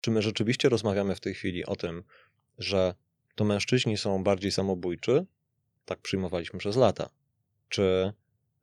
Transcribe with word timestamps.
Czy 0.00 0.10
my 0.10 0.22
rzeczywiście 0.22 0.68
rozmawiamy 0.68 1.14
w 1.14 1.20
tej 1.20 1.34
chwili 1.34 1.66
o 1.66 1.76
tym, 1.76 2.04
że 2.58 2.94
to 3.34 3.44
mężczyźni 3.44 3.96
są 3.96 4.24
bardziej 4.24 4.52
samobójczy? 4.52 5.26
Tak 5.84 6.00
przyjmowaliśmy 6.00 6.58
przez 6.58 6.76
lata. 6.76 7.10
Czy 7.68 8.12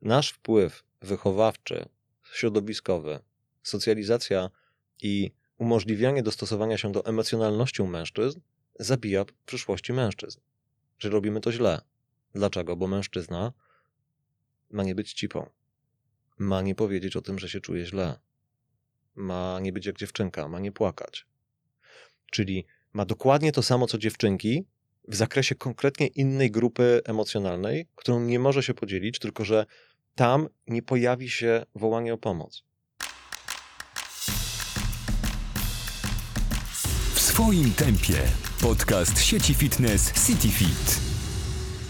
nasz 0.02 0.30
wpływ 0.30 0.84
wychowawczy, 1.02 1.88
środowiskowy, 2.32 3.18
socjalizacja 3.62 4.50
i 5.02 5.30
umożliwianie 5.58 6.22
dostosowania 6.22 6.78
się 6.78 6.92
do 6.92 7.04
emocjonalności 7.04 7.82
u 7.82 7.86
mężczyzn 7.86 8.40
zabija 8.78 9.24
w 9.24 9.32
przyszłości 9.32 9.92
mężczyzn? 9.92 10.40
Czy 10.98 11.10
robimy 11.10 11.40
to 11.40 11.52
źle? 11.52 11.80
Dlaczego? 12.34 12.76
Bo 12.76 12.86
mężczyzna 12.86 13.52
ma 14.70 14.82
nie 14.82 14.94
być 14.94 15.12
cipą. 15.12 15.50
Ma 16.38 16.62
nie 16.62 16.74
powiedzieć 16.74 17.16
o 17.16 17.22
tym, 17.22 17.38
że 17.38 17.48
się 17.48 17.60
czuje 17.60 17.86
źle. 17.86 18.18
Ma 19.14 19.58
nie 19.60 19.72
być 19.72 19.86
jak 19.86 19.96
dziewczynka, 19.96 20.48
ma 20.48 20.58
nie 20.58 20.72
płakać. 20.72 21.26
Czyli 22.30 22.66
ma 22.92 23.04
dokładnie 23.04 23.52
to 23.52 23.62
samo 23.62 23.86
co 23.86 23.98
dziewczynki 23.98 24.64
w 25.08 25.14
zakresie 25.14 25.54
konkretnie 25.54 26.06
innej 26.06 26.50
grupy 26.50 27.00
emocjonalnej, 27.04 27.86
którą 27.94 28.20
nie 28.20 28.38
może 28.38 28.62
się 28.62 28.74
podzielić, 28.74 29.18
tylko 29.18 29.44
że 29.44 29.66
tam 30.14 30.48
nie 30.66 30.82
pojawi 30.82 31.30
się 31.30 31.64
wołanie 31.74 32.14
o 32.14 32.18
pomoc. 32.18 32.62
W 37.14 37.20
swoim 37.20 37.70
tempie. 37.70 38.22
Podcast 38.62 39.20
sieci 39.20 39.54
fitness 39.54 40.26
CityFit. 40.26 41.00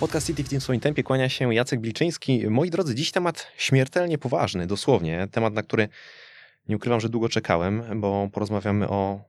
Podcast 0.00 0.26
City 0.26 0.60
w 0.60 0.62
swoim 0.62 0.80
tempie 0.80 1.02
kłania 1.02 1.28
się 1.28 1.54
Jacek 1.54 1.80
Bliczyński. 1.80 2.50
Moi 2.50 2.70
drodzy, 2.70 2.94
dziś 2.94 3.10
temat 3.12 3.52
śmiertelnie 3.56 4.18
poważny, 4.18 4.66
dosłownie. 4.66 5.28
Temat, 5.30 5.54
na 5.54 5.62
który 5.62 5.88
nie 6.68 6.76
ukrywam, 6.76 7.00
że 7.00 7.08
długo 7.08 7.28
czekałem, 7.28 8.00
bo 8.00 8.28
porozmawiamy 8.32 8.88
o 8.88 9.20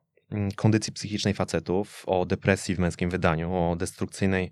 kondycji 0.56 0.94
psychicznej 0.94 1.34
facetów, 1.34 2.04
o 2.08 2.26
depresji 2.26 2.76
w 2.76 2.80
męskim 2.80 3.10
wydaniu, 3.10 3.54
o 3.54 3.76
destrukcyjnej 3.76 4.52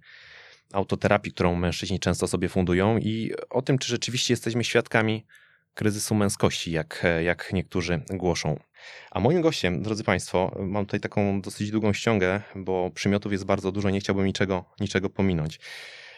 autoterapii, 0.73 1.31
którą 1.31 1.55
mężczyźni 1.55 1.99
często 1.99 2.27
sobie 2.27 2.49
fundują 2.49 2.97
i 2.97 3.31
o 3.49 3.61
tym, 3.61 3.77
czy 3.77 3.87
rzeczywiście 3.87 4.33
jesteśmy 4.33 4.63
świadkami 4.63 5.25
kryzysu 5.73 6.15
męskości, 6.15 6.71
jak, 6.71 7.05
jak 7.23 7.53
niektórzy 7.53 8.01
głoszą. 8.09 8.59
A 9.11 9.19
moim 9.19 9.41
gościem, 9.41 9.81
drodzy 9.81 10.03
Państwo, 10.03 10.55
mam 10.59 10.85
tutaj 10.85 10.99
taką 10.99 11.41
dosyć 11.41 11.71
długą 11.71 11.93
ściągę, 11.93 12.41
bo 12.55 12.91
przymiotów 12.91 13.31
jest 13.31 13.45
bardzo 13.45 13.71
dużo, 13.71 13.89
nie 13.89 13.99
chciałbym 13.99 14.25
niczego, 14.25 14.65
niczego 14.79 15.09
pominąć. 15.09 15.59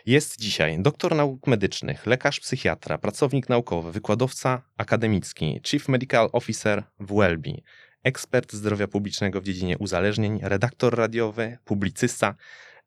Jest 0.06 0.40
dzisiaj 0.40 0.80
doktor 0.80 1.16
nauk 1.16 1.48
medycznych, 1.48 2.06
lekarz 2.06 2.40
psychiatra, 2.40 2.98
pracownik 2.98 3.50
naukowy, 3.50 3.92
wykładowca 3.92 4.62
akademicki, 4.78 5.62
chief 5.66 5.88
medical 5.88 6.30
officer 6.34 6.84
w 7.00 7.16
Welby, 7.16 7.62
ekspert 8.04 8.54
zdrowia 8.54 8.88
publicznego 8.88 9.42
w 9.42 9.44
dziedzinie 9.44 9.78
uzależnień, 9.78 10.40
redaktor 10.44 10.98
radiowy, 10.98 11.58
publicysta, 11.66 12.36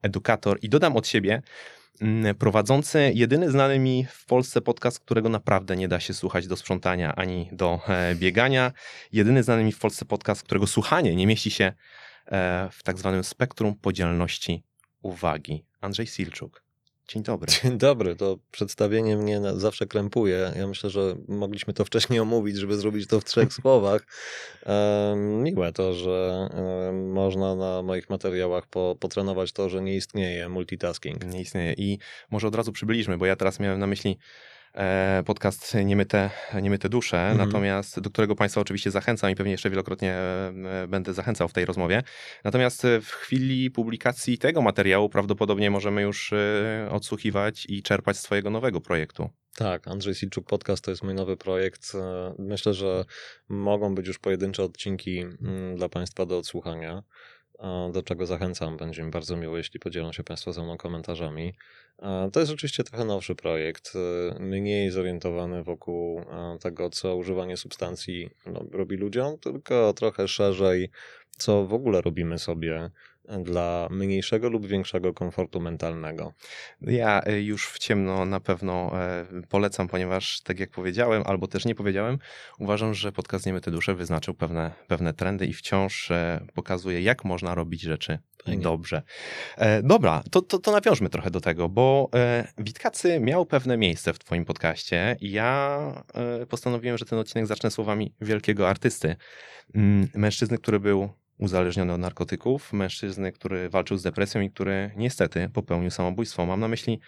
edukator 0.02 0.58
i 0.62 0.68
dodam 0.68 0.96
od 0.96 1.08
siebie, 1.08 1.42
mm, 2.00 2.34
prowadzący 2.34 3.12
jedyny 3.14 3.50
znany 3.50 3.78
mi 3.78 4.06
w 4.10 4.26
Polsce 4.26 4.60
podcast, 4.60 5.00
którego 5.00 5.28
naprawdę 5.28 5.76
nie 5.76 5.88
da 5.88 6.00
się 6.00 6.14
słuchać 6.14 6.46
do 6.46 6.56
sprzątania 6.56 7.14
ani 7.14 7.48
do 7.52 7.80
e, 7.88 8.14
biegania. 8.14 8.72
Jedyny 9.12 9.42
znany 9.42 9.64
mi 9.64 9.72
w 9.72 9.78
Polsce 9.78 10.04
podcast, 10.04 10.42
którego 10.42 10.66
słuchanie 10.66 11.16
nie 11.16 11.26
mieści 11.26 11.50
się 11.50 11.72
e, 12.26 12.68
w 12.72 12.82
tak 12.82 12.98
zwanym 12.98 13.24
spektrum 13.24 13.74
podzielności 13.74 14.62
uwagi. 15.02 15.64
Andrzej 15.80 16.06
Silczuk. 16.06 16.61
Dzień 17.08 17.22
dobry. 17.22 17.52
Dzień 17.62 17.78
dobry, 17.78 18.16
to 18.16 18.38
przedstawienie 18.50 19.16
mnie 19.16 19.40
zawsze 19.54 19.86
krępuje. 19.86 20.52
Ja 20.56 20.66
myślę, 20.66 20.90
że 20.90 21.16
mogliśmy 21.28 21.74
to 21.74 21.84
wcześniej 21.84 22.20
omówić, 22.20 22.56
żeby 22.56 22.76
zrobić 22.76 23.06
to 23.06 23.20
w 23.20 23.24
trzech 23.24 23.52
słowach. 23.62 24.06
miłe 25.16 25.72
to, 25.72 25.94
że 25.94 26.48
można 26.92 27.54
na 27.54 27.82
moich 27.82 28.10
materiałach 28.10 28.66
po, 28.66 28.96
potrenować 29.00 29.52
to, 29.52 29.68
że 29.68 29.82
nie 29.82 29.96
istnieje 29.96 30.48
multitasking. 30.48 31.24
Nie 31.24 31.40
istnieje 31.40 31.74
i 31.76 31.98
może 32.30 32.48
od 32.48 32.54
razu 32.54 32.72
przybyliśmy, 32.72 33.18
bo 33.18 33.26
ja 33.26 33.36
teraz 33.36 33.60
miałem 33.60 33.78
na 33.78 33.86
myśli 33.86 34.18
podcast 35.26 35.74
Niemyte, 35.84 36.30
Niemyte 36.62 36.88
Dusze, 36.88 37.30
mhm. 37.30 37.48
natomiast 37.48 38.00
do 38.00 38.10
którego 38.10 38.34
Państwa 38.34 38.60
oczywiście 38.60 38.90
zachęcam 38.90 39.30
i 39.30 39.34
pewnie 39.34 39.52
jeszcze 39.52 39.70
wielokrotnie 39.70 40.14
e, 40.14 40.52
będę 40.88 41.14
zachęcał 41.14 41.48
w 41.48 41.52
tej 41.52 41.64
rozmowie. 41.64 42.02
Natomiast 42.44 42.86
w 43.02 43.10
chwili 43.10 43.70
publikacji 43.70 44.38
tego 44.38 44.62
materiału 44.62 45.08
prawdopodobnie 45.08 45.70
możemy 45.70 46.02
już 46.02 46.32
e, 46.32 46.88
odsłuchiwać 46.90 47.66
i 47.68 47.82
czerpać 47.82 48.16
z 48.16 48.22
Twojego 48.22 48.50
nowego 48.50 48.80
projektu. 48.80 49.30
Tak, 49.56 49.88
Andrzej 49.88 50.14
Silczuk 50.14 50.46
Podcast 50.46 50.84
to 50.84 50.90
jest 50.90 51.02
mój 51.02 51.14
nowy 51.14 51.36
projekt. 51.36 51.92
Myślę, 52.38 52.74
że 52.74 53.04
mogą 53.48 53.94
być 53.94 54.06
już 54.06 54.18
pojedyncze 54.18 54.62
odcinki 54.62 55.20
mm, 55.20 55.76
dla 55.76 55.88
Państwa 55.88 56.26
do 56.26 56.38
odsłuchania 56.38 57.02
do 57.92 58.02
czego 58.02 58.26
zachęcam. 58.26 58.76
Będzie 58.76 59.02
mi 59.02 59.10
bardzo 59.10 59.36
miło, 59.36 59.56
jeśli 59.56 59.80
podzielą 59.80 60.12
się 60.12 60.24
Państwo 60.24 60.52
ze 60.52 60.62
mną 60.62 60.76
komentarzami. 60.76 61.54
To 62.32 62.40
jest 62.40 62.52
oczywiście 62.52 62.84
trochę 62.84 63.04
nowszy 63.04 63.34
projekt, 63.34 63.92
e, 63.94 64.40
mniej 64.40 64.90
zorientowany 64.90 65.62
wokół 65.62 66.24
tego, 66.60 66.90
co 66.90 67.16
używanie 67.16 67.56
substancji 67.56 68.30
no, 68.46 68.64
robi 68.72 68.96
ludziom, 68.96 69.38
tylko 69.38 69.92
trochę 69.92 70.28
szerzej, 70.28 70.90
co 71.30 71.66
w 71.66 71.74
ogóle 71.74 72.00
robimy 72.00 72.38
sobie 72.38 72.90
dla 73.40 73.88
mniejszego 73.90 74.48
lub 74.48 74.66
większego 74.66 75.14
komfortu 75.14 75.60
mentalnego? 75.60 76.32
Ja 76.80 77.22
e, 77.24 77.42
już 77.42 77.68
w 77.68 77.78
ciemno 77.78 78.24
na 78.24 78.40
pewno 78.40 79.00
e, 79.00 79.26
polecam, 79.48 79.88
ponieważ 79.88 80.40
tak 80.40 80.60
jak 80.60 80.70
powiedziałem, 80.70 81.22
albo 81.26 81.46
też 81.46 81.64
nie 81.64 81.74
powiedziałem, 81.74 82.18
uważam, 82.58 82.94
że 82.94 83.12
podcast 83.12 83.46
Niemy 83.46 83.60
te 83.60 83.70
dusze 83.70 83.94
wyznaczył 83.94 84.34
pewne, 84.34 84.72
pewne 84.88 85.14
trendy 85.14 85.46
i 85.46 85.52
wciąż 85.52 86.10
e, 86.10 86.46
pokazuje, 86.54 87.02
jak 87.02 87.24
można 87.24 87.54
robić 87.54 87.80
rzeczy 87.80 88.18
Fajnie. 88.44 88.62
dobrze. 88.62 89.02
Dobra, 89.82 90.22
to, 90.30 90.42
to, 90.42 90.58
to 90.58 90.72
nawiążmy 90.72 91.08
trochę 91.08 91.30
do 91.30 91.40
tego, 91.40 91.68
bo 91.68 92.10
Witkacy 92.58 93.20
miał 93.20 93.46
pewne 93.46 93.76
miejsce 93.76 94.12
w 94.12 94.18
twoim 94.18 94.44
podcaście 94.44 95.16
i 95.20 95.30
ja 95.30 96.04
postanowiłem, 96.48 96.98
że 96.98 97.04
ten 97.04 97.18
odcinek 97.18 97.46
zacznę 97.46 97.70
słowami 97.70 98.14
wielkiego 98.20 98.68
artysty. 98.68 99.16
Mm, 99.74 100.08
mężczyzny, 100.14 100.58
który 100.58 100.80
był 100.80 101.08
uzależniony 101.42 101.92
od 101.92 102.00
narkotyków, 102.00 102.72
mężczyzny, 102.72 103.32
który 103.32 103.70
walczył 103.70 103.96
z 103.96 104.02
depresją 104.02 104.40
i 104.40 104.50
który 104.50 104.90
niestety 104.96 105.48
popełnił 105.48 105.90
samobójstwo. 105.90 106.46
Mam 106.46 106.60
na 106.60 106.68
myśli 106.68 107.00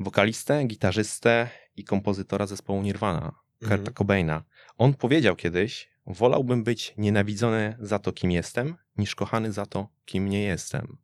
wokalistę, 0.00 0.64
gitarzystę 0.64 1.48
i 1.76 1.84
kompozytora 1.84 2.46
zespołu 2.46 2.82
Nirvana, 2.82 3.32
Kurta 3.58 3.74
mhm. 3.74 3.94
Cobaina. 3.94 4.42
On 4.78 4.94
powiedział 4.94 5.36
kiedyś, 5.36 5.90
wolałbym 6.06 6.64
być 6.64 6.94
nienawidzony 6.96 7.76
za 7.80 7.98
to, 7.98 8.12
kim 8.12 8.30
jestem, 8.30 8.76
niż 8.96 9.14
kochany 9.14 9.52
za 9.52 9.66
to, 9.66 9.88
kim 10.04 10.28
nie 10.28 10.42
jestem. 10.42 10.96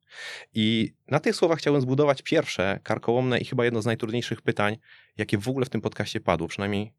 I 0.54 0.94
na 1.10 1.20
tych 1.20 1.36
słowach 1.36 1.58
chciałem 1.58 1.80
zbudować 1.80 2.22
pierwsze, 2.22 2.80
karkołomne 2.82 3.38
i 3.38 3.44
chyba 3.44 3.64
jedno 3.64 3.82
z 3.82 3.86
najtrudniejszych 3.86 4.42
pytań, 4.42 4.76
jakie 5.16 5.38
w 5.38 5.48
ogóle 5.48 5.66
w 5.66 5.70
tym 5.70 5.80
podcaście 5.80 6.20
padło, 6.20 6.48
przynajmniej 6.48 6.92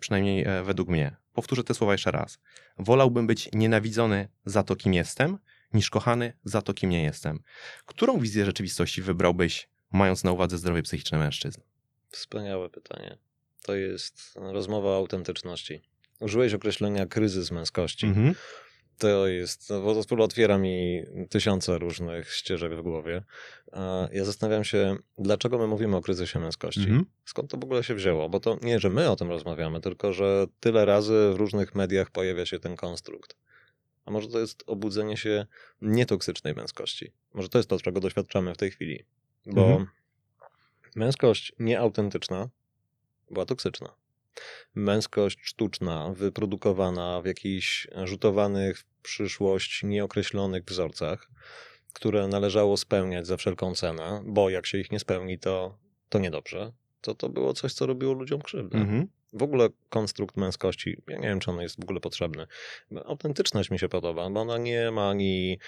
przynajmniej 0.00 0.44
e, 0.44 0.62
według 0.62 0.88
mnie. 0.88 1.16
Powtórzę 1.32 1.64
te 1.64 1.74
słowa 1.74 1.92
jeszcze 1.92 2.10
raz. 2.10 2.38
Wolałbym 2.78 3.26
być 3.26 3.48
nienawidzony 3.52 4.28
za 4.44 4.62
to, 4.62 4.76
kim 4.76 4.94
jestem, 4.94 5.38
niż 5.72 5.90
kochany 5.90 6.32
za 6.44 6.62
to, 6.62 6.74
kim 6.74 6.90
nie 6.90 7.02
jestem. 7.02 7.42
Którą 7.86 8.18
wizję 8.18 8.44
rzeczywistości 8.44 9.02
wybrałbyś, 9.02 9.68
mając 9.92 10.24
na 10.24 10.32
uwadze 10.32 10.58
zdrowie 10.58 10.82
psychiczne 10.82 11.18
mężczyzn? 11.18 11.60
Wspaniałe 12.08 12.70
pytanie. 12.70 13.18
To 13.62 13.74
jest 13.74 14.34
rozmowa 14.36 14.88
o 14.88 14.96
autentyczności. 14.96 15.82
Użyłeś 16.20 16.54
określenia 16.54 17.06
kryzys 17.06 17.50
męskości. 17.50 18.06
Mhm 18.06 18.34
to 18.98 19.26
jest, 19.26 19.70
no, 19.70 19.80
bo 19.80 20.04
to 20.04 20.24
otwiera 20.24 20.58
mi 20.58 21.02
tysiące 21.28 21.78
różnych 21.78 22.32
ścieżek 22.32 22.74
w 22.74 22.82
głowie. 22.82 23.22
Ja 24.12 24.24
zastanawiam 24.24 24.64
się, 24.64 24.96
dlaczego 25.18 25.58
my 25.58 25.66
mówimy 25.66 25.96
o 25.96 26.02
kryzysie 26.02 26.40
męskości? 26.40 26.80
-hmm. 26.80 27.04
Skąd 27.24 27.50
to 27.50 27.56
w 27.56 27.64
ogóle 27.64 27.84
się 27.84 27.94
wzięło? 27.94 28.28
Bo 28.28 28.40
to 28.40 28.58
nie, 28.62 28.80
że 28.80 28.90
my 28.90 29.10
o 29.10 29.16
tym 29.16 29.28
rozmawiamy, 29.28 29.80
tylko 29.80 30.12
że 30.12 30.46
tyle 30.60 30.84
razy 30.84 31.30
w 31.34 31.36
różnych 31.36 31.74
mediach 31.74 32.10
pojawia 32.10 32.46
się 32.46 32.58
ten 32.58 32.76
konstrukt. 32.76 33.36
A 34.04 34.10
może 34.10 34.28
to 34.28 34.38
jest 34.38 34.64
obudzenie 34.66 35.16
się 35.16 35.46
nietoksycznej 35.82 36.54
męskości? 36.54 37.12
Może 37.34 37.48
to 37.48 37.58
jest 37.58 37.70
to, 37.70 37.78
czego 37.78 38.00
doświadczamy 38.00 38.54
w 38.54 38.56
tej 38.56 38.70
chwili. 38.70 39.04
Bo 39.46 39.62
-hmm. 39.62 39.86
męskość 40.96 41.52
nieautentyczna 41.58 42.48
była 43.30 43.46
toksyczna 43.46 44.03
męskość 44.74 45.38
sztuczna, 45.42 46.12
wyprodukowana 46.16 47.20
w 47.22 47.26
jakichś 47.26 47.88
rzutowanych 48.04 48.78
w 48.78 48.84
przyszłość 49.02 49.82
nieokreślonych 49.82 50.64
wzorcach, 50.64 51.28
które 51.92 52.28
należało 52.28 52.76
spełniać 52.76 53.26
za 53.26 53.36
wszelką 53.36 53.74
cenę, 53.74 54.22
bo 54.26 54.50
jak 54.50 54.66
się 54.66 54.78
ich 54.78 54.92
nie 54.92 54.98
spełni, 54.98 55.38
to, 55.38 55.78
to 56.08 56.18
niedobrze, 56.18 56.72
to 57.00 57.14
to 57.14 57.28
było 57.28 57.52
coś, 57.52 57.72
co 57.72 57.86
robiło 57.86 58.12
ludziom 58.12 58.42
krzywdę. 58.42 58.78
Mhm 58.78 59.08
w 59.34 59.42
ogóle 59.42 59.68
konstrukt 59.88 60.36
męskości, 60.36 60.96
ja 61.08 61.16
nie 61.16 61.28
wiem, 61.28 61.40
czy 61.40 61.50
on 61.50 61.60
jest 61.60 61.80
w 61.80 61.82
ogóle 61.82 62.00
potrzebny. 62.00 62.46
Autentyczność 63.04 63.70
mi 63.70 63.78
się 63.78 63.88
podoba, 63.88 64.30
bo 64.30 64.40
ona 64.40 64.58
nie 64.58 64.90
ma 64.90 65.10
ani 65.10 65.58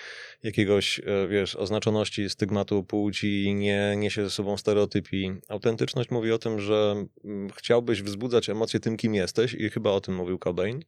jakiegoś, 0.42 0.98
e, 0.98 1.28
wiesz, 1.28 1.56
oznaczoności 1.56 2.30
stygmatu 2.30 2.84
płci, 2.84 3.54
nie 3.54 3.94
niesie 3.96 4.24
ze 4.24 4.30
sobą 4.30 4.56
stereotypi. 4.56 5.32
Autentyczność 5.48 6.10
mówi 6.10 6.32
o 6.32 6.38
tym, 6.38 6.60
że 6.60 7.06
mm, 7.24 7.50
chciałbyś 7.50 8.02
wzbudzać 8.02 8.48
emocje 8.48 8.80
tym, 8.80 8.96
kim 8.96 9.14
jesteś 9.14 9.54
i 9.54 9.70
chyba 9.70 9.90
o 9.90 10.00
tym 10.00 10.14
mówił 10.14 10.38
Cobain. 10.38 10.84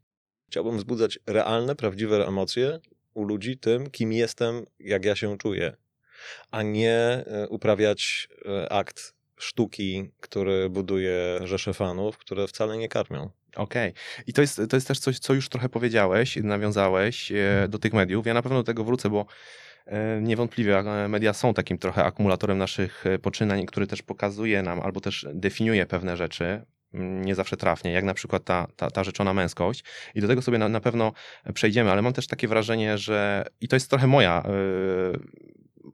Chciałbym 0.49 0.77
wzbudzać 0.77 1.19
realne, 1.27 1.77
prawdziwe 1.77 2.27
emocje 2.27 2.79
u 3.15 3.25
ludzi 3.25 3.59
tym, 3.59 3.91
kim 3.91 4.13
jestem, 4.13 4.65
jak 4.81 5.05
ja 5.05 5.17
się 5.17 5.39
czuję, 5.39 5.77
a 6.51 6.63
nie 6.63 6.97
e, 6.97 7.49
uprawiać 7.49 8.29
e, 8.47 8.73
akt 8.73 9.18
sztuki, 9.39 10.11
który 10.21 10.71
buduje 10.71 11.39
rzesze 11.45 11.75
fanów, 11.75 12.19
które 12.19 12.47
wcale 12.47 12.79
nie 12.79 12.89
karmią. 12.89 13.31
Okej. 13.57 13.91
Okay. 13.91 14.25
I 14.27 14.33
to 14.33 14.41
jest, 14.41 14.61
to 14.69 14.77
jest 14.77 14.89
też 14.89 14.99
coś, 14.99 15.19
co 15.19 15.35
już 15.35 15.49
trochę 15.49 15.69
powiedziałeś, 15.69 16.37
nawiązałeś 16.37 17.33
e, 17.33 17.69
do 17.69 17.79
tych 17.79 17.93
mediów. 17.93 18.27
Ja 18.27 18.35
na 18.35 18.43
pewno 18.43 18.59
do 18.59 18.65
tego 18.65 18.85
wrócę, 18.85 19.11
bo 19.11 19.27
e, 19.87 20.21
niewątpliwie 20.23 20.83
media 21.09 21.33
są 21.33 21.55
takim 21.55 21.79
trochę 21.79 22.05
akumulatorem 22.05 22.59
naszych 22.59 23.07
e, 23.07 23.19
poczynań, 23.19 23.67
który 23.67 23.87
też 23.87 24.03
pokazuje 24.03 24.63
nam 24.63 24.81
albo 24.81 25.01
też 25.01 25.27
definiuje 25.35 25.87
pewne 25.87 26.17
rzeczy, 26.17 26.63
nie 26.93 27.35
zawsze 27.35 27.57
trafnie, 27.57 27.93
jak 27.93 28.05
na 28.05 28.15
przykład 28.15 28.45
ta, 28.45 28.67
ta, 28.77 28.91
ta 28.91 29.05
rzeczona 29.05 29.35
męskość. 29.35 29.85
I 30.15 30.21
do 30.21 30.29
tego 30.29 30.43
sobie 30.43 30.59
na, 30.59 30.69
na 30.69 30.81
pewno 30.81 31.13
przejdziemy, 31.55 31.91
ale 31.91 32.03
mam 32.03 32.13
też 32.13 32.27
takie 32.27 32.49
wrażenie, 32.49 32.99
że 32.99 33.47
i 33.61 33.69
to 33.69 33.77
jest 33.77 33.91
trochę 33.91 34.07
moja, 34.07 34.43
yy, 34.47 35.21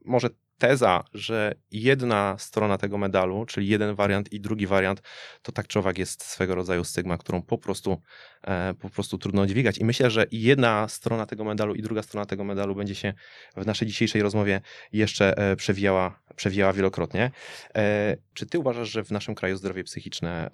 może 0.05 0.29
teza, 0.57 1.03
że 1.13 1.53
jedna 1.71 2.35
strona 2.39 2.77
tego 2.77 2.97
medalu, 2.97 3.45
czyli 3.45 3.67
jeden 3.67 3.95
wariant 3.95 4.33
i 4.33 4.39
drugi 4.39 4.67
wariant, 4.67 5.01
to 5.41 5.51
tak 5.51 5.67
czy 5.67 5.79
owak 5.79 5.97
jest 5.97 6.23
swego 6.23 6.55
rodzaju 6.55 6.83
stygma, 6.83 7.17
którą 7.17 7.41
po 7.41 7.57
prostu, 7.57 8.01
e, 8.47 8.73
po 8.73 8.89
prostu 8.89 9.17
trudno 9.17 9.45
dźwigać. 9.45 9.77
I 9.77 9.85
myślę, 9.85 10.11
że 10.11 10.25
jedna 10.31 10.87
strona 10.87 11.25
tego 11.25 11.43
medalu 11.43 11.75
i 11.75 11.81
druga 11.81 12.01
strona 12.01 12.25
tego 12.25 12.43
medalu 12.43 12.75
będzie 12.75 12.95
się 12.95 13.13
w 13.57 13.65
naszej 13.65 13.87
dzisiejszej 13.87 14.21
rozmowie 14.21 14.61
jeszcze 14.93 15.37
e, 15.37 15.55
przewijała, 15.55 16.19
przewijała 16.35 16.73
wielokrotnie. 16.73 17.31
E, 17.75 18.17
czy 18.33 18.45
ty 18.45 18.59
uważasz, 18.59 18.89
że 18.89 19.03
w 19.03 19.11
naszym 19.11 19.35
kraju 19.35 19.57
zdrowie 19.57 19.83
psychiczne 19.83 20.49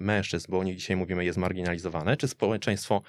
mężczyzn, 0.00 0.46
bo 0.50 0.58
o 0.58 0.64
nich 0.64 0.76
dzisiaj 0.76 0.96
mówimy, 0.96 1.24
jest 1.24 1.38
marginalizowane? 1.38 2.16
Czy 2.16 2.28
społeczeństwo 2.28 3.02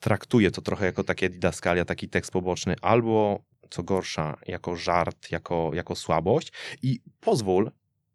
traktuje 0.00 0.50
to 0.50 0.62
trochę 0.62 0.86
jako 0.86 1.04
takie 1.04 1.28
didaskalia, 1.28 1.84
taki 1.84 2.08
tekst 2.08 2.32
poboczny, 2.32 2.76
albo 2.82 3.44
co 3.70 3.82
gorsza, 3.82 4.36
jako 4.46 4.76
żart, 4.76 5.30
jako, 5.30 5.70
jako 5.74 5.96
słabość. 5.96 6.52
I 6.82 7.00
pozwól, 7.20 7.70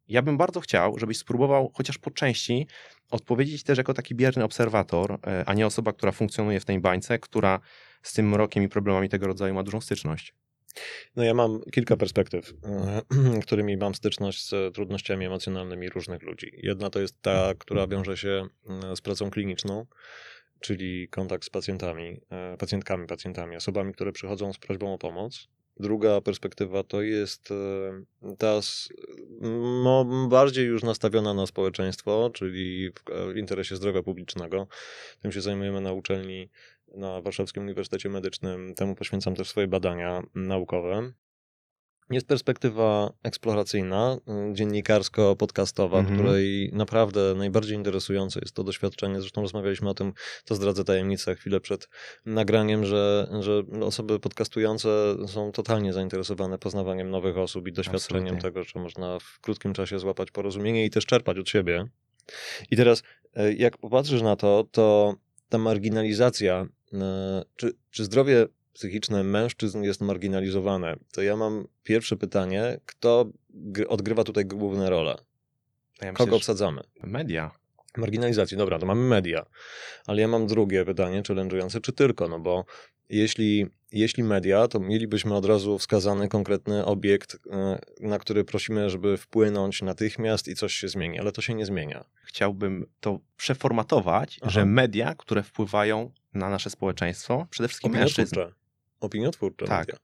ja 0.08 0.22
bym 0.22 0.38
bardzo 0.38 0.60
chciał, 0.60 1.00
żebyś 1.00 1.18
spróbował 1.18 1.72
chociaż 1.74 1.98
po 1.98 2.12
części 2.12 2.68
odpowiedzieć 3.12 3.64
też 3.64 3.78
jako 3.78 3.94
taki 3.94 4.16
bierny 4.16 4.44
obserwator, 4.44 5.12
e, 5.28 5.44
a 5.46 5.54
nie 5.54 5.66
osoba, 5.66 5.94
która 5.94 6.12
funkcjonuje 6.12 6.60
w 6.60 6.66
tej 6.66 6.80
bańce, 6.80 7.20
która 7.20 7.60
z 8.04 8.14
tym 8.14 8.30
mrokiem 8.30 8.64
i 8.64 8.70
problemami 8.70 9.10
tego 9.10 9.28
rodzaju 9.28 9.54
ma 9.54 9.64
dużą 9.64 9.82
styczność. 9.82 10.34
No 11.16 11.24
ja 11.24 11.34
mam 11.34 11.62
kilka 11.72 11.98
perspektyw, 11.98 12.54
e, 12.64 13.02
którymi 13.46 13.78
mam 13.78 13.96
styczność 13.96 14.50
z 14.50 14.76
trudnościami 14.76 15.26
emocjonalnymi 15.26 15.90
różnych 15.90 16.24
ludzi. 16.24 16.52
Jedna 16.64 16.90
to 16.90 17.00
jest 17.00 17.22
ta, 17.22 17.54
która 17.58 17.88
wiąże 17.88 18.18
się 18.18 18.48
mm, 18.70 18.96
z 18.96 19.02
pracą 19.02 19.30
kliniczną, 19.30 19.86
czyli 20.60 21.08
kontakt 21.08 21.46
z 21.46 21.50
pacjentami, 21.50 22.22
e, 22.30 22.58
pacjentkami, 22.58 23.08
pacjentami, 23.08 23.56
osobami, 23.56 23.94
które 23.94 24.12
przychodzą 24.12 24.54
z 24.54 24.58
prośbą 24.58 24.94
o 24.94 24.98
pomoc. 24.98 25.48
Druga 25.80 26.22
perspektywa 26.22 26.84
to 26.84 27.02
jest 27.02 27.52
e, 27.52 28.36
ta 28.38 28.60
no, 29.84 30.06
bardziej 30.30 30.66
już 30.66 30.84
nastawiona 30.84 31.34
na 31.34 31.46
społeczeństwo, 31.46 32.32
czyli 32.34 32.92
w 33.34 33.38
interesie 33.38 33.76
zdrowia 33.76 34.04
publicznego. 34.04 34.68
Tym 35.22 35.32
się 35.32 35.42
zajmujemy 35.42 35.82
na 35.82 35.94
uczelni 35.94 36.50
na 36.96 37.22
Warszawskim 37.22 37.64
Uniwersytecie 37.64 38.10
Medycznym. 38.10 38.76
Temu 38.76 38.96
poświęcam 38.96 39.36
też 39.36 39.50
swoje 39.50 39.68
badania 39.68 40.24
naukowe. 40.36 41.12
Jest 42.10 42.28
perspektywa 42.28 43.14
eksploracyjna, 43.24 44.18
y, 44.50 44.54
dziennikarsko-podcastowa, 44.54 46.00
mhm. 46.00 46.16
której 46.16 46.70
naprawdę 46.74 47.36
najbardziej 47.36 47.76
interesujące 47.76 48.40
jest 48.40 48.56
to 48.56 48.64
doświadczenie. 48.64 49.22
Zresztą 49.22 49.42
rozmawialiśmy 49.42 49.90
o 49.90 49.94
tym, 49.94 50.14
to 50.46 50.56
zdradzę 50.56 50.84
tajemnicę 50.84 51.36
chwilę 51.36 51.60
przed 51.60 51.90
nagraniem, 52.26 52.86
że, 52.86 53.28
że 53.40 53.64
osoby 53.82 54.20
podcastujące 54.20 55.16
są 55.28 55.52
totalnie 55.52 55.94
zainteresowane 55.94 56.58
poznawaniem 56.58 57.10
nowych 57.10 57.38
osób 57.38 57.68
i 57.68 57.74
doświadczeniem 57.74 58.36
Absolutnie. 58.36 58.42
tego, 58.42 58.64
że 58.64 58.80
można 58.80 59.20
w 59.20 59.40
krótkim 59.42 59.74
czasie 59.74 60.00
złapać 60.00 60.32
porozumienie 60.32 60.86
i 60.86 60.90
też 60.90 61.06
czerpać 61.06 61.38
od 61.38 61.50
siebie. 61.50 61.86
I 62.72 62.78
teraz, 62.78 63.04
y, 63.38 63.54
jak 63.54 63.78
popatrzysz 63.78 64.22
na 64.22 64.36
to, 64.36 64.68
to 64.72 65.16
ta 65.50 65.58
marginalizacja, 65.58 66.68
y, 66.94 66.98
czy, 67.56 67.72
czy 67.92 68.04
zdrowie 68.04 68.48
psychiczne 68.76 69.24
mężczyzn 69.24 69.84
jest 69.84 70.02
marginalizowane, 70.02 70.96
to 71.12 71.22
ja 71.22 71.36
mam 71.36 71.68
pierwsze 71.84 72.18
pytanie, 72.18 72.80
kto 72.86 73.26
odgrywa 73.88 74.24
tutaj 74.24 74.46
główne 74.46 74.90
role? 74.90 75.18
Ja 76.02 76.12
myślę, 76.12 76.26
Kogo 76.26 76.36
obsadzamy? 76.36 76.82
Media. 77.04 77.52
Marginalizacji, 77.98 78.58
dobra, 78.58 78.80
to 78.80 78.86
mamy 78.86 79.02
media. 79.02 79.46
Ale 80.08 80.22
ja 80.22 80.28
mam 80.28 80.48
drugie 80.48 80.86
pytanie, 80.86 81.22
challenge'ujące, 81.22 81.82
czy 81.82 81.94
tylko, 81.94 82.28
no 82.28 82.40
bo 82.40 82.66
jeśli, 83.10 83.68
jeśli 83.92 84.24
media, 84.24 84.68
to 84.68 84.80
mielibyśmy 84.80 85.36
od 85.36 85.46
razu 85.46 85.78
wskazany 85.78 86.28
konkretny 86.28 86.86
obiekt, 86.86 87.38
e, 87.52 87.80
na 88.00 88.20
który 88.20 88.44
prosimy, 88.44 88.90
żeby 88.90 89.18
wpłynąć 89.18 89.82
natychmiast 89.82 90.48
i 90.48 90.56
coś 90.56 90.74
się 90.74 90.88
zmieni, 90.88 91.20
ale 91.20 91.32
to 91.32 91.42
się 91.42 91.54
nie 91.54 91.66
zmienia. 91.66 92.06
Chciałbym 92.24 92.86
to 93.00 93.20
przeformatować, 93.38 94.40
Aha. 94.42 94.50
że 94.52 94.66
media, 94.66 95.16
które 95.18 95.44
wpływają 95.44 96.12
na 96.34 96.50
nasze 96.50 96.70
społeczeństwo, 96.70 97.48
przede 97.50 97.68
wszystkim 97.68 97.92
mężczyzn 97.92 98.36
opiniotwórcze 99.06 99.66
tak. 99.66 99.88
media. 99.88 100.00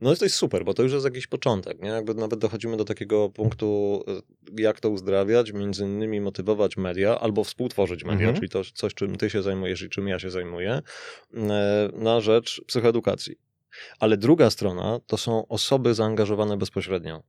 No 0.00 0.16
to 0.16 0.24
jest 0.24 0.36
super, 0.36 0.64
bo 0.64 0.74
to 0.74 0.82
już 0.82 0.92
jest 0.92 1.04
jakiś 1.04 1.26
początek, 1.26 1.82
nie? 1.82 1.88
Jakby 1.88 2.14
nawet 2.14 2.38
dochodzimy 2.38 2.76
do 2.76 2.84
takiego 2.84 3.30
punktu, 3.30 4.02
e, 4.08 4.62
jak 4.62 4.80
to 4.80 4.90
uzdrawiać, 4.90 5.52
między 5.52 5.84
innymi 5.84 6.20
motywować 6.20 6.76
media 6.76 7.20
albo 7.20 7.44
współtworzyć 7.44 8.04
media, 8.04 8.28
mhm. 8.28 8.34
czyli 8.36 8.48
to 8.48 8.62
coś, 8.74 8.94
czym 8.94 9.16
ty 9.16 9.30
się 9.30 9.42
zajmujesz 9.42 9.82
i 9.82 9.88
czym 9.88 10.08
ja 10.08 10.18
się 10.18 10.30
zajmuję, 10.30 10.82
e, 11.34 11.90
na 11.92 12.20
rzecz 12.20 12.62
psychoedukacji. 12.66 13.36
Ale 13.98 14.16
druga 14.16 14.50
strona 14.50 15.00
to 15.06 15.16
są 15.16 15.48
osoby 15.48 15.94
zaangażowane 15.94 16.56
bezpośrednio. 16.56 17.22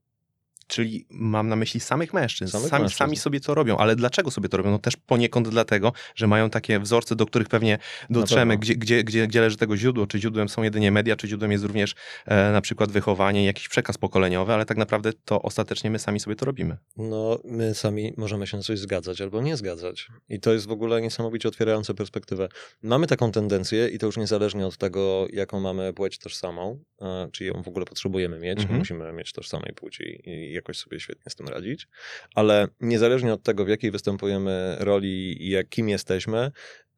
Czyli 0.67 1.05
mam 1.09 1.47
na 1.47 1.55
myśli 1.55 1.79
samych 1.79 2.13
mężczyzn. 2.13 2.51
Samych 2.51 2.69
sami, 2.69 2.81
mężczyzn. 2.81 2.97
sami 2.97 3.17
sobie 3.17 3.39
to 3.39 3.55
robią, 3.55 3.77
ale 3.77 3.95
dlaczego 3.95 4.31
sobie 4.31 4.49
to 4.49 4.57
robią? 4.57 4.71
No 4.71 4.79
też 4.79 4.97
poniekąd 4.97 5.49
dlatego, 5.49 5.93
że 6.15 6.27
mają 6.27 6.49
takie 6.49 6.79
wzorce, 6.79 7.15
do 7.15 7.25
których 7.25 7.47
pewnie 7.47 7.77
dotrzemy, 8.09 8.57
gdzie, 8.57 8.75
gdzie, 8.75 9.03
gdzie, 9.03 9.27
gdzie 9.27 9.41
leży 9.41 9.57
tego 9.57 9.77
źródło. 9.77 10.07
Czy 10.07 10.19
źródłem 10.19 10.49
są 10.49 10.63
jedynie 10.63 10.91
media, 10.91 11.15
czy 11.15 11.27
źródłem 11.27 11.51
jest 11.51 11.63
również 11.63 11.95
e, 12.25 12.51
na 12.51 12.61
przykład 12.61 12.91
wychowanie, 12.91 13.45
jakiś 13.45 13.67
przekaz 13.69 13.97
pokoleniowy, 13.97 14.53
ale 14.53 14.65
tak 14.65 14.77
naprawdę 14.77 15.11
to 15.25 15.41
ostatecznie 15.41 15.91
my 15.91 15.99
sami 15.99 16.19
sobie 16.19 16.35
to 16.35 16.45
robimy. 16.45 16.77
No, 16.97 17.39
my 17.43 17.75
sami 17.75 18.13
możemy 18.17 18.47
się 18.47 18.57
na 18.57 18.63
coś 18.63 18.79
zgadzać 18.79 19.21
albo 19.21 19.41
nie 19.41 19.57
zgadzać. 19.57 20.07
I 20.29 20.39
to 20.39 20.53
jest 20.53 20.67
w 20.67 20.71
ogóle 20.71 21.01
niesamowicie 21.01 21.49
otwierające 21.49 21.93
perspektywę. 21.93 22.49
Mamy 22.83 23.07
taką 23.07 23.31
tendencję 23.31 23.87
i 23.87 23.97
to 23.97 24.05
już 24.05 24.17
niezależnie 24.17 24.67
od 24.67 24.77
tego, 24.77 25.27
jaką 25.33 25.59
mamy 25.59 25.93
płeć 25.93 26.17
tożsamą, 26.17 26.83
e, 27.01 27.29
czy 27.31 27.45
ją 27.45 27.63
w 27.63 27.67
ogóle 27.67 27.85
potrzebujemy 27.85 28.39
mieć, 28.39 28.59
mhm. 28.59 28.79
musimy 28.79 29.13
mieć 29.13 29.31
tożsamej 29.33 29.73
płci 29.75 30.21
i 30.25 30.56
jakoś 30.57 30.77
sobie 30.77 30.99
świetnie 30.99 31.31
z 31.31 31.35
tym 31.35 31.47
radzić, 31.47 31.87
ale 32.35 32.67
niezależnie 32.79 33.33
od 33.33 33.43
tego, 33.43 33.65
w 33.65 33.69
jakiej 33.69 33.91
występujemy 33.91 34.75
roli 34.79 35.43
i 35.43 35.49
jak, 35.49 35.69
kim 35.69 35.89
jesteśmy, 35.89 36.51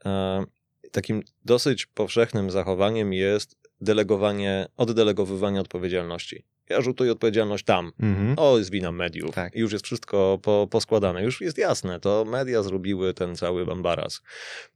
e, 0.05 0.43
takim 0.91 1.23
dosyć 1.45 1.85
powszechnym 1.85 2.51
zachowaniem 2.51 3.13
jest 3.13 3.55
delegowanie, 3.81 4.67
oddelegowywanie 4.77 5.61
odpowiedzialności. 5.61 6.45
Ja 6.69 6.81
rzutuję 6.81 7.11
odpowiedzialność 7.11 7.65
tam. 7.65 7.91
Mhm. 7.99 8.33
O, 8.37 8.57
jest 8.57 8.71
wina 8.71 8.91
mediów. 8.91 9.35
Tak. 9.35 9.55
Już 9.55 9.73
jest 9.73 9.85
wszystko 9.85 10.39
po, 10.41 10.67
poskładane. 10.71 11.23
Już 11.23 11.41
jest 11.41 11.57
jasne, 11.57 11.99
to 11.99 12.25
media 12.25 12.63
zrobiły 12.63 13.13
ten 13.13 13.35
cały 13.35 13.65
bambaras. 13.65 14.21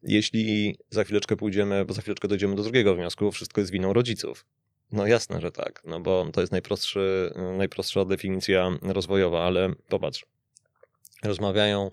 Jeśli 0.03 0.77
za 0.89 1.03
chwileczkę 1.03 1.35
pójdziemy, 1.35 1.85
bo 1.85 1.93
za 1.93 2.01
chwileczkę 2.01 2.27
dojdziemy 2.27 2.55
do 2.55 2.63
drugiego 2.63 2.95
wniosku, 2.95 3.31
wszystko 3.31 3.61
jest 3.61 3.71
winą 3.71 3.93
rodziców. 3.93 4.45
No 4.93 5.07
jasne, 5.07 5.41
że 5.41 5.51
tak, 5.51 5.81
no 5.85 5.99
bo 5.99 6.25
to 6.33 6.41
jest 6.41 6.51
najprostszy, 6.51 7.33
najprostsza 7.57 8.05
definicja 8.05 8.71
rozwojowa, 8.81 9.43
ale 9.43 9.73
popatrz. 9.89 10.25
Rozmawiają 11.23 11.89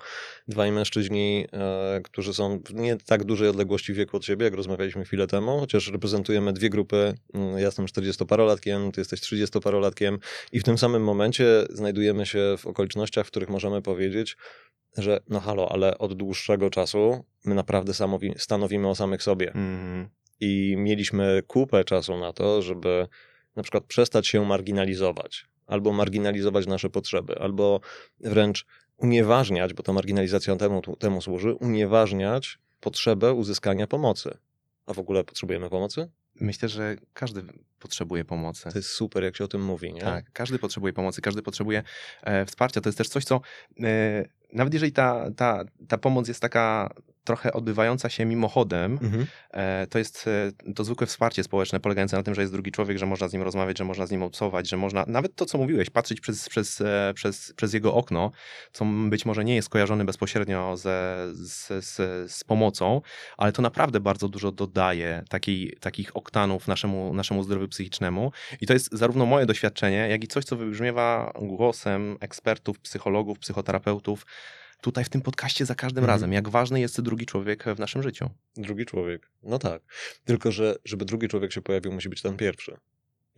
dwaj 0.49 0.73
mężczyźni, 0.73 1.47
e, 1.52 2.00
którzy 2.04 2.35
są 2.35 2.61
w 2.66 2.75
nie 2.75 2.97
tak 2.97 3.25
dużej 3.25 3.49
odległości 3.49 3.95
wieku 3.95 4.16
od 4.16 4.25
siebie, 4.25 4.45
jak 4.45 4.54
rozmawialiśmy 4.54 5.04
chwilę 5.04 5.26
temu, 5.26 5.61
chociaż 5.61 5.88
reprezentujemy 5.88 6.52
dwie 6.52 6.71
grupy. 6.71 7.14
Mm, 7.35 7.52
ja 7.52 7.66
jestem 7.66 7.87
40-parolatkiem, 7.87 8.92
ty 8.92 9.00
jesteś 9.00 9.21
30-parolatkiem 9.21 10.19
i 10.52 10.61
w 10.61 10.64
tym 10.64 10.78
samym 10.78 11.04
momencie 11.04 11.47
znajdujemy 11.71 12.26
się 12.26 12.54
w 12.59 12.66
okolicznościach, 12.66 13.26
w 13.26 13.30
których 13.30 13.49
możemy 13.49 13.83
powiedzieć, 13.83 14.37
że 14.99 15.21
no 15.28 15.40
halo, 15.40 15.73
ale 15.73 15.99
od 15.99 16.14
dłuższego 16.14 16.71
czasu 16.71 17.25
my 17.45 17.54
naprawdę 17.54 17.92
stanowimy 18.37 18.88
o 18.88 18.95
samych 18.95 19.23
sobie. 19.23 19.52
Mm 19.54 20.19
i 20.40 20.75
mieliśmy 20.78 21.42
kupę 21.47 21.85
czasu 21.85 22.18
na 22.18 22.32
to, 22.32 22.62
żeby 22.62 23.09
na 23.56 23.62
przykład 23.62 23.85
przestać 23.85 24.26
się 24.28 24.44
marginalizować, 24.44 25.47
albo 25.66 25.92
marginalizować 25.92 26.66
nasze 26.66 26.90
potrzeby, 26.90 27.38
albo 27.38 27.80
wręcz 28.20 28.66
unieważniać, 28.97 29.75
bo 29.75 29.82
ta 29.82 29.92
marginalizacja 29.92 30.56
temu, 30.56 30.82
temu 30.97 31.23
służy, 31.23 31.54
unieważniać 31.54 32.59
potrzebę 32.80 33.32
uzyskania 33.32 33.87
pomocy. 33.87 34.38
A 34.87 34.94
w 34.94 34.99
ogóle 34.99 35.25
potrzebujemy 35.25 35.70
pomocy? 35.70 36.11
Myślę, 36.35 36.68
że 36.68 36.97
każdy 37.12 37.42
potrzebuje 37.78 38.25
pomocy. 38.25 38.70
To 38.70 38.78
jest 38.78 38.88
super, 38.88 39.25
jak 39.25 39.37
się 39.37 39.44
o 39.44 39.49
tym 39.49 39.64
mówi, 39.64 39.92
nie? 39.92 40.00
Tak, 40.00 40.32
każdy 40.32 40.59
potrzebuje 40.59 40.92
pomocy, 40.92 41.20
każdy 41.20 41.42
potrzebuje 41.42 41.82
e, 42.23 42.47
wsparcia. 42.47 42.80
To 42.80 42.88
jest 42.88 42.99
też 42.99 43.09
coś, 43.09 43.25
co 43.25 43.40
e, 43.82 44.25
nawet 44.52 44.75
jeżeli 44.75 44.92
ta, 44.92 45.30
ta, 45.37 45.64
ta 45.88 45.99
pomoc 45.99 46.28
jest 46.28 46.40
taka 46.40 46.94
trochę 47.30 47.52
odbywająca 47.52 48.08
się 48.08 48.25
mimochodem. 48.25 48.99
Mhm. 49.02 49.26
E, 49.50 49.87
to 49.87 49.99
jest 49.99 50.28
e, 50.68 50.72
to 50.72 50.84
zwykłe 50.84 51.06
wsparcie 51.06 51.44
społeczne 51.44 51.80
polegające 51.80 52.16
na 52.16 52.22
tym, 52.22 52.34
że 52.34 52.40
jest 52.40 52.52
drugi 52.52 52.72
człowiek, 52.72 52.99
że 52.99 53.06
można 53.06 53.28
z 53.28 53.32
nim 53.32 53.42
rozmawiać, 53.42 53.78
że 53.78 53.84
można 53.84 54.06
z 54.06 54.10
nim 54.10 54.22
obcować, 54.22 54.68
że 54.68 54.76
można, 54.76 55.04
nawet 55.06 55.34
to 55.34 55.46
co 55.46 55.58
mówiłeś, 55.58 55.90
patrzeć 55.90 56.20
przez, 56.20 56.49
przez, 56.49 56.80
e, 56.80 57.12
przez, 57.14 57.52
przez 57.56 57.75
jego 57.75 57.94
okno, 57.94 58.30
co 58.72 58.84
być 58.84 59.26
może 59.26 59.44
nie 59.44 59.54
jest 59.54 59.68
kojarzone 59.68 60.04
bezpośrednio 60.04 60.76
ze, 60.76 61.26
z, 61.32 61.84
z, 61.84 61.96
z 62.32 62.44
pomocą, 62.44 63.00
ale 63.37 63.52
to 63.52 63.62
naprawdę 63.62 64.00
bardzo 64.00 64.28
dużo 64.28 64.52
dodaje 64.52 65.25
takiej, 65.28 65.76
takich 65.80 66.16
oktanów 66.16 66.68
naszemu, 66.68 67.14
naszemu 67.14 67.42
zdrowiu 67.42 67.68
psychicznemu 67.68 68.32
i 68.60 68.66
to 68.66 68.72
jest 68.72 68.88
zarówno 68.92 69.26
moje 69.26 69.46
doświadczenie, 69.46 70.08
jak 70.08 70.25
i 70.25 70.26
coś, 70.28 70.44
co 70.44 70.56
wybrzmiewa 70.56 71.32
głosem 71.42 72.16
ekspertów, 72.20 72.80
psychologów, 72.80 73.38
psychoterapeutów, 73.38 74.26
tutaj 74.82 75.04
w 75.04 75.08
tym 75.08 75.22
podcaście 75.22 75.66
za 75.66 75.75
każdym 75.75 76.04
Mhm. 76.04 76.14
razem, 76.16 76.32
jak 76.32 76.49
ważny 76.49 76.80
jest 76.80 77.00
drugi 77.00 77.26
człowiek 77.26 77.64
w 77.64 77.78
naszym 77.78 78.02
życiu. 78.02 78.30
Drugi 78.56 78.87
człowiek. 78.87 79.30
No 79.42 79.58
tak. 79.58 79.82
Tylko, 80.25 80.52
że 80.52 80.76
żeby 80.84 81.04
drugi 81.04 81.28
człowiek 81.28 81.52
się 81.52 81.62
pojawił, 81.62 81.92
musi 81.92 82.08
być 82.08 82.22
ten 82.22 82.37
pierwszy. 82.37 82.76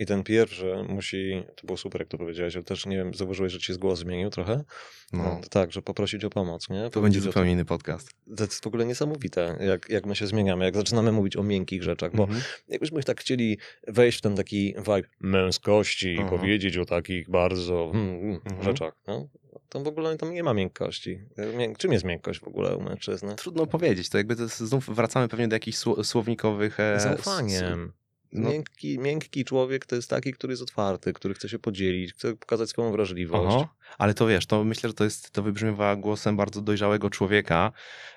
I 0.02 0.06
ten 0.06 0.23
pierwszy 0.23 0.75
musi, 0.88 1.42
to 1.56 1.66
było 1.66 1.76
super, 1.76 2.00
jak 2.00 2.09
to 2.09 2.18
powiedziałeś, 2.18 2.54
ale 2.56 2.64
też 2.64 2.87
nie 2.87 2.97
wiem, 2.97 3.14
zauważyłeś, 3.14 3.52
że 3.52 3.59
ci 3.59 3.75
z 3.75 3.76
głos 3.76 3.99
zmienił 3.99 4.30
trochę? 4.30 4.64
No, 5.12 5.23
No, 5.25 5.40
tak, 5.50 5.73
że 5.73 5.82
poprosić 5.82 6.25
o 6.25 6.30
pomoc, 6.30 6.68
nie? 6.71 6.76
to 6.76 6.82
będzie 6.82 6.92
Powiedzieć 7.00 7.23
zupełnie 7.23 7.52
inny 7.52 7.64
podcast. 7.64 8.11
To 8.37 8.44
jest 8.44 8.64
w 8.64 8.66
ogóle 8.66 8.85
niesamowite, 8.87 9.56
jak, 9.61 9.88
jak 9.88 10.06
my 10.06 10.16
się 10.16 10.26
zmieniamy, 10.26 10.64
jak 10.64 10.76
zaczynamy 10.76 11.12
mówić 11.12 11.37
o 11.37 11.42
miękkich 11.42 11.82
rzeczach, 11.82 12.12
bo 12.16 12.23
Mhm. 12.23 12.40
jakbyśmy 12.68 13.02
tak 13.02 13.21
chcieli 13.21 13.59
wejść 13.88 14.18
w 14.18 14.21
ten 14.21 14.37
taki 14.37 14.75
vibe 14.78 15.09
męskości 15.21 16.14
i 16.14 16.25
powiedzieć 16.25 16.76
o 16.76 16.85
takich 16.85 17.30
bardzo 17.30 17.90
mm, 17.94 18.32
Mhm. 18.47 18.62
rzeczach, 18.62 18.92
no, 19.06 19.28
to 19.68 19.80
w 19.80 19.87
ogóle 19.87 20.16
tam 20.16 20.32
nie 20.35 20.42
ma 20.42 20.54
miękkości. 20.54 21.18
Mię- 21.56 21.76
Czym 21.78 21.92
jest 21.92 22.04
miękkość 22.04 22.40
w 22.40 22.49
ogóle 22.49 22.76
u 22.76 22.80
mężczyzny? 22.82 23.35
Trudno 23.35 23.66
powiedzieć, 23.66 24.09
to 24.09 24.18
jakby 24.18 24.37
to 24.37 24.42
jest, 24.42 24.59
znów 24.61 24.87
wracamy 24.94 25.28
pewnie 25.28 25.49
do 25.49 25.56
jakichś 25.56 25.78
sło- 25.78 26.04
słownikowych... 26.04 26.80
e, 26.80 27.00
Zaufaniem. 27.00 27.92
No- 28.32 28.50
Miękki, 28.50 28.98
miękki 28.98 29.44
człowiek 29.44 29.86
to 29.86 29.96
jest 29.96 30.10
taki, 30.10 30.32
który 30.32 30.52
jest 30.52 30.62
otwarty, 30.62 31.12
który 31.12 31.34
chce 31.34 31.48
się 31.48 31.58
podzielić, 31.58 32.12
chce 32.12 32.36
pokazać 32.36 32.70
swoją 32.70 32.92
wrażliwość. 32.92 33.56
Aha, 33.60 33.74
ale 33.98 34.14
to 34.14 34.26
wiesz, 34.26 34.46
to 34.46 34.64
myślę, 34.64 34.90
że 34.90 34.94
to 34.94 35.04
jest, 35.04 35.30
to 35.30 35.42
wybrzmiewa 35.42 35.96
głosem 35.96 36.36
bardzo 36.36 36.60
dojrzałego 36.60 37.10
człowieka, 37.10 37.72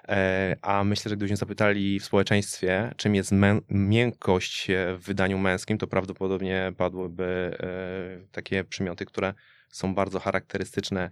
e, 0.07 0.55
a 0.61 0.83
myślę, 0.83 1.09
że 1.09 1.15
gdybyśmy 1.15 1.37
zapytali 1.37 1.99
w 1.99 2.05
społeczeństwie, 2.05 2.93
czym 2.97 3.15
jest 3.15 3.31
mę- 3.31 3.61
miękkość 3.69 4.67
w 4.97 5.05
wydaniu 5.05 5.37
męskim, 5.37 5.77
to 5.77 5.87
prawdopodobnie 5.87 6.73
padłyby 6.77 7.57
e, 7.59 8.27
takie 8.31 8.63
przymioty, 8.63 9.05
które 9.05 9.33
są 9.69 9.95
bardzo 9.95 10.19
charakterystyczne 10.19 11.09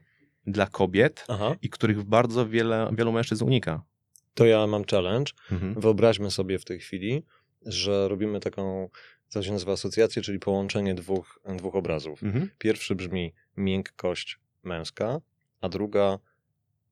dla 0.48 0.68
kobiet 0.68 1.26
Aha. 1.28 1.56
i 1.62 1.70
których 1.70 2.04
bardzo 2.04 2.48
wiele, 2.48 2.90
wielu 2.98 3.12
mężczyzn 3.12 3.46
unika. 3.46 3.84
To 4.34 4.46
ja 4.46 4.68
mam 4.68 4.84
challenge. 4.92 5.32
Mhm. 5.52 5.74
Wyobraźmy 5.74 6.32
sobie 6.32 6.60
w 6.60 6.66
tej 6.66 6.80
chwili, 6.80 7.24
że 7.66 8.08
robimy 8.08 8.40
taką, 8.40 8.90
co 9.28 9.44
się 9.44 9.52
nazywa 9.52 9.72
asocjację, 9.72 10.22
czyli 10.22 10.40
połączenie 10.40 10.96
dwóch, 10.96 11.40
dwóch 11.58 11.76
obrazów. 11.76 12.24
Mhm. 12.24 12.50
Pierwszy 12.58 12.96
brzmi 12.96 13.34
miękkość 13.58 14.40
męska, 14.64 15.22
a 15.62 15.70
druga 15.70 16.20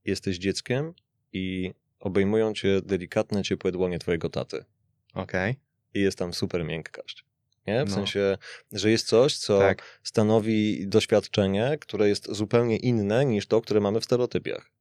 jesteś 0.06 0.38
dzieckiem 0.38 0.94
i 1.34 1.74
obejmują 2.00 2.54
cię 2.54 2.82
delikatne, 2.82 3.44
ciepłe 3.44 3.72
dłonie 3.72 4.00
twojego 4.00 4.30
taty. 4.30 4.66
Okej, 5.14 5.56
I 5.94 6.00
jest 6.00 6.18
tam 6.18 6.34
super 6.34 6.66
miękkość. 6.66 7.26
Nie? 7.68 7.86
W 7.86 7.90
No. 7.90 7.96
sensie, 7.96 8.38
że 8.72 8.92
jest 8.92 9.08
coś, 9.08 9.38
co 9.38 9.60
tak. 9.60 10.00
stanowi 10.04 10.88
doświadczenie, 10.88 11.78
które 11.82 12.10
jest 12.10 12.32
zupełnie 12.32 12.78
inne 12.78 13.26
niż 13.26 13.48
to, 13.48 13.62
które 13.62 13.80
mamy 13.80 14.00
w 14.00 14.06
stereotypiach. 14.06 14.72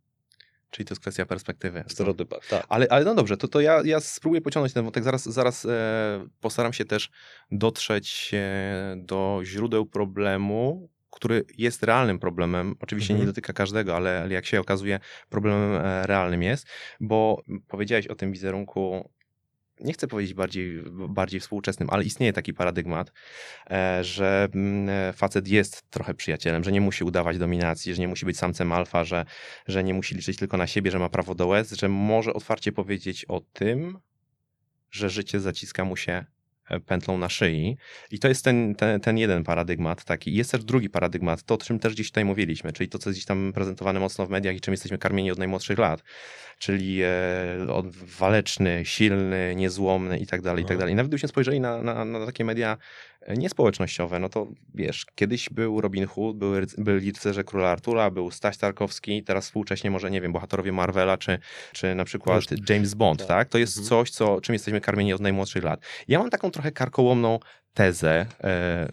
Czyli 0.71 0.87
to 0.87 0.93
jest 0.93 1.03
kwestia 1.03 1.27
perspektywy. 1.27 1.85
W 1.89 1.93
stereotypach, 1.93 2.47
tak. 2.47 2.67
Ale, 2.69 2.87
ale 2.91 3.05
no 3.05 3.15
dobrze, 3.15 3.37
to, 3.37 3.49
to 3.49 3.61
ja, 3.61 3.83
ja 3.85 4.01
spróbuję 4.01 4.41
pociągnąć 4.41 4.73
ten 4.73 4.85
wątek. 4.85 5.05
Zaraz, 5.05 5.25
zaraz 5.25 5.65
e, 5.65 6.27
postaram 6.41 6.73
się 6.73 6.85
też 6.85 7.11
dotrzeć 7.51 8.31
e, 8.35 8.95
do 8.99 9.41
źródeł 9.45 9.87
problemu, 9.87 10.89
który 11.11 11.45
jest 11.59 11.83
realnym 11.83 12.19
problemem. 12.19 12.75
Oczywiście 12.81 13.15
Mhm. 13.15 13.21
nie 13.27 13.33
dotyka 13.33 13.53
każdego, 13.53 13.97
ale, 13.97 14.21
ale 14.21 14.35
jak 14.35 14.47
się 14.47 14.61
okazuje, 14.61 15.01
problemem 15.29 15.73
e, 15.73 16.07
realnym 16.07 16.43
jest, 16.43 16.67
bo 17.01 17.43
powiedziałeś 17.69 18.07
o 18.07 18.15
tym 18.15 18.33
wizerunku. 18.33 19.11
Nie 19.81 19.93
chcę 19.93 20.07
powiedzieć 20.07 20.35
bardziej, 20.35 20.83
bardziej 21.09 21.41
współczesnym, 21.41 21.91
ale 21.91 22.05
istnieje 22.05 22.33
taki 22.33 22.55
paradygmat, 22.55 23.13
e, 23.71 24.05
że 24.05 24.49
mm, 24.55 24.89
e, 24.89 25.13
facet 25.13 25.49
jest 25.49 25.91
trochę 25.91 26.15
przyjacielem, 26.15 26.65
że 26.65 26.73
nie 26.73 26.81
musi 26.81 27.05
udawać 27.05 27.39
dominacji, 27.39 27.95
że 27.95 28.01
nie 28.01 28.09
musi 28.09 28.27
być 28.27 28.39
samcem 28.39 28.73
alfa, 28.73 29.05
że, 29.05 29.25
że 29.67 29.85
nie 29.85 29.95
musi 29.95 30.15
liczyć 30.15 30.37
tylko 30.37 30.57
na 30.57 30.67
siebie, 30.67 30.91
że 30.91 30.99
ma 30.99 31.09
prawo 31.09 31.35
do 31.35 31.47
łez, 31.47 31.73
że 31.73 31.89
może 31.89 32.35
otwarcie 32.35 32.73
powiedzieć 32.73 33.25
o 33.25 33.41
tym, 33.53 33.99
że 34.91 35.11
życie 35.11 35.41
zaciska 35.41 35.85
mu 35.85 35.97
się 35.97 36.25
pętlą 36.87 37.19
na 37.19 37.29
szyi. 37.29 37.77
I 38.11 38.19
to 38.19 38.29
jest 38.29 38.45
ten, 38.45 38.75
ten, 38.75 39.01
ten 39.01 39.19
jeden 39.19 39.45
paradygmat 39.45 40.05
taki. 40.05 40.31
I 40.31 40.35
Jest 40.35 40.51
też 40.51 40.65
drugi 40.65 40.91
paradygmat, 40.91 41.43
to 41.43 41.55
o 41.55 41.59
czym 41.59 41.79
też 41.79 41.93
dziś 41.93 42.09
tutaj 42.11 42.25
mówiliśmy, 42.25 42.73
czyli 42.73 42.89
to, 42.89 42.99
co 42.99 43.11
jest 43.11 43.19
gdzieś 43.19 43.27
tam 43.27 43.53
prezentowane 43.55 44.01
mocno 44.01 44.27
w 44.27 44.31
mediach 44.31 44.57
i 44.57 44.61
czym 44.61 44.73
jesteśmy 44.73 44.99
karmieni 44.99 45.31
od 45.31 45.39
najmłodszych 45.39 45.79
lat. 45.79 46.03
Czyli 46.59 47.01
e, 47.03 47.73
od 47.73 47.97
waleczny, 47.97 48.83
silny, 48.85 49.55
niezłomny 49.57 50.19
i 50.19 50.27
tak 50.27 50.43
dalej, 50.43 50.63
i 50.63 50.67
tak 50.67 50.75
Aha. 50.75 50.81
dalej. 50.81 50.95
Nawet 50.95 51.09
gdybyśmy 51.09 51.29
spojrzeli 51.29 51.61
na, 51.61 51.83
na, 51.83 52.05
na 52.05 52.27
takie 52.27 52.45
media 52.45 52.73
e, 52.73 52.79
niespołecznościowe, 53.29 54.19
no 54.19 54.29
to 54.29 54.47
wiesz, 54.75 55.07
kiedyś 55.15 55.49
był 55.49 55.81
Robin 55.81 56.07
Hood, 56.07 56.37
były, 56.37 56.67
byli 56.79 57.13
rycerze 57.13 57.45
króla 57.45 57.71
Artura, 57.71 58.11
był 58.11 58.31
Staś 58.31 58.57
Tarkowski, 58.57 59.23
teraz 59.25 59.45
współcześnie 59.45 59.91
może, 59.91 60.11
nie 60.11 60.21
wiem, 60.21 60.33
bohaterowie 60.33 60.73
Marvela, 60.73 61.19
czy, 61.19 61.39
czy 61.73 61.95
na 61.95 62.05
przykład 62.05 62.45
James 62.69 62.95
Bond, 62.95 63.19
tak. 63.19 63.29
tak? 63.29 63.49
To 63.49 63.59
jest 63.59 63.77
Mhm. 63.77 63.89
coś, 63.89 64.11
co, 64.11 64.41
czym 64.41 64.53
jesteśmy 64.53 64.81
karmieni 64.81 65.13
od 65.13 65.21
najmłodszych 65.21 65.65
lat. 65.65 65.81
Ja 66.09 66.19
mam 66.19 66.31
taką 66.31 66.51
trochę 66.51 66.73
karkołomną 66.73 67.39
tezę, 67.75 68.27
e, 68.45 68.89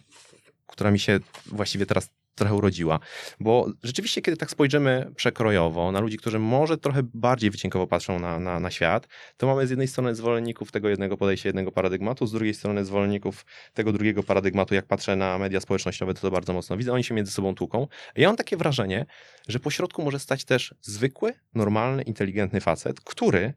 która 0.68 0.92
mi 0.92 1.00
się 1.00 1.20
właściwie 1.46 1.86
teraz 1.86 2.10
trochę 2.38 2.56
urodziła, 2.56 3.00
bo 3.40 3.68
rzeczywiście, 3.84 4.22
kiedy 4.22 4.38
tak 4.38 4.52
spojrzymy 4.52 5.12
przekrojowo 5.16 5.92
na 5.92 6.00
ludzi, 6.00 6.18
którzy 6.18 6.40
może 6.40 6.78
trochę 6.78 7.02
bardziej 7.04 7.50
wycinkowo 7.52 7.88
patrzą 7.88 8.20
na, 8.20 8.40
na, 8.40 8.60
na 8.60 8.72
świat, 8.72 9.08
to 9.38 9.48
mamy 9.48 9.68
z 9.68 9.70
jednej 9.70 9.88
strony 9.88 10.16
zwolenników 10.16 10.72
tego 10.72 10.90
jednego 10.90 11.18
podejścia, 11.18 11.50
jednego 11.50 11.72
paradygmatu, 11.72 12.28
z 12.28 12.32
drugiej 12.32 12.54
strony 12.54 12.86
zwolenników 12.86 13.46
tego 13.74 13.92
drugiego 13.92 14.24
paradygmatu. 14.24 14.76
Jak 14.76 14.86
patrzę 14.86 15.16
na 15.16 15.38
media 15.38 15.60
społecznościowe, 15.60 16.14
to 16.14 16.22
to 16.22 16.32
bardzo 16.32 16.54
mocno 16.54 16.78
widzę. 16.78 16.94
Oni 16.94 17.04
się 17.04 17.16
między 17.16 17.32
sobą 17.32 17.56
tłuką. 17.56 17.88
Ja 18.16 18.28
mam 18.28 18.38
takie 18.38 18.58
wrażenie, 18.58 19.06
że 19.48 19.60
po 19.60 19.72
środku 19.72 20.04
może 20.04 20.20
stać 20.20 20.46
też 20.46 20.76
zwykły, 20.82 21.34
normalny, 21.54 22.04
inteligentny 22.04 22.62
facet, 22.62 23.02
który 23.02 23.54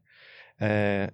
e, 0.60 1.10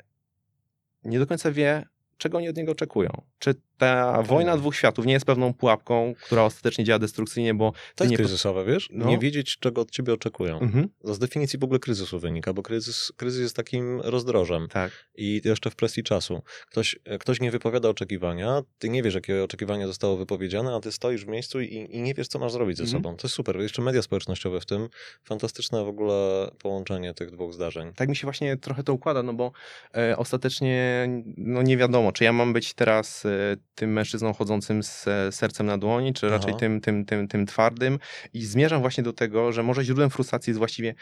nie 1.04 1.18
do 1.18 1.26
końca 1.26 1.52
wie, 1.52 1.84
czego 2.18 2.38
oni 2.38 2.48
od 2.48 2.56
niego 2.56 2.72
oczekują. 2.72 3.10
Czy 3.38 3.54
ta 3.78 4.22
wojna 4.22 4.56
dwóch 4.56 4.76
światów 4.76 5.06
nie 5.06 5.12
jest 5.12 5.26
pewną 5.26 5.54
pułapką, 5.54 6.14
która 6.24 6.42
ostatecznie 6.44 6.84
działa 6.84 6.98
destrukcyjnie, 6.98 7.54
bo 7.54 7.72
To 7.94 8.04
jest 8.04 8.10
nie... 8.10 8.16
kryzysowe, 8.16 8.64
wiesz? 8.64 8.88
No. 8.92 9.06
Nie 9.06 9.18
wiedzieć, 9.18 9.58
czego 9.58 9.80
od 9.80 9.90
ciebie 9.90 10.12
oczekują. 10.12 10.58
Mhm, 10.60 10.88
To 11.02 11.14
z 11.14 11.18
definicji 11.18 11.58
w 11.58 11.64
ogóle 11.64 11.78
kryzysu 11.78 12.18
wynika, 12.18 12.52
bo 12.52 12.62
kryzys, 12.62 13.12
kryzys 13.16 13.40
jest 13.40 13.56
takim 13.56 14.00
rozdrożem 14.00 14.68
tak. 14.70 14.92
i 15.14 15.40
jeszcze 15.44 15.70
w 15.70 15.76
presji 15.76 16.02
czasu. 16.02 16.42
Ktoś, 16.70 16.96
ktoś 17.20 17.40
nie 17.40 17.50
wypowiada 17.50 17.88
oczekiwania, 17.88 18.62
ty 18.78 18.88
nie 18.88 19.02
wiesz, 19.02 19.14
jakie 19.14 19.44
oczekiwanie 19.44 19.86
zostało 19.86 20.16
wypowiedziane, 20.16 20.74
a 20.74 20.80
ty 20.80 20.92
stoisz 20.92 21.24
w 21.24 21.28
miejscu 21.28 21.60
i, 21.60 21.74
i 21.90 22.02
nie 22.02 22.14
wiesz, 22.14 22.28
co 22.28 22.38
masz 22.38 22.52
zrobić 22.52 22.76
ze 22.76 22.82
Mhm. 22.84 23.02
sobą. 23.02 23.16
To 23.16 23.26
jest 23.26 23.34
super. 23.34 23.60
Jeszcze 23.60 23.82
media 23.82 24.02
społecznościowe 24.02 24.60
w 24.60 24.66
tym. 24.66 24.88
Fantastyczne 25.24 25.84
w 25.84 25.88
ogóle 25.88 26.50
połączenie 26.62 27.14
tych 27.14 27.30
dwóch 27.30 27.52
zdarzeń. 27.54 27.92
Tak 27.96 28.08
mi 28.08 28.16
się 28.16 28.26
właśnie 28.26 28.56
trochę 28.56 28.82
to 28.82 28.92
układa, 28.92 29.22
no 29.22 29.32
bo 29.34 29.52
e, 29.96 30.16
ostatecznie 30.16 31.06
no 31.36 31.62
nie 31.62 31.76
wiadomo, 31.76 32.12
czy 32.12 32.24
ja 32.24 32.32
mam 32.32 32.52
być 32.52 32.74
teraz 32.74 33.26
e, 33.26 33.56
tym 33.76 33.92
mężczyzną 33.92 34.32
chodzącym 34.32 34.82
z 34.82 35.08
e, 35.08 35.32
sercem 35.32 35.66
na 35.66 35.78
dłoni, 35.78 36.12
czy 36.14 36.28
raczej 36.28 36.50
Aha. 36.50 36.60
tym, 36.60 36.80
tym, 36.80 37.04
tym, 37.04 37.28
tym 37.28 37.46
twardym 37.46 37.98
i 38.34 38.44
zmierzam 38.44 38.80
właśnie 38.80 39.04
do 39.04 39.12
tego, 39.12 39.52
że 39.52 39.62
może 39.62 39.84
źródłem 39.84 40.10
frustracji 40.10 40.50
jest 40.50 40.58
właściwie 40.58 40.94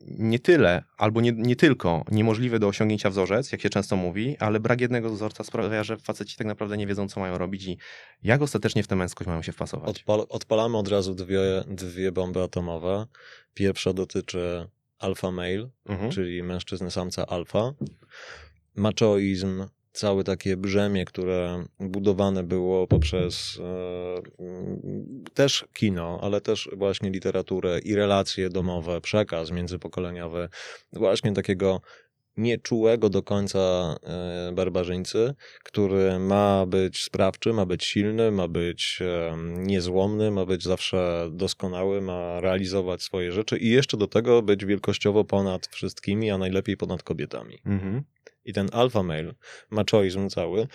nie, 0.00 0.38
tyle, 0.38 0.84
albo 0.96 1.20
nie, 1.20 1.32
nie 1.32 1.56
tylko 1.56 2.04
niemożliwy 2.10 2.58
do 2.58 2.68
osiągnięcia 2.68 3.10
wzorzec, 3.10 3.52
jak 3.52 3.60
się 3.62 3.70
często 3.70 3.96
mówi, 3.96 4.36
ale 4.38 4.60
brak 4.60 4.80
jednego 4.80 5.10
wzorca 5.10 5.44
sprawia, 5.44 5.84
że 5.84 5.96
faceci 5.96 6.36
tak 6.36 6.46
naprawdę 6.46 6.76
nie 6.76 6.86
wiedzą, 6.86 7.08
co 7.08 7.20
mają 7.20 7.38
robić 7.38 7.66
i 7.66 7.78
jak 8.22 8.42
ostatecznie 8.42 8.82
w 8.82 8.86
tę 8.86 8.96
męskość 8.96 9.28
mają 9.28 9.42
się 9.42 9.52
wpasować. 9.52 9.90
Odpal, 9.90 10.26
odpalamy 10.28 10.76
od 10.78 10.88
razu 10.88 11.14
dwie, 11.14 11.40
dwie 11.68 12.12
bomby 12.12 12.42
atomowe. 12.42 13.06
Pierwsza 13.54 13.92
dotyczy 13.92 14.68
alpha 14.98 15.30
male, 15.30 15.68
Mhm. 15.88 16.10
czyli 16.10 16.42
mężczyzny 16.42 16.90
samca 16.90 17.26
alfa. 17.26 17.72
Machoizm, 18.76 19.64
całe 19.92 20.24
takie 20.24 20.56
brzemię, 20.56 21.04
które 21.04 21.64
budowane 21.80 22.42
było 22.42 22.86
poprzez 22.86 23.58
e, 23.60 24.22
też 25.34 25.64
kino, 25.74 26.18
ale 26.22 26.40
też 26.40 26.70
właśnie 26.72 27.10
literaturę 27.10 27.78
i 27.78 27.94
relacje 27.94 28.50
domowe, 28.50 29.00
przekaz 29.00 29.50
międzypokoleniowy, 29.50 30.48
właśnie 30.92 31.32
takiego 31.32 31.80
nieczułego 32.36 33.08
do 33.08 33.22
końca 33.22 33.58
e, 34.02 34.52
barbarzyńcy, 34.52 35.34
który 35.64 36.18
ma 36.18 36.66
być 36.66 37.04
sprawczy, 37.04 37.52
ma 37.52 37.66
być 37.66 37.84
silny, 37.84 38.30
ma 38.30 38.48
być 38.48 38.98
e, 39.02 39.36
niezłomny, 39.56 40.30
ma 40.30 40.46
być 40.46 40.62
zawsze 40.62 41.28
doskonały, 41.32 42.00
ma 42.00 42.40
realizować 42.40 43.02
swoje 43.02 43.32
rzeczy 43.32 43.58
i 43.58 43.68
jeszcze 43.68 43.96
do 43.96 44.06
tego 44.06 44.42
być 44.42 44.64
wielkościowo 44.64 45.24
ponad 45.24 45.66
wszystkimi, 45.66 46.30
a 46.30 46.38
najlepiej 46.38 46.76
ponad 46.76 47.02
kobietami. 47.02 47.58
Mhm. 47.66 48.02
I 48.44 48.52
ten 48.52 48.68
alpha 48.72 49.02
male, 49.02 49.34
machoizm 49.70 50.28
cały, 50.28 50.66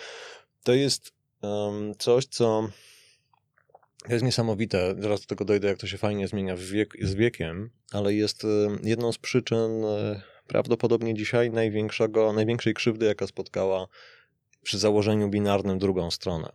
to 0.64 0.74
jest 0.74 1.12
um, 1.42 1.94
coś, 1.98 2.26
co 2.26 2.68
jest 4.08 4.24
niesamowite. 4.24 4.94
Zaraz 4.98 5.20
do 5.20 5.26
tego 5.26 5.44
dojdę, 5.44 5.68
jak 5.68 5.78
to 5.78 5.86
się 5.86 5.98
fajnie 5.98 6.28
zmienia 6.28 6.56
wiek, 6.56 6.96
z 7.00 7.14
wiekiem, 7.14 7.70
ale 7.92 8.14
jest 8.14 8.46
jedną 8.82 9.12
z 9.12 9.18
przyczyn 9.18 9.84
e, 9.84 10.22
prawdopodobnie 10.46 11.14
dzisiaj 11.14 11.50
największego, 11.50 12.32
największej 12.32 12.74
krzywdy, 12.74 13.06
jaka 13.06 13.26
spotkała 13.26 13.86
przy 14.62 14.78
założeniu 14.78 15.28
binarnym 15.28 15.78
drugą 15.78 16.10
stronę. 16.10 16.52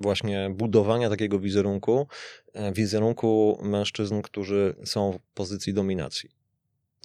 Właśnie 0.00 0.50
budowania 0.54 1.10
takiego 1.10 1.38
wizerunku, 1.38 2.06
e, 2.52 2.72
wizerunku 2.72 3.58
mężczyzn, 3.62 4.22
którzy 4.22 4.74
są 4.84 5.12
w 5.12 5.18
pozycji 5.34 5.74
dominacji. 5.74 6.30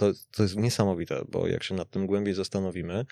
To, 0.01 0.11
to 0.31 0.43
jest 0.43 0.55
niesamowite, 0.55 1.21
bo 1.29 1.47
jak 1.47 1.63
się 1.63 1.75
nad 1.75 1.89
tym 1.89 2.07
głębiej 2.07 2.33
zastanowimy, 2.33 3.05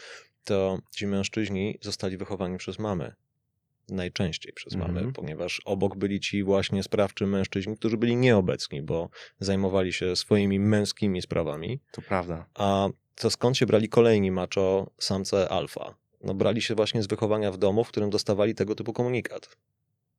to 0.44 0.80
ci 0.92 1.08
mężczyźni 1.08 1.78
zostali 1.82 2.18
wychowani 2.18 2.58
przez 2.58 2.80
mamy 2.80 3.16
najczęściej 3.90 4.54
przez 4.54 4.76
mamy, 4.76 5.00
mm 5.00 5.12
-hmm. 5.12 5.16
ponieważ 5.16 5.62
obok 5.66 5.98
byli 5.98 6.20
ci 6.20 6.44
właśnie 6.44 6.84
sprawczy 6.84 7.28
mężczyźni, 7.28 7.78
którzy 7.78 7.98
byli 7.98 8.16
nieobecni, 8.16 8.82
bo 8.82 9.10
zajmowali 9.40 9.94
się 9.94 10.16
swoimi 10.16 10.60
męskimi 10.60 11.22
sprawami. 11.22 11.80
To 11.92 12.02
prawda. 12.02 12.46
A 12.54 12.90
to 13.16 13.30
skąd 13.30 13.58
się 13.58 13.66
brali 13.66 13.90
kolejni 13.90 14.32
macho 14.32 14.92
samce 15.00 15.50
alfa? 15.50 15.96
No 16.24 16.34
brali 16.34 16.62
się 16.62 16.76
właśnie 16.76 17.04
z 17.04 17.08
wychowania 17.08 17.52
w 17.52 17.58
domu, 17.58 17.84
w 17.84 17.88
którym 17.88 18.10
dostawali 18.10 18.56
tego 18.56 18.76
typu 18.76 18.94
komunikat. 18.94 19.58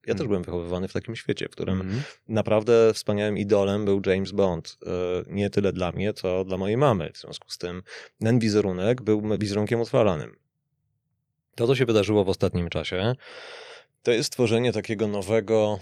Ja 0.07 0.15
też 0.15 0.21
mm. 0.21 0.29
byłem 0.29 0.43
wychowywany 0.43 0.89
w 0.89 0.93
takim 0.93 1.17
świecie, 1.17 1.49
w 1.49 1.51
którym 1.51 1.81
mm 1.81 2.03
naprawdę 2.29 2.95
wspaniałym 2.95 3.39
idolem 3.39 3.85
był 3.85 4.03
James 4.07 4.33
Bond. 4.33 4.79
E, 4.87 4.91
nie 5.27 5.51
tyle 5.51 5.73
dla 5.73 5.93
mnie, 5.93 6.13
co 6.13 6.45
dla 6.45 6.57
mojej 6.57 6.77
mamy. 6.77 7.11
W 7.13 7.19
związku 7.19 7.51
z 7.51 7.59
tym 7.59 7.83
ten 8.19 8.39
wizerunek 8.39 9.03
był 9.03 9.39
wizerunkiem 9.39 9.81
otwaranym. 9.81 10.37
To, 11.55 11.67
co 11.67 11.75
się 11.75 11.87
wydarzyło 11.87 12.25
w 12.25 12.29
ostatnim 12.29 12.69
czasie, 12.69 13.15
to 14.03 14.11
jest 14.11 14.27
stworzenie 14.27 14.73
takiego 14.73 15.09
nowego 15.09 15.81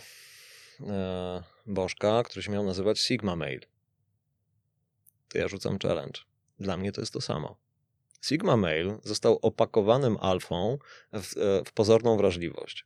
e, 0.80 1.42
bożka, 1.66 2.22
który 2.22 2.42
się 2.42 2.52
miał 2.52 2.64
nazywać 2.64 3.00
Sigma 3.00 3.37
Mail. 3.37 3.60
To 5.28 5.38
ja 5.38 5.48
rzucam 5.48 5.78
challenge. 5.78 6.20
Dla 6.60 6.76
mnie 6.76 6.92
to 6.92 7.00
jest 7.00 7.12
to 7.12 7.20
samo. 7.20 7.56
Sigma 8.22 8.56
Mail 8.56 8.98
został 9.04 9.38
opakowanym 9.42 10.16
alfą 10.20 10.78
w, 11.12 11.37
e, 11.37 11.64
w 11.64 11.72
pozorną 11.72 12.16
wrażliwość. 12.16 12.84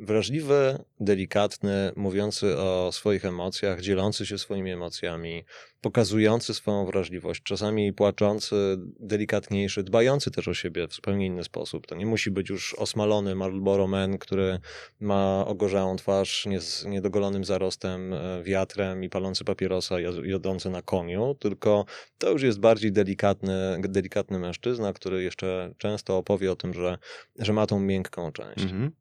Wrażliwy, 0.00 0.78
delikatny, 1.00 1.92
mówiący 1.96 2.56
o 2.56 2.92
swoich 2.92 3.24
emocjach, 3.24 3.80
dzielący 3.80 4.26
się 4.26 4.38
swoimi 4.38 4.70
emocjami, 4.70 5.44
pokazujący 5.80 6.54
swoją 6.54 6.86
wrażliwość, 6.86 7.42
czasami 7.42 7.92
płaczący, 7.92 8.76
delikatniejszy, 9.00 9.82
dbający 9.82 10.30
też 10.30 10.48
o 10.48 10.54
siebie 10.54 10.88
w 10.88 10.94
zupełnie 10.94 11.26
inny 11.26 11.44
sposób. 11.44 11.86
To 11.86 11.94
nie 11.94 12.06
musi 12.06 12.30
być 12.30 12.48
już 12.48 12.74
osmalony 12.74 13.34
Marlboro 13.34 13.86
Man, 13.86 14.18
który 14.18 14.58
ma 15.00 15.44
ogorzałą 15.46 15.96
twarz, 15.96 16.46
nie 16.46 16.60
z 16.60 16.84
niedogolonym 16.84 17.44
zarostem, 17.44 18.12
e, 18.12 18.42
wiatrem 18.42 19.04
i 19.04 19.08
palący 19.08 19.44
papierosa 19.44 19.96
jadący 20.24 20.70
na 20.70 20.82
koniu, 20.82 21.34
tylko 21.34 21.84
to 22.18 22.30
już 22.30 22.42
jest 22.42 22.60
bardziej 22.60 22.92
delikatny, 22.92 23.78
delikatny 23.80 24.38
mężczyzna, 24.38 24.92
który 24.92 25.22
jeszcze 25.22 25.74
często 25.78 26.18
opowie 26.18 26.52
o 26.52 26.56
tym, 26.56 26.74
że, 26.74 26.98
że 27.38 27.52
ma 27.52 27.66
tą 27.66 27.80
miękką 27.80 28.32
część. 28.32 28.62
Mhm 28.62 28.92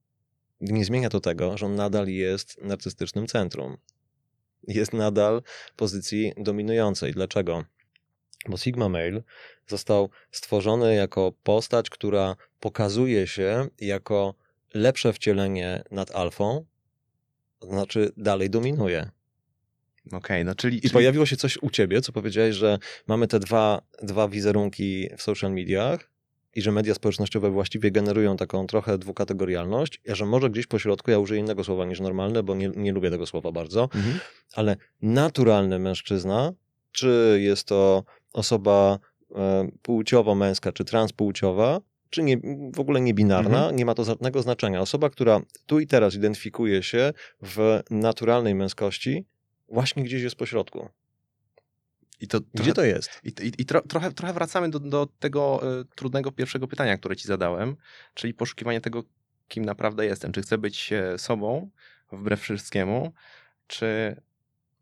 nie 0.62 0.86
zmienia 0.86 1.10
to 1.10 1.20
tego, 1.20 1.58
że 1.58 1.66
on 1.66 1.76
nadal 1.76 2.08
jest 2.08 2.62
narcystycznym 2.62 3.28
centrum. 3.28 3.78
Jest 4.68 4.94
nadal 4.94 5.42
w 5.72 5.76
pozycji 5.76 6.34
dominującej. 6.38 7.14
Dlaczego? 7.14 7.64
Bo 8.50 8.58
Sigma 8.58 8.90
Male 8.90 9.24
został 9.68 10.10
stworzony 10.32 10.96
jako 10.96 11.34
postać, 11.44 11.90
która 11.90 12.36
pokazuje 12.60 13.28
się 13.28 13.68
jako 13.80 14.36
lepsze 14.74 15.14
wcielenie 15.14 15.84
nad 15.92 16.12
alfą, 16.12 16.66
to 17.60 17.68
znaczy 17.68 18.12
dalej 18.18 18.50
dominuje. 18.50 19.10
Okej, 20.08 20.18
okay, 20.18 20.44
no 20.44 20.56
czyli... 20.56 20.88
I 20.88 20.90
pojawiło 20.90 21.26
się 21.26 21.38
coś 21.38 21.58
u 21.62 21.70
ciebie, 21.70 22.02
co 22.02 22.12
powiedziałeś, 22.12 22.56
że 22.56 22.80
mamy 23.08 23.28
te 23.28 23.40
dwa, 23.40 23.82
dwa 24.02 24.28
wizerunki 24.28 25.10
w 25.18 25.22
social 25.22 25.52
mediach, 25.52 26.10
i 26.58 26.62
że 26.62 26.72
media 26.72 26.94
społecznościowe 26.94 27.50
właściwie 27.50 27.92
generują 27.92 28.38
taką 28.38 28.68
trochę 28.68 28.98
dwukategorialność, 28.98 30.02
a 30.12 30.16
że 30.16 30.26
może 30.26 30.50
gdzieś 30.50 30.68
po 30.68 30.80
środku, 30.80 31.12
ja 31.12 31.20
użyję 31.20 31.40
innego 31.40 31.64
słowa 31.64 31.86
niż 31.86 32.00
normalne, 32.00 32.44
bo 32.44 32.56
nie, 32.56 32.72
nie 32.76 32.92
lubię 32.92 33.10
tego 33.10 33.26
słowa 33.26 33.52
bardzo, 33.52 33.84
mhm. 33.84 34.20
ale 34.56 34.76
naturalny 35.02 35.80
mężczyzna, 35.80 36.54
czy 36.92 37.40
jest 37.42 37.68
to 37.68 38.04
osoba 38.34 39.00
e, 39.36 39.68
płciowo 39.82 40.36
męska, 40.36 40.72
czy 40.72 40.86
transpłciowa, 40.86 41.82
czy 42.10 42.24
nie, 42.24 42.38
w 42.76 42.80
ogóle 42.80 43.02
niebinarna, 43.02 43.58
mhm. 43.58 43.76
nie 43.76 43.86
ma 43.86 43.94
to 43.94 44.04
żadnego 44.04 44.42
znaczenia. 44.42 44.82
Osoba, 44.82 45.10
która 45.10 45.42
tu 45.66 45.80
i 45.80 45.88
teraz 45.88 46.16
identyfikuje 46.16 46.84
się 46.84 47.14
w 47.42 47.80
naturalnej 47.90 48.56
męskości, 48.56 49.26
właśnie 49.70 50.04
gdzieś 50.04 50.22
jest 50.24 50.36
pośrodku. 50.36 50.90
I 52.20 52.28
to 52.28 52.40
Gdzie 52.54 52.74
to 52.74 52.84
jest? 52.84 53.22
I, 53.24 53.28
i, 53.28 53.62
i 53.62 53.66
tro, 53.66 53.82
trochę, 53.82 54.12
trochę 54.12 54.34
wracamy 54.34 54.70
do, 54.70 54.80
do 54.80 55.08
tego 55.20 55.62
y, 55.82 55.86
trudnego 55.96 56.32
pierwszego 56.32 56.68
pytania, 56.68 56.98
które 56.98 57.16
ci 57.16 57.28
zadałem, 57.28 57.76
czyli 58.14 58.34
poszukiwanie 58.34 58.82
tego, 58.82 59.04
kim 59.48 59.66
naprawdę 59.66 60.06
jestem. 60.06 60.32
Czy 60.32 60.42
chcę 60.42 60.58
być 60.58 60.94
e, 60.94 61.18
sobą 61.18 61.70
wbrew 62.12 62.42
wszystkiemu, 62.42 63.14
czy 63.68 64.16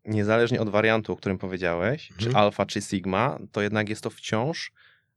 niezależnie 0.04 0.60
od 0.60 0.68
wariantu, 0.68 1.12
o 1.12 1.16
którym 1.16 1.38
powiedziałeś, 1.38 2.08
hmm. 2.08 2.20
czy 2.20 2.26
mhm. 2.26 2.44
alfa, 2.44 2.66
czy 2.66 2.82
sigma, 2.82 3.38
to 3.52 3.62
jednak 3.62 3.88
jest 3.88 4.02
to 4.02 4.10
wciąż 4.10 4.72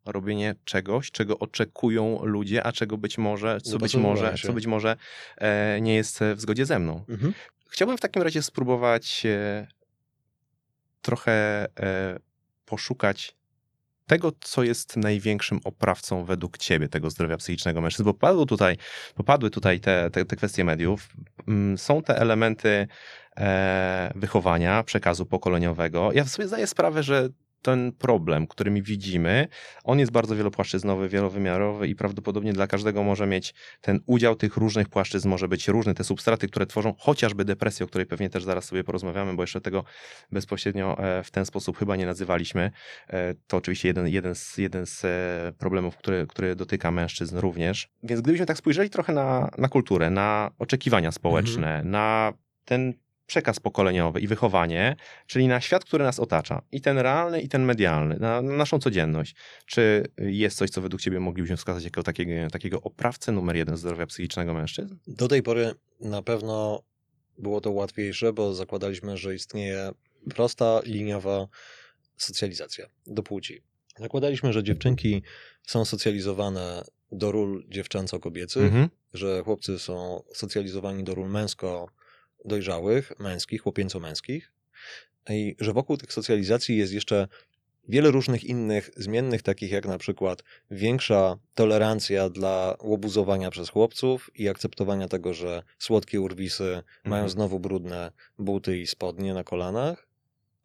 robienie 0.05 0.55
czegoś, 0.65 1.11
czego 1.11 1.39
oczekują 1.39 2.25
ludzie, 2.25 2.63
a 2.63 2.71
czego 2.71 2.97
być 2.97 3.17
może, 3.17 3.61
co 3.61 3.77
być 3.77 3.95
może, 3.95 4.35
co 4.45 4.53
być 4.53 4.67
może 4.67 4.97
e, 5.37 5.81
nie 5.81 5.95
jest 5.95 6.19
w 6.35 6.41
zgodzie 6.41 6.65
ze 6.65 6.79
mną. 6.79 7.05
Mhm. 7.09 7.33
Chciałbym 7.69 7.97
w 7.97 8.01
takim 8.01 8.21
razie 8.21 8.41
spróbować 8.41 9.25
e, 9.25 9.67
trochę 11.01 11.67
e, 11.79 12.19
poszukać 12.65 13.35
tego, 14.09 14.31
co 14.41 14.63
jest 14.63 14.97
największym 14.97 15.59
oprawcą 15.63 16.25
według 16.25 16.57
ciebie 16.57 16.87
tego 16.87 17.09
zdrowia 17.09 17.37
psychicznego 17.37 17.81
mężczyzn, 17.81 18.03
bo 18.03 18.13
popadły 18.13 18.45
tutaj, 18.45 18.77
popadły 19.15 19.49
tutaj 19.49 19.79
te, 19.79 20.09
te, 20.09 20.25
te 20.25 20.35
kwestie 20.35 20.63
mediów. 20.63 21.09
Mm, 21.47 21.77
są 21.77 22.01
te 22.01 22.17
elementy 22.17 22.87
e, 23.37 24.11
wychowania, 24.15 24.83
przekazu 24.83 25.25
pokoleniowego. 25.25 26.11
Ja 26.13 26.25
sobie 26.25 26.47
zdaję 26.47 26.67
sprawę, 26.67 27.03
że 27.03 27.29
ten 27.61 27.91
problem, 27.91 28.47
który 28.47 28.71
mi 28.71 28.81
widzimy, 28.81 29.47
on 29.83 29.99
jest 29.99 30.11
bardzo 30.11 30.35
wielopłaszczyznowy, 30.35 31.09
wielowymiarowy 31.09 31.87
i 31.87 31.95
prawdopodobnie 31.95 32.53
dla 32.53 32.67
każdego 32.67 33.03
może 33.03 33.27
mieć 33.27 33.53
ten 33.81 33.99
udział 34.05 34.35
tych 34.35 34.57
różnych 34.57 34.89
płaszczyzn, 34.89 35.29
może 35.29 35.47
być 35.47 35.67
różny. 35.67 35.93
Te 35.93 36.03
substraty, 36.03 36.47
które 36.47 36.65
tworzą 36.65 36.93
chociażby 36.99 37.45
depresję, 37.45 37.83
o 37.83 37.87
której 37.87 38.07
pewnie 38.07 38.29
też 38.29 38.43
zaraz 38.43 38.65
sobie 38.65 38.83
porozmawiamy, 38.83 39.33
bo 39.33 39.43
jeszcze 39.43 39.61
tego 39.61 39.83
bezpośrednio 40.31 40.97
e, 41.03 41.23
w 41.23 41.31
ten 41.31 41.45
sposób 41.45 41.77
chyba 41.77 41.95
nie 41.95 42.05
nazywaliśmy. 42.05 42.71
E, 43.09 43.33
to 43.47 43.57
oczywiście 43.57 43.87
jeden, 43.87 44.07
jeden, 44.07 44.35
z, 44.35 44.57
jeden 44.57 44.85
z 44.85 45.05
e, 45.05 45.53
problemów, 45.57 45.97
który, 45.97 46.27
który 46.27 46.55
dotyka 46.55 46.91
mężczyzn 46.91 47.37
również. 47.37 47.89
Więc 48.03 48.21
gdybyśmy 48.21 48.45
tak 48.45 48.57
spojrzeli 48.57 48.89
trochę 48.89 49.13
na, 49.13 49.49
na 49.57 49.67
kulturę, 49.67 50.09
na 50.09 50.51
oczekiwania 50.59 51.11
społeczne, 51.11 51.67
mhm. 51.67 51.91
na 51.91 52.33
ten 52.65 52.93
przekaz 53.29 53.59
pokoleniowy 53.59 54.19
i 54.19 54.27
wychowanie, 54.27 54.95
czyli 55.27 55.47
na 55.47 55.61
świat, 55.61 55.85
który 55.85 56.03
nas 56.03 56.19
otacza. 56.19 56.61
I 56.71 56.81
ten 56.81 56.97
realny, 56.97 57.41
i 57.41 57.49
ten 57.49 57.63
medialny, 57.63 58.17
na, 58.19 58.41
na 58.41 58.53
naszą 58.55 58.79
codzienność. 58.79 59.35
Czy 59.65 60.03
jest 60.17 60.57
coś, 60.57 60.69
co 60.69 60.81
według 60.81 61.01
ciebie 61.01 61.19
moglibyśmy 61.19 61.57
wskazać 61.57 61.83
jako 61.83 62.03
takiego, 62.03 62.49
takiego 62.51 62.81
oprawcę 62.81 63.31
numer 63.31 63.55
jeden 63.55 63.77
zdrowia 63.77 64.05
psychicznego 64.05 64.53
mężczyzn? 64.53 64.95
Do 65.07 65.27
tej 65.27 65.43
pory 65.43 65.71
na 65.99 66.21
pewno 66.21 66.83
było 67.37 67.61
to 67.61 67.71
łatwiejsze, 67.71 68.33
bo 68.33 68.53
zakładaliśmy, 68.53 69.17
że 69.17 69.35
istnieje 69.35 69.91
prosta, 70.35 70.81
liniowa 70.85 71.47
socjalizacja 72.17 72.85
do 73.07 73.23
płci. 73.23 73.61
Zakładaliśmy, 73.99 74.53
że 74.53 74.63
dziewczynki 74.63 75.23
są 75.67 75.85
socjalizowane 75.85 76.83
do 77.11 77.31
ról 77.31 77.63
dziewczęco-kobiecych, 77.67 78.63
mhm. 78.63 78.89
że 79.13 79.41
chłopcy 79.43 79.79
są 79.79 80.23
socjalizowani 80.33 81.03
do 81.03 81.15
ról 81.15 81.29
męsko 81.29 81.89
dojrzałych, 82.45 83.19
męskich, 83.19 83.61
chłopięco-męskich 83.61 84.51
i 85.29 85.55
że 85.59 85.73
wokół 85.73 85.97
tych 85.97 86.13
socjalizacji 86.13 86.77
jest 86.77 86.93
jeszcze 86.93 87.27
wiele 87.89 88.11
różnych 88.11 88.43
innych 88.43 88.89
zmiennych, 88.97 89.41
takich 89.41 89.71
jak 89.71 89.85
na 89.85 89.97
przykład 89.97 90.43
większa 90.71 91.37
tolerancja 91.55 92.29
dla 92.29 92.77
łobuzowania 92.81 93.51
przez 93.51 93.69
chłopców 93.69 94.29
i 94.35 94.49
akceptowania 94.49 95.07
tego, 95.07 95.33
że 95.33 95.63
słodkie 95.79 96.21
urwisy 96.21 96.63
mhm. 96.63 96.83
mają 97.03 97.29
znowu 97.29 97.59
brudne 97.59 98.11
buty 98.39 98.77
i 98.77 98.87
spodnie 98.87 99.33
na 99.33 99.43
kolanach, 99.43 100.07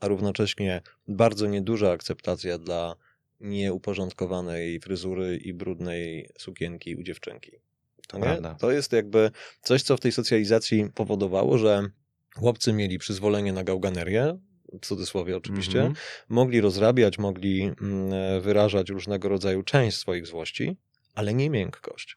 a 0.01 0.09
równocześnie 0.09 0.83
bardzo 1.09 1.47
nieduża 1.47 1.93
akceptacja 1.93 2.59
dla 2.59 2.97
nieuporządkowanej 3.41 4.81
fryzury 4.81 5.37
i 5.37 5.55
brudnej 5.55 6.31
sukienki 6.39 6.97
u 6.97 7.03
dziewczynki. 7.03 7.63
To 8.09 8.19
Nie? 8.19 8.55
To 8.59 8.71
jest 8.71 8.93
jakby 8.93 9.31
coś, 9.62 9.83
co 9.83 9.97
w 9.97 10.01
tej 10.01 10.12
socjalizacji 10.12 10.90
powodowało, 10.95 11.59
że 11.59 11.88
chłopcy 12.37 12.73
mieli 12.73 12.99
przyzwolenie 12.99 13.53
na 13.53 13.64
gałganerię, 13.64 14.38
w 14.83 14.87
cudzysłowie 14.87 15.37
oczywiście, 15.37 15.79
Mhm. 15.79 15.95
mogli 16.29 16.61
rozrabiać, 16.61 17.19
mogli 17.19 17.62
mm, 17.62 18.40
wyrażać 18.40 18.90
różnego 18.90 19.29
rodzaju 19.29 19.62
część 19.62 19.97
swoich 19.97 20.27
złości, 20.27 20.77
ale 21.14 21.35
nie 21.35 21.51
miękkość. 21.51 22.17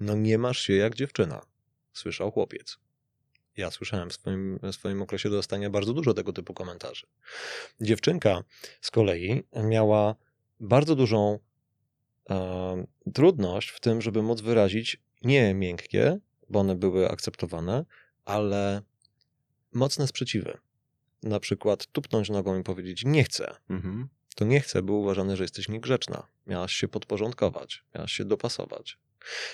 No 0.00 0.14
nie 0.14 0.38
masz 0.38 0.58
się 0.60 0.72
jak 0.72 0.94
dziewczyna, 0.94 1.40
słyszał 1.92 2.30
chłopiec. 2.30 2.78
Ja 3.56 3.70
słyszałem 3.70 4.10
w 4.10 4.12
swoim, 4.12 4.58
w 4.62 4.72
swoim 4.72 5.02
okresie 5.02 5.30
dostania 5.30 5.70
bardzo 5.70 5.92
dużo 5.92 6.14
tego 6.14 6.32
typu 6.32 6.54
komentarzy. 6.54 7.06
Dziewczynka 7.80 8.44
z 8.80 8.90
kolei 8.90 9.42
miała 9.64 10.14
bardzo 10.60 10.94
dużą 10.94 11.38
trudność 13.14 13.68
w 13.68 13.80
tym, 13.80 14.02
żeby 14.02 14.22
móc 14.22 14.40
wyrazić 14.40 15.00
nie 15.22 15.54
miękkie, 15.54 16.18
bo 16.50 16.60
one 16.60 16.76
były 16.76 17.10
akceptowane, 17.10 17.84
ale 18.24 18.82
mocne 19.72 20.06
sprzeciwy. 20.06 20.58
Na 21.22 21.40
przykład 21.40 21.86
tupnąć 21.86 22.30
nogą 22.30 22.58
i 22.60 22.62
powiedzieć 22.62 23.04
nie 23.04 23.24
chcę. 23.24 23.56
Mhm. 23.70 24.08
To 24.34 24.44
nie 24.44 24.60
chcę, 24.60 24.82
było 24.82 24.98
uważane, 24.98 25.36
że 25.36 25.44
jesteś 25.44 25.68
niegrzeczna. 25.68 26.26
Miałaś 26.46 26.72
się 26.72 26.88
podporządkować, 26.88 27.84
miałaś 27.94 28.12
się 28.12 28.24
dopasować. 28.24 28.98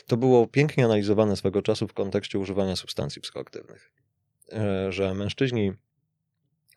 To 0.06 0.16
było 0.16 0.46
pięknie 0.46 0.84
analizowane 0.84 1.36
swego 1.36 1.62
czasu 1.62 1.88
w 1.88 1.92
kontekście 1.92 2.38
używania 2.38 2.76
substancji 2.76 3.22
psychoaktywnych. 3.22 3.92
E, 4.52 4.92
Że 4.92 5.14
mężczyźni 5.14 5.72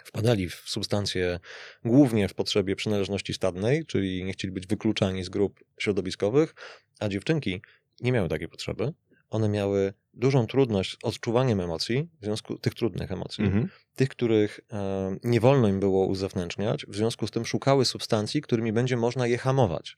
wpadali 0.08 0.50
w 0.50 0.56
substancje 0.66 1.40
głównie 1.86 2.28
w 2.30 2.34
potrzebie 2.34 2.76
przynależności 2.76 3.34
stadnej, 3.34 3.86
czyli 3.86 4.24
nie 4.24 4.34
chcieli 4.34 4.52
być 4.52 4.68
wykluczani 4.68 5.24
z 5.24 5.30
grup 5.30 5.64
środowiskowych, 5.80 6.56
a 7.00 7.10
dziewczynki 7.10 7.62
nie 8.02 8.12
miały 8.12 8.30
takiej 8.30 8.48
potrzeby. 8.48 8.94
One 9.30 9.50
miały 9.50 9.94
dużą 10.14 10.48
trudność 10.48 10.92
z 10.92 10.98
odczuwaniem 11.04 11.62
emocji, 11.62 12.10
w 12.22 12.26
związku 12.26 12.58
tych 12.58 12.74
trudnych 12.74 13.12
emocji, 13.12 13.44
Mhm. 13.44 13.70
tych, 13.96 14.10
których 14.10 14.60
e, 14.74 15.18
nie 15.24 15.40
wolno 15.40 15.68
im 15.68 15.80
było 15.80 16.06
uzewnętrzniać, 16.06 16.86
w 16.86 16.96
związku 16.96 17.28
z 17.28 17.32
tym 17.32 17.46
szukały 17.46 17.86
substancji, 17.86 18.42
którymi 18.42 18.74
będzie 18.74 18.98
można 18.98 19.28
je 19.28 19.38
hamować. 19.38 19.98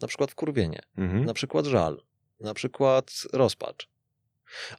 Na 0.00 0.08
przykład 0.08 0.30
wkurwienie, 0.30 0.80
Mhm. 0.98 1.24
na 1.24 1.34
przykład 1.34 1.66
żal, 1.66 2.02
na 2.40 2.54
przykład 2.54 3.12
rozpacz. 3.32 3.88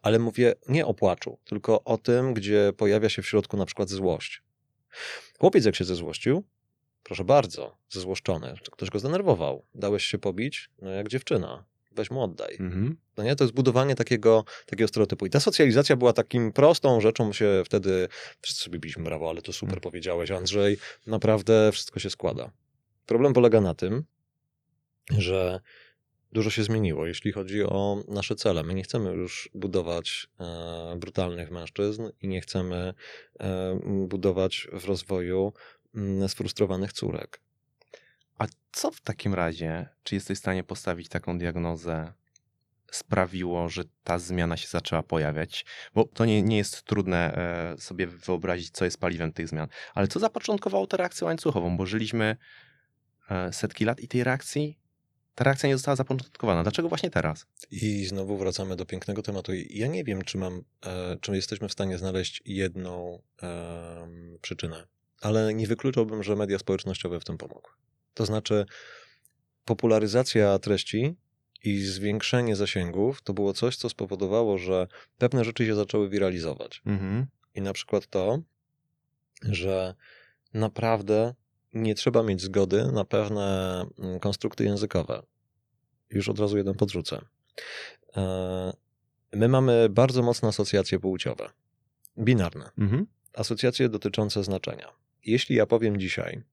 Ale 0.01 0.19
mówię 0.19 0.53
nie 0.69 0.85
o 0.85 0.93
płaczu, 0.93 1.37
tylko 1.43 1.83
o 1.83 1.97
tym, 1.97 2.33
gdzie 2.33 2.73
pojawia 2.77 3.09
się 3.09 3.21
w 3.21 3.27
środku 3.27 3.57
na 3.57 3.65
przykład 3.65 3.89
złość. 3.89 4.41
Chłopiec 5.39 5.65
jak 5.65 5.75
się 5.75 5.83
zezłościł, 5.85 6.43
proszę 7.03 7.23
bardzo, 7.23 7.77
zezłoszczony, 7.89 8.55
ktoś 8.71 8.89
go 8.89 8.99
zdenerwował, 8.99 9.65
dałeś 9.75 10.05
się 10.05 10.17
pobić, 10.17 10.69
no 10.81 10.89
jak 10.89 11.07
dziewczyna, 11.07 11.65
weź 11.91 12.11
mu 12.11 12.23
oddaj. 12.23 12.55
Mhm. 12.59 12.97
No 13.17 13.23
nie? 13.23 13.35
To 13.35 13.43
jest 13.43 13.53
budowanie 13.53 13.95
takiego, 13.95 14.45
takiego 14.65 14.87
stereotypu. 14.87 15.25
I 15.25 15.29
ta 15.29 15.39
socjalizacja 15.39 15.95
była 15.95 16.13
takim 16.13 16.51
prostą 16.51 17.01
rzeczą, 17.01 17.33
się 17.33 17.63
wtedy 17.65 18.07
wszyscy 18.41 18.63
sobie 18.63 18.79
biliśmy 18.79 19.03
brawo, 19.03 19.29
ale 19.29 19.41
to 19.41 19.53
super 19.53 19.73
Mm. 19.73 19.81
powiedziałeś, 19.81 20.31
Andrzej. 20.31 20.77
Naprawdę 21.07 21.71
wszystko 21.71 21.99
się 21.99 22.09
składa. 22.09 22.51
Problem 23.05 23.33
polega 23.33 23.61
na 23.61 23.73
tym, 23.73 24.03
że 25.17 25.59
dużo 26.31 26.49
się 26.49 26.63
zmieniło, 26.63 27.05
jeśli 27.05 27.31
chodzi 27.31 27.63
o 27.63 28.03
nasze 28.07 28.35
cele. 28.35 28.63
My 28.63 28.73
nie 28.73 28.83
chcemy 28.83 29.11
już 29.11 29.49
budować 29.53 30.27
e, 30.39 30.95
brutalnych 30.97 31.51
mężczyzn 31.51 32.09
i 32.21 32.27
nie 32.27 32.41
chcemy 32.41 32.93
e, 33.39 33.79
budować 34.07 34.67
w 34.73 34.85
rozwoju 34.85 35.53
sfrustrowanych 36.27 36.93
córek. 36.93 37.39
A 38.37 38.45
co 38.71 38.91
w 38.91 39.01
takim 39.01 39.33
razie, 39.33 39.89
czy 40.03 40.15
jesteś 40.15 40.37
w 40.37 40.41
stanie 40.41 40.63
postawić 40.63 41.09
taką 41.09 41.37
diagnozę, 41.37 42.13
sprawiło, 42.91 43.69
że 43.69 43.83
ta 44.03 44.19
zmiana 44.19 44.57
się 44.57 44.67
zaczęła 44.67 45.03
pojawiać? 45.03 45.65
Bo 45.93 46.05
to 46.05 46.25
nie, 46.25 46.41
nie 46.43 46.57
jest 46.57 46.83
trudne 46.83 47.35
e, 47.35 47.77
sobie 47.77 48.07
wyobrazić, 48.07 48.69
co 48.71 48.85
jest 48.85 48.99
paliwem 48.99 49.33
tych 49.33 49.47
zmian. 49.47 49.67
Ale 49.93 50.07
co 50.07 50.19
zapoczątkowało 50.19 50.87
tę 50.87 50.97
reakcję 50.97 51.25
łańcuchową? 51.25 51.77
Bo 51.77 51.85
żyliśmy 51.85 52.37
setki 53.51 53.85
lat 53.85 53.99
i 53.99 54.07
tej 54.07 54.23
reakcji, 54.23 54.79
ta 55.35 55.43
reakcja 55.43 55.69
nie 55.69 55.75
została 55.75 55.95
zapoczątkowana. 55.95 56.63
Dlaczego 56.63 56.89
właśnie 56.89 57.09
teraz? 57.09 57.45
I 57.71 58.05
znowu 58.05 58.37
wracamy 58.37 58.75
do 58.75 58.85
pięknego 58.85 59.21
tematu. 59.21 59.51
Ja 59.69 59.87
nie 59.87 60.03
wiem, 60.03 60.21
czy 60.21 60.37
mam, 60.37 60.61
e, 60.85 61.17
czy 61.21 61.35
jesteśmy 61.35 61.69
w 61.69 61.71
stanie 61.71 61.97
znaleźć 61.97 62.41
jedną 62.45 63.21
przyczynę, 64.41 64.87
ale 65.21 65.53
nie 65.53 65.67
wykluczałbym, 65.67 66.23
że 66.23 66.35
media 66.35 66.59
społecznościowe 66.59 67.19
w 67.19 67.23
tym 67.23 67.37
pomogły. 67.37 67.71
To 68.13 68.25
znaczy, 68.25 68.65
popularyzacja 69.65 70.59
treści 70.59 71.15
i 71.63 71.81
zwiększenie 71.81 72.55
zasięgów 72.55 73.21
to 73.21 73.33
było 73.33 73.53
coś, 73.53 73.77
co 73.77 73.89
spowodowało, 73.89 74.57
że 74.57 74.87
pewne 75.17 75.45
rzeczy 75.45 75.65
się 75.65 75.75
zaczęły 75.75 76.09
wiralizować. 76.09 76.81
Mhm. 76.85 77.25
I 77.55 77.61
na 77.61 77.73
przykład 77.73 78.07
to, 78.07 78.39
że 79.41 79.95
naprawdę 80.53 81.33
nie 81.75 81.95
trzeba 81.95 82.23
mieć 82.23 82.41
zgody 82.41 82.91
na 82.91 83.05
pewne 83.05 83.45
mm, 83.99 84.19
konstrukty 84.19 84.63
językowe. 84.63 85.23
Już 86.09 86.29
od 86.29 86.39
razu 86.39 86.57
jeden 86.57 86.73
podrzucę. 86.75 87.21
E, 88.17 88.73
My 89.33 89.47
mamy 89.47 89.89
bardzo 89.89 90.21
mocne 90.23 90.49
asocjacje 90.49 90.99
płciowe, 90.99 91.49
binarne, 92.17 92.71
Mhm. 92.77 93.05
asocjacje 93.33 93.89
dotyczące 93.89 94.43
znaczenia. 94.43 94.93
Jeśli 95.25 95.55
ja 95.55 95.65
powiem 95.65 95.99
dzisiaj 95.99 96.43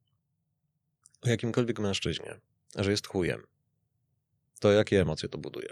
o 1.22 1.28
jakimkolwiek 1.28 1.78
mężczyźnie, 1.78 2.40
że 2.76 2.90
jest 2.90 3.06
chujem, 3.06 3.42
to 4.60 4.72
jakie 4.72 5.00
emocje 5.00 5.28
to 5.28 5.38
buduje? 5.38 5.68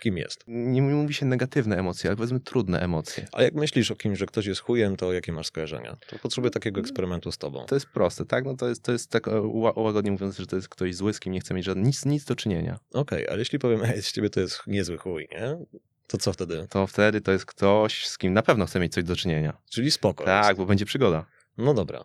Kim 0.00 0.18
jest? 0.18 0.44
Nie 0.46 0.82
mówi 0.82 1.14
się 1.14 1.26
negatywne 1.26 1.78
emocje, 1.78 2.10
ale 2.10 2.16
powiedzmy 2.16 2.40
trudne 2.40 2.80
emocje. 2.80 3.26
A 3.32 3.42
jak 3.42 3.54
myślisz 3.54 3.90
o 3.90 3.96
kimś, 3.96 4.18
że 4.18 4.26
ktoś 4.26 4.46
jest 4.46 4.60
chujem, 4.60 4.96
to 4.96 5.12
jakie 5.12 5.32
masz 5.32 5.46
skojarzenia? 5.46 5.96
To 6.06 6.18
potrzebuję 6.18 6.50
takiego 6.50 6.80
eksperymentu 6.80 7.32
z 7.32 7.38
tobą. 7.38 7.66
To 7.66 7.74
jest 7.76 7.86
proste, 7.86 8.24
tak? 8.24 8.44
No 8.44 8.56
to 8.56 8.68
jest, 8.68 8.82
to 8.82 8.92
jest 8.92 9.10
tak 9.10 9.28
e, 9.28 9.40
łagodnie 9.76 10.10
mówiąc, 10.10 10.38
że 10.38 10.46
to 10.46 10.56
jest 10.56 10.68
ktoś 10.68 10.94
zły, 10.94 11.12
z 11.12 11.20
kim 11.20 11.32
nie 11.32 11.40
chce 11.40 11.54
mieć 11.54 11.64
żadnych, 11.64 11.86
nic, 11.86 12.04
nic 12.04 12.24
do 12.24 12.36
czynienia. 12.36 12.78
Okej, 12.92 13.28
ale 13.28 13.38
jeśli 13.38 13.58
powiem, 13.58 13.82
ej, 13.84 14.02
z 14.02 14.12
ciebie 14.12 14.30
to 14.30 14.40
jest 14.40 14.66
niezły 14.66 14.98
chuj, 14.98 15.28
nie? 15.32 15.56
To 16.06 16.18
co 16.18 16.32
wtedy? 16.32 16.66
To 16.70 16.86
wtedy 16.86 17.20
to 17.20 17.32
jest 17.32 17.46
ktoś, 17.46 18.06
z 18.06 18.18
kim 18.18 18.32
na 18.32 18.42
pewno 18.42 18.66
chce 18.66 18.80
mieć 18.80 18.92
coś 18.92 19.04
do 19.04 19.16
czynienia. 19.16 19.56
Czyli 19.70 19.90
spoko. 19.90 20.24
Tak, 20.24 20.46
jest. 20.46 20.58
bo 20.58 20.66
będzie 20.66 20.84
przygoda. 20.84 21.26
No 21.58 21.74
dobra. 21.74 22.04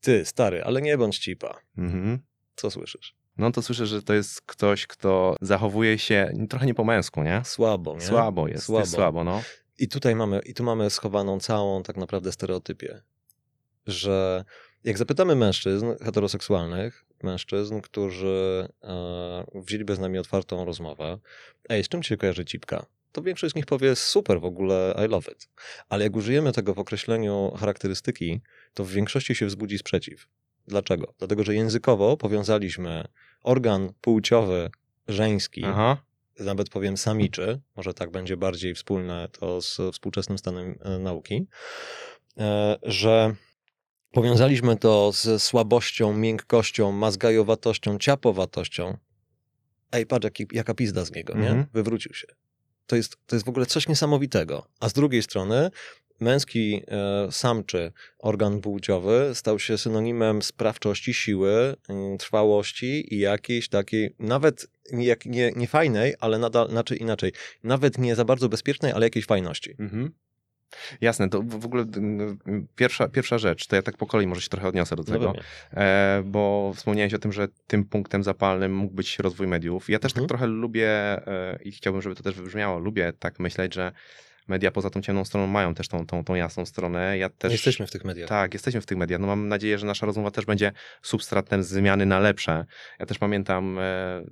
Ty, 0.00 0.24
stary, 0.24 0.64
ale 0.64 0.82
nie 0.82 0.98
bądź 0.98 1.18
cipa. 1.18 1.60
Mhm. 1.78 2.18
Co 2.56 2.70
słyszysz? 2.70 3.14
No 3.38 3.50
to 3.52 3.62
słyszę, 3.62 3.86
że 3.86 4.02
to 4.02 4.14
jest 4.14 4.42
ktoś, 4.42 4.86
kto 4.86 5.36
zachowuje 5.40 5.98
się 5.98 6.32
trochę 6.48 6.66
nie 6.66 6.74
po 6.74 6.84
męsku, 6.84 7.22
nie? 7.22 7.42
Słabo, 7.44 7.94
nie? 7.94 8.00
Słabo 8.00 8.48
jest, 8.48 8.64
Słabo. 8.64 8.80
jest 8.80 8.92
słabo, 8.92 9.24
no. 9.24 9.42
I 9.78 9.88
tutaj 9.88 10.14
mamy, 10.14 10.40
i 10.46 10.54
tu 10.54 10.64
mamy 10.64 10.90
schowaną 10.90 11.40
całą 11.40 11.82
tak 11.82 11.96
naprawdę 11.96 12.32
stereotypię, 12.32 13.02
że 13.86 14.44
jak 14.84 14.98
zapytamy 14.98 15.34
mężczyzn 15.34 15.86
heteroseksualnych, 16.04 17.04
mężczyzn, 17.22 17.80
którzy 17.80 18.68
e, 18.82 19.44
wzięliby 19.54 19.94
z 19.94 19.98
nami 19.98 20.18
otwartą 20.18 20.64
rozmowę, 20.64 21.18
ej, 21.68 21.84
z 21.84 21.88
czym 21.88 22.02
ci 22.02 22.08
się 22.08 22.16
kojarzy 22.16 22.44
cipka? 22.44 22.86
To 23.12 23.22
większość 23.22 23.52
z 23.52 23.56
nich 23.56 23.66
powie 23.66 23.96
super, 23.96 24.40
w 24.40 24.44
ogóle 24.44 24.94
I 25.06 25.08
love 25.08 25.32
it. 25.32 25.48
Ale 25.88 26.04
jak 26.04 26.16
użyjemy 26.16 26.52
tego 26.52 26.74
w 26.74 26.78
określeniu 26.78 27.52
charakterystyki, 27.60 28.40
to 28.74 28.84
w 28.84 28.90
większości 28.90 29.34
się 29.34 29.46
wzbudzi 29.46 29.78
sprzeciw. 29.78 30.28
Dlaczego? 30.66 31.14
Dlatego, 31.18 31.44
że 31.44 31.54
językowo 31.54 32.16
powiązaliśmy 32.16 33.04
organ 33.42 33.92
płciowy 34.00 34.70
żeński 35.08 35.64
Aha. 35.64 35.96
nawet 36.40 36.70
powiem 36.70 36.96
samiczy, 36.96 37.60
może 37.76 37.94
tak 37.94 38.10
będzie 38.10 38.36
bardziej 38.36 38.74
wspólne 38.74 39.28
to 39.32 39.60
z 39.60 39.80
współczesnym 39.92 40.38
stanem 40.38 40.78
e, 40.80 40.98
nauki, 40.98 41.46
e, 42.38 42.76
że 42.82 43.34
powiązaliśmy 44.12 44.76
to 44.76 45.12
ze 45.12 45.38
słabością, 45.40 46.16
miękkością, 46.16 46.92
mazgajowatością, 46.92 47.98
ciapowatością. 47.98 48.96
Ej, 49.92 50.06
patrz, 50.06 50.24
jaki, 50.24 50.46
jaka 50.52 50.74
pizda 50.74 51.04
z 51.04 51.12
niego, 51.12 51.34
nie? 51.34 51.48
Mhm. 51.48 51.66
Wywrócił 51.72 52.14
się. 52.14 52.26
To 52.86 52.96
jest, 52.96 53.16
to 53.26 53.36
jest 53.36 53.46
w 53.46 53.48
ogóle 53.48 53.66
coś 53.66 53.88
niesamowitego. 53.88 54.66
A 54.80 54.88
z 54.88 54.92
drugiej 54.92 55.22
strony 55.22 55.70
męski 56.20 56.82
e, 56.88 57.32
samczy 57.32 57.92
organ 58.18 58.60
płciowy 58.60 59.30
stał 59.34 59.58
się 59.58 59.78
synonimem 59.78 60.42
sprawczości, 60.42 61.14
siły, 61.14 61.76
mm, 61.88 62.18
trwałości 62.18 63.14
i 63.14 63.18
jakiejś 63.18 63.68
takiej, 63.68 64.14
nawet 64.18 64.66
nie, 64.92 65.16
nie, 65.26 65.52
nie 65.56 65.66
fajnej, 65.66 66.14
ale 66.20 66.38
nadal, 66.38 66.70
znaczy 66.70 66.96
inaczej, 66.96 67.32
nawet 67.62 67.98
nie 67.98 68.14
za 68.14 68.24
bardzo 68.24 68.48
bezpiecznej, 68.48 68.92
ale 68.92 69.06
jakiejś 69.06 69.26
fajności. 69.26 69.74
Mhm. 69.78 70.12
Jasne, 71.00 71.28
to 71.28 71.42
w 71.42 71.64
ogóle 71.64 71.82
mm, 71.82 72.38
pierwsza, 72.76 73.08
pierwsza 73.08 73.38
rzecz, 73.38 73.66
to 73.66 73.76
ja 73.76 73.82
tak 73.82 73.96
po 73.96 74.06
kolei 74.06 74.26
może 74.26 74.40
się 74.40 74.48
trochę 74.48 74.68
odniosę 74.68 74.96
do 74.96 75.02
No 75.02 75.12
tego, 75.12 75.34
e, 75.72 76.22
bo 76.26 76.72
wspomniałeś 76.76 77.14
o 77.14 77.18
tym, 77.18 77.32
że 77.32 77.48
tym 77.66 77.84
punktem 77.84 78.24
zapalnym 78.24 78.76
mógł 78.76 78.94
być 78.94 79.18
rozwój 79.18 79.46
mediów. 79.46 79.90
Ja 79.90 79.98
też 79.98 80.12
Mhm. 80.12 80.22
tak 80.22 80.28
trochę 80.28 80.46
lubię 80.46 80.90
e, 80.90 81.58
i 81.62 81.72
chciałbym, 81.72 82.02
żeby 82.02 82.14
to 82.14 82.22
też 82.22 82.34
wybrzmiało, 82.34 82.78
lubię 82.78 83.12
tak 83.18 83.40
myśleć, 83.40 83.74
że 83.74 83.92
media 84.48 84.70
poza 84.70 84.90
tą 84.90 85.02
ciemną 85.02 85.24
stroną 85.24 85.46
mają 85.46 85.74
też 85.74 85.88
tą, 85.88 86.06
tą, 86.06 86.24
tą 86.24 86.34
jasną 86.34 86.66
stronę. 86.66 87.18
Ja 87.18 87.28
też... 87.28 87.52
Jesteśmy 87.52 87.86
w 87.86 87.90
tych 87.90 88.04
mediach. 88.04 88.28
Tak, 88.28 88.54
jesteśmy 88.54 88.80
w 88.80 88.86
tych 88.86 88.98
mediach. 88.98 89.20
No 89.20 89.26
mam 89.26 89.48
nadzieję, 89.48 89.78
że 89.78 89.86
nasza 89.86 90.06
rozmowa 90.06 90.30
też 90.30 90.46
będzie 90.46 90.72
substratem 91.02 91.62
zmiany 91.62 92.06
na 92.06 92.18
lepsze. 92.18 92.64
Ja 92.98 93.06
też 93.06 93.18
pamiętam 93.18 93.78
e, 93.78 94.24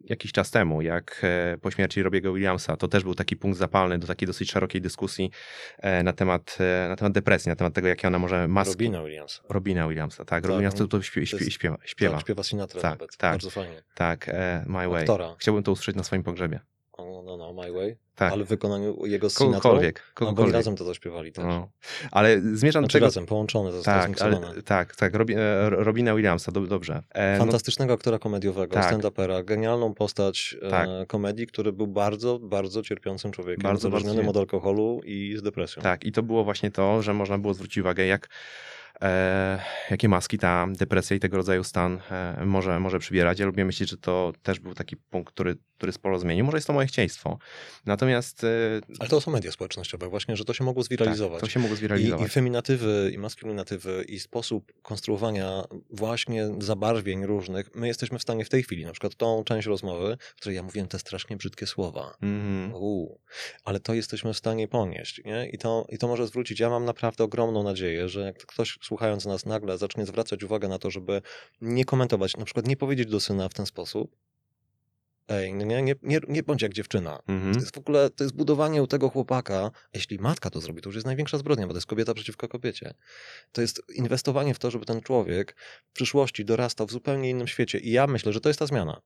jakiś 0.00 0.32
czas 0.32 0.50
temu, 0.50 0.82
jak 0.82 1.20
e, 1.24 1.58
po 1.58 1.70
śmierci 1.70 2.02
Robiego 2.02 2.32
Williamsa, 2.32 2.76
to 2.76 2.88
też 2.88 3.02
był 3.04 3.14
taki 3.14 3.36
punkt 3.36 3.58
zapalny 3.58 3.98
do 3.98 4.06
takiej 4.06 4.26
dosyć 4.26 4.50
szerokiej 4.50 4.80
dyskusji 4.80 5.30
e, 5.78 6.02
na 6.02 6.12
temat, 6.12 6.58
na 6.88 6.96
temat 6.96 7.12
depresji, 7.12 7.48
na 7.48 7.56
temat 7.56 7.74
tego, 7.74 7.88
jakie 7.88 8.08
ona 8.08 8.18
może 8.18 8.48
maski. 8.48 8.72
Robina 8.72 9.02
Williamsa. 9.02 9.42
Robina 9.48 9.88
Williamsa, 9.88 10.24
tak. 10.24 10.46
Robina 10.46 10.70
Tak, 10.70 10.78
to, 10.78 10.88
to 10.88 11.02
śpiewa, 11.02 11.30
to 11.30 11.36
jest- 11.36 11.52
śpiewa, 11.52 11.78
śpiewa. 11.84 12.14
Tak, 12.14 12.22
śpiewa 12.22 12.42
Sinatra 12.42 12.80
Tak, 12.80 12.90
nawet. 13.00 13.16
tak. 13.16 13.32
Bardzo 13.32 13.50
fajnie. 13.50 13.82
Tak, 13.94 14.30
My 14.66 14.88
Way. 14.88 15.00
Aktora. 15.00 15.34
Chciałbym 15.38 15.64
to 15.64 15.72
usłyszeć 15.72 15.96
na 15.96 16.04
swoim 16.04 16.22
pogrzebie. 16.22 16.60
No, 17.52 17.62
no, 17.62 17.68
My 17.68 17.72
Way. 17.72 17.96
Tak. 18.14 18.32
Ale 18.32 18.44
w 18.44 18.48
wykonaniu 18.48 19.06
jego 19.06 19.28
Sinatrą. 19.30 19.60
Kogokolwiek. 19.60 19.98
No, 19.98 20.02
bo 20.14 20.14
kogokolwiek. 20.26 20.54
razem 20.54 20.76
to 20.76 20.84
zaśpiewali 20.84 21.32
też. 21.32 21.44
No. 21.44 21.68
Ale 22.10 22.40
zmierzam 22.40 22.82
do 22.82 22.86
Znaczy 22.86 22.92
tego... 22.92 23.06
razem, 23.06 23.26
połączone, 23.26 23.72
zostało 23.72 23.98
Tak, 23.98 24.06
zmiksowane. 24.06 24.46
ale, 24.46 24.62
tak, 24.62 24.96
tak. 24.96 25.14
Robi, 25.14 25.34
e, 25.34 25.70
Robina 25.70 26.14
Williamsa, 26.14 26.52
do, 26.52 26.60
dobrze. 26.60 27.02
E, 27.10 27.32
no, 27.32 27.38
Fantastycznego 27.38 27.94
aktora 27.94 28.18
komediowego, 28.18 28.74
Tak. 28.74 28.94
stand-upera, 28.94 29.44
genialną 29.44 29.94
postać 29.94 30.56
Tak. 30.70 30.88
e, 30.88 31.06
komedii, 31.06 31.46
który 31.46 31.72
był 31.72 31.86
bardzo, 31.86 32.38
bardzo 32.38 32.82
cierpiącym 32.82 33.32
człowiekiem, 33.32 33.62
Bardzo, 33.62 33.90
bardzo 33.90 33.96
uzależnionym 34.06 34.28
od 34.28 34.36
cier- 34.36 34.40
alkoholu 34.40 35.00
i 35.04 35.34
z 35.38 35.42
depresją. 35.42 35.82
Tak, 35.82 36.04
i 36.04 36.12
to 36.12 36.22
było 36.22 36.44
właśnie 36.44 36.70
to, 36.70 37.02
że 37.02 37.14
można 37.14 37.38
było 37.38 37.54
zwrócić 37.54 37.78
uwagę, 37.78 38.06
jak, 38.06 38.26
e, 38.26 38.28
jakie 39.90 40.08
maski 40.08 40.38
ta 40.38 40.66
depresja 40.70 41.16
i 41.16 41.20
tego 41.20 41.36
rodzaju 41.36 41.64
stan 41.64 42.00
e, 42.10 42.44
może, 42.46 42.80
może 42.80 42.98
przybierać. 42.98 43.38
Ja 43.38 43.46
lubię 43.46 43.64
myśleć, 43.64 43.90
że 43.90 43.96
to 43.96 44.32
też 44.42 44.60
był 44.60 44.74
taki 44.74 44.96
punkt, 44.96 45.34
który, 45.34 45.56
który 45.76 45.92
sporo 45.92 46.18
zmienił. 46.18 46.44
Może 46.44 46.56
jest 46.56 46.66
to 46.66 46.72
moje 46.72 46.86
chcieństwo. 46.86 47.38
Natomiast 47.86 48.44
e, 48.44 48.48
Ale 48.98 49.08
to 49.08 49.20
są 49.20 49.30
media 49.30 49.52
społecznościowe 49.52 50.08
właśnie, 50.08 50.36
że 50.36 50.44
to 50.44 50.54
się 50.54 50.64
mogło 50.64 50.82
zwiralizować. 50.82 51.40
tak, 51.40 51.48
to 51.48 51.52
się 51.52 51.60
mogło 51.60 51.76
I, 51.76 51.78
zrealizować. 51.78 52.26
I 52.26 52.30
feminatywy, 52.30 53.10
i 53.14 53.18
maskulinatywy, 53.18 54.04
i 54.08 54.20
sposób 54.20 54.72
konstruowania 54.82 55.64
właśnie 55.90 56.48
zabarwień 56.58 57.26
różnych. 57.26 57.74
My 57.74 57.86
jesteśmy 57.86 58.18
w 58.18 58.22
stanie 58.22 58.44
w 58.44 58.48
tej 58.48 58.62
chwili, 58.62 58.84
na 58.84 58.92
przykład 58.92 59.14
tą 59.14 59.44
część 59.44 59.66
rozmowy, 59.66 60.16
w 60.20 60.40
której 60.40 60.56
ja 60.56 60.62
mówiłem 60.62 60.88
te 60.88 60.98
strasznie 60.98 61.36
brzydkie 61.36 61.66
słowa. 61.66 62.14
Mhm. 62.22 62.74
Uu, 62.74 63.20
ale 63.64 63.80
to 63.80 63.94
jesteśmy 63.94 64.34
w 64.34 64.38
stanie 64.38 64.68
ponieść. 64.68 65.24
Nie? 65.24 65.48
I, 65.48 65.58
to, 65.58 65.86
I 65.88 65.98
to 65.98 66.08
może 66.08 66.26
zwrócić. 66.26 66.60
Ja 66.60 66.70
mam 66.70 66.84
naprawdę 66.84 67.24
ogromną 67.24 67.62
nadzieję, 67.62 68.08
że 68.08 68.20
jak 68.20 68.46
ktoś 68.46 68.78
słuchając 68.92 69.26
nas 69.26 69.46
nagle 69.46 69.78
zacznie 69.78 70.06
zwracać 70.06 70.42
uwagę 70.44 70.68
na 70.68 70.78
to, 70.78 70.90
żeby 70.90 71.22
nie 71.60 71.84
komentować, 71.84 72.36
na 72.36 72.44
przykład 72.44 72.66
nie 72.66 72.76
powiedzieć 72.76 73.08
do 73.10 73.20
syna 73.20 73.48
w 73.48 73.54
ten 73.54 73.66
sposób. 73.66 74.16
Ej, 75.28 75.54
nie, 75.54 75.82
nie, 75.82 75.94
nie, 76.02 76.20
nie 76.28 76.42
bądź 76.42 76.62
jak 76.62 76.72
dziewczyna. 76.72 77.18
To 77.26 77.32
Mhm. 77.32 77.54
jest 77.54 77.74
w 77.74 77.78
ogóle, 77.78 78.10
to 78.10 78.24
jest 78.24 78.36
budowanie 78.36 78.82
u 78.82 78.86
tego 78.86 79.08
chłopaka. 79.08 79.70
Jeśli 79.94 80.18
matka 80.18 80.50
to 80.50 80.60
zrobi, 80.60 80.82
to 80.82 80.88
już 80.88 80.94
jest 80.94 81.06
największa 81.06 81.38
zbrodnia, 81.38 81.66
bo 81.66 81.72
to 81.72 81.76
jest 81.76 81.86
kobieta 81.86 82.14
przeciwko 82.14 82.48
kobiecie. 82.48 82.94
To 83.52 83.60
jest 83.60 83.82
inwestowanie 83.94 84.54
w 84.54 84.58
to, 84.58 84.70
żeby 84.70 84.84
ten 84.84 85.00
człowiek 85.00 85.56
w 85.86 85.92
przyszłości 85.92 86.44
dorastał 86.44 86.86
w 86.86 86.92
zupełnie 86.92 87.30
innym 87.30 87.46
świecie. 87.48 87.78
I 87.78 87.90
ja 87.90 88.06
myślę, 88.06 88.32
że 88.32 88.40
to 88.40 88.48
jest 88.48 88.58
ta 88.58 88.66
zmiana. 88.66 89.00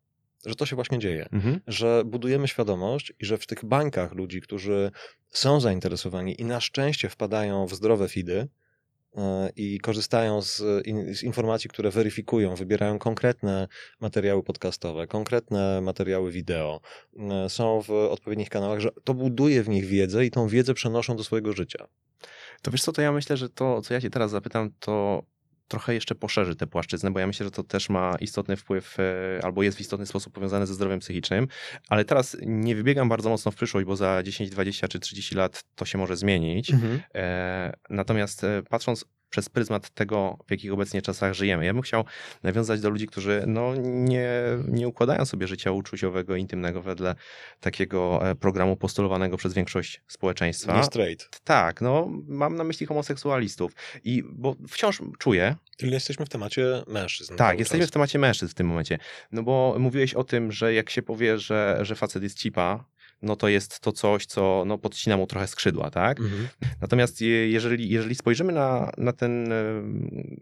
Że 0.46 0.54
to 0.54 0.66
się 0.66 0.76
właśnie 0.76 0.98
dzieje 0.98 1.28
Mhm. 1.32 1.60
że 1.66 2.02
budujemy 2.04 2.48
świadomość 2.48 3.12
i 3.20 3.26
że 3.26 3.38
w 3.38 3.46
tych 3.46 3.64
bańkach 3.64 4.12
ludzi, 4.14 4.40
którzy 4.40 4.90
są 5.30 5.60
zainteresowani 5.60 6.40
i 6.40 6.44
na 6.44 6.60
szczęście 6.60 7.08
wpadają 7.08 7.66
w 7.66 7.74
zdrowe 7.74 8.08
feedy 8.08 8.38
e, 8.40 8.48
i 9.56 9.80
korzystają 9.80 10.42
z, 10.42 10.56
z 11.12 11.22
informacji, 11.22 11.70
które 11.70 11.90
weryfikują, 11.90 12.54
wybierają 12.54 12.98
konkretne 12.98 13.68
materiały 14.00 14.42
podcastowe, 14.42 15.06
konkretne 15.06 15.80
materiały 15.80 16.32
wideo, 16.32 16.80
e, 17.18 17.48
są 17.48 17.82
w 17.82 17.90
odpowiednich 17.90 18.48
kanałach, 18.48 18.80
że 18.80 18.90
to 19.04 19.14
buduje 19.14 19.62
w 19.62 19.68
nich 19.68 19.86
wiedzę 19.86 20.24
i 20.24 20.30
tą 20.30 20.48
wiedzę 20.48 20.74
przenoszą 20.74 21.16
do 21.16 21.24
swojego 21.24 21.52
życia. 21.52 21.86
To 22.62 22.70
wiesz 22.70 22.82
co, 22.82 22.92
to 22.92 23.02
ja 23.02 23.12
myślę, 23.12 23.36
że 23.36 23.48
to, 23.48 23.82
co 23.82 23.94
ja 23.94 24.00
cię 24.00 24.10
teraz 24.10 24.30
zapytam, 24.30 24.70
to 24.80 25.22
trochę 25.68 25.94
jeszcze 25.94 26.14
poszerzy 26.14 26.56
tę 26.56 26.66
płaszczyznę, 26.66 27.10
bo 27.10 27.20
ja 27.20 27.26
myślę, 27.26 27.44
że 27.44 27.50
to 27.50 27.62
też 27.62 27.88
ma 27.88 28.16
istotny 28.20 28.56
wpływ, 28.56 28.96
e, 29.00 29.44
albo 29.44 29.62
jest 29.62 29.78
w 29.78 29.80
istotny 29.80 30.06
sposób 30.06 30.34
powiązane 30.34 30.66
ze 30.66 30.74
zdrowiem 30.74 31.00
psychicznym, 31.00 31.48
ale 31.88 32.04
teraz 32.04 32.36
nie 32.46 32.76
wybiegam 32.76 33.08
bardzo 33.08 33.30
mocno 33.30 33.50
w 33.50 33.54
przyszłość, 33.54 33.86
bo 33.86 33.96
za 33.96 34.22
10, 34.22 34.50
20 34.50 34.88
czy 34.88 34.98
30 34.98 35.34
lat 35.34 35.64
to 35.74 35.84
się 35.84 35.98
może 35.98 36.16
zmienić. 36.16 36.72
E, 37.14 37.72
natomiast 37.90 38.44
e, 38.44 38.62
patrząc 38.70 39.04
przez 39.30 39.48
pryzmat 39.48 39.90
tego, 39.90 40.38
w 40.46 40.50
jakich 40.50 40.72
obecnie 40.72 41.02
czasach 41.02 41.32
żyjemy, 41.34 41.64
ja 41.64 41.72
bym 41.74 41.82
chciał 41.82 42.04
nawiązać 42.42 42.80
do 42.80 42.90
ludzi, 42.90 43.06
którzy 43.06 43.44
no, 43.46 43.74
nie, 43.76 44.30
nie 44.68 44.88
układają 44.88 45.24
sobie 45.24 45.46
życia 45.46 45.70
uczuciowego, 45.70 46.36
intymnego 46.36 46.82
wedle 46.82 47.14
takiego 47.60 48.30
e, 48.30 48.34
programu 48.34 48.76
postulowanego 48.76 49.36
przez 49.36 49.54
większość 49.54 50.02
społeczeństwa. 50.08 50.76
Nie 50.76 50.84
straight. 50.84 51.40
Tak, 51.44 51.80
no 51.80 52.08
mam 52.28 52.56
na 52.56 52.64
myśli 52.64 52.86
homoseksualistów. 52.86 53.72
I 54.04 54.22
bo 54.26 54.56
wciąż 54.68 55.02
czuję, 55.18 55.56
Czyli 55.76 55.92
jesteśmy 55.92 56.26
w 56.26 56.28
temacie 56.28 56.82
mężczyzn. 56.86 57.36
tak, 57.36 57.58
jesteśmy 57.58 57.84
czas. 57.84 57.90
w 57.90 57.92
temacie 57.92 58.18
mężczyzn 58.18 58.50
w 58.50 58.54
tym 58.54 58.66
momencie. 58.66 58.98
No 59.32 59.42
bo 59.42 59.76
mówiłeś 59.78 60.14
o 60.14 60.24
tym, 60.24 60.52
że 60.52 60.74
jak 60.74 60.90
się 60.90 61.02
powie, 61.02 61.38
że, 61.38 61.78
że 61.82 61.94
facet 61.94 62.22
jest 62.22 62.38
cipa, 62.38 62.84
no 63.22 63.36
to 63.36 63.48
jest 63.48 63.80
to 63.80 63.92
coś, 63.92 64.26
co 64.26 64.62
no, 64.66 64.78
podcina 64.78 65.16
mu 65.16 65.26
trochę 65.26 65.46
skrzydła, 65.46 65.90
tak? 65.90 66.20
Mhm. 66.20 66.48
Natomiast 66.80 67.20
je- 67.20 67.50
jeżeli, 67.50 67.88
jeżeli 67.88 68.14
spojrzymy 68.14 68.52
na, 68.52 68.90
na 68.98 69.12
ten, 69.12 69.52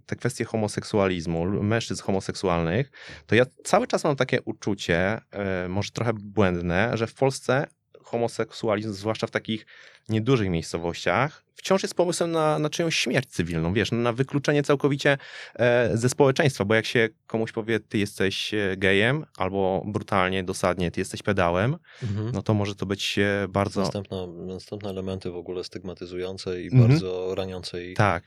te 0.06 0.16
kwestie 0.16 0.44
homoseksualizmu, 0.44 1.62
mężczyzn 1.62 2.02
homoseksualnych, 2.02 2.90
to 3.26 3.34
ja 3.34 3.46
cały 3.64 3.86
czas 3.86 4.04
mam 4.04 4.16
takie 4.16 4.42
uczucie, 4.42 5.20
e, 5.30 5.68
może 5.68 5.90
trochę 5.90 6.12
błędne, 6.14 6.90
że 6.96 7.06
w 7.06 7.14
Polsce 7.14 7.66
homoseksualizm, 8.02 8.92
zwłaszcza 8.92 9.26
w 9.26 9.30
takich 9.30 9.66
niedużych 10.08 10.50
miejscowościach, 10.50 11.43
wciąż 11.54 11.82
jest 11.82 11.94
pomysłem 11.94 12.32
na, 12.32 12.58
na 12.58 12.70
czyjąś 12.70 12.96
śmierć 12.96 13.28
cywilną, 13.28 13.72
wiesz, 13.72 13.92
na 13.92 14.12
wykluczenie 14.12 14.62
całkowicie 14.62 15.18
e, 15.54 15.90
ze 15.96 16.08
społeczeństwa, 16.08 16.64
bo 16.64 16.74
jak 16.74 16.86
się 16.86 17.08
komuś 17.26 17.52
powie, 17.52 17.80
ty 17.80 17.98
jesteś 17.98 18.54
e, 18.54 18.76
gejem, 18.76 19.26
albo 19.36 19.82
brutalnie, 19.86 20.44
dosadnie, 20.44 20.90
ty 20.90 21.00
jesteś 21.00 21.22
pedałem, 21.22 21.76
Mhm. 22.02 22.30
no 22.34 22.42
to 22.42 22.54
może 22.54 22.74
to 22.74 22.86
być 22.86 23.18
e, 23.18 23.46
bardzo... 23.48 23.80
Następne, 23.80 24.26
następne 24.26 24.90
elementy 24.90 25.30
w 25.30 25.36
ogóle 25.36 25.64
stygmatyzujące 25.64 26.62
i 26.62 26.66
Mhm. 26.66 26.88
bardzo 26.88 27.34
raniącej 27.34 27.94
Tak. 27.94 28.24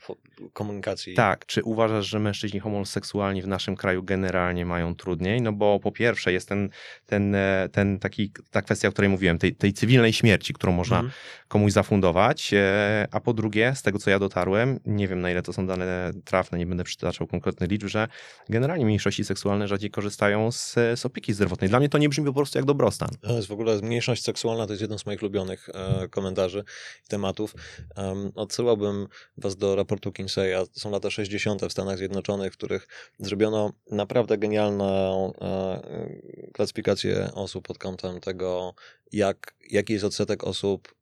komunikacji. 0.52 1.14
Tak, 1.14 1.46
czy 1.46 1.64
uważasz, 1.64 2.06
że 2.06 2.18
mężczyźni 2.18 2.60
homoseksualni 2.60 3.42
w 3.42 3.46
naszym 3.46 3.76
kraju 3.76 4.02
generalnie 4.02 4.66
mają 4.66 4.94
trudniej? 4.94 5.42
No 5.42 5.52
bo 5.52 5.80
po 5.80 5.92
pierwsze 5.92 6.32
jest 6.32 6.48
ten, 6.48 6.68
ten, 7.06 7.36
ten 7.72 7.98
taki, 7.98 8.32
ta 8.50 8.62
kwestia, 8.62 8.88
o 8.88 8.92
której 8.92 9.08
mówiłem, 9.08 9.38
tej, 9.38 9.54
tej 9.54 9.72
cywilnej 9.72 10.12
śmierci, 10.12 10.52
którą 10.54 10.72
można 10.72 10.96
Mhm. 10.96 11.12
Komuś 11.48 11.72
zafundować, 11.72 12.54
e, 12.54 13.08
a 13.10 13.20
po 13.20 13.34
drugie, 13.34 13.72
z 13.74 13.82
tego 13.82 13.98
co 13.98 14.10
ja 14.10 14.18
dotarłem, 14.18 14.80
nie 14.86 15.08
wiem 15.08 15.20
na 15.20 15.30
ile 15.30 15.42
to 15.42 15.52
są 15.52 15.66
dane 15.66 16.10
trafne, 16.24 16.58
nie 16.58 16.66
będę 16.66 16.84
przytaczał 16.84 17.26
konkretnych 17.26 17.70
liczb, 17.70 17.86
że 17.86 18.08
generalnie 18.48 18.84
mniejszości 18.84 19.24
seksualne 19.24 19.68
rzadziej 19.68 19.90
korzystają 19.90 20.52
z, 20.52 20.74
z 20.74 21.06
opieki 21.06 21.32
zdrowotnej. 21.32 21.70
Dla 21.70 21.78
mnie 21.78 21.88
to 21.88 21.98
nie 21.98 22.08
brzmi 22.08 22.24
po 22.24 22.32
prostu 22.32 22.58
jak 22.58 22.64
dobrostan. 22.64 23.08
To 23.20 23.36
jest 23.36 23.48
w 23.48 23.52
ogóle 23.52 23.78
mniejszość 23.82 24.24
seksualna, 24.24 24.66
to 24.66 24.72
jest 24.72 24.82
jeden 24.82 24.98
z 24.98 25.06
moich 25.06 25.22
ulubionych 25.22 25.68
e, 25.74 26.08
komentarzy 26.08 26.64
i 27.04 27.08
tematów. 27.08 27.54
Em, 27.96 28.32
odsyłałbym 28.34 29.06
was 29.36 29.56
do 29.56 29.76
raportu 29.76 30.12
Kinseya. 30.12 30.66
Są 30.72 30.90
lata 30.90 31.10
60. 31.10 31.62
w 31.62 31.72
Stanach 31.72 31.98
Zjednoczonych, 31.98 32.52
w 32.52 32.56
których 32.56 32.88
zrobiono 33.18 33.72
naprawdę 33.90 34.38
genialną 34.38 35.32
e, 35.40 36.50
klasyfikację 36.52 37.30
osób 37.34 37.66
pod 37.66 37.78
kątem 37.78 38.20
tego, 38.20 38.74
jak, 39.12 39.54
jaki 39.70 39.92
jest 39.92 40.04
odsetek 40.04 40.44
osób 40.44 40.97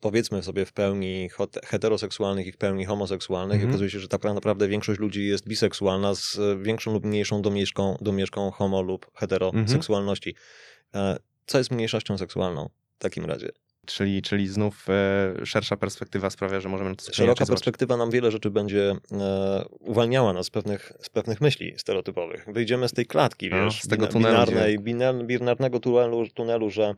powiedzmy 0.00 0.42
sobie 0.42 0.64
w 0.64 0.72
pełni 0.72 1.30
heteroseksualnych 1.64 2.46
i 2.46 2.52
w 2.52 2.56
pełni 2.56 2.84
homoseksualnych. 2.84 3.54
Mhm. 3.54 3.70
I 3.70 3.72
okazuje 3.72 3.90
się, 3.90 3.98
że 3.98 4.08
tak 4.08 4.24
naprawdę 4.24 4.68
większość 4.68 5.00
ludzi 5.00 5.26
jest 5.26 5.48
biseksualna 5.48 6.14
z 6.14 6.38
e, 6.38 6.56
większą 6.62 6.92
lub 6.92 7.04
mniejszą 7.04 7.42
domieszką, 7.42 7.96
domieszką 8.00 8.50
homo 8.50 8.82
lub 8.82 9.10
heteroseksualności. 9.14 10.34
E, 10.94 11.16
Co 11.46 11.58
jest 11.58 11.70
mniejszością 11.70 12.18
seksualną 12.18 12.68
w 12.98 13.02
takim 13.02 13.24
razie? 13.24 13.48
Czyli, 13.86 14.22
czyli 14.22 14.48
znów 14.48 14.86
e, 14.88 15.46
szersza 15.46 15.76
perspektywa 15.76 16.30
sprawia, 16.30 16.60
że 16.60 16.68
możemy. 16.68 16.94
Szeroka 17.12 17.46
perspektywa 17.46 17.96
nam 17.96 18.10
wiele 18.10 18.30
rzeczy 18.30 18.50
będzie 18.50 18.96
e, 19.12 19.64
uwalniała 19.80 20.32
nas 20.32 20.46
z 20.46 20.50
pewnych, 20.50 20.92
z 21.00 21.08
pewnych 21.08 21.40
myśli 21.40 21.74
stereotypowych. 21.76 22.46
Wyjdziemy 22.52 22.88
z 22.88 22.92
tej 22.92 23.06
klatki, 23.06 23.50
No, 23.50 23.64
wiesz, 23.64 23.82
z 23.82 23.88
tego 23.88 24.06
tunelu, 24.06 24.46
binarnej, 24.78 24.78
binarnego 25.26 25.80
tunelu, 25.80 26.26
tunelu 26.34 26.70
że 26.70 26.84
e, 26.84 26.94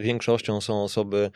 większością 0.00 0.60
są 0.60 0.82
osoby 0.82 1.30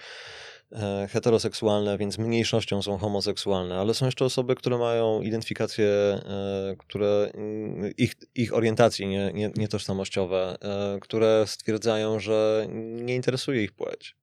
e, 0.72 1.09
heteroseksualne, 1.11 1.98
więc 1.98 2.18
mniejszością 2.18 2.83
są 2.83 2.98
homoseksualne, 2.98 3.76
ale 3.79 3.94
są 3.94 4.07
jeszcze 4.07 4.24
osoby, 4.24 4.55
które 4.55 4.79
mają 4.79 5.22
identyfikacje, 5.22 5.87
e, 5.87 6.76
które 6.79 7.31
mm, 7.35 7.92
ich, 7.96 8.14
ich 8.35 8.55
orientacji 8.55 9.07
nie, 9.07 9.33
nie, 9.35 9.50
nietożsamościowe, 9.57 10.57
e, 10.62 11.00
które 11.00 11.44
stwierdzają, 11.46 12.20
że 12.20 12.66
nie 13.02 13.14
interesuje 13.14 13.64
ich 13.64 13.72
płeć. 13.72 14.16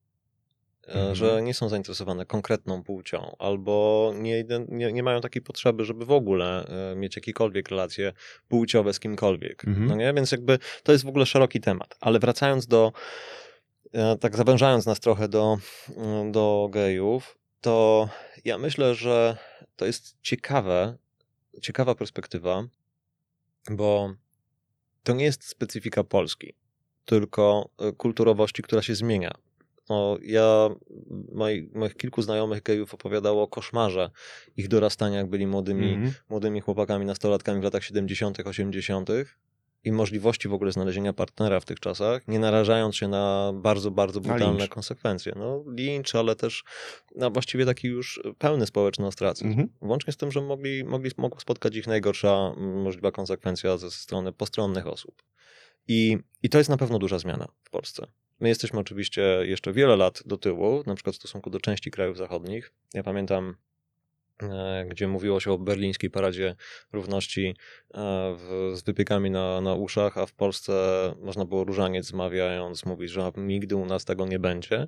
e, 0.87 0.91
Mhm. 0.93 1.15
Że 1.15 1.41
nie 1.41 1.53
są 1.53 1.69
zainteresowane 1.69 2.25
konkretną 2.25 2.83
płcią, 2.83 3.35
albo 3.39 4.11
nie, 4.15 4.45
nie, 4.69 4.93
nie 4.93 5.03
mają 5.03 5.21
takiej 5.21 5.41
potrzeby, 5.41 5.85
żeby 5.85 6.05
w 6.05 6.11
ogóle 6.11 6.65
e, 6.91 6.95
mieć 6.95 7.15
jakiekolwiek 7.15 7.69
relacje 7.69 8.13
płciowe 8.47 8.93
z 8.93 8.99
kimkolwiek. 8.99 9.67
Mhm. 9.67 9.87
No 9.87 9.95
nie? 9.95 10.13
Więc 10.13 10.31
jakby 10.31 10.59
to 10.83 10.91
jest 10.91 11.03
w 11.05 11.07
ogóle 11.07 11.25
szeroki 11.25 11.59
temat. 11.59 11.97
Ale 12.01 12.19
wracając 12.19 12.67
do 12.67 12.91
e, 12.91 13.42
tak 14.19 14.37
zawężając 14.37 14.85
nas 14.85 14.99
trochę 14.99 15.27
do, 15.27 15.57
do 16.31 16.69
gejów, 16.71 17.37
to 17.61 18.09
ja 18.45 18.57
myślę, 18.57 18.95
że 18.95 19.37
to 19.75 19.85
jest 19.85 20.15
ciekawe, 20.21 20.97
ciekawa 21.61 21.95
perspektywa, 21.95 22.63
bo 23.71 24.13
to 25.03 25.13
nie 25.13 25.25
jest 25.25 25.47
specyfika 25.47 26.03
Polski, 26.03 26.53
tylko 27.05 27.69
e, 27.79 27.91
kulturowości, 27.91 28.63
która 28.63 28.81
się 28.81 28.95
zmienia. 28.95 29.31
No, 29.89 30.17
ja, 30.21 30.69
moi, 31.31 31.69
moich 31.73 31.95
kilku 31.95 32.21
znajomych 32.21 32.63
gejów 32.63 32.93
opowiadało 32.93 33.43
o 33.43 33.47
koszmarze 33.47 34.11
ich 34.57 34.67
dorastania, 34.67 35.17
jak 35.17 35.29
byli 35.29 35.47
młodymi, 35.47 35.93
mm 35.93 36.09
-hmm. 36.09 36.13
młodymi 36.29 36.61
chłopakami, 36.61 37.05
nastolatkami 37.05 37.61
w 37.61 37.63
latach 37.63 37.83
70., 37.83 38.39
80., 38.39 39.09
i 39.83 39.91
możliwości 39.91 40.47
w 40.47 40.53
ogóle 40.53 40.71
znalezienia 40.71 41.13
partnera 41.13 41.59
w 41.59 41.65
tych 41.65 41.79
czasach, 41.79 42.27
nie 42.27 42.39
narażając 42.39 42.95
się 42.95 43.07
na 43.07 43.53
bardzo, 43.55 43.91
bardzo 43.91 44.21
brutalne 44.21 44.67
konsekwencje. 44.67 45.33
No, 45.35 45.63
lincz, 45.67 46.15
ale 46.15 46.35
też 46.35 46.63
no, 47.15 47.31
właściwie 47.31 47.65
taki 47.65 47.87
już 47.87 48.21
pełny 48.37 48.65
społeczny 48.65 49.07
ostracyzm. 49.07 49.47
Mhm. 49.47 49.69
Włącznie 49.81 50.13
z 50.13 50.17
tym, 50.17 50.31
że 50.31 50.41
mogli, 50.41 50.83
mogli, 50.83 51.11
mogła 51.17 51.39
spotkać 51.39 51.75
ich 51.75 51.87
najgorsza 51.87 52.53
możliwa 52.57 53.11
konsekwencja 53.11 53.77
ze 53.77 53.91
strony 53.91 54.33
postronnych 54.33 54.87
osób. 54.87 55.23
I, 55.87 56.17
I 56.43 56.49
to 56.49 56.57
jest 56.57 56.69
na 56.69 56.77
pewno 56.77 56.99
duża 56.99 57.19
zmiana 57.19 57.47
w 57.63 57.69
Polsce. 57.69 58.07
My 58.39 58.49
jesteśmy 58.49 58.79
oczywiście 58.79 59.21
jeszcze 59.41 59.73
wiele 59.73 59.95
lat 59.95 60.23
do 60.25 60.37
tyłu, 60.37 60.83
na 60.85 60.95
przykład 60.95 61.15
w 61.15 61.19
stosunku 61.19 61.49
do 61.49 61.59
części 61.59 61.91
krajów 61.91 62.17
zachodnich. 62.17 62.73
Ja 62.93 63.03
pamiętam 63.03 63.55
gdzie 64.89 65.07
mówiło 65.07 65.39
się 65.39 65.51
o 65.51 65.57
berlińskiej 65.57 66.09
paradzie 66.09 66.55
równości 66.91 67.55
e, 67.93 68.35
w, 68.37 68.71
z 68.75 68.83
wypiekami 68.83 69.31
na, 69.31 69.61
na 69.61 69.73
uszach, 69.73 70.17
a 70.17 70.25
w 70.25 70.33
Polsce 70.33 70.73
można 71.21 71.45
było 71.45 71.63
różaniec 71.63 72.05
zmawiając 72.05 72.85
mówić, 72.85 73.11
że 73.11 73.31
nigdy 73.37 73.75
u 73.75 73.85
nas 73.85 74.05
tego 74.05 74.25
nie 74.25 74.39
będzie. 74.39 74.87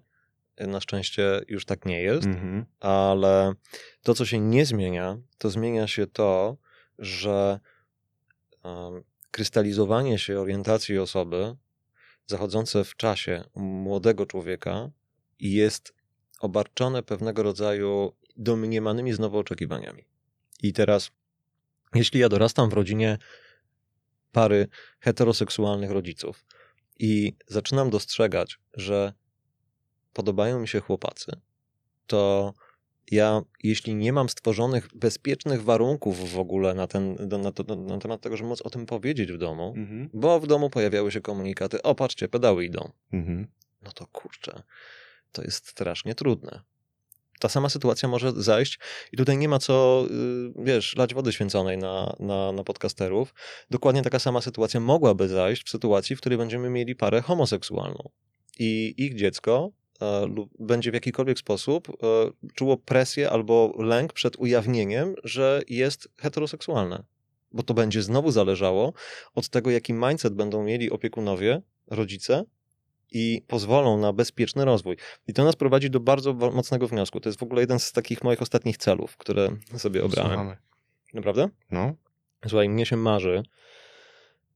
Na 0.60 0.82
szczęście 0.82 1.42
już 1.48 1.66
tak 1.66 1.86
nie 1.86 2.02
jest, 2.02 2.28
mm-hmm. 2.28 2.64
ale 2.80 3.54
to, 4.04 4.14
co 4.14 4.26
się 4.26 4.40
nie 4.40 4.66
zmienia, 4.66 5.18
to 5.38 5.50
zmienia 5.50 5.88
się 5.88 6.08
to, 6.08 6.58
że 7.00 7.60
um, 8.64 9.04
krystalizowanie 9.32 10.20
się 10.20 10.40
orientacji 10.40 10.98
osoby 11.00 11.56
zachodzące 12.28 12.84
w 12.84 12.96
czasie 12.96 13.44
młodego 13.56 14.26
człowieka 14.26 14.90
jest 15.40 15.94
obarczone 16.40 17.04
pewnego 17.04 17.44
rodzaju 17.44 18.14
domniemanymi 18.38 19.14
znowu 19.14 19.38
oczekiwaniami. 19.38 20.04
I 20.64 20.74
teraz, 20.74 21.12
jeśli 21.96 22.20
ja 22.20 22.30
dorastam 22.30 22.70
w 22.70 22.74
rodzinie 22.74 23.18
pary 24.32 24.68
heteroseksualnych 25.00 25.92
rodziców 25.92 26.46
i 27.00 27.34
zaczynam 27.48 27.90
dostrzegać, 27.90 28.60
że 28.74 29.14
podobają 30.14 30.60
mi 30.60 30.68
się 30.68 30.80
chłopacy, 30.80 31.32
to 32.08 32.54
ja, 33.12 33.42
jeśli 33.64 33.96
nie 33.96 34.14
mam 34.14 34.30
stworzonych 34.30 34.88
bezpiecznych 34.96 35.64
warunków 35.64 36.32
w 36.32 36.40
ogóle 36.40 36.74
na, 36.74 36.88
ten, 36.88 37.16
na, 37.42 37.52
to, 37.52 37.76
na 37.76 37.98
temat 37.98 38.22
tego, 38.22 38.38
żeby 38.38 38.50
móc 38.50 38.62
o 38.62 38.70
tym 38.70 38.86
powiedzieć 38.86 39.32
w 39.32 39.38
domu, 39.38 39.74
mhm. 39.78 40.10
bo 40.14 40.40
w 40.40 40.48
domu 40.48 40.70
pojawiały 40.70 41.12
się 41.12 41.22
komunikaty, 41.22 41.82
o 41.82 41.96
patrzcie, 41.96 42.28
pedały 42.28 42.66
idą, 42.66 42.92
mhm. 43.14 43.48
no 43.82 43.92
to 43.92 44.08
kurczę, 44.08 44.64
to 45.32 45.44
jest 45.44 45.68
strasznie 45.68 46.16
trudne 46.16 46.62
ta 47.40 47.50
sama 47.50 47.70
sytuacja 47.70 48.10
może 48.10 48.32
zajść 48.36 48.80
i 49.12 49.18
tutaj 49.18 49.38
nie 49.38 49.50
ma 49.50 49.60
co, 49.60 50.06
y, 50.60 50.64
wiesz, 50.64 50.96
lać 50.96 51.14
wody 51.14 51.34
święconej 51.34 51.78
na, 51.78 52.16
na, 52.20 52.52
na 52.52 52.64
podcasterów. 52.64 53.34
Dokładnie 53.70 54.02
taka 54.02 54.20
sama 54.20 54.42
sytuacja 54.42 54.80
mogłaby 54.80 55.28
zajść 55.28 55.66
w 55.66 55.70
sytuacji, 55.70 56.16
w 56.16 56.20
której 56.20 56.38
będziemy 56.38 56.70
mieli 56.70 56.96
parę 56.96 57.22
homoseksualną 57.22 58.10
i 58.60 58.94
ich 58.98 59.16
dziecko 59.16 59.72
e, 60.02 60.36
będzie 60.60 60.92
w 60.92 60.94
jakikolwiek 60.94 61.40
sposób 61.40 61.90
e, 61.90 61.94
czuło 62.54 62.78
presję 62.78 63.30
albo 63.30 63.74
lęk 63.78 64.14
przed 64.14 64.36
ujawnieniem, 64.36 65.16
że 65.24 65.62
jest 65.70 66.10
heteroseksualne. 66.18 67.04
Bo 67.52 67.64
to 67.64 67.74
będzie 67.74 68.02
znowu 68.02 68.32
zależało 68.32 68.94
od 69.36 69.50
tego, 69.50 69.72
jaki 69.72 69.94
mindset 69.94 70.34
będą 70.34 70.64
mieli 70.64 70.92
opiekunowie, 70.92 71.62
rodzice 71.88 72.46
i 73.16 73.42
pozwolą 73.48 73.98
na 73.98 74.14
bezpieczny 74.14 74.66
rozwój. 74.66 74.98
I 75.28 75.34
to 75.34 75.44
nas 75.44 75.56
prowadzi 75.56 75.90
do 75.90 76.00
bardzo 76.00 76.34
mocnego 76.34 76.88
wniosku. 76.88 77.20
To 77.20 77.30
jest 77.30 77.40
w 77.40 77.44
ogóle 77.44 77.62
jeden 77.62 77.80
z 77.80 77.92
takich 77.92 78.24
moich 78.24 78.42
ostatnich 78.42 78.78
celów, 78.78 79.18
które 79.18 79.50
sobie 79.78 80.04
obrałem. 80.04 80.32
Słuchamy. 80.32 80.58
Naprawdę? 81.14 81.50
No. 81.72 81.94
Słuchaj, 82.48 82.70
mnie 82.70 82.86
się 82.86 82.98
marzy, 82.98 83.44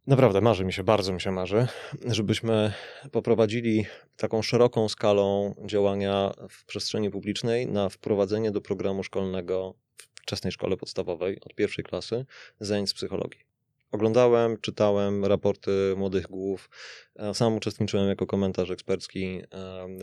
naprawdę 0.08 0.42
marzy 0.42 0.66
mi 0.66 0.74
się, 0.74 0.84
bardzo 0.84 1.14
mi 1.14 1.22
się 1.22 1.32
marzy, 1.32 1.68
żebyśmy 2.06 2.74
poprowadzili 3.12 3.86
taką 4.18 4.42
szeroką 4.42 4.90
skalą 4.90 5.56
działania 5.66 6.32
w 6.50 6.66
przestrzeni 6.66 7.10
publicznej 7.10 7.68
na 7.68 7.90
wprowadzenie 7.90 8.52
do 8.52 8.62
programu 8.62 9.04
szkolnego 9.04 9.76
w 9.98 10.22
wczesnej 10.22 10.52
szkole 10.52 10.78
podstawowej 10.78 11.42
od 11.42 11.56
pierwszej 11.56 11.86
klasy 11.86 12.26
zajęć 12.60 12.90
z 12.90 12.94
psychologii. 12.94 13.49
Oglądałem, 13.92 14.58
czytałem 14.62 15.26
raporty 15.26 15.94
młodych 15.98 16.28
głów. 16.28 16.70
E, 17.16 17.34
sam 17.34 17.56
uczestniczyłem 17.56 18.10
jako 18.10 18.28
komentarz 18.28 18.70
ekspercki 18.72 19.26
e, 19.26 19.44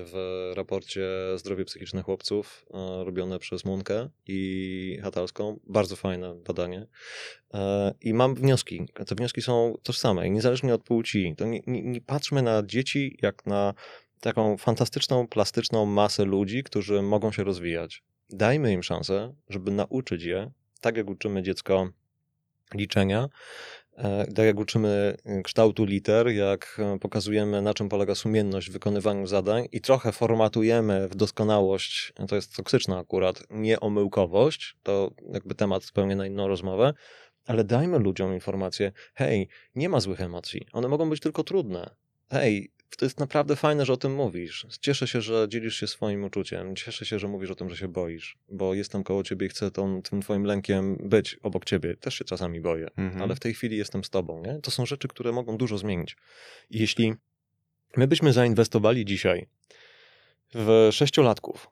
w 0.05 0.53
raporcie 0.57 1.09
Zdrowie 1.37 1.65
psychiczne 1.65 2.03
chłopców 2.03 2.67
e, 2.75 3.05
robione 3.05 3.39
przez 3.39 3.65
Munkę 3.65 4.09
i 4.27 4.99
Hatalską. 5.03 5.61
Bardzo 5.67 5.97
fajne 5.97 6.35
badanie. 6.35 6.87
I 8.01 8.15
mam 8.15 8.35
wnioski. 8.35 8.89
Te 9.07 9.15
wnioski 9.15 9.43
są 9.43 9.75
tożsame 9.83 10.31
niezależnie 10.31 10.75
od 10.75 10.83
płci. 10.83 11.35
To 11.37 11.47
nie, 11.47 11.61
nie, 11.67 11.83
nie 11.83 12.01
patrzmy 12.01 12.43
na 12.43 12.63
dzieci 12.63 13.19
jak 13.23 13.47
na 13.47 13.75
taką 14.21 14.57
fantastyczną, 14.57 15.29
plastyczną 15.29 15.87
masę 15.87 16.25
ludzi, 16.25 16.63
którzy 16.63 17.03
mogą 17.03 17.33
się 17.33 17.45
rozwijać. 17.45 18.03
Dajmy 18.31 18.73
im 18.73 18.83
szansę, 18.83 19.35
żeby 19.49 19.71
nauczyć 19.71 20.23
je, 20.23 20.51
tak 20.81 20.97
jak 20.97 21.11
uczymy 21.11 21.43
dziecko 21.43 21.91
liczenia. 22.75 23.29
E, 23.97 24.27
tak 24.27 24.47
jak 24.47 24.61
uczymy 24.61 25.17
e, 25.25 25.43
kształtu 25.43 25.85
liter, 25.85 26.29
jak 26.29 26.77
e, 26.79 26.99
pokazujemy, 26.99 27.63
na 27.63 27.75
czym 27.75 27.89
polega 27.89 28.15
sumienność 28.15 28.71
w 28.71 28.73
wykonywaniu 28.73 29.27
zadań 29.27 29.69
i 29.73 29.81
trochę 29.81 30.13
formatujemy 30.13 31.09
w 31.09 31.15
doskonałość, 31.15 32.13
to 32.29 32.37
jest 32.37 32.57
toksyczna 32.57 32.99
akurat, 32.99 33.43
nieomyłkowość, 33.51 34.77
to 34.83 35.11
jakby 35.33 35.55
temat 35.55 35.85
zupełnie 35.85 36.17
na 36.17 36.27
inną 36.27 36.49
rozmowę, 36.49 36.95
ale 37.47 37.65
dajmy 37.65 37.99
ludziom 37.99 38.35
informację, 38.35 38.93
hej, 39.15 39.49
nie 39.75 39.89
ma 39.89 40.01
złych 40.01 40.21
emocji, 40.21 40.67
one 40.73 40.89
mogą 40.89 41.11
być 41.11 41.21
tylko 41.21 41.45
trudne. 41.45 41.91
Hej, 42.31 42.71
to 42.97 43.05
jest 43.05 43.21
naprawdę 43.21 43.57
fajne, 43.57 43.87
że 43.87 43.93
o 43.93 43.97
tym 43.97 44.15
mówisz. 44.15 44.67
Cieszę 44.81 45.09
się, 45.09 45.21
że 45.21 45.47
dzielisz 45.49 45.77
się 45.77 45.87
swoim 45.87 46.25
uczuciem. 46.25 46.77
Cieszę 46.77 47.07
się, 47.07 47.19
że 47.19 47.29
mówisz 47.29 47.51
o 47.51 47.55
tym, 47.55 47.71
że 47.71 47.77
się 47.77 47.89
boisz, 47.89 48.39
bo 48.49 48.75
jestem 48.75 49.05
koło 49.05 49.23
ciebie 49.23 49.47
i 49.47 49.49
chcę 49.49 49.71
tą, 49.71 50.03
tym 50.03 50.23
twoim 50.23 50.45
lękiem 50.45 50.97
być 50.97 51.35
obok 51.43 51.65
ciebie. 51.65 51.97
Też 51.97 52.15
się 52.15 52.25
czasami 52.25 52.61
boję, 52.61 52.89
mhm. 52.97 53.23
ale 53.23 53.35
w 53.35 53.41
tej 53.41 53.55
chwili 53.55 53.77
jestem 53.77 54.05
z 54.05 54.11
tobą. 54.11 54.43
Nie? 54.43 54.61
To 54.61 54.71
są 54.71 54.87
rzeczy, 54.87 55.09
które 55.09 55.33
mogą 55.33 55.57
dużo 55.57 55.79
zmienić. 55.79 56.17
I 56.71 56.79
jeśli 56.79 57.15
my 57.97 58.07
byśmy 58.07 58.33
zainwestowali 58.33 59.05
dzisiaj 59.05 59.47
w 60.55 60.89
sześciolatków 60.93 61.71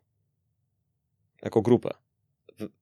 jako 1.43 1.63
grupę, 1.63 1.91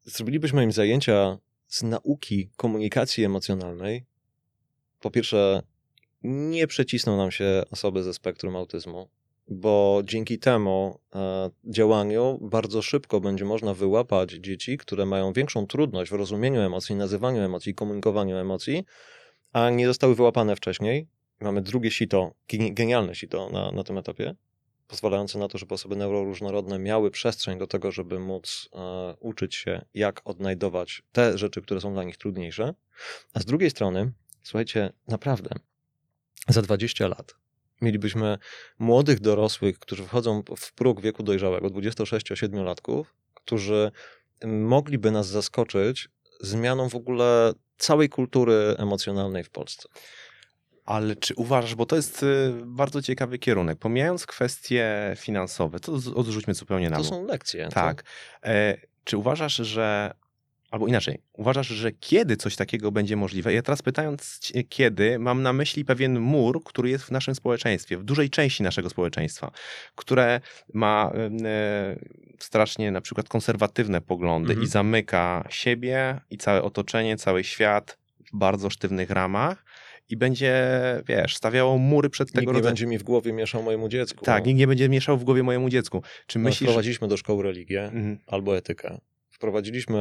zrobilibyśmy 0.04 0.64
im 0.64 0.72
zajęcia 0.72 1.38
z 1.66 1.82
nauki 1.82 2.50
komunikacji 2.56 3.24
emocjonalnej, 3.24 4.04
po 5.00 5.10
pierwsze 5.10 5.62
nie 6.24 6.66
przecisną 6.66 7.16
nam 7.16 7.30
się 7.30 7.62
osoby 7.70 8.02
ze 8.02 8.14
spektrum 8.14 8.56
autyzmu, 8.56 9.08
bo 9.48 10.02
dzięki 10.04 10.38
temu 10.38 10.98
e, 11.14 11.50
działaniu 11.64 12.38
bardzo 12.42 12.82
szybko 12.82 13.20
będzie 13.20 13.44
można 13.44 13.74
wyłapać 13.74 14.30
dzieci, 14.30 14.78
które 14.78 15.06
mają 15.06 15.32
większą 15.32 15.66
trudność 15.66 16.10
w 16.10 16.14
rozumieniu 16.14 16.60
emocji, 16.60 16.96
nazywaniu 16.96 17.42
emocji, 17.42 17.74
komunikowaniu 17.74 18.36
emocji, 18.36 18.84
a 19.52 19.70
nie 19.70 19.86
zostały 19.86 20.14
wyłapane 20.14 20.56
wcześniej. 20.56 21.06
Mamy 21.40 21.62
drugie 21.62 21.90
sito, 21.90 22.34
genialne 22.48 23.14
sito 23.14 23.50
na, 23.50 23.72
na 23.72 23.84
tym 23.84 23.98
etapie, 23.98 24.34
pozwalające 24.88 25.38
na 25.38 25.48
to, 25.48 25.58
żeby 25.58 25.74
osoby 25.74 25.96
neuroróżnorodne 25.96 26.78
miały 26.78 27.10
przestrzeń 27.10 27.58
do 27.58 27.66
tego, 27.66 27.92
żeby 27.92 28.18
móc 28.18 28.68
e, 28.72 29.14
uczyć 29.20 29.54
się, 29.54 29.84
jak 29.94 30.20
odnajdować 30.24 31.02
te 31.12 31.38
rzeczy, 31.38 31.62
które 31.62 31.80
są 31.80 31.92
dla 31.92 32.04
nich 32.04 32.16
trudniejsze. 32.16 32.74
A 33.34 33.40
z 33.40 33.44
drugiej 33.44 33.70
strony, 33.70 34.12
słuchajcie, 34.42 34.92
naprawdę, 35.08 35.50
za 36.48 36.62
20 36.62 37.08
lat 37.08 37.34
mielibyśmy 37.82 38.38
młodych 38.78 39.20
dorosłych, 39.20 39.78
którzy 39.78 40.04
wchodzą 40.04 40.42
w 40.56 40.72
próg 40.72 41.00
wieku 41.00 41.22
dojrzałego, 41.22 41.68
26-7-latków, 41.68 43.04
którzy 43.34 43.90
mogliby 44.46 45.10
nas 45.10 45.26
zaskoczyć 45.26 46.08
zmianą 46.40 46.88
w 46.88 46.94
ogóle 46.94 47.52
całej 47.78 48.08
kultury 48.08 48.74
emocjonalnej 48.78 49.44
w 49.44 49.50
Polsce. 49.50 49.88
Ale 50.84 51.16
czy 51.16 51.34
uważasz, 51.34 51.74
bo 51.74 51.86
to 51.86 51.96
jest 51.96 52.22
y, 52.22 52.52
bardzo 52.66 53.02
ciekawy 53.02 53.38
kierunek, 53.38 53.78
pomijając 53.78 54.26
kwestie 54.26 55.14
finansowe, 55.16 55.80
to 55.80 55.92
odrzućmy 56.14 56.54
zupełnie 56.54 56.90
na 56.90 56.96
To 56.96 57.04
są 57.04 57.26
lekcje. 57.26 57.68
Tak. 57.68 58.02
To... 58.02 58.08
E, 58.48 58.76
czy 59.04 59.16
uważasz, 59.16 59.54
że 59.56 60.14
albo 60.72 60.86
inaczej, 60.86 61.18
uważasz, 61.32 61.66
że 61.68 61.92
kiedy 61.92 62.36
coś 62.36 62.56
takiego 62.56 62.92
będzie 62.92 63.16
możliwe? 63.16 63.52
Ja 63.54 63.62
teraz 63.62 63.82
pytając 63.82 64.38
cię, 64.38 64.62
kiedy, 64.64 65.18
mam 65.18 65.42
na 65.42 65.52
myśli 65.52 65.84
pewien 65.84 66.20
mur, 66.20 66.64
który 66.64 66.90
jest 66.90 67.04
w 67.04 67.10
naszym 67.10 67.34
społeczeństwie, 67.34 67.96
w 67.98 68.04
dużej 68.04 68.30
części 68.30 68.62
naszego 68.62 68.90
społeczeństwa, 68.90 69.50
które 69.94 70.40
ma 70.74 71.12
e, 71.44 71.96
strasznie 72.38 72.90
na 72.90 73.00
przykład 73.00 73.28
konserwatywne 73.28 74.00
poglądy 74.00 74.50
Mhm. 74.52 74.66
i 74.66 74.70
zamyka 74.70 75.46
siebie 75.50 76.20
i 76.30 76.38
całe 76.38 76.62
otoczenie, 76.62 77.16
cały 77.16 77.44
świat 77.44 77.98
w 78.32 78.36
bardzo 78.36 78.70
sztywnych 78.70 79.10
ramach 79.10 79.64
i 80.08 80.16
będzie, 80.16 80.54
wiesz, 81.08 81.36
stawiało 81.36 81.78
mury 81.78 82.10
przed 82.10 82.28
Nikt 82.28 82.34
tego 82.34 82.52
nie 82.52 82.56
rodzaju... 82.58 82.70
będzie 82.70 82.86
mi 82.86 82.98
w 82.98 83.02
głowie 83.02 83.32
mieszał 83.32 83.62
mojemu 83.62 83.88
dziecku. 83.88 84.24
Tak, 84.24 84.46
nikt 84.46 84.58
nie 84.58 84.66
będzie 84.66 84.88
mieszał 84.88 85.18
w 85.18 85.24
głowie 85.24 85.42
mojemu 85.42 85.68
dziecku. 85.68 86.02
Czy 86.26 86.38
No, 86.38 86.42
myślisz... 86.44 86.68
Wprowadziliśmy 86.70 87.08
do 87.08 87.16
szkoły 87.16 87.42
religię 87.42 87.82
Mhm. 87.84 88.18
albo 88.26 88.56
etykę. 88.56 88.98
Wprowadziliśmy 89.30 89.98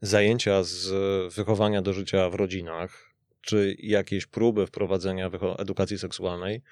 zajęcia 0.00 0.62
z 0.62 0.88
wychowania 1.34 1.82
do 1.82 1.92
życia 1.92 2.30
w 2.30 2.34
rodzinach, 2.34 3.14
czy 3.40 3.76
jakieś 3.78 4.26
próby 4.26 4.66
wprowadzenia 4.66 5.30
edukacji 5.58 5.98
seksualnej. 5.98 6.62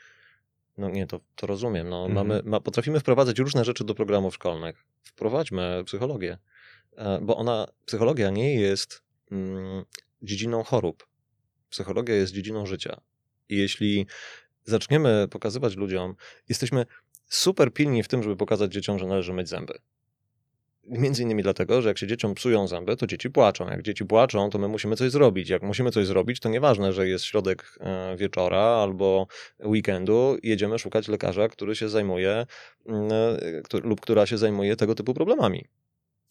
No 0.79 0.91
nie, 0.91 1.07
to, 1.07 1.20
to 1.37 1.47
rozumiem. 1.47 1.89
No, 1.89 2.07
Mhm. 2.07 2.14
mamy, 2.14 2.43
ma, 2.45 2.61
potrafimy 2.61 3.01
wprowadzać 3.01 3.39
różne 3.39 3.64
rzeczy 3.64 3.85
do 3.85 3.95
programów 3.95 4.35
szkolnych. 4.35 4.85
Wprowadźmy 5.03 5.83
psychologię, 5.87 6.39
e, 6.97 7.18
bo 7.22 7.37
ona, 7.37 7.66
psychologia 7.85 8.31
nie 8.31 8.55
jest 8.55 9.03
mm, 9.33 9.85
dziedziną 10.22 10.62
chorób. 10.62 11.07
Psychologia 11.70 12.14
jest 12.14 12.33
dziedziną 12.33 12.66
życia. 12.66 13.01
I 13.49 13.57
jeśli 13.57 14.07
zaczniemy 14.64 15.29
pokazywać 15.31 15.76
ludziom, 15.76 16.14
jesteśmy 16.49 16.87
super 17.26 17.72
pilni 17.72 18.03
w 18.03 18.09
tym, 18.09 18.22
żeby 18.22 18.37
pokazać 18.37 18.72
dzieciom, 18.72 18.99
że 18.99 19.07
należy 19.07 19.33
myć 19.33 19.49
zęby. 19.49 19.79
Między 20.89 21.22
innymi 21.22 21.43
dlatego, 21.43 21.82
że 21.82 21.89
jak 21.89 21.99
się 21.99 22.07
dzieciom 22.07 22.34
psują 22.34 22.68
zęby, 22.68 22.97
to 22.97 23.07
dzieci 23.07 23.30
płaczą. 23.30 23.70
Jak 23.70 23.82
dzieci 23.82 24.05
płaczą, 24.05 24.51
to 24.51 24.59
my 24.59 24.68
musimy 24.68 24.97
coś 24.97 25.11
zrobić. 25.11 25.49
Jak 25.49 25.62
musimy 25.62 25.91
coś 25.91 26.07
zrobić, 26.07 26.41
to 26.41 26.49
nieważne, 26.49 26.93
że 26.93 27.09
jest 27.09 27.24
środek 27.24 27.78
e, 27.80 28.16
wieczora 28.16 28.61
albo 28.61 29.26
weekendu, 29.64 30.36
jedziemy 30.43 30.78
szukać 30.78 31.09
lekarza, 31.09 31.49
który 31.49 31.76
się 31.76 31.89
zajmuje 31.89 32.47
mm, 32.86 33.11
e, 33.74 33.78
lub 33.82 34.01
która 34.01 34.26
się 34.26 34.39
zajmuje 34.39 34.76
tego 34.76 34.95
typu 34.95 35.14
problemami. 35.14 35.64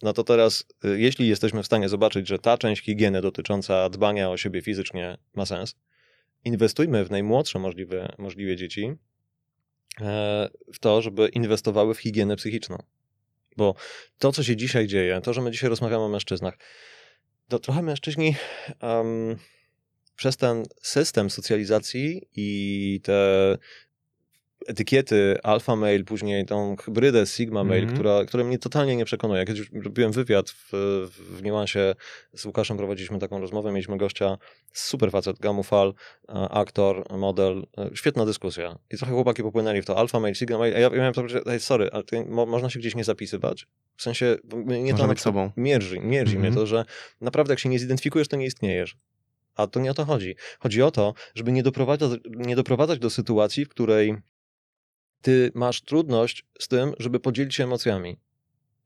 No 0.03 0.13
to 0.13 0.23
teraz, 0.23 0.65
y, 0.85 0.99
jeśli 0.99 1.27
jesteśmy 1.27 1.63
w 1.63 1.65
stanie 1.65 1.89
zobaczyć, 1.89 2.27
że 2.27 2.39
ta 2.39 2.57
część 2.57 2.83
higieny 2.83 3.21
dotycząca 3.21 3.89
dbania 3.89 4.29
o 4.29 4.37
siebie 4.37 4.61
fizycznie 4.61 5.17
ma 5.35 5.45
sens, 5.45 5.75
inwestujmy 6.43 7.05
w 7.05 7.11
najmłodsze 7.11 7.59
możliwe, 7.59 8.15
możliwie 8.17 8.55
dzieci 8.55 8.93
e, 10.01 10.49
w 10.73 10.79
to, 10.79 11.01
żeby 11.01 11.27
inwestowały 11.27 11.93
w 11.93 11.99
higienę 11.99 12.35
psychiczną. 12.35 12.77
Bo 13.57 13.75
to, 14.17 14.31
co 14.31 14.43
się 14.43 14.55
dzisiaj 14.55 14.87
dzieje, 14.87 15.21
to, 15.21 15.33
że 15.33 15.41
my 15.41 15.51
dzisiaj 15.51 15.69
rozmawiamy 15.69 16.03
o 16.03 16.09
mężczyznach, 16.09 16.57
to 17.47 17.59
trochę 17.59 17.81
mężczyźni 17.81 18.35
em, 18.79 19.37
przez 20.15 20.37
ten 20.37 20.65
system 20.81 21.29
socjalizacji 21.29 22.27
i 22.35 23.01
te 23.03 23.57
etykiety 24.67 25.37
alfa 25.43 25.75
mail, 25.75 26.05
później 26.05 26.45
tą 26.45 26.75
hybrydę 26.75 27.25
sigma 27.25 27.63
mail, 27.63 27.81
Mhm. 27.83 27.95
która, 27.99 28.25
która 28.25 28.43
mnie 28.43 28.59
totalnie 28.59 28.95
nie 28.95 29.05
przekonuje. 29.05 29.45
Kiedyś 29.45 29.69
robiłem 29.83 30.11
wywiad 30.11 30.49
w, 30.49 30.69
w 31.37 31.43
niuansie 31.43 31.95
z 32.33 32.45
Łukaszem, 32.45 32.77
prowadziliśmy 32.77 33.19
taką 33.19 33.39
rozmowę, 33.39 33.71
mieliśmy 33.71 33.97
gościa, 33.97 34.37
super 34.73 35.11
facet, 35.11 35.39
gamufal, 35.39 35.93
e, 36.29 36.33
aktor, 36.49 37.05
model, 37.17 37.67
e, 37.77 37.89
świetna 37.95 38.25
dyskusja. 38.25 38.77
I 38.91 38.97
trochę 38.97 39.13
chłopaki 39.13 39.43
popłynęli 39.43 39.81
w 39.81 39.85
to 39.85 39.97
alfa 39.97 40.19
mail, 40.19 40.35
sigma 40.35 40.57
mail, 40.57 40.75
a 40.75 40.79
ja, 40.79 40.89
ja 40.89 40.97
miałem 40.97 41.13
to 41.13 41.21
powiedzieć, 41.21 41.43
hej, 41.47 41.59
sorry, 41.59 41.89
ale 41.91 42.03
mo, 42.25 42.45
można 42.45 42.69
się 42.69 42.79
gdzieś 42.79 42.95
nie 42.95 43.03
zapisywać? 43.03 43.67
W 43.97 44.01
sensie, 44.01 44.37
nie 44.65 44.91
Można 44.91 45.07
być 45.07 45.21
sobą. 45.21 45.51
mierzi, 45.57 45.99
mierzi 45.99 46.35
Mhm. 46.35 46.41
mnie 46.53 46.61
to, 46.61 46.67
że 46.67 46.85
naprawdę 47.21 47.53
jak 47.53 47.59
się 47.59 47.69
nie 47.69 47.79
zidentyfikujesz, 47.79 48.27
to 48.27 48.37
nie 48.37 48.45
istniejesz. 48.45 48.97
A 49.55 49.67
to 49.67 49.79
nie 49.79 49.91
o 49.91 49.93
to 49.93 50.05
chodzi. 50.05 50.35
Chodzi 50.59 50.81
o 50.81 50.91
to, 50.91 51.13
żeby 51.35 51.51
nie 51.51 51.63
doprowadzać, 51.63 52.11
nie 52.35 52.55
doprowadzać 52.55 52.99
do 52.99 53.09
sytuacji, 53.09 53.65
w 53.65 53.69
której 53.69 54.15
ty 55.21 55.51
masz 55.55 55.81
trudność 55.81 56.45
z 56.59 56.67
tym, 56.67 56.93
żeby 56.99 57.19
podzielić 57.19 57.55
się 57.55 57.63
emocjami. 57.63 58.17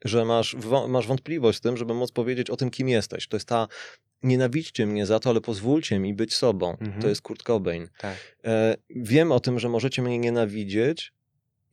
Że 0.06 0.26
masz, 0.26 0.56
masz 0.88 1.08
wątpliwość 1.08 1.58
z 1.58 1.62
tym, 1.62 1.78
żeby 1.78 1.94
móc 1.94 2.12
powiedzieć 2.12 2.50
o 2.50 2.58
tym, 2.58 2.70
kim 2.70 2.90
jesteś. 2.90 3.28
To 3.28 3.36
jest 3.36 3.48
ta 3.48 3.68
nienawidźcie 4.24 4.86
mnie 4.86 5.06
za 5.06 5.20
to, 5.20 5.30
ale 5.30 5.42
pozwólcie 5.42 6.00
mi 6.00 6.14
być 6.14 6.36
sobą. 6.36 6.72
Mhm. 6.72 7.02
To 7.02 7.10
jest 7.10 7.22
Kurt 7.22 7.44
Cobain. 7.44 7.88
Tak. 7.98 8.18
E, 8.44 8.76
wiem 8.90 9.32
o 9.32 9.40
tym, 9.40 9.60
że 9.60 9.70
możecie 9.70 10.02
mnie 10.02 10.20
nienawidzieć, 10.20 11.14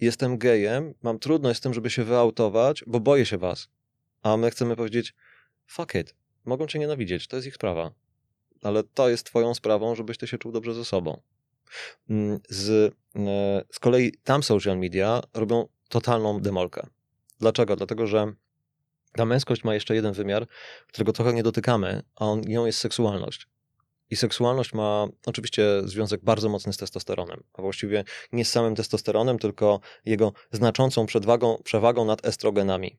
jestem 0.00 0.38
gejem, 0.38 0.94
mam 1.02 1.18
trudność 1.18 1.59
z 1.59 1.62
tym, 1.62 1.74
żeby 1.74 1.90
się 1.90 2.04
wyautować, 2.04 2.84
bo 2.86 3.00
boję 3.00 3.26
się 3.26 3.38
was. 3.38 3.68
A 4.22 4.36
my 4.36 4.50
chcemy 4.50 4.76
powiedzieć, 4.76 5.14
fuck 5.66 5.94
it, 5.94 6.14
mogą 6.44 6.66
cię 6.66 6.78
nienawidzieć, 6.78 7.28
to 7.28 7.36
jest 7.36 7.48
ich 7.48 7.54
sprawa. 7.54 7.92
Ale 8.62 8.82
to 8.82 9.09
jest 9.09 9.26
twoją 9.26 9.54
sprawą, 9.54 9.94
żebyś 9.94 10.18
ty 10.18 10.26
się 10.26 10.38
czuł 10.38 10.52
dobrze 10.52 10.74
ze 10.74 10.84
sobą. 10.84 11.20
Mm, 12.10 12.40
Z, 12.48 12.94
e, 13.16 13.64
z 13.72 13.78
kolei 13.78 14.12
tam 14.24 14.42
social 14.42 14.78
media 14.78 15.22
robią 15.34 15.68
totalną 15.88 16.40
demolkę. 16.40 16.86
Dlaczego? 17.40 17.76
Dlatego, 17.76 18.06
że 18.06 18.32
ta 19.12 19.24
męskość 19.24 19.64
ma 19.64 19.74
jeszcze 19.74 19.94
jeden 19.94 20.12
wymiar, 20.12 20.46
którego 20.86 21.12
trochę 21.12 21.32
nie 21.32 21.42
dotykamy, 21.42 22.02
a 22.16 22.24
on, 22.24 22.40
nią 22.40 22.66
jest 22.66 22.78
seksualność. 22.78 23.46
I 24.10 24.16
seksualność 24.16 24.72
ma 24.72 25.08
oczywiście 25.26 25.82
związek 25.84 26.24
bardzo 26.24 26.48
mocny 26.48 26.72
z 26.72 26.76
testosteronem, 26.76 27.42
a 27.52 27.62
właściwie 27.62 28.04
nie 28.32 28.44
z 28.44 28.50
samym 28.50 28.74
testosteronem, 28.74 29.38
tylko 29.38 29.80
jego 30.04 30.32
znaczącą 30.52 31.06
przewagą, 31.06 31.58
przewagą 31.64 32.04
nad 32.04 32.26
estrogenami. 32.26 32.98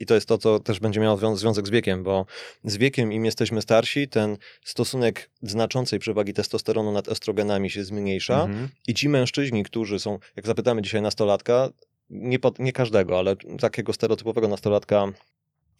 I 0.00 0.06
to 0.06 0.14
jest 0.14 0.26
to, 0.26 0.38
co 0.38 0.60
też 0.60 0.80
będzie 0.80 1.00
miało 1.00 1.16
zwią- 1.16 1.36
związek 1.36 1.66
z 1.66 1.70
wiekiem, 1.70 2.02
bo 2.02 2.26
z 2.64 2.76
wiekiem, 2.76 3.12
im 3.12 3.24
jesteśmy 3.24 3.62
starsi, 3.62 4.08
ten 4.08 4.36
stosunek 4.64 5.30
znaczącej 5.42 5.98
przewagi 5.98 6.32
testosteronu 6.32 6.92
nad 6.92 7.08
estrogenami 7.08 7.70
się 7.70 7.84
zmniejsza. 7.84 8.44
Mhm. 8.44 8.68
I 8.86 8.94
ci 8.94 9.08
mężczyźni, 9.08 9.64
którzy 9.64 9.98
są, 9.98 10.18
jak 10.36 10.46
zapytamy 10.46 10.82
dzisiaj 10.82 11.02
nastolatka, 11.02 11.68
nie, 12.10 12.38
pod, 12.38 12.58
nie 12.58 12.72
każdego, 12.72 13.18
ale 13.18 13.36
takiego 13.60 13.92
stereotypowego 13.92 14.48
nastolatka, 14.48 15.06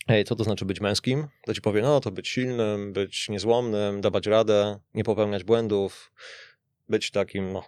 Ej, 0.08 0.24
co 0.24 0.36
to 0.36 0.44
znaczy 0.44 0.64
być 0.64 0.80
męskim? 0.80 1.26
To 1.46 1.54
ci 1.54 1.60
powie, 1.60 1.82
no 1.82 2.00
to 2.00 2.10
być 2.10 2.28
silnym, 2.28 2.92
być 2.92 3.28
niezłomnym, 3.28 4.00
dawać 4.00 4.26
radę, 4.26 4.78
nie 4.94 5.04
popełniać 5.04 5.44
błędów, 5.44 6.12
być 6.88 7.10
takim, 7.10 7.52
no, 7.52 7.64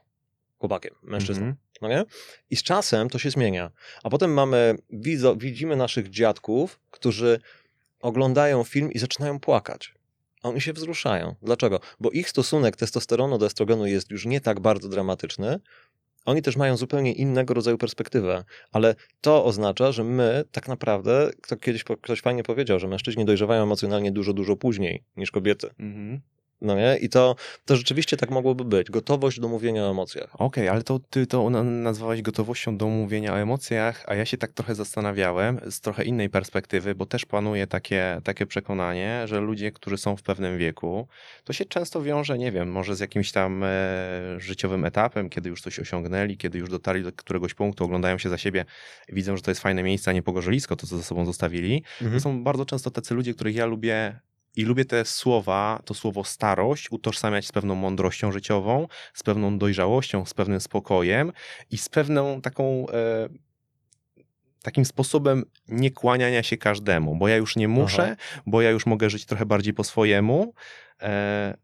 chłopakiem, 0.58 0.94
mężczyzną. 1.02 1.46
Mhm. 1.46 1.65
No 1.82 1.88
nie? 1.88 2.04
I 2.50 2.56
z 2.56 2.62
czasem 2.62 3.10
to 3.10 3.18
się 3.18 3.30
zmienia. 3.30 3.70
A 4.02 4.10
potem 4.10 4.32
mamy, 4.32 4.74
widzo, 4.90 5.36
widzimy 5.36 5.76
naszych 5.76 6.10
dziadków, 6.10 6.80
którzy 6.90 7.40
oglądają 8.00 8.64
film 8.64 8.92
i 8.92 8.98
zaczynają 8.98 9.40
płakać. 9.40 9.94
A 10.42 10.48
oni 10.48 10.60
się 10.60 10.72
wzruszają. 10.72 11.34
Dlaczego? 11.42 11.80
Bo 12.00 12.10
ich 12.10 12.30
stosunek 12.30 12.76
testosteronu 12.76 13.38
do 13.38 13.46
estrogenu 13.46 13.86
jest 13.86 14.10
już 14.10 14.26
nie 14.26 14.40
tak 14.40 14.60
bardzo 14.60 14.88
dramatyczny. 14.88 15.60
Oni 16.24 16.42
też 16.42 16.56
mają 16.56 16.76
zupełnie 16.76 17.12
innego 17.12 17.54
rodzaju 17.54 17.78
perspektywę, 17.78 18.44
ale 18.72 18.94
to 19.20 19.44
oznacza, 19.44 19.92
że 19.92 20.04
my 20.04 20.44
tak 20.52 20.68
naprawdę, 20.68 21.30
to 21.48 21.56
kiedyś 21.56 21.84
ktoś 21.84 22.20
fajnie 22.20 22.42
powiedział, 22.42 22.78
że 22.78 22.88
mężczyźni 22.88 23.24
dojrzewają 23.24 23.62
emocjonalnie 23.62 24.12
dużo, 24.12 24.32
dużo 24.32 24.56
później 24.56 25.02
niż 25.16 25.30
kobiety. 25.30 25.70
Mhm. 25.78 26.20
No 26.60 26.74
nie? 26.74 26.96
I 26.96 27.08
to, 27.08 27.36
to 27.64 27.76
rzeczywiście 27.76 28.16
tak 28.16 28.30
mogłoby 28.30 28.64
być. 28.64 28.90
Gotowość 28.90 29.40
do 29.40 29.48
mówienia 29.48 29.84
o 29.84 29.90
emocjach. 29.90 30.40
Okej, 30.40 30.68
ale 30.68 30.82
to 30.82 30.98
ty 30.98 31.26
to 31.26 31.50
na- 31.50 31.62
nazwałeś 31.62 32.22
gotowością 32.22 32.76
do 32.76 32.88
mówienia 32.88 33.32
o 33.32 33.38
emocjach, 33.38 34.04
a 34.06 34.14
ja 34.14 34.24
się 34.24 34.38
tak 34.38 34.52
trochę 34.52 34.74
zastanawiałem 34.74 35.60
z 35.70 35.80
trochę 35.80 36.04
innej 36.04 36.30
perspektywy, 36.30 36.94
bo 36.94 37.06
też 37.06 37.26
panuje 37.26 37.66
takie, 37.66 38.20
takie 38.24 38.46
przekonanie, 38.46 39.22
że 39.24 39.40
ludzie, 39.40 39.72
którzy 39.72 39.98
są 39.98 40.16
w 40.16 40.22
pewnym 40.22 40.58
wieku, 40.58 41.08
to 41.44 41.52
się 41.52 41.64
często 41.64 42.02
wiąże, 42.02 42.38
nie 42.38 42.52
wiem, 42.52 42.70
może 42.70 42.96
z 42.96 43.00
jakimś 43.00 43.32
tam 43.32 43.62
e, 43.64 43.68
życiowym 44.38 44.84
etapem, 44.84 45.28
kiedy 45.28 45.48
już 45.48 45.62
coś 45.62 45.78
osiągnęli, 45.78 46.36
kiedy 46.36 46.58
już 46.58 46.70
dotarli 46.70 47.02
do 47.02 47.12
któregoś 47.12 47.54
punktu, 47.54 47.84
oglądają 47.84 48.18
się 48.18 48.28
za 48.28 48.38
siebie, 48.38 48.64
widzą, 49.08 49.36
że 49.36 49.42
to 49.42 49.50
jest 49.50 49.60
fajne 49.60 49.82
miejsce, 49.82 50.10
a 50.10 50.14
nie 50.14 50.22
pogorzelisko, 50.22 50.76
to 50.76 50.86
co 50.86 50.96
za 50.96 51.02
sobą 51.02 51.24
zostawili. 51.26 51.82
To 52.12 52.20
są 52.20 52.44
bardzo 52.44 52.64
często 52.66 52.90
tacy 52.90 53.14
ludzie, 53.14 53.34
których 53.34 53.54
ja 53.54 53.66
lubię 53.66 54.20
i 54.56 54.64
lubię 54.64 54.84
te 54.84 55.04
słowa, 55.04 55.82
to 55.84 55.94
słowo 55.94 56.24
starość 56.24 56.92
utożsamiać 56.92 57.46
z 57.46 57.52
pewną 57.52 57.74
mądrością 57.74 58.32
życiową, 58.32 58.88
z 59.14 59.22
pewną 59.22 59.58
dojrzałością, 59.58 60.26
z 60.26 60.34
pewnym 60.34 60.60
spokojem 60.60 61.32
i 61.70 61.78
z 61.78 61.88
pewną 61.88 62.40
taką 62.40 62.86
e, 62.88 63.28
takim 64.62 64.84
sposobem 64.84 65.44
nie 65.68 65.90
kłaniania 65.90 66.42
się 66.42 66.56
każdemu, 66.56 67.16
bo 67.16 67.28
ja 67.28 67.36
już 67.36 67.56
nie 67.56 67.68
muszę, 67.68 68.16
bo 68.46 68.62
ja 68.62 68.70
już 68.70 68.86
mogę 68.86 69.10
żyć 69.10 69.26
trochę 69.26 69.46
bardziej 69.46 69.74
po 69.74 69.84
swojemu, 69.84 70.54
e, 71.02 71.56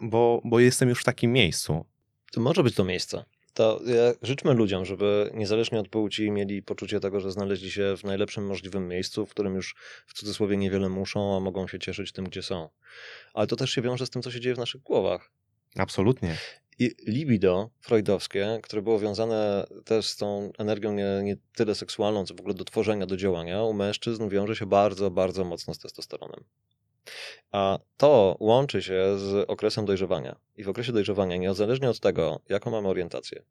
bo, 0.00 0.40
bo 0.44 0.60
jestem 0.60 0.88
już 0.88 1.00
w 1.00 1.04
takim 1.04 1.32
miejscu. 1.32 1.84
To 2.32 2.40
może 2.40 2.62
być 2.62 2.74
to 2.74 2.84
miejsce. 2.84 3.24
To 3.54 3.80
ja, 3.86 4.12
życzmy 4.22 4.54
ludziom, 4.54 4.84
żeby 4.84 5.30
niezależnie 5.34 5.80
od 5.80 5.88
płci 5.88 6.30
mieli 6.30 6.62
poczucie 6.62 7.00
tego, 7.00 7.20
że 7.20 7.30
znaleźli 7.30 7.70
się 7.70 7.96
w 7.96 8.04
najlepszym 8.04 8.46
możliwym 8.46 8.88
miejscu, 8.88 9.26
w 9.26 9.30
którym 9.30 9.54
już 9.54 9.74
w 10.06 10.14
cudzysłowie 10.14 10.56
niewiele 10.56 10.88
muszą, 10.88 11.36
a 11.36 11.40
mogą 11.40 11.68
się 11.68 11.78
cieszyć 11.78 12.12
tym, 12.12 12.24
gdzie 12.24 12.42
są. 12.42 12.68
Ale 13.34 13.46
to 13.46 13.56
też 13.56 13.70
się 13.70 13.82
wiąże 13.82 14.06
z 14.06 14.10
tym, 14.10 14.22
co 14.22 14.30
się 14.30 14.40
dzieje 14.40 14.54
w 14.54 14.58
naszych 14.58 14.82
głowach. 14.82 15.30
Absolutnie. 15.76 16.36
I 16.78 16.90
libido 17.06 17.70
freudowskie, 17.80 18.58
które 18.62 18.82
było 18.82 18.98
wiązane 18.98 19.66
też 19.84 20.06
z 20.06 20.16
tą 20.16 20.50
energią 20.58 20.92
nie, 20.92 21.20
nie 21.22 21.36
tyle 21.54 21.74
seksualną, 21.74 22.26
co 22.26 22.34
w 22.34 22.40
ogóle 22.40 22.54
do 22.54 22.64
tworzenia, 22.64 23.06
do 23.06 23.16
działania, 23.16 23.62
u 23.62 23.72
mężczyzn 23.72 24.28
wiąże 24.28 24.56
się 24.56 24.66
bardzo, 24.66 25.10
bardzo 25.10 25.44
mocno 25.44 25.74
z 25.74 25.78
testosteronem. 25.78 26.44
A 27.52 27.78
to 27.96 28.36
łączy 28.40 28.82
się 28.82 29.18
z 29.18 29.50
okresem 29.50 29.84
dojrzewania. 29.84 30.36
I 30.56 30.64
w 30.64 30.68
okresie 30.68 30.92
dojrzewania, 30.92 31.36
niezależnie 31.36 31.90
od 31.90 32.00
tego, 32.00 32.40
jaką 32.48 32.70
mamy 32.70 32.88
orientację, 32.88 33.42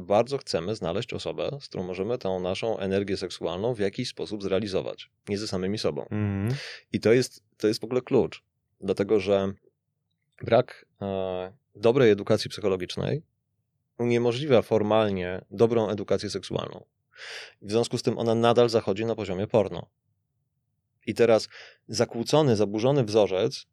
bardzo 0.00 0.38
chcemy 0.38 0.74
znaleźć 0.74 1.12
osobę, 1.12 1.58
z 1.60 1.68
którą 1.68 1.82
możemy 1.82 2.18
tę 2.18 2.28
naszą 2.28 2.78
energię 2.78 3.16
seksualną 3.16 3.74
w 3.74 3.78
jakiś 3.78 4.08
sposób 4.08 4.42
zrealizować, 4.42 5.10
nie 5.28 5.38
ze 5.38 5.48
samymi 5.48 5.78
sobą. 5.78 6.02
Mhm. 6.02 6.54
I 6.92 7.00
to 7.00 7.12
jest, 7.12 7.42
to 7.56 7.68
jest 7.68 7.80
w 7.80 7.84
ogóle 7.84 8.02
klucz, 8.02 8.42
dlatego 8.80 9.20
że 9.20 9.52
brak 10.42 10.86
e, 11.02 11.52
dobrej 11.74 12.10
edukacji 12.10 12.50
psychologicznej 12.50 13.22
uniemożliwia 13.98 14.62
formalnie 14.62 15.44
dobrą 15.50 15.88
edukację 15.88 16.30
seksualną. 16.30 16.84
W 17.62 17.70
związku 17.70 17.98
z 17.98 18.02
tym 18.02 18.18
ona 18.18 18.34
nadal 18.34 18.68
zachodzi 18.68 19.04
na 19.04 19.14
poziomie 19.14 19.46
porno. 19.46 19.86
I 21.06 21.14
teraz 21.14 21.48
zakłócony, 21.88 22.56
zaburzony 22.56 23.04
wzorzec 23.04 23.66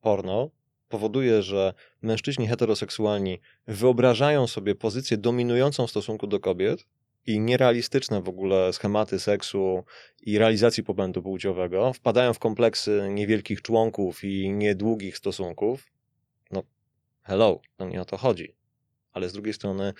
porno 0.00 0.50
powoduje, 0.88 1.42
że 1.42 1.74
mężczyźni 2.02 2.46
heteroseksualni 2.46 3.40
wyobrażają 3.66 4.46
sobie 4.46 4.74
pozycję 4.74 5.16
dominującą 5.16 5.86
w 5.86 5.90
stosunku 5.90 6.26
do 6.26 6.40
kobiet 6.40 6.86
i 7.26 7.40
nierealistyczne 7.40 8.22
w 8.22 8.28
ogóle 8.28 8.72
schematy 8.72 9.20
seksu 9.20 9.84
i 10.22 10.38
realizacji 10.38 10.84
popędu 10.84 11.22
płciowego, 11.22 11.92
wpadają 11.92 12.34
w 12.34 12.38
kompleksy 12.38 13.08
niewielkich 13.10 13.62
członków 13.62 14.24
i 14.24 14.50
niedługich 14.50 15.16
stosunków. 15.16 15.92
No, 16.50 16.62
hello, 17.22 17.60
no 17.78 17.88
nie 17.88 18.00
o 18.00 18.04
to 18.04 18.16
chodzi. 18.16 18.56
Ale 19.12 19.28
z 19.28 19.32
drugiej 19.32 19.54
strony 19.54 19.92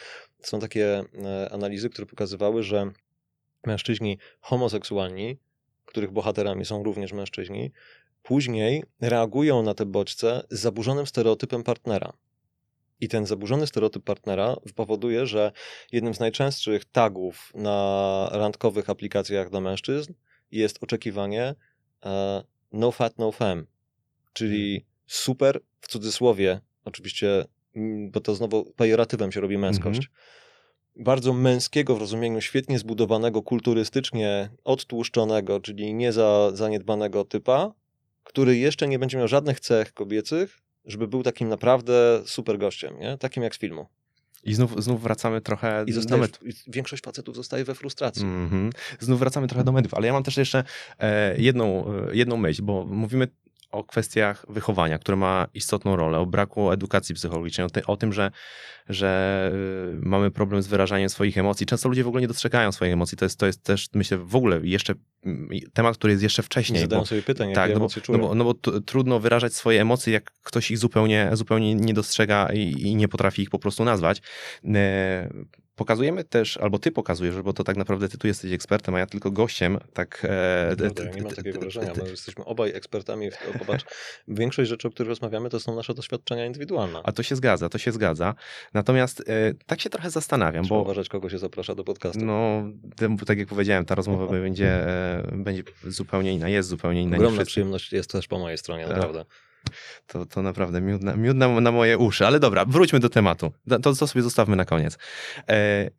są 0.43 0.61
takie 0.61 1.05
e, 1.25 1.53
analizy, 1.53 1.91
które 1.91 2.07
pokazywały, 2.07 2.63
że 2.63 2.91
mężczyźni 3.67 4.19
homoseksualni, 4.41 5.39
których 5.87 6.11
bohaterami 6.11 6.65
są 6.65 6.83
również 6.83 7.13
mężczyźni, 7.13 7.73
później 8.23 8.85
reagują 9.01 9.63
na 9.63 9.75
te 9.75 9.87
bodźce 9.87 10.43
z 10.51 10.61
zaburzonym 10.61 11.07
stereotypem 11.07 11.63
partnera. 11.63 12.13
I 13.01 13.09
ten 13.09 13.27
zaburzony 13.27 13.67
stereotyp 13.67 14.05
partnera 14.05 14.57
powoduje, 14.75 15.27
że 15.27 15.53
jednym 15.93 16.15
z 16.15 16.21
najczęstszych 16.21 16.85
tagów 16.85 17.53
na 17.55 18.29
randkowych 18.33 18.91
aplikacjach 18.91 19.51
dla 19.51 19.61
mężczyzn 19.61 20.13
jest 20.51 20.83
oczekiwanie 20.83 21.55
e, 22.05 22.45
no 22.73 22.93
fat, 22.93 23.19
no 23.19 23.33
femme, 23.33 23.65
czyli 24.33 24.87
super 25.07 25.61
w 25.81 25.89
cudzysłowie, 25.89 26.61
oczywiście, 26.85 27.45
bo 28.11 28.21
to 28.21 28.35
znowu 28.35 28.73
pejoratywem 28.73 29.33
się 29.33 29.41
robi 29.41 29.59
męskość. 29.59 29.99
Mhm. 29.99 30.17
Bardzo 30.97 31.33
męskiego 31.33 31.97
w 31.97 32.01
rozumieniu 32.01 32.41
świetnie 32.41 32.79
zbudowanego, 32.79 33.43
kulturystycznie 33.43 34.49
odtłuszczonego, 34.65 35.61
czyli 35.61 35.95
nie 35.95 36.13
za 36.13 36.51
zaniedbanego 36.55 37.25
typa, 37.25 37.73
który 38.25 38.57
jeszcze 38.57 38.89
nie 38.89 38.99
będzie 38.99 39.19
miał 39.19 39.29
żadnych 39.29 39.61
cech 39.61 39.93
kobiecych, 39.93 40.59
żeby 40.85 41.09
był 41.09 41.23
takim 41.23 41.49
naprawdę 41.49 42.23
super 42.25 42.59
gościem, 42.59 42.99
nie? 42.99 43.19
takim 43.19 43.43
jak 43.43 43.55
z 43.55 43.59
filmu. 43.59 43.87
I 44.45 44.55
znów, 44.55 44.85
znów 44.85 45.03
wracamy 45.03 45.41
trochę 45.41 45.85
I, 45.87 45.93
do 45.93 46.27
większość 46.67 47.03
facetów 47.03 47.37
zostaje 47.37 47.65
we 47.65 47.75
frustracji. 47.75 48.23
Mhm. 48.23 48.71
Znów 49.01 49.19
wracamy 49.19 49.47
trochę 49.47 49.65
do 49.65 49.73
mediów, 49.73 49.95
ale 49.95 50.07
ja 50.07 50.13
mam 50.13 50.23
też 50.23 50.37
jeszcze 50.37 50.65
e, 50.99 51.37
jedną, 51.39 51.95
e, 51.95 52.17
jedną 52.17 52.37
myśl, 52.37 52.63
bo 52.63 52.85
mówimy 52.87 53.29
o 53.77 53.85
kwestiach 53.85 54.47
wychowania, 54.49 54.99
które 54.99 55.17
ma 55.17 55.47
istotną 55.55 55.97
rolę, 55.97 56.19
o 56.19 56.27
braku 56.27 56.73
edukacji 56.73 57.15
psychologicznej, 57.15 57.67
o, 57.67 57.71
ty, 57.71 57.87
o 57.87 57.97
tym, 57.97 58.13
że, 58.13 58.31
że 58.89 59.51
y, 59.95 59.99
mamy 60.03 60.31
problem 60.31 60.63
z 60.63 60.67
wyrażaniem 60.67 61.09
swoich 61.09 61.39
emocji. 61.39 61.67
Często 61.67 61.89
ludzie 61.89 62.05
w 62.05 62.09
ogóle 62.09 62.21
nie 62.21 62.29
dostrzegają 62.29 62.73
swoich 62.73 62.93
emocji. 62.93 63.19
To 63.19 63.25
jest, 63.25 63.39
to 63.39 63.47
jest 63.47 63.63
też, 63.63 63.89
myślę, 63.95 64.19
w 64.19 64.37
ogóle 64.37 64.61
jeszcze 64.63 64.95
mm, 65.25 65.49
temat, 65.73 65.97
który 65.97 66.13
jest 66.13 66.23
jeszcze 66.23 66.43
Nie 66.43 66.47
wcześniej. 66.47 66.81
zadają 66.81 67.03
bo- 67.03 67.07
sobie 67.07 67.23
pytań, 67.23 67.53
tak, 67.53 67.71
jakie 67.71 67.81
no 67.81 67.89
bo, 67.89 68.13
no 68.13 68.19
bo, 68.19 68.35
no 68.35 68.45
bo 68.45 68.81
trudno 68.81 69.21
wyrażać 69.21 69.55
swoje 69.55 69.81
emocje, 69.81 70.13
jak 70.13 70.33
ktoś 70.43 70.71
ich 70.71 70.79
zupełnie, 70.79 71.31
zupełnie 71.33 71.75
nie 71.75 71.95
dostrzega 71.95 72.49
i, 72.53 72.61
i 72.61 72.97
nie 72.97 73.09
potrafi 73.09 73.43
ich 73.43 73.51
po 73.51 73.59
prostu 73.59 73.85
nazwać. 73.85 74.23
Pokazujemy 75.77 76.25
też, 76.25 76.57
albo 76.57 76.79
ty 76.79 76.93
pokazujesz, 76.93 77.43
bo 77.43 77.53
to 77.53 77.65
tak 77.65 77.77
naprawdę 77.77 78.09
ty 78.09 78.19
tu 78.19 78.27
jesteś 78.27 78.53
ekspertem, 78.53 78.95
a 78.95 78.99
ja 78.99 79.07
tylko 79.07 79.31
gościem, 79.31 79.79
tak... 79.93 80.23
E, 80.25 80.77
t- 80.77 81.05
ja 81.05 81.11
nie 81.11 81.23
mam 81.23 81.33
takiego 81.35 81.61
wrażenia. 81.61 81.93
My 82.03 82.11
jesteśmy 82.11 82.45
obaj 82.45 82.71
ekspertami. 82.71 83.31
W 83.31 83.37
to. 83.53 83.59
Popatrz, 83.59 83.85
większość 84.29 84.71
rzeczy, 84.71 84.89
o 84.89 84.91
których 84.91 85.09
rozmawiamy, 85.09 85.51
to 85.51 85.61
są 85.61 85.77
nasze 85.77 85.95
doświadczenia 85.95 86.47
indywidualne. 86.47 87.01
A 87.05 87.13
to 87.13 87.23
się 87.23 87.37
zgadza, 87.37 87.69
to 87.69 87.79
się 87.79 87.93
zgadza. 87.93 88.35
Natomiast 88.75 89.21
e, 89.21 89.55
tak 89.67 89.81
się 89.81 89.91
trochę 89.91 90.11
zastanawiam, 90.11 90.65
Trzeba 90.65 90.77
bo 90.77 90.83
uważać, 90.83 91.09
kogo 91.09 91.31
się 91.31 91.39
zaprasza 91.39 91.75
do 91.75 91.85
podcastu. 91.85 92.25
no, 92.25 92.63
tak 93.27 93.39
jak 93.39 93.49
powiedziałem, 93.49 93.85
ta 93.85 93.95
rozmowa 93.95 94.27
będzie, 94.33 94.69
e, 94.69 95.23
będzie 95.33 95.63
zupełnie 95.85 96.33
inna, 96.33 96.49
jest 96.49 96.69
zupełnie 96.69 97.03
inna 97.03 97.17
Ogromna 97.17 97.45
przyjemność 97.45 97.93
jest 97.93 98.11
też 98.11 98.27
po 98.29 98.39
mojej 98.39 98.59
stronie, 98.59 98.85
Tak. 98.85 98.93
naprawdę. 98.97 99.25
To, 100.07 100.27
to 100.27 100.43
naprawdę 100.43 100.81
miód 100.81 101.03
na, 101.03 101.17
miód 101.17 101.37
na, 101.37 101.61
na 101.61 101.73
moje 101.73 101.99
uszy. 101.99 102.27
Ale 102.27 102.41
dobra, 102.41 102.65
wróćmy 102.65 103.01
do 103.01 103.09
tematu. 103.09 103.53
To, 103.69 103.95
to 103.95 104.07
sobie 104.07 104.23
zostawmy 104.23 104.57
na 104.57 104.65
koniec. 104.65 104.99
E, 105.49 105.91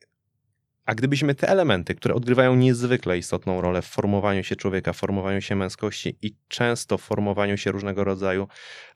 a 0.88 0.96
gdybyśmy 0.96 1.36
te 1.36 1.50
elementy, 1.50 1.96
które 1.96 2.16
odgrywają 2.16 2.56
niezwykle 2.56 3.18
istotną 3.18 3.62
rolę 3.62 3.82
w 3.82 3.86
formowaniu 3.86 4.44
się 4.44 4.56
człowieka, 4.56 4.94
formowaniu 4.94 5.42
się 5.42 5.56
męskości 5.56 6.18
i 6.22 6.36
często 6.48 6.98
formowaniu 6.98 7.58
się 7.58 7.72
różnego 7.72 8.04
rodzaju 8.04 8.48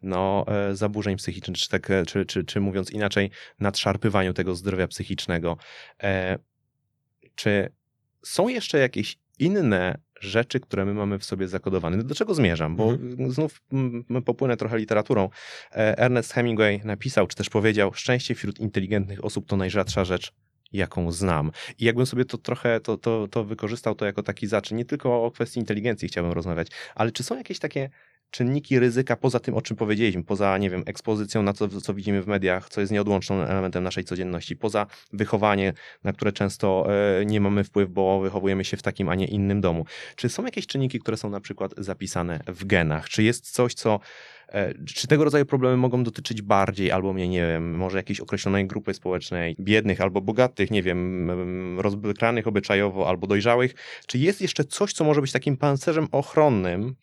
no, 0.01 0.45
e, 0.47 0.75
zaburzeń 0.75 1.17
psychicznych, 1.17 1.57
czy, 1.57 1.69
tak, 1.69 1.91
e, 1.91 2.05
czy, 2.05 2.25
czy, 2.25 2.43
czy 2.43 2.59
mówiąc 2.59 2.91
inaczej, 2.91 3.31
nadszarpywaniu 3.59 4.33
tego 4.33 4.55
zdrowia 4.55 4.87
psychicznego, 4.87 5.57
e, 6.03 6.39
czy 7.35 7.71
są 8.23 8.47
jeszcze 8.47 8.79
jakieś 8.79 9.17
inne 9.39 9.97
rzeczy, 10.23 10.59
które 10.59 10.85
my 10.85 10.93
mamy 10.93 11.19
w 11.19 11.25
sobie 11.25 11.47
zakodowane. 11.47 12.03
Do 12.03 12.15
czego 12.15 12.33
zmierzam? 12.33 12.75
Bo 12.75 12.97
znów 13.27 13.61
mm, 13.73 14.05
popłynę 14.25 14.57
trochę 14.57 14.77
literaturą. 14.77 15.29
E, 15.71 15.97
Ernest 15.97 16.33
Hemingway 16.33 16.81
napisał, 16.83 17.27
czy 17.27 17.35
też 17.35 17.49
powiedział, 17.49 17.93
szczęście 17.93 18.35
wśród 18.35 18.59
inteligentnych 18.59 19.25
osób 19.25 19.45
to 19.47 19.57
najrzadsza 19.57 20.05
rzecz, 20.05 20.33
jaką 20.73 21.11
znam. 21.11 21.51
I 21.79 21.85
jakbym 21.85 22.05
sobie 22.05 22.25
to 22.25 22.37
trochę 22.37 22.79
to, 22.79 22.97
to, 22.97 23.27
to 23.27 23.43
wykorzystał 23.43 23.95
to 23.95 24.05
jako 24.05 24.23
taki 24.23 24.47
zaczyn, 24.47 24.77
nie 24.77 24.85
tylko 24.85 25.23
o 25.23 25.31
kwestii 25.31 25.59
inteligencji 25.59 26.07
chciałbym 26.07 26.33
rozmawiać, 26.33 26.67
ale 26.95 27.11
czy 27.11 27.23
są 27.23 27.37
jakieś 27.37 27.59
takie 27.59 27.89
czynniki 28.31 28.79
ryzyka 28.79 29.15
poza 29.15 29.39
tym, 29.39 29.55
o 29.55 29.61
czym 29.61 29.77
powiedzieliśmy, 29.77 30.23
poza, 30.23 30.57
nie 30.57 30.69
wiem, 30.69 30.83
ekspozycją 30.85 31.43
na 31.43 31.53
to, 31.53 31.67
co 31.67 31.93
widzimy 31.93 32.21
w 32.21 32.27
mediach, 32.27 32.69
co 32.69 32.81
jest 32.81 32.93
nieodłącznym 32.93 33.41
elementem 33.41 33.83
naszej 33.83 34.03
codzienności, 34.03 34.55
poza 34.55 34.87
wychowanie, 35.13 35.73
na 36.03 36.13
które 36.13 36.31
często 36.31 36.87
e, 37.19 37.25
nie 37.25 37.41
mamy 37.41 37.63
wpływu, 37.63 37.91
bo 37.93 38.19
wychowujemy 38.19 38.65
się 38.65 38.77
w 38.77 38.81
takim, 38.81 39.09
a 39.09 39.15
nie 39.15 39.25
innym 39.25 39.61
domu. 39.61 39.85
Czy 40.15 40.29
są 40.29 40.45
jakieś 40.45 40.67
czynniki, 40.67 40.99
które 40.99 41.17
są 41.17 41.29
na 41.29 41.39
przykład 41.39 41.73
zapisane 41.77 42.39
w 42.47 42.65
genach? 42.65 43.09
Czy 43.09 43.23
jest 43.23 43.51
coś, 43.51 43.73
co 43.73 43.99
e, 44.49 44.73
czy 44.85 45.07
tego 45.07 45.23
rodzaju 45.23 45.45
problemy 45.45 45.77
mogą 45.77 46.03
dotyczyć 46.03 46.41
bardziej 46.41 46.91
albo 46.91 47.13
mnie, 47.13 47.27
nie 47.27 47.47
wiem, 47.47 47.75
może 47.75 47.97
jakiejś 47.97 48.19
określonej 48.19 48.67
grupy 48.67 48.93
społecznej, 48.93 49.55
biednych 49.59 50.01
albo 50.01 50.21
bogatych, 50.21 50.71
nie 50.71 50.83
wiem, 50.83 51.29
em, 51.29 51.79
rozbrykanych 51.79 52.47
obyczajowo 52.47 53.09
albo 53.09 53.27
dojrzałych? 53.27 53.73
Czy 54.07 54.17
jest 54.17 54.41
jeszcze 54.41 54.63
coś, 54.63 54.93
co 54.93 55.03
może 55.03 55.21
być 55.21 55.31
takim 55.31 55.57
pancerzem 55.57 56.07
ochronnym, 56.11 56.95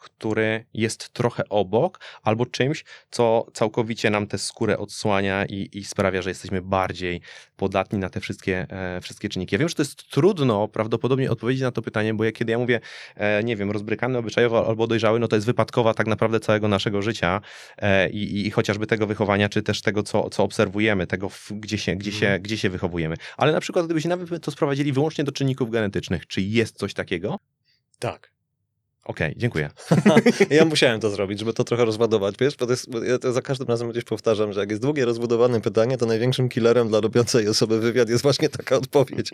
który 0.00 0.64
jest 0.74 1.12
trochę 1.12 1.42
obok, 1.48 2.00
albo 2.22 2.46
czymś, 2.46 2.84
co 3.10 3.46
całkowicie 3.52 4.10
nam 4.10 4.26
tę 4.26 4.38
skórę 4.38 4.78
odsłania 4.78 5.46
i, 5.46 5.68
i 5.72 5.84
sprawia, 5.84 6.22
że 6.22 6.30
jesteśmy 6.30 6.62
bardziej 6.62 7.20
podatni 7.56 7.98
na 7.98 8.10
te 8.10 8.20
wszystkie, 8.20 8.66
e, 8.70 9.00
wszystkie 9.00 9.28
czynniki. 9.28 9.54
Ja 9.54 9.58
wiem, 9.58 9.68
że 9.68 9.74
to 9.74 9.82
jest 9.82 10.10
trudno 10.10 10.68
prawdopodobnie 10.68 11.30
odpowiedzieć 11.30 11.62
na 11.62 11.70
to 11.70 11.82
pytanie, 11.82 12.14
bo 12.14 12.24
ja, 12.24 12.32
kiedy 12.32 12.52
ja 12.52 12.58
mówię, 12.58 12.80
e, 13.16 13.44
nie 13.44 13.56
wiem, 13.56 13.70
rozbrykany 13.70 14.18
obyczajowo 14.18 14.66
albo 14.66 14.86
dojrzały, 14.86 15.20
no 15.20 15.28
to 15.28 15.36
jest 15.36 15.46
wypadkowa 15.46 15.94
tak 15.94 16.06
naprawdę 16.06 16.40
całego 16.40 16.68
naszego 16.68 17.02
życia 17.02 17.40
e, 17.78 18.10
i, 18.10 18.46
i, 18.46 18.50
chociażby 18.50 18.86
tego 18.86 19.06
wychowania, 19.06 19.48
czy 19.48 19.62
też 19.62 19.82
tego, 19.82 20.02
co, 20.02 20.30
co 20.30 20.44
obserwujemy, 20.44 21.06
tego, 21.06 21.28
w, 21.28 21.52
gdzie, 21.52 21.78
się, 21.78 21.96
gdzie, 21.96 22.12
się, 22.12 22.38
gdzie 22.40 22.58
się 22.58 22.70
wychowujemy. 22.70 23.16
Ale 23.36 23.52
na 23.52 23.60
przykład, 23.60 23.84
gdybyśmy 23.84 24.08
nawet 24.08 24.44
to 24.44 24.50
sprowadzili 24.50 24.92
wyłącznie 24.92 25.24
do 25.24 25.32
czynników 25.32 25.70
genetycznych, 25.70 26.26
czy 26.26 26.40
jest 26.40 26.76
coś 26.76 26.94
takiego? 26.94 27.38
Tak. 27.98 28.39
Okej, 29.04 29.34
dziękuję. 29.36 29.70
Ja 30.50 30.64
musiałem 30.64 31.00
to 31.00 31.10
zrobić, 31.10 31.38
żeby 31.38 31.52
to 31.52 31.64
trochę 31.64 31.84
rozładować, 31.84 32.34
wiesz, 32.40 32.56
bo 32.56 32.66
to 32.66 32.72
jest, 32.72 32.86
ja 33.06 33.18
to 33.18 33.32
za 33.32 33.42
każdym 33.42 33.68
razem 33.68 33.90
gdzieś 33.90 34.04
powtarzam, 34.04 34.52
że 34.52 34.60
jak 34.60 34.70
jest 34.70 34.82
długie, 34.82 35.04
rozbudowane 35.04 35.60
pytanie, 35.60 35.98
to 35.98 36.06
największym 36.06 36.48
killerem 36.48 36.88
dla 36.88 37.00
robiącej 37.00 37.48
osoby 37.48 37.80
wywiad 37.80 38.08
jest 38.08 38.22
właśnie 38.22 38.48
taka 38.48 38.76
odpowiedź. 38.76 39.30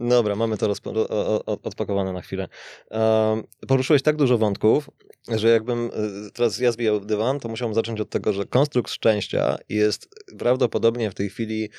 Dobra, 0.00 0.36
mamy 0.36 0.58
to 0.58 0.68
rozpo- 0.68 1.06
o- 1.08 1.44
o- 1.46 1.58
odpakowane 1.62 2.12
na 2.12 2.20
chwilę. 2.20 2.48
Um, 2.90 3.42
poruszyłeś 3.68 4.02
tak 4.02 4.16
dużo 4.16 4.38
wątków, 4.38 4.90
że 5.28 5.48
jakbym 5.48 5.86
y, 6.26 6.30
teraz 6.34 6.58
ja 6.58 6.72
zwijał 6.72 7.00
dywan, 7.00 7.40
to 7.40 7.48
musiałbym 7.48 7.74
zacząć 7.74 8.00
od 8.00 8.10
tego, 8.10 8.32
że 8.32 8.46
konstrukt 8.46 8.90
szczęścia 8.90 9.58
jest 9.68 10.08
prawdopodobnie 10.38 11.10
w 11.10 11.14
tej 11.14 11.30
chwili 11.30 11.70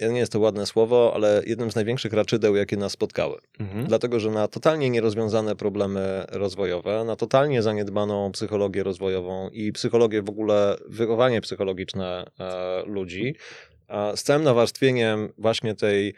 nie 0.00 0.18
jest 0.18 0.32
to 0.32 0.40
ładne 0.40 0.66
słowo, 0.66 1.12
ale 1.14 1.42
jednym 1.46 1.70
z 1.70 1.74
największych 1.74 2.12
raczydeł, 2.12 2.56
jakie 2.56 2.76
nas 2.76 2.92
spotkały. 2.92 3.38
Mhm. 3.60 3.86
Dlatego, 3.86 4.20
że 4.20 4.30
na 4.30 4.48
totalnie 4.48 4.90
nierozwiązane 4.90 5.56
problemy 5.56 6.24
rozwojowe, 6.28 7.04
na 7.04 7.16
totalnie 7.16 7.62
zaniedbaną 7.62 8.32
psychologię 8.32 8.82
rozwojową 8.82 9.48
i 9.50 9.72
psychologię 9.72 10.22
w 10.22 10.28
ogóle, 10.28 10.76
wychowanie 10.86 11.40
psychologiczne 11.40 12.24
e, 12.40 12.82
ludzi, 12.86 13.34
a 13.88 14.12
z 14.16 14.22
całym 14.22 14.42
nawarstwieniem 14.42 15.32
właśnie 15.38 15.74
tej 15.74 16.14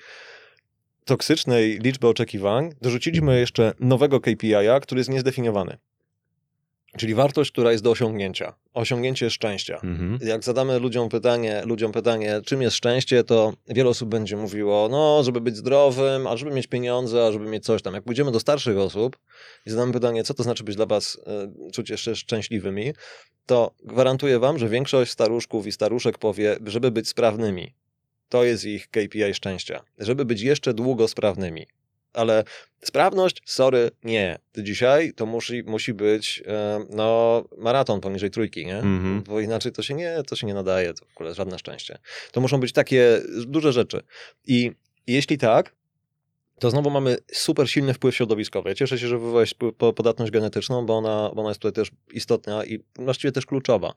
toksycznej 1.04 1.78
liczby 1.78 2.08
oczekiwań, 2.08 2.70
dorzuciliśmy 2.82 3.40
jeszcze 3.40 3.72
nowego 3.80 4.20
KPI-a, 4.20 4.80
który 4.80 4.98
jest 4.98 5.10
niezdefiniowany. 5.10 5.76
Czyli 6.96 7.14
wartość, 7.14 7.50
która 7.50 7.72
jest 7.72 7.84
do 7.84 7.90
osiągnięcia. 7.90 8.54
Osiągnięcie 8.74 9.30
szczęścia. 9.30 9.74
Mhm. 9.74 10.18
Jak 10.22 10.44
zadamy 10.44 10.78
ludziom 10.78 11.08
pytanie, 11.08 11.62
ludziom 11.64 11.92
pytanie, 11.92 12.40
czym 12.44 12.62
jest 12.62 12.76
szczęście, 12.76 13.24
to 13.24 13.52
wiele 13.68 13.90
osób 13.90 14.08
będzie 14.08 14.36
mówiło, 14.36 14.88
no, 14.90 15.22
żeby 15.24 15.40
być 15.40 15.56
zdrowym, 15.56 16.26
a 16.26 16.36
żeby 16.36 16.50
mieć 16.50 16.66
pieniądze, 16.66 17.26
a 17.26 17.32
żeby 17.32 17.44
mieć 17.44 17.64
coś 17.64 17.82
tam. 17.82 17.94
Jak 17.94 18.04
pójdziemy 18.04 18.32
do 18.32 18.40
starszych 18.40 18.78
osób 18.78 19.16
i 19.66 19.70
zadamy 19.70 19.92
pytanie, 19.92 20.24
co 20.24 20.34
to 20.34 20.42
znaczy 20.42 20.64
być 20.64 20.76
dla 20.76 20.86
was, 20.86 21.20
y, 21.68 21.72
czuć 21.72 21.90
jeszcze 21.90 22.16
szczęśliwymi, 22.16 22.92
to 23.46 23.74
gwarantuję 23.84 24.38
wam, 24.38 24.58
że 24.58 24.68
większość 24.68 25.12
staruszków 25.12 25.66
i 25.66 25.72
staruszek 25.72 26.18
powie, 26.18 26.56
żeby 26.66 26.90
być 26.90 27.08
sprawnymi. 27.08 27.74
To 28.28 28.44
jest 28.44 28.64
ich 28.64 28.88
KPI 28.88 29.34
szczęścia. 29.34 29.82
Żeby 29.98 30.24
być 30.24 30.40
jeszcze 30.40 30.74
długo 30.74 31.08
sprawnymi 31.08 31.66
ale 32.16 32.44
sprawność, 32.84 33.42
sorry, 33.44 33.90
nie. 34.04 34.38
Dzisiaj 34.58 35.12
to 35.12 35.26
musi, 35.26 35.62
musi 35.62 35.94
być 35.94 36.42
e, 36.46 36.86
no, 36.90 37.44
maraton 37.58 38.00
poniżej 38.00 38.30
trójki, 38.30 38.66
nie? 38.66 38.76
Mhm. 38.76 39.22
Bo 39.22 39.40
inaczej 39.40 39.72
to 39.72 39.82
się 39.82 39.94
nie, 39.94 40.22
to 40.26 40.36
się 40.36 40.46
nie 40.46 40.54
nadaje, 40.54 40.94
to 40.94 41.04
w 41.06 41.16
ogóle 41.16 41.34
żadne 41.34 41.58
szczęście. 41.58 41.98
To 42.32 42.40
muszą 42.40 42.60
być 42.60 42.72
takie 42.72 43.22
duże 43.46 43.72
rzeczy. 43.72 44.02
I 44.46 44.72
jeśli 45.06 45.38
tak, 45.38 45.74
to 46.60 46.70
znowu 46.70 46.90
mamy 46.90 47.16
super 47.32 47.70
silny 47.70 47.94
wpływ 47.94 48.14
środowiskowy. 48.16 48.68
Ja 48.68 48.74
cieszę 48.74 48.98
się, 48.98 49.08
że 49.08 49.18
wywołałeś 49.18 49.54
po- 49.54 49.92
podatność 49.92 50.32
genetyczną, 50.32 50.86
bo 50.86 50.96
ona, 50.96 51.30
bo 51.34 51.40
ona 51.40 51.50
jest 51.50 51.60
tutaj 51.60 51.84
też 51.84 51.90
istotna 52.12 52.64
i 52.64 52.78
właściwie 52.98 53.32
też 53.32 53.46
kluczowa. 53.46 53.94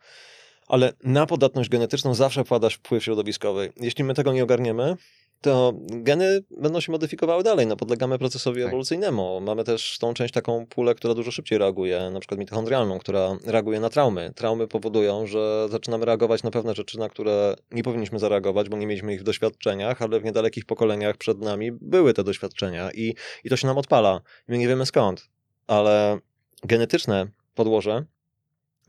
Ale 0.68 0.94
na 1.04 1.26
podatność 1.26 1.70
genetyczną 1.70 2.14
zawsze 2.14 2.44
wpada 2.44 2.70
wpływ 2.70 3.04
środowiskowy. 3.04 3.74
Jeśli 3.78 4.04
my 4.04 4.14
tego 4.14 4.34
nie 4.34 4.44
ogarniemy, 4.44 4.96
to 5.42 5.74
geny 5.90 6.44
będą 6.52 6.80
się 6.80 6.92
modyfikowały 6.92 7.44
dalej, 7.44 7.68
no 7.68 7.76
podlegamy 7.76 8.20
procesowi 8.20 8.62
Tak. 8.62 8.68
ewolucyjnemu. 8.68 9.42
Mamy 9.42 9.64
też 9.64 9.98
tą 10.00 10.14
część 10.14 10.34
taką 10.34 10.66
pulę, 10.66 10.96
która 10.96 11.14
dużo 11.14 11.32
szybciej 11.32 11.58
reaguje, 11.58 12.10
na 12.14 12.20
przykład 12.20 12.40
mitochondrialną, 12.40 13.00
która 13.00 13.38
reaguje 13.46 13.80
na 13.80 13.90
traumy. 13.90 14.32
Traumy 14.36 14.68
powodują, 14.68 15.28
że 15.28 15.68
zaczynamy 15.70 16.06
reagować 16.06 16.44
na 16.44 16.52
pewne 16.52 16.76
rzeczy, 16.76 17.00
na 17.00 17.10
które 17.10 17.56
nie 17.72 17.84
powinniśmy 17.84 18.20
zareagować, 18.20 18.70
bo 18.70 18.78
nie 18.78 18.88
mieliśmy 18.88 19.14
ich 19.14 19.22
w 19.22 19.24
doświadczeniach, 19.24 20.02
ale 20.02 20.20
w 20.20 20.24
niedalekich 20.24 20.66
pokoleniach 20.66 21.18
przed 21.18 21.40
nami 21.40 21.72
były 21.72 22.14
te 22.14 22.24
doświadczenia 22.24 22.92
i, 22.92 23.16
i 23.44 23.50
to 23.50 23.58
się 23.58 23.68
nam 23.68 23.78
odpala. 23.78 24.22
My 24.48 24.58
nie 24.58 24.68
wiemy 24.68 24.86
skąd, 24.86 25.30
ale 25.68 26.20
genetyczne 26.64 27.28
podłoże 27.56 28.06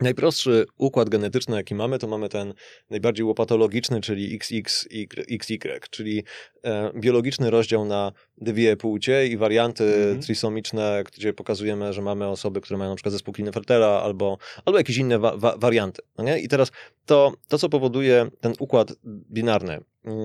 Najprostszy 0.01 0.67
układ 0.77 1.09
genetyczny, 1.09 1.57
jaki 1.57 1.75
mamy, 1.75 1.99
to 1.99 2.07
mamy 2.07 2.29
ten 2.29 2.55
najbardziej 2.91 3.25
łopatologiczny, 3.25 4.01
czyli 4.01 4.37
XX 4.37 4.87
i 4.91 5.09
XY, 5.29 5.59
czyli 5.91 6.25
e, 6.65 6.91
biologiczny 6.95 7.51
rozdział 7.51 7.85
na 7.85 8.13
dwie 8.39 8.77
płcie 8.77 9.27
i 9.27 9.37
warianty 9.37 9.85
Mhm. 9.85 10.21
trisomiczne, 10.23 11.03
gdzie 11.17 11.33
pokazujemy, 11.33 11.93
że 11.93 12.03
mamy 12.03 12.27
osoby, 12.27 12.61
które 12.61 12.79
mają 12.79 12.91
na 12.91 12.97
przykład 12.97 13.13
zespół 13.13 13.35
Klinefeltera 13.35 13.87
albo, 13.87 14.39
albo 14.65 14.79
jakieś 14.79 14.97
inne 14.97 15.19
wa- 15.19 15.37
wa- 15.37 15.57
warianty. 15.57 16.03
No 16.19 16.25
nie? 16.25 16.39
I 16.39 16.49
teraz 16.49 16.71
to, 17.07 17.33
to, 17.49 17.59
co 17.59 17.69
powoduje 17.69 18.27
ten 18.41 18.55
układ 18.59 18.93
binarny, 19.31 19.81
mm, 20.05 20.21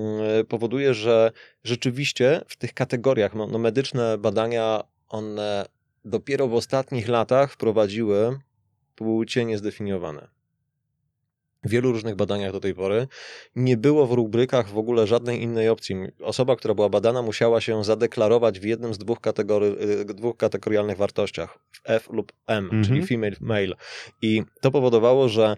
powoduje, 0.48 0.94
że 0.94 1.32
rzeczywiście 1.64 2.40
w 2.48 2.56
tych 2.56 2.74
kategoriach, 2.74 3.34
no, 3.34 3.46
no 3.46 3.58
medyczne 3.58 4.18
badania, 4.18 4.82
one 5.08 5.66
dopiero 6.04 6.48
w 6.48 6.54
ostatnich 6.54 7.08
latach 7.08 7.52
wprowadziły 7.52 8.38
płcie 8.96 9.44
niezdefiniowane. 9.44 10.28
W 11.64 11.68
wielu 11.70 11.92
różnych 11.92 12.14
badaniach 12.16 12.52
do 12.52 12.60
tej 12.60 12.74
pory 12.74 13.08
nie 13.56 13.76
było 13.76 14.06
w 14.06 14.12
rubrykach 14.12 14.68
w 14.68 14.78
ogóle 14.78 15.06
żadnej 15.06 15.42
innej 15.42 15.68
opcji. 15.68 15.96
Osoba, 16.22 16.56
która 16.56 16.74
była 16.74 16.88
badana, 16.88 17.22
musiała 17.22 17.60
się 17.60 17.84
zadeklarować 17.84 18.60
w 18.60 18.64
jednym 18.64 18.94
z 18.94 18.98
dwóch, 18.98 19.20
kategory, 19.20 19.66
y, 19.66 20.04
dwóch 20.04 20.36
kategorialnych 20.36 20.96
wartościach, 20.96 21.58
F 21.84 22.08
lub 22.10 22.32
M, 22.46 22.64
Mhm. 22.64 22.84
czyli 22.84 23.06
female, 23.06 23.36
male. 23.40 23.76
I 24.22 24.42
to 24.60 24.70
powodowało, 24.70 25.28
że 25.28 25.56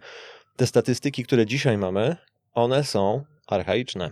te 0.57 0.67
statystyki, 0.67 1.25
które 1.25 1.47
dzisiaj 1.47 1.79
mamy, 1.79 2.17
one 2.53 2.85
są 2.85 3.25
archaiczne. 3.47 4.11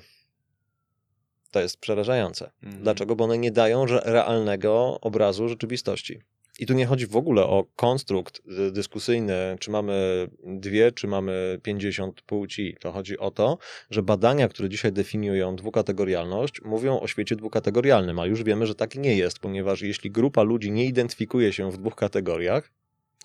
To 1.50 1.60
jest 1.60 1.80
przerażające. 1.80 2.50
Mhm. 2.62 2.82
Dlaczego? 2.82 3.16
Bo 3.16 3.24
one 3.24 3.38
nie 3.38 3.50
dają 3.50 3.86
realnego 3.86 4.98
obrazu 5.00 5.48
rzeczywistości. 5.48 6.20
I 6.58 6.66
tu 6.66 6.74
nie 6.74 6.86
chodzi 6.86 7.06
w 7.06 7.16
ogóle 7.16 7.42
o 7.42 7.66
konstrukt 7.76 8.42
dyskusyjny, 8.72 9.56
czy 9.60 9.70
mamy 9.70 10.28
dwie, 10.44 10.92
czy 10.92 11.06
mamy 11.06 11.58
50 11.62 12.22
płci. 12.22 12.76
To 12.80 12.92
chodzi 12.92 13.18
o 13.18 13.30
to, 13.30 13.58
że 13.90 14.02
badania, 14.02 14.48
które 14.48 14.68
dzisiaj 14.68 14.92
definiują 14.92 15.56
dwukategorialność, 15.56 16.62
mówią 16.62 17.00
o 17.00 17.06
świecie 17.06 17.36
dwukategorialnym, 17.36 18.18
a 18.18 18.26
już 18.26 18.42
wiemy, 18.42 18.66
że 18.66 18.74
tak 18.74 18.94
nie 18.94 19.16
jest, 19.16 19.38
ponieważ 19.38 19.82
jeśli 19.82 20.10
grupa 20.10 20.42
ludzi 20.42 20.72
nie 20.72 20.84
identyfikuje 20.84 21.52
się 21.52 21.70
w 21.70 21.78
dwóch 21.78 21.94
kategoriach, 21.94 22.70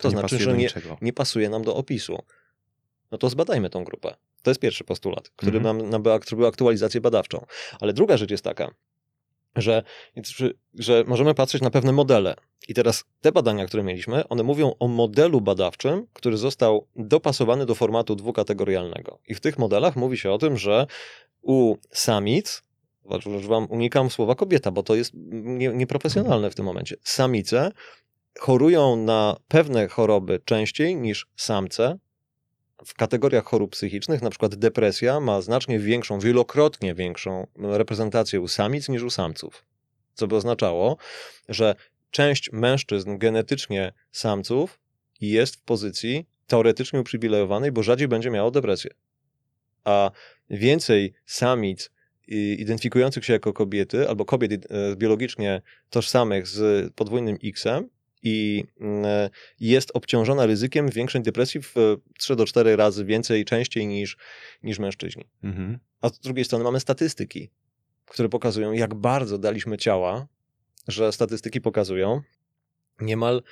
to, 0.00 0.08
nie 0.08 0.12
znaczy, 0.12 0.38
że 0.38 0.56
nie, 0.56 0.68
nie 1.00 1.12
pasuje 1.12 1.48
nam 1.48 1.62
do 1.62 1.76
opisu. 1.76 2.18
No 3.10 3.18
to 3.18 3.28
zbadajmy 3.28 3.70
tą 3.70 3.84
grupę. 3.84 4.14
To 4.42 4.50
jest 4.50 4.60
pierwszy 4.60 4.84
postulat, 4.84 5.30
który 5.36 5.56
Mhm. 5.58 5.78
nam, 5.78 5.90
nam 5.90 6.02
był 6.02 6.46
aktualizację 6.46 7.00
badawczą. 7.00 7.46
Ale 7.80 7.92
druga 7.92 8.16
rzecz 8.16 8.30
jest 8.30 8.44
taka, 8.44 8.74
że, 9.56 9.82
że 10.74 11.04
możemy 11.06 11.34
patrzeć 11.34 11.62
na 11.62 11.70
pewne 11.70 11.92
modele. 11.92 12.34
I 12.68 12.74
teraz 12.74 13.04
te 13.20 13.32
badania, 13.32 13.66
które 13.66 13.82
mieliśmy, 13.82 14.28
one 14.28 14.42
mówią 14.42 14.74
o 14.78 14.88
modelu 14.88 15.40
badawczym, 15.40 16.06
który 16.12 16.36
został 16.36 16.86
dopasowany 16.96 17.66
do 17.66 17.74
formatu 17.74 18.16
dwukategorialnego. 18.16 19.18
I 19.28 19.34
w 19.34 19.40
tych 19.40 19.58
modelach 19.58 19.96
mówi 19.96 20.18
się 20.18 20.30
o 20.30 20.38
tym, 20.38 20.56
że 20.56 20.86
u 21.42 21.76
samic, 21.90 22.62
używam, 23.36 23.66
unikam 23.70 24.10
słowa 24.10 24.34
kobieta, 24.34 24.70
bo 24.70 24.82
to 24.82 24.94
jest 24.94 25.12
nie, 25.14 25.68
nieprofesjonalne 25.68 26.50
w 26.50 26.54
tym 26.54 26.64
momencie. 26.64 26.96
Samice 27.02 27.72
chorują 28.38 28.96
na 28.96 29.36
pewne 29.48 29.88
choroby 29.88 30.40
częściej 30.44 30.96
niż 30.96 31.26
samce. 31.36 31.98
W 32.84 32.94
kategoriach 32.94 33.44
chorób 33.44 33.70
psychicznych, 33.70 34.22
na 34.22 34.30
przykład 34.30 34.54
depresja 34.54 35.20
ma 35.20 35.40
znacznie 35.40 35.78
większą, 35.78 36.18
wielokrotnie 36.18 36.94
większą 36.94 37.46
reprezentację 37.56 38.40
u 38.40 38.48
samic 38.48 38.88
niż 38.88 39.02
u 39.02 39.10
samców. 39.10 39.64
Co 40.14 40.26
by 40.26 40.36
oznaczało, 40.36 40.96
że 41.48 41.74
część 42.10 42.52
mężczyzn 42.52 43.18
genetycznie 43.18 43.92
samców 44.12 44.80
jest 45.20 45.56
w 45.56 45.62
pozycji 45.62 46.26
teoretycznie 46.46 47.00
uprzywilejowanej, 47.00 47.72
bo 47.72 47.82
rzadziej 47.82 48.08
będzie 48.08 48.30
miało 48.30 48.50
depresję. 48.50 48.90
A 49.84 50.10
więcej 50.50 51.12
samic 51.26 51.90
identyfikujących 52.28 53.24
się 53.24 53.32
jako 53.32 53.52
kobiety, 53.52 54.08
albo 54.08 54.24
kobiet 54.24 54.68
biologicznie 54.96 55.62
tożsamych 55.90 56.46
z 56.46 56.92
podwójnym 56.94 57.38
X-em, 57.44 57.88
i 58.22 58.64
jest 59.60 59.90
obciążona 59.94 60.46
ryzykiem 60.46 60.88
większej 60.88 61.22
depresji 61.22 61.60
w 61.62 61.74
3 62.18 62.36
do 62.36 62.46
4 62.46 62.76
razy 62.76 63.04
więcej, 63.04 63.44
częściej 63.44 63.86
niż, 63.86 64.16
niż 64.62 64.78
mężczyźni. 64.78 65.24
Mhm. 65.44 65.78
A 66.00 66.08
z 66.08 66.18
drugiej 66.18 66.44
strony 66.44 66.64
mamy 66.64 66.80
statystyki, 66.80 67.50
które 68.06 68.28
pokazują, 68.28 68.72
jak 68.72 68.94
bardzo 68.94 69.38
daliśmy 69.38 69.78
ciała, 69.78 70.26
że 70.88 71.12
statystyki 71.12 71.60
pokazują 71.60 72.20
niemal 73.00 73.42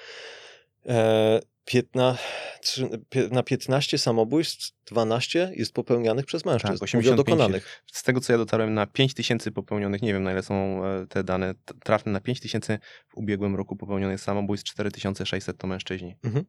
e, 0.87 1.41
15, 1.65 2.19
na 3.31 3.43
15 3.43 3.99
samobójstw 3.99 4.73
12 4.87 5.53
jest 5.57 5.73
popełnianych 5.73 6.27
przez 6.27 6.45
mężczyzn. 6.45 6.79
Tak, 6.79 6.95
Mówię 6.95 7.13
o 7.13 7.17
dokonanych. 7.17 7.83
Z 7.93 8.03
tego, 8.03 8.21
co 8.21 8.33
ja 8.33 8.39
dotarłem, 8.39 8.75
na 8.75 8.87
5 8.87 9.15
tysięcy 9.15 9.53
popełnionych, 9.53 10.03
nie 10.03 10.13
wiem 10.13 10.23
na 10.23 10.33
ile 10.33 10.43
są 10.43 10.83
te 11.09 11.25
dane 11.25 11.55
trafne, 11.85 12.13
na 12.13 12.21
5 12.21 12.41
tysięcy 12.41 12.79
w 13.09 13.17
ubiegłym 13.17 13.57
roku 13.57 13.77
popełnionych 13.77 14.21
samobójstw, 14.21 14.71
4600 14.71 15.59
to 15.59 15.67
mężczyźni. 15.67 16.17
Mhm. 16.23 16.45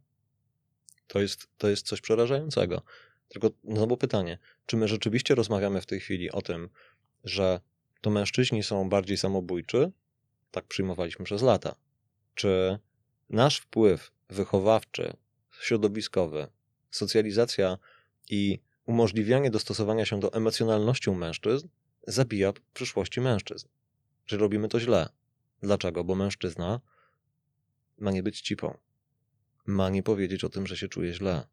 To, 1.07 1.21
jest, 1.21 1.47
to 1.57 1.69
jest 1.69 1.87
coś 1.87 2.01
przerażającego. 2.01 2.81
Tylko 3.27 3.49
znowu 3.63 3.97
pytanie, 3.97 4.37
czy 4.65 4.77
my 4.77 4.87
rzeczywiście 4.87 5.35
rozmawiamy 5.35 5.81
w 5.81 5.85
tej 5.85 5.99
chwili 5.99 6.31
o 6.31 6.41
tym, 6.41 6.69
że 7.23 7.61
to 8.01 8.09
mężczyźni 8.09 8.63
są 8.63 8.89
bardziej 8.89 9.17
samobójczy? 9.17 9.91
Tak 10.51 10.65
przyjmowaliśmy 10.65 11.25
przez 11.25 11.41
lata. 11.41 11.75
Czy 12.35 12.79
nasz 13.29 13.57
wpływ 13.57 14.11
wychowawczy, 14.31 15.13
środowiskowy, 15.61 16.47
socjalizacja 16.91 17.77
i 18.29 18.59
umożliwianie 18.85 19.51
dostosowania 19.51 20.05
się 20.05 20.19
do 20.19 20.33
emocjonalności 20.33 21.11
mężczyzn 21.11 21.67
zabija 22.07 22.51
w 22.51 22.61
przyszłości 22.73 23.21
mężczyzn. 23.21 23.67
Że 24.25 24.37
robimy 24.37 24.67
to 24.67 24.79
źle. 24.79 25.09
Dlaczego? 25.61 26.03
Bo 26.03 26.15
mężczyzna 26.15 26.81
ma 27.97 28.11
nie 28.11 28.23
być 28.23 28.41
cipą. 28.41 28.77
Ma 29.65 29.89
nie 29.89 30.03
powiedzieć 30.03 30.43
o 30.43 30.49
tym, 30.49 30.67
że 30.67 30.77
się 30.77 30.87
czuje 30.87 31.13
źle. 31.13 31.47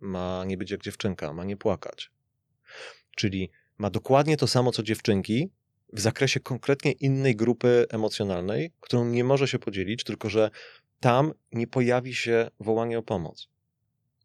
Ma 0.00 0.44
nie 0.46 0.56
być 0.56 0.70
jak 0.70 0.82
dziewczynka, 0.82 1.32
ma 1.32 1.44
nie 1.44 1.56
płakać. 1.56 2.10
Czyli 3.16 3.50
ma 3.78 3.90
dokładnie 3.90 4.36
to 4.36 4.46
samo, 4.46 4.72
co 4.72 4.82
dziewczynki, 4.82 5.50
w 5.92 6.00
zakresie 6.00 6.40
konkretnie 6.40 6.92
innej 6.92 7.36
grupy 7.36 7.86
emocjonalnej, 7.90 8.72
którą 8.80 9.04
nie 9.04 9.24
może 9.24 9.48
się 9.48 9.58
podzielić, 9.58 10.04
tylko 10.04 10.30
że 10.30 10.50
tam 11.00 11.32
nie 11.52 11.66
pojawi 11.66 12.14
się 12.14 12.50
wołanie 12.60 12.98
o 12.98 13.02
pomoc. 13.02 13.48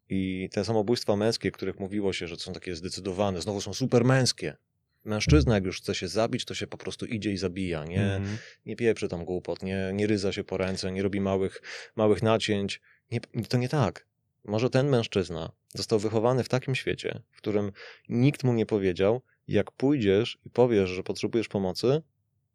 I 0.08 0.48
te 0.52 0.64
samobójstwa 0.64 1.16
męskie, 1.16 1.50
których 1.50 1.80
mówiło 1.80 2.12
się, 2.12 2.26
że 2.26 2.36
są 2.36 2.52
takie 2.52 2.74
zdecydowane, 2.76 3.40
znowu 3.40 3.60
są 3.60 3.74
super 3.74 4.04
męskie. 4.04 4.56
Mężczyzna, 5.04 5.54
jak 5.54 5.64
już 5.64 5.80
chce 5.80 5.94
się 5.94 6.08
zabić, 6.08 6.44
to 6.44 6.54
się 6.54 6.66
po 6.66 6.78
prostu 6.78 7.06
idzie 7.06 7.32
i 7.32 7.36
zabija. 7.36 7.84
Nie, 7.84 8.14
Mhm. 8.14 8.38
nie 8.66 8.76
pieprzy 8.76 9.08
tam 9.08 9.24
głupot, 9.24 9.62
nie, 9.62 9.90
nie 9.94 10.06
ryza 10.06 10.32
się 10.32 10.44
po 10.44 10.56
ręce, 10.56 10.92
nie 10.92 11.02
robi 11.02 11.20
małych, 11.20 11.62
małych 11.96 12.22
nacięć. 12.22 12.80
Nie, 13.10 13.20
to 13.48 13.56
nie 13.56 13.68
tak. 13.68 14.06
może 14.44 14.70
ten 14.70 14.88
mężczyzna 14.88 15.52
został 15.74 15.98
wychowany 15.98 16.44
w 16.44 16.48
takim 16.48 16.74
świecie, 16.74 17.22
w 17.30 17.36
którym 17.36 17.72
nikt 18.08 18.44
mu 18.44 18.52
nie 18.52 18.66
powiedział, 18.66 19.22
jak 19.48 19.70
pójdziesz 19.72 20.38
i 20.46 20.50
powiesz, 20.50 20.90
że 20.90 21.02
potrzebujesz 21.02 21.48
pomocy, 21.48 22.02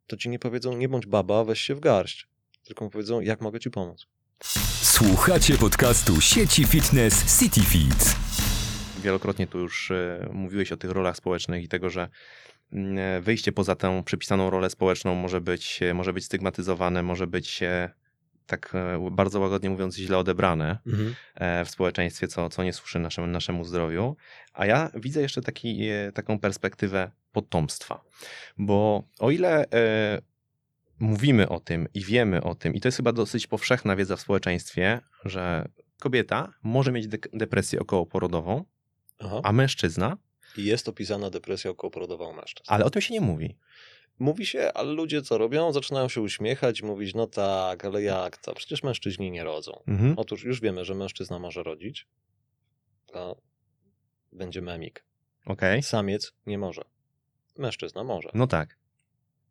to 0.07 0.17
ci 0.17 0.29
nie 0.29 0.39
powiedzą, 0.39 0.77
nie 0.77 0.89
bądź 0.89 1.05
baba, 1.05 1.43
weź 1.43 1.61
się 1.61 1.75
w 1.75 1.79
garść. 1.79 2.27
Tylko 2.69 2.85
mu 2.85 2.91
powiedzą, 2.91 3.21
jak 3.21 3.41
mogę 3.41 3.59
ci 3.59 3.71
pomóc. 3.71 4.07
Słuchacie 4.81 5.57
podcastu 5.57 6.21
sieci 6.21 6.65
fitness 6.65 7.39
CityFit. 7.39 8.15
Wielokrotnie 9.03 9.47
tu 9.47 9.59
już 9.59 9.91
e, 9.91 10.29
mówiłeś 10.33 10.71
o 10.71 10.77
tych 10.77 10.91
rolach 10.91 11.17
społecznych 11.17 11.63
i 11.63 11.67
tego, 11.67 11.89
że 11.89 12.09
mm, 12.73 13.23
wyjście 13.23 13.51
poza 13.51 13.75
tę 13.75 14.03
przypisaną 14.05 14.49
rolę 14.49 14.69
społeczną 14.69 15.15
może 15.15 15.41
być, 15.41 15.83
e, 15.83 15.93
może 15.93 16.13
być 16.13 16.25
stygmatyzowane, 16.25 17.03
może 17.03 17.27
być 17.27 17.63
e, 17.63 17.89
tak 18.45 18.73
bardzo 19.11 19.39
łagodnie 19.39 19.69
mówiąc 19.69 19.95
źle 19.95 20.17
odebrane 20.17 20.79
mhm. 20.87 21.15
w 21.65 21.69
społeczeństwie, 21.69 22.27
co, 22.27 22.49
co 22.49 22.63
nie 22.63 22.73
służy 22.73 22.99
naszemu, 22.99 23.27
naszemu 23.27 23.63
zdrowiu. 23.63 24.15
A 24.53 24.65
ja 24.65 24.91
widzę 24.95 25.21
jeszcze 25.21 25.41
taki, 25.41 25.87
taką 26.13 26.39
perspektywę 26.39 27.11
potomstwa, 27.31 28.03
bo 28.57 29.03
o 29.19 29.31
ile 29.31 29.65
mówimy 30.99 31.49
o 31.49 31.59
tym 31.59 31.87
i 31.93 32.03
wiemy 32.03 32.43
o 32.43 32.55
tym, 32.55 32.73
i 32.73 32.81
to 32.81 32.87
jest 32.87 32.97
chyba 32.97 33.11
dosyć 33.11 33.47
powszechna 33.47 33.95
wiedza 33.95 34.15
w 34.15 34.21
społeczeństwie, 34.21 34.99
że 35.25 35.69
kobieta 35.99 36.53
może 36.63 36.91
mieć 36.91 37.07
de 37.07 37.17
depresję 37.33 37.79
okołoporodową, 37.79 38.65
Aha. 39.19 39.41
a 39.43 39.51
mężczyzna. 39.51 40.17
I 40.57 40.65
jest 40.65 40.89
opisana 40.89 41.29
depresja 41.29 41.71
okołoporodowa 41.71 42.27
u 42.27 42.33
mężczyzn. 42.33 42.67
Ale 42.67 42.85
o 42.85 42.89
tym 42.89 43.01
się 43.01 43.13
nie 43.13 43.21
mówi. 43.21 43.57
Mówi 44.19 44.45
się, 44.45 44.73
ale 44.73 44.91
ludzie 44.91 45.21
co 45.21 45.37
robią? 45.37 45.73
Zaczynają 45.73 46.09
się 46.09 46.21
uśmiechać, 46.21 46.81
mówić, 46.81 47.15
no 47.15 47.27
tak, 47.27 47.85
ale 47.85 48.01
jak 48.01 48.37
to? 48.37 48.53
Przecież 48.53 48.83
mężczyźni 48.83 49.31
nie 49.31 49.43
rodzą. 49.43 49.83
Mhm. 49.87 50.13
Otóż 50.17 50.43
już 50.43 50.61
wiemy, 50.61 50.85
że 50.85 50.95
mężczyzna 50.95 51.39
może 51.39 51.63
rodzić, 51.63 52.07
a 53.13 53.35
będzie 54.31 54.61
memik. 54.61 55.05
Okay. 55.45 55.83
Samiec 55.83 56.33
nie 56.45 56.57
może. 56.57 56.81
Mężczyzna 57.57 58.03
może. 58.03 58.29
No 58.33 58.47
tak. 58.47 58.78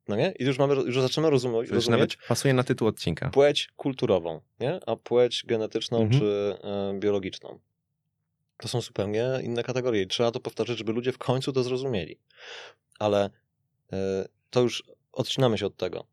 No 0.08 0.16
nie? 0.16 0.32
I 0.38 0.44
już, 0.44 0.58
mamy, 0.58 0.74
już 0.74 1.00
zaczynamy 1.00 1.30
rozumieć, 1.30 1.70
rozumieć. 1.70 1.88
nawet 1.88 2.16
pasuje 2.28 2.54
na 2.54 2.64
tytuł 2.64 2.88
odcinka. 2.88 3.30
Płeć 3.30 3.68
kulturową, 3.76 4.40
nie? 4.60 4.80
A 4.86 4.96
płeć 4.96 5.44
genetyczną 5.46 6.02
mhm. 6.02 6.20
czy 6.20 6.56
y, 6.96 6.98
biologiczną. 6.98 7.58
To 8.56 8.68
są 8.68 8.80
zupełnie 8.80 9.28
inne 9.42 9.62
kategorie 9.62 10.02
i 10.02 10.06
trzeba 10.06 10.30
to 10.30 10.40
powtarzać, 10.40 10.78
żeby 10.78 10.92
ludzie 10.92 11.12
w 11.12 11.18
końcu 11.18 11.52
to 11.52 11.62
zrozumieli. 11.62 12.18
Ale 12.98 13.30
y, 13.92 13.96
to 14.50 14.60
już 14.60 14.84
odcinamy 15.12 15.58
się 15.58 15.66
od 15.66 15.76
tego. 15.76 16.06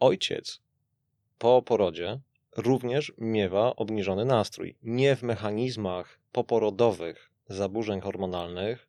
Ojciec 0.00 0.60
po 1.38 1.62
porodzie 1.62 2.20
również 2.56 3.12
miewa 3.18 3.76
obniżony 3.76 4.24
nastrój. 4.24 4.76
Nie 4.82 5.16
w 5.16 5.22
mechanizmach 5.22 6.18
poporodowych 6.32 7.30
zaburzeń 7.48 8.00
hormonalnych, 8.00 8.88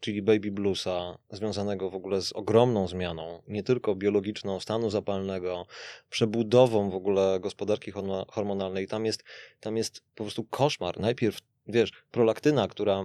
czyli 0.00 0.22
baby 0.22 0.50
bluesa, 0.50 1.18
związanego 1.30 1.90
w 1.90 1.94
ogóle 1.94 2.22
z 2.22 2.32
ogromną 2.32 2.88
zmianą, 2.88 3.42
nie 3.48 3.62
tylko 3.62 3.94
biologiczną 3.94 4.60
stanu 4.60 4.90
zapalnego, 4.90 5.66
przebudową 6.10 6.90
w 6.90 6.94
ogóle 6.94 7.40
gospodarki 7.40 7.92
hormonalnej. 8.28 8.86
Tam 8.86 9.06
jest, 9.06 9.24
tam 9.60 9.76
jest 9.76 10.02
po 10.14 10.24
prostu 10.24 10.44
koszmar. 10.44 11.00
Najpierw, 11.00 11.38
wiesz, 11.66 11.92
prolaktyna, 12.10 12.68
która 12.68 13.04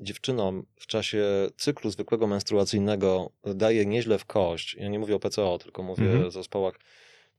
dziewczynom 0.00 0.66
w 0.76 0.86
czasie 0.86 1.24
cyklu 1.56 1.90
zwykłego 1.90 2.26
menstruacyjnego 2.26 3.30
daje 3.44 3.86
nieźle 3.86 4.18
w 4.18 4.24
kość. 4.24 4.74
Ja 4.74 4.88
nie 4.88 4.98
mówię 4.98 5.16
o 5.16 5.20
PCO, 5.20 5.58
tylko 5.58 5.82
mówię 5.82 6.04
mhm. 6.04 6.26
o 6.26 6.30
zespołach 6.30 6.74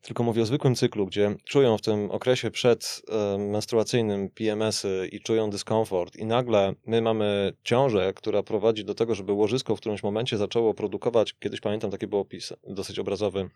tylko 0.02 0.24
mówię 0.24 0.42
o 0.42 0.46
zwykłym 0.46 0.76
cyklu, 0.76 1.06
gdzie 1.06 1.36
czują 1.46 1.78
w 1.78 1.82
tym 1.82 2.12
okresie 2.12 2.52
przed 2.52 3.02
e, 3.10 4.30
PMS-y 4.36 5.10
i 5.12 5.22
czują 5.22 5.50
dyskomfort 5.50 6.16
i 6.16 6.26
nagle 6.26 6.74
my 6.86 7.02
mamy 7.02 7.54
ciążę, 7.64 8.14
która 8.14 8.44
prowadzi 8.44 8.86
do 8.86 8.96
tego, 8.96 9.16
żeby 9.16 9.34
łożysko 9.34 9.76
w 9.76 9.80
którymś 9.80 10.04
momencie 10.04 10.38
zaczęło 10.38 10.74
produkować, 10.74 11.34
kiedyś 11.40 11.60
pamiętam 11.60 11.92
taki 11.92 12.08
był 12.08 12.20
opis 12.20 12.54
dosyć 12.68 13.00
obrazowy, 13.00 13.50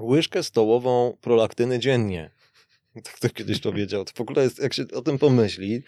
łyżkę 0.00 0.42
stołową 0.42 1.16
prolaktyny 1.20 1.78
dziennie. 1.78 2.30
Tak 2.94 3.18
to 3.22 3.28
kiedyś 3.28 3.60
powiedział. 3.60 4.04
To 4.04 4.12
w 4.14 4.20
ogóle 4.20 4.42
jest, 4.42 4.58
jak 4.62 4.74
się 4.74 4.84
o 4.94 5.02
tym 5.02 5.18
pomyśli, 5.18 5.82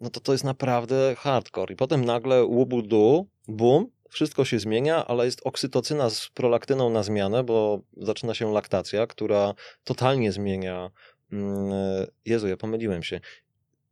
no 0.00 0.10
to 0.10 0.20
to 0.20 0.32
jest 0.32 0.44
naprawdę 0.44 1.14
hardcore. 1.18 1.72
I 1.72 1.76
potem 1.76 2.04
nagle 2.04 2.44
łubu-du, 2.44 3.26
boom, 3.48 3.86
wszystko 4.08 4.44
się 4.44 4.58
zmienia, 4.58 5.06
ale 5.06 5.24
jest 5.24 5.40
oksytocyna 5.44 6.10
z 6.10 6.28
prolaktyną 6.28 6.90
na 6.90 7.02
zmianę, 7.02 7.44
bo 7.44 7.80
zaczyna 7.96 8.34
się 8.34 8.52
laktacja, 8.52 9.06
która 9.06 9.54
totalnie 9.84 10.32
zmienia. 10.32 10.90
Mm, 11.32 11.72
Jezu, 12.24 12.48
ja 12.48 12.56
pomyliłem 12.56 13.02
się. 13.02 13.20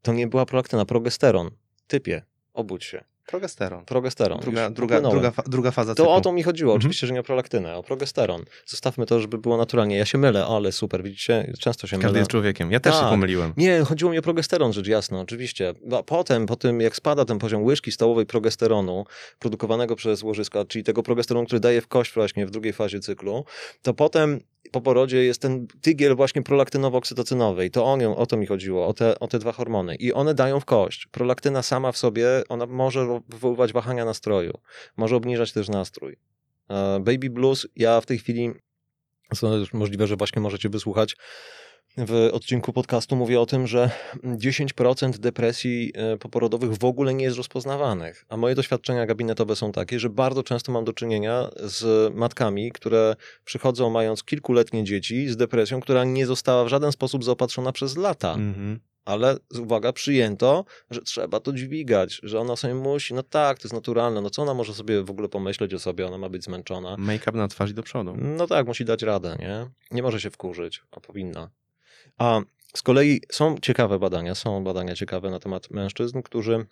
To 0.03 0.13
nie 0.13 0.27
była 0.27 0.47
prolaktyna, 0.47 0.85
progesteron. 0.85 1.51
Typie, 1.87 2.23
obudź 2.55 2.85
się. 2.85 3.05
Progesteron. 3.27 3.85
Progesteron. 3.85 4.41
Druga, 4.41 4.71
druga, 4.71 5.01
druga, 5.01 5.33
druga 5.47 5.71
faza 5.71 5.95
To 5.95 6.15
o 6.15 6.21
to 6.21 6.33
mi 6.33 6.43
chodziło, 6.43 6.73
mhm. 6.73 6.79
oczywiście, 6.79 7.07
że 7.07 7.13
nie 7.13 7.21
o 7.21 7.23
prolaktynę, 7.23 7.77
o 7.77 7.83
progesteron. 7.83 8.45
Zostawmy 8.67 9.07
to, 9.07 9.21
żeby 9.21 9.39
było 9.39 9.57
naturalnie. 9.57 9.97
Ja 9.97 10.05
się 10.05 10.19
mylę, 10.19 10.47
ale 10.47 10.73
super, 10.73 11.03
widzicie, 11.03 11.53
często 11.59 11.87
się 11.87 11.91
Każdy 11.91 11.97
mylę. 11.97 12.09
Każdy 12.09 12.19
jest 12.19 12.31
człowiekiem. 12.31 12.73
Ja 12.73 12.81
też 12.81 12.93
tak. 12.93 13.05
się 13.05 13.11
pomyliłem. 13.11 13.53
Nie, 13.57 13.81
chodziło 13.81 14.11
mi 14.11 14.19
o 14.19 14.23
progesteron, 14.23 14.73
rzecz 14.73 14.87
jasna, 14.87 15.21
oczywiście. 15.21 15.75
A 15.99 16.03
potem, 16.03 16.47
po 16.47 16.57
tym 16.57 16.81
jak 16.81 16.97
spada 16.97 17.25
ten 17.25 17.39
poziom 17.39 17.65
łyżki 17.65 17.93
stołowej 17.93 18.27
progesteronu 18.27 19.05
produkowanego 19.39 19.97
przez 19.97 20.23
łożyska, 20.23 20.65
czyli 20.65 20.85
tego 20.85 21.03
progesteronu, 21.03 21.47
który 21.47 21.61
daje 21.61 21.81
w 21.81 21.89
kość 21.89 22.15
właśnie 22.15 22.47
w 22.47 22.51
drugiej 22.51 22.73
fazie 22.73 23.01
cyklu, 23.01 23.45
to 23.83 23.95
potem 23.95 24.41
po 24.73 24.81
porodzie 24.81 25.25
jest 25.25 25.43
ten 25.43 25.67
tygiel 25.81 26.17
właśnie 26.17 26.43
prolaktynowo-oksytocynowy 26.43 27.65
i 27.65 27.71
to 27.71 27.85
o, 27.85 27.97
nią, 27.97 28.17
o 28.17 28.27
to 28.27 28.37
mi 28.37 28.47
chodziło, 28.47 28.87
o 28.87 28.95
te, 28.95 29.19
o 29.21 29.29
te 29.29 29.39
dwa 29.39 29.53
hormony. 29.53 29.95
I 29.95 30.13
one 30.13 30.35
dają 30.35 30.61
w 30.61 30.65
kość. 30.65 31.07
Prolaktyna 31.07 31.63
sama 31.63 31.93
w 31.93 31.97
sobie, 31.97 32.27
ona 32.49 32.67
może 32.67 33.16
wywoływać 33.29 33.73
wahania 33.73 34.05
nastroju, 34.05 34.59
może 34.97 35.17
obniżać 35.17 35.53
też 35.53 35.69
nastrój. 35.69 36.17
E, 36.71 37.01
Baby 37.01 37.31
Blues, 37.31 37.69
ja 37.77 38.01
w 38.01 38.07
tej 38.07 38.19
chwili, 38.19 38.51
możliwe, 39.73 40.07
że 40.07 40.17
właśnie 40.17 40.43
możecie 40.43 40.69
wysłuchać, 40.69 41.17
w 41.99 42.31
odcinku 42.33 42.73
podcastu 42.73 43.17
mówię 43.17 43.41
o 43.41 43.47
tym, 43.47 43.67
że 43.67 43.91
10% 44.25 45.19
depresji 45.19 45.93
e, 45.95 46.17
poporodowych 46.17 46.75
w 46.75 46.85
ogóle 46.85 47.15
nie 47.15 47.25
jest 47.25 47.37
rozpoznawanych. 47.37 48.25
A 48.29 48.37
moje 48.37 48.55
doświadczenia 48.55 49.07
gabinetowe 49.07 49.57
są 49.57 49.73
takie, 49.73 50.01
że 50.01 50.11
bardzo 50.11 50.43
często 50.43 50.73
mam 50.73 50.85
do 50.85 50.93
czynienia 50.93 51.51
z 51.57 52.15
matkami, 52.15 52.73
które 52.73 53.17
przychodzą 53.45 53.91
mając 53.91 54.25
kilkuletnie 54.25 54.85
dzieci 54.85 55.29
z 55.29 55.37
depresją, 55.37 55.81
która 55.81 56.05
nie 56.05 56.27
została 56.27 56.65
w 56.65 56.69
żaden 56.69 56.93
sposób 56.93 57.25
zaopatrzona 57.25 57.73
przez 57.73 57.97
lata. 57.97 58.33
Mhm 58.35 58.81
ale 59.07 59.37
uwaga, 59.61 59.93
przyjęto, 59.93 60.65
że 60.91 61.03
trzeba 61.03 61.41
to 61.41 61.53
dźwigać, 61.53 62.21
że 62.23 62.41
ona 62.41 62.57
sobie 62.57 62.75
musi, 62.75 63.15
no 63.15 63.23
tak, 63.23 63.59
to 63.59 63.65
jest 63.65 63.75
naturalne, 63.75 64.21
no 64.21 64.31
co 64.31 64.43
ona 64.43 64.55
może 64.55 64.75
sobie 64.75 65.03
w 65.03 65.11
ogóle 65.11 65.29
pomyśleć 65.29 65.75
o 65.75 65.79
sobie, 65.79 66.07
ona 66.07 66.19
ma 66.19 66.29
być 66.29 66.45
zmęczona. 66.45 66.97
Make-up 66.99 67.39
na 67.39 67.49
twarz 67.49 67.71
i 67.71 67.75
do 67.75 67.83
przodu. 67.83 68.17
No 68.19 68.47
tak, 68.47 68.67
musi 68.67 68.85
dać 68.85 69.03
radę, 69.03 69.37
nie? 69.39 69.67
Nie 69.91 70.03
może 70.03 70.21
się 70.21 70.31
wkurzyć, 70.31 70.83
a 70.91 71.01
powinna. 71.01 71.51
A 72.19 72.41
z 72.75 72.83
kolei 72.83 73.21
są 73.33 73.57
ciekawe 73.63 73.99
badania, 73.99 74.35
są 74.35 74.65
badania 74.65 74.95
ciekawe 74.95 75.31
na 75.31 75.39
temat 75.39 75.71
mężczyzn, 75.71 76.23
którzy 76.23 76.67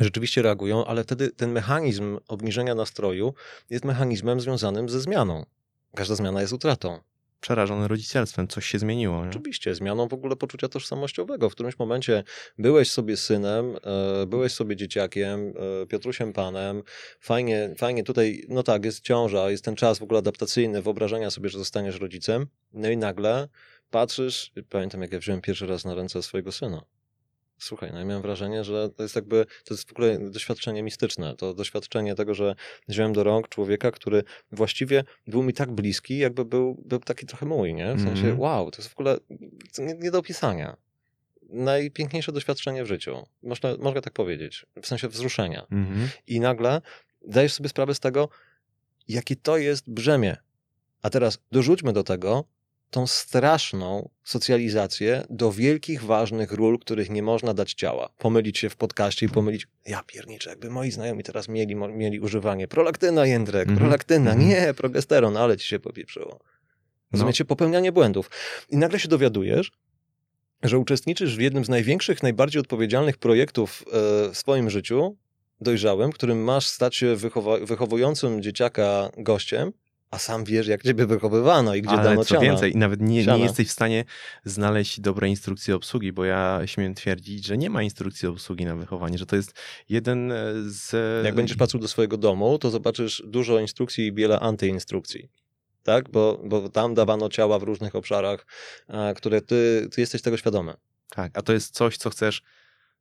rzeczywiście 0.00 0.42
reagują, 0.42 0.84
ale 0.84 1.04
wtedy 1.04 1.30
ten 1.30 1.52
mechanizm 1.52 2.18
obniżenia 2.28 2.74
nastroju 2.74 3.34
jest 3.70 3.84
mechanizmem 3.84 4.40
związanym 4.40 4.88
ze 4.88 5.00
zmianą. 5.00 5.46
Każda 5.94 6.14
zmiana 6.14 6.40
jest 6.40 6.52
utratą. 6.52 7.00
Przerażony 7.40 7.88
rodzicielstwem, 7.88 8.48
coś 8.48 8.66
się 8.66 8.78
zmieniło. 8.78 9.24
Nie? 9.24 9.30
Oczywiście, 9.30 9.74
zmianą 9.74 10.08
w 10.08 10.12
ogóle 10.12 10.36
poczucia 10.36 10.68
tożsamościowego. 10.68 11.50
W 11.50 11.52
którymś 11.52 11.78
momencie 11.78 12.24
byłeś 12.58 12.90
sobie 12.90 13.16
synem, 13.16 13.76
e, 14.22 14.26
byłeś 14.26 14.52
sobie 14.52 14.76
dzieciakiem, 14.76 15.54
e, 15.82 15.86
Piotrusiem 15.86 16.32
Panem, 16.32 16.82
fajnie, 17.20 17.74
fajnie 17.78 18.04
tutaj, 18.04 18.44
no 18.48 18.62
tak, 18.62 18.84
jest 18.84 19.00
ciąża, 19.00 19.50
jest 19.50 19.64
ten 19.64 19.76
czas 19.76 19.98
w 19.98 20.02
ogóle 20.02 20.18
adaptacyjny, 20.18 20.82
wyobrażenia 20.82 21.30
sobie, 21.30 21.48
że 21.48 21.58
zostaniesz 21.58 22.00
rodzicem, 22.00 22.46
no 22.72 22.90
i 22.90 22.96
nagle 22.96 23.48
patrzysz, 23.90 24.52
pamiętam 24.68 25.02
jak 25.02 25.12
ja 25.12 25.18
wziąłem 25.18 25.40
pierwszy 25.40 25.66
raz 25.66 25.84
na 25.84 25.94
ręce 25.94 26.22
swojego 26.22 26.52
syna. 26.52 26.84
Słuchaj, 27.58 27.90
no 27.92 27.98
ja 27.98 28.04
miałem 28.04 28.22
wrażenie, 28.22 28.64
że 28.64 28.90
to 28.90 29.02
jest 29.02 29.16
jakby, 29.16 29.46
to 29.64 29.74
jest 29.74 29.88
w 29.88 29.92
ogóle 29.92 30.18
doświadczenie 30.30 30.82
mistyczne. 30.82 31.36
To 31.36 31.54
doświadczenie 31.54 32.14
tego, 32.14 32.34
że 32.34 32.54
wziąłem 32.88 33.12
do 33.12 33.24
rąk 33.24 33.48
człowieka, 33.48 33.90
który 33.90 34.24
właściwie 34.52 35.04
był 35.26 35.42
mi 35.42 35.52
tak 35.52 35.72
bliski, 35.72 36.18
jakby 36.18 36.44
był, 36.44 36.82
był 36.84 36.98
taki 36.98 37.26
trochę 37.26 37.46
mój, 37.46 37.74
nie? 37.74 37.94
W 37.94 38.00
sensie, 38.00 38.24
mm 38.24 38.36
-hmm. 38.36 38.40
wow, 38.40 38.70
to 38.70 38.82
jest 38.82 38.88
w 38.88 38.92
ogóle 38.92 39.18
nie, 39.78 39.94
nie 39.94 40.10
do 40.10 40.18
opisania. 40.18 40.76
Najpiękniejsze 41.48 42.32
doświadczenie 42.32 42.84
w 42.84 42.86
życiu. 42.86 43.26
Można, 43.42 43.76
można 43.78 44.00
tak 44.00 44.12
powiedzieć. 44.12 44.66
W 44.82 44.86
sensie 44.86 45.08
wzruszenia. 45.08 45.66
Mm 45.70 45.86
-hmm. 45.86 46.08
I 46.26 46.40
nagle 46.40 46.80
dajesz 47.26 47.52
sobie 47.52 47.68
sprawę 47.68 47.94
z 47.94 48.00
tego, 48.00 48.28
jakie 49.08 49.36
to 49.36 49.58
jest 49.58 49.90
brzemię. 49.90 50.36
A 51.02 51.10
teraz 51.10 51.38
dorzućmy 51.52 51.92
do 51.92 52.02
tego 52.02 52.44
tą 52.94 53.06
straszną 53.06 54.08
socjalizację 54.24 55.24
do 55.30 55.52
wielkich, 55.52 56.02
ważnych 56.04 56.52
ról, 56.52 56.78
których 56.78 57.10
nie 57.10 57.22
można 57.22 57.54
dać 57.54 57.74
ciała. 57.74 58.08
Pomylić 58.18 58.58
się 58.58 58.70
w 58.70 58.76
podcaście 58.76 59.26
i 59.26 59.28
pomylić, 59.28 59.66
ja 59.86 60.02
pierniczę, 60.06 60.50
jakby 60.50 60.70
moi 60.70 60.90
znajomi 60.90 61.22
teraz 61.22 61.48
mieli, 61.48 61.76
mieli 61.76 62.20
używanie 62.20 62.68
prolaktyna, 62.68 63.26
Jędrek, 63.26 63.68
mm 63.68 63.78
prolaktyna, 63.78 64.34
-hmm. 64.34 64.46
nie, 64.46 64.74
progesteron, 64.74 65.36
ale 65.36 65.56
ci 65.56 65.68
się 65.68 65.78
popieprzyło. 65.78 66.40
Rozumiecie? 67.12 67.44
No. 67.44 67.48
Popełnianie 67.48 67.92
błędów. 67.92 68.30
I 68.70 68.76
nagle 68.76 68.98
się 68.98 69.08
dowiadujesz, 69.08 69.72
że 70.62 70.78
uczestniczysz 70.78 71.36
w 71.36 71.40
jednym 71.40 71.64
z 71.64 71.68
największych, 71.68 72.22
najbardziej 72.22 72.60
odpowiedzialnych 72.60 73.18
projektów 73.18 73.84
e, 73.86 73.90
w 74.30 74.38
swoim 74.38 74.70
życiu, 74.70 75.16
dojrzałym, 75.60 76.12
którym 76.12 76.44
masz 76.44 76.66
stać 76.66 76.96
się 76.96 77.16
wychowującym 77.62 78.42
dzieciaka 78.42 79.10
gościem, 79.16 79.72
a 80.14 80.18
sam 80.18 80.44
wiesz, 80.44 80.66
jak 80.66 80.82
ciebie 80.82 81.06
wychowywano 81.06 81.74
i 81.74 81.82
gdzie 81.82 81.90
Ale 81.90 82.04
dano 82.04 82.24
co 82.24 82.28
ciana. 82.28 82.40
więcej, 82.40 82.76
nawet 82.76 83.00
nie, 83.00 83.26
nie 83.26 83.38
jesteś 83.38 83.68
w 83.68 83.72
stanie 83.72 84.04
znaleźć 84.44 85.00
dobrej 85.00 85.30
instrukcji 85.30 85.72
obsługi, 85.72 86.12
bo 86.12 86.24
ja 86.24 86.60
śmiem 86.64 86.94
twierdzić, 86.94 87.46
że 87.46 87.58
nie 87.58 87.70
ma 87.70 87.82
instrukcji 87.82 88.28
obsługi 88.28 88.64
na 88.64 88.76
wychowanie, 88.76 89.18
że 89.18 89.26
to 89.26 89.36
jest 89.36 89.52
jeden 89.88 90.32
e, 90.32 90.36
z... 90.66 91.24
Jak 91.24 91.34
będziesz 91.34 91.56
patrzył 91.56 91.80
do 91.80 91.88
swojego 91.88 92.16
domu, 92.16 92.58
to 92.58 92.70
zobaczysz 92.70 93.22
dużo 93.26 93.60
instrukcji 93.60 94.06
i 94.06 94.12
wiele 94.12 94.40
antyinstrukcji. 94.40 95.28
Tak? 95.82 96.10
Bo, 96.10 96.40
bo 96.44 96.68
tam 96.68 96.94
dawano 96.94 97.28
ciała 97.28 97.58
w 97.58 97.62
różnych 97.62 97.94
obszarach, 97.94 98.46
e, 98.88 99.14
które 99.14 99.40
ty, 99.40 99.88
ty 99.92 100.00
jesteś 100.00 100.22
tego 100.22 100.36
świadomy. 100.36 100.74
Tak, 101.10 101.38
a 101.38 101.42
to 101.42 101.52
jest 101.52 101.74
coś, 101.74 101.96
co 101.96 102.10
chcesz 102.10 102.42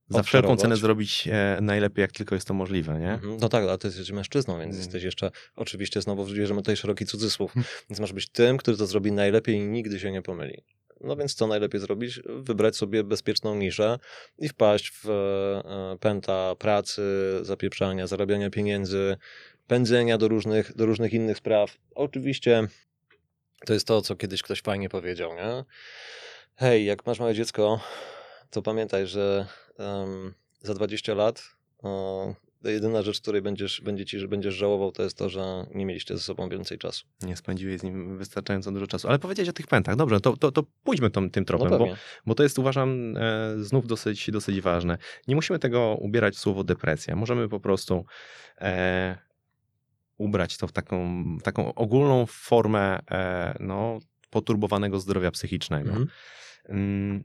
za 0.09 0.23
wszelką 0.23 0.57
cenę 0.57 0.75
zrobić 0.77 1.27
e, 1.31 1.57
najlepiej, 1.61 2.01
jak 2.01 2.11
tylko 2.11 2.35
jest 2.35 2.47
to 2.47 2.53
możliwe, 2.53 2.99
nie? 2.99 3.11
Mhm. 3.11 3.37
No 3.41 3.49
tak, 3.49 3.63
ale 3.63 3.77
ty 3.77 3.87
jesteś 3.87 4.11
mężczyzną, 4.11 4.53
więc 4.59 4.71
Mm. 4.71 4.77
jesteś 4.77 5.03
jeszcze, 5.03 5.31
oczywiście 5.55 6.01
znowu 6.01 6.25
bierzemy 6.25 6.61
tutaj 6.61 6.77
szeroki 6.77 7.05
cudzysłów, 7.05 7.53
więc 7.89 7.99
masz 7.99 8.13
być 8.13 8.29
tym, 8.29 8.57
który 8.57 8.77
to 8.77 8.85
zrobi 8.85 9.11
najlepiej 9.11 9.55
i 9.55 9.59
nigdy 9.61 9.99
się 9.99 10.11
nie 10.11 10.21
pomyli. 10.21 10.63
No 11.01 11.15
więc 11.15 11.35
co 11.35 11.47
najlepiej 11.47 11.81
zrobić? 11.81 12.19
Wybrać 12.25 12.75
sobie 12.75 13.03
bezpieczną 13.03 13.55
niszę 13.55 13.99
i 14.37 14.49
wpaść 14.49 14.91
w 15.03 15.09
e, 15.09 15.97
pęta 15.99 16.55
pracy, 16.55 17.01
zapieprzania, 17.41 18.07
zarabiania 18.07 18.49
pieniędzy, 18.49 19.17
pędzenia 19.67 20.17
do 20.17 20.27
różnych, 20.27 20.75
do 20.75 20.85
różnych 20.85 21.13
innych 21.13 21.37
spraw. 21.37 21.77
Oczywiście 21.95 22.67
to 23.65 23.73
jest 23.73 23.87
to, 23.87 24.01
co 24.01 24.15
kiedyś 24.15 24.41
ktoś 24.41 24.61
fajnie 24.61 24.89
powiedział, 24.89 25.35
nie? 25.35 25.63
Hej, 26.55 26.85
jak 26.85 27.05
masz 27.05 27.19
małe 27.19 27.33
dziecko, 27.33 27.79
to 28.53 28.61
pamiętaj, 28.61 29.07
że 29.07 29.47
em, 29.77 30.33
za 30.61 30.73
20 30.73 31.13
lat 31.13 31.43
to 32.63 32.69
jedyna 32.69 33.01
rzecz, 33.01 33.21
której 33.21 33.41
będziesz, 33.41 33.81
będzie 33.81 34.05
ci, 34.05 34.19
że 34.19 34.27
będziesz 34.27 34.55
żałował, 34.55 34.91
to 34.91 35.03
jest 35.03 35.17
to, 35.17 35.29
że 35.29 35.65
nie 35.75 35.85
mieliście 35.85 36.17
ze 36.17 36.23
sobą 36.23 36.49
więcej 36.49 36.77
czasu. 36.77 37.05
Nie 37.21 37.35
spędziłeś 37.35 37.79
z 37.79 37.83
nim 37.83 38.17
wystarczająco 38.17 38.71
dużo 38.71 38.87
czasu. 38.87 39.07
Ale 39.07 39.19
powiedziałeś 39.19 39.49
o 39.49 39.53
tych 39.53 39.67
pętach. 39.67 39.95
Dobrze, 39.95 40.19
to, 40.19 40.37
to, 40.37 40.51
to 40.51 40.63
pójdźmy 40.83 41.09
tą, 41.09 41.29
tym 41.29 41.45
tropem, 41.45 41.69
no 41.69 41.77
bo, 41.77 41.87
bo 42.25 42.35
to 42.35 42.43
jest 42.43 42.59
uważam 42.59 43.17
e, 43.17 43.55
znów 43.57 43.87
dosyć, 43.87 44.31
dosyć 44.31 44.61
ważne. 44.61 44.97
Nie 45.27 45.35
musimy 45.35 45.59
tego 45.59 45.97
ubierać 45.99 46.35
w 46.35 46.39
słowo 46.39 46.63
depresja. 46.63 47.15
Możemy 47.15 47.49
po 47.49 47.59
prostu 47.59 48.05
e, 48.61 49.17
ubrać 50.17 50.57
to 50.57 50.67
w 50.67 50.71
taką, 50.71 51.23
taką 51.43 51.73
ogólną 51.73 52.25
formę 52.25 52.99
e, 53.11 53.57
no, 53.59 53.99
poturbowanego 54.29 54.99
zdrowia 54.99 55.31
psychicznego. 55.31 55.89
Mhm. 55.89 57.23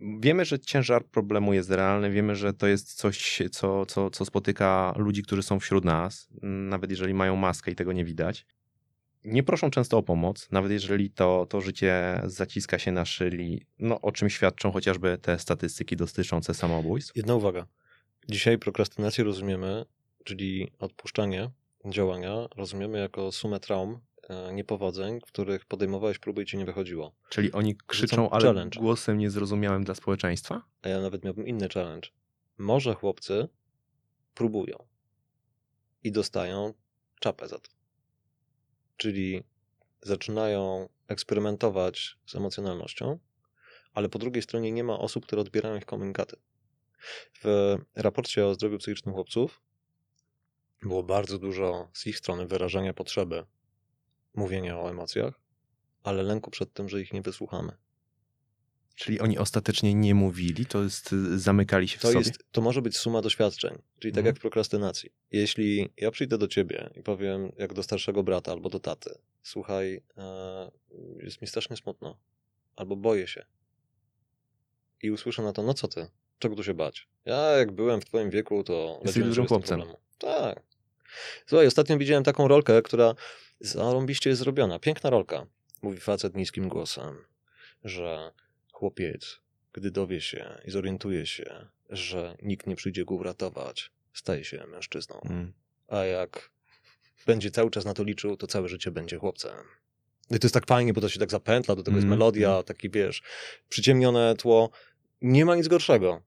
Wiemy, 0.00 0.44
że 0.44 0.58
ciężar 0.58 1.04
problemu 1.04 1.54
jest 1.54 1.70
realny, 1.70 2.10
wiemy, 2.10 2.36
że 2.36 2.52
to 2.52 2.66
jest 2.66 2.94
coś, 2.94 3.42
co, 3.52 3.86
co, 3.86 4.10
co 4.10 4.24
spotyka 4.24 4.94
ludzi, 4.96 5.22
którzy 5.22 5.42
są 5.42 5.60
wśród 5.60 5.84
nas, 5.84 6.28
nawet 6.42 6.90
jeżeli 6.90 7.14
mają 7.14 7.36
maskę 7.36 7.70
i 7.70 7.74
tego 7.74 7.92
nie 7.92 8.04
widać. 8.04 8.46
Nie 9.24 9.42
proszą 9.42 9.70
często 9.70 9.98
o 9.98 10.02
pomoc, 10.02 10.48
nawet 10.50 10.72
jeżeli 10.72 11.10
to, 11.10 11.46
to 11.50 11.60
życie 11.60 12.20
zaciska 12.24 12.78
się 12.78 12.92
na 12.92 13.04
szyli, 13.04 13.66
no, 13.78 14.00
o 14.00 14.12
czym 14.12 14.30
świadczą 14.30 14.72
chociażby 14.72 15.18
te 15.18 15.38
statystyki 15.38 15.96
dotyczące 15.96 16.54
samobójstw. 16.54 17.16
Jedna 17.16 17.34
uwaga. 17.34 17.66
Dzisiaj 18.28 18.58
prokrastynację 18.58 19.24
rozumiemy, 19.24 19.84
czyli 20.24 20.72
odpuszczanie 20.78 21.50
działania, 21.86 22.48
rozumiemy 22.56 22.98
jako 22.98 23.32
sumę 23.32 23.60
traum, 23.60 24.00
niepowodzeń, 24.52 25.20
w 25.20 25.24
których 25.24 25.64
podejmowałeś 25.64 26.18
próby 26.18 26.42
i 26.42 26.46
ci 26.46 26.56
nie 26.56 26.64
wychodziło. 26.64 27.14
Czyli 27.28 27.52
oni 27.52 27.76
krzyczą, 27.86 28.16
Rzucam 28.16 28.28
ale 28.32 28.44
challenge. 28.44 28.80
głosem 28.80 29.18
niezrozumiałym 29.18 29.84
dla 29.84 29.94
społeczeństwa? 29.94 30.62
A 30.82 30.88
ja 30.88 31.00
nawet 31.00 31.24
miałbym 31.24 31.46
inny 31.46 31.68
challenge. 31.68 32.08
Może 32.58 32.94
chłopcy 32.94 33.48
próbują 34.34 34.86
i 36.04 36.12
dostają 36.12 36.74
czapę 37.20 37.48
za 37.48 37.58
to. 37.58 37.70
Czyli 38.96 39.42
zaczynają 40.02 40.88
eksperymentować 41.08 42.18
z 42.26 42.34
emocjonalnością, 42.34 43.18
ale 43.94 44.08
po 44.08 44.18
drugiej 44.18 44.42
stronie 44.42 44.72
nie 44.72 44.84
ma 44.84 44.98
osób, 44.98 45.26
które 45.26 45.42
odbierają 45.42 45.76
ich 45.76 45.86
komunikaty. 45.86 46.36
W 47.44 47.76
raporcie 47.94 48.46
o 48.46 48.54
zdrowiu 48.54 48.78
psychicznym 48.78 49.14
chłopców 49.14 49.62
było 50.82 51.02
bardzo 51.02 51.38
dużo 51.38 51.88
z 51.92 52.06
ich 52.06 52.18
strony 52.18 52.46
wyrażania 52.46 52.94
potrzeby 52.94 53.44
mówienia 54.36 54.78
o 54.80 54.90
emocjach, 54.90 55.40
ale 56.02 56.22
lęku 56.22 56.50
przed 56.50 56.72
tym, 56.72 56.88
że 56.88 57.00
ich 57.00 57.12
nie 57.12 57.22
wysłuchamy. 57.22 57.72
Czyli 58.94 59.20
oni 59.20 59.38
ostatecznie 59.38 59.94
nie 59.94 60.14
mówili, 60.14 60.66
to 60.66 60.82
jest, 60.82 61.12
y, 61.12 61.38
zamykali 61.38 61.88
się 61.88 61.98
w 61.98 62.00
To, 62.00 62.08
sobie? 62.08 62.18
jest, 62.18 62.44
to 62.52 62.60
może 62.60 62.82
być 62.82 62.96
suma 62.96 63.22
doświadczeń, 63.22 63.70
czyli 63.98 64.12
tak 64.12 64.18
Mhm. 64.18 64.26
jak 64.26 64.36
w 64.36 64.40
prokrastynacji. 64.40 65.10
Jeśli 65.30 65.92
ja 65.96 66.10
przyjdę 66.10 66.38
do 66.38 66.48
ciebie 66.48 66.90
i 66.94 67.02
powiem, 67.02 67.52
jak 67.58 67.74
do 67.74 67.82
starszego 67.82 68.22
brata 68.22 68.52
albo 68.52 68.68
do 68.68 68.80
taty, 68.80 69.10
słuchaj, 69.42 70.02
e, 70.18 70.70
jest 71.22 71.42
mi 71.42 71.48
strasznie 71.48 71.76
smutno, 71.76 72.18
albo 72.76 72.96
boję 72.96 73.26
się. 73.26 73.46
I 75.02 75.10
usłyszę 75.10 75.42
na 75.42 75.52
to, 75.52 75.62
no 75.62 75.74
co 75.74 75.88
ty, 75.88 76.06
czego 76.38 76.56
tu 76.56 76.62
się 76.64 76.74
bać? 76.74 77.08
Ja 77.24 77.36
jak 77.36 77.72
byłem 77.72 78.00
w 78.00 78.04
twoim 78.04 78.30
wieku, 78.30 78.64
to 78.64 79.00
Jesteś 79.04 79.22
dużym 79.24 79.46
chłopcem. 79.46 79.82
Tak. 80.18 80.62
Słuchaj, 81.46 81.66
ostatnio 81.66 81.98
widziałem 81.98 82.24
taką 82.24 82.48
rolkę, 82.48 82.82
która 82.82 83.14
zarąbiście 83.60 84.30
jest 84.30 84.40
zrobiona. 84.40 84.78
Piękna 84.78 85.10
rolka. 85.10 85.46
Mówi 85.82 86.00
facet 86.00 86.36
niskim 86.36 86.68
głosem, 86.68 87.24
że 87.84 88.32
chłopiec, 88.72 89.40
gdy 89.72 89.90
dowie 89.90 90.20
się 90.20 90.60
i 90.64 90.70
zorientuje 90.70 91.26
się, 91.26 91.66
że 91.90 92.36
nikt 92.42 92.66
nie 92.66 92.76
przyjdzie 92.76 93.04
go 93.04 93.14
uratować, 93.14 93.90
staje 94.12 94.44
się 94.44 94.66
mężczyzną. 94.66 95.20
Mm. 95.24 95.52
A 95.88 96.04
jak 96.04 96.50
będzie 97.26 97.50
cały 97.50 97.70
czas 97.70 97.84
na 97.84 97.94
to 97.94 98.04
liczył, 98.04 98.36
to 98.36 98.46
całe 98.46 98.68
życie 98.68 98.90
będzie 98.90 99.18
chłopcem. 99.18 99.56
I 100.30 100.38
to 100.38 100.46
jest 100.46 100.54
tak 100.54 100.66
fajnie, 100.66 100.92
bo 100.92 101.00
to 101.00 101.08
się 101.08 101.20
tak 101.20 101.30
zapętla, 101.30 101.76
do 101.76 101.82
tego 101.82 101.96
jest 101.96 102.04
Mm, 102.04 102.18
melodia, 102.18 102.62
taki 102.62 102.90
wiesz, 102.90 103.22
przyciemnione 103.68 104.34
tło. 104.34 104.70
Nie 105.22 105.44
ma 105.44 105.56
nic 105.56 105.68
gorszego. 105.68 106.22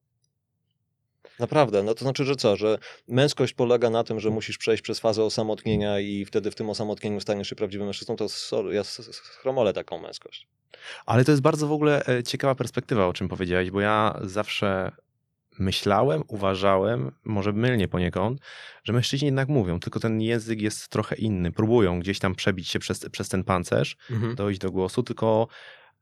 Naprawdę, 1.40 1.84
no 1.84 1.94
to 1.94 2.00
znaczy, 2.00 2.26
że 2.26 2.36
co, 2.36 2.56
że 2.56 2.78
męskość 3.08 3.54
polega 3.54 3.90
na 3.90 4.04
tym, 4.04 4.20
że 4.20 4.30
musisz 4.30 4.58
przejść 4.58 4.84
przez 4.84 5.00
fazę 5.00 5.24
osamotnienia 5.24 6.00
i 6.00 6.26
wtedy 6.26 6.52
w 6.52 6.56
tym 6.56 6.70
osamotnieniu 6.70 7.20
staniesz 7.20 7.50
się 7.50 7.56
prawdziwym 7.56 7.88
mężczyzną, 7.88 8.16
to 8.16 8.30
sorry, 8.30 8.76
ja 8.76 8.84
chromolę 9.42 9.74
taką 9.74 10.00
męskość. 10.00 10.48
Ale 11.06 11.26
to 11.26 11.32
jest 11.32 11.42
bardzo 11.42 11.68
w 11.68 11.72
ogóle 11.72 12.06
e, 12.06 12.24
ciekawa 12.24 12.56
perspektywa, 12.56 13.08
o 13.08 13.14
czym 13.14 13.28
powiedziałeś, 13.28 13.72
bo 13.72 13.82
ja 13.82 14.20
zawsze 14.22 14.92
myślałem, 15.60 16.24
uważałem, 16.28 17.12
może 17.24 17.54
mylnie 17.54 17.88
poniekąd, 17.88 18.42
że 18.84 18.94
mężczyźni 18.94 19.26
jednak 19.26 19.50
mówią, 19.50 19.80
tylko 19.80 20.00
ten 20.00 20.22
język 20.22 20.62
jest 20.62 20.88
trochę 20.88 21.16
inny. 21.16 21.52
Próbują 21.52 22.00
gdzieś 22.00 22.20
tam 22.20 22.36
przebić 22.36 22.70
się 22.70 22.80
przez, 22.80 23.10
przez 23.10 23.30
ten 23.30 23.44
pancerz, 23.44 23.98
dojść 24.36 24.60
do 24.60 24.72
głosu, 24.72 25.04
tylko 25.04 25.48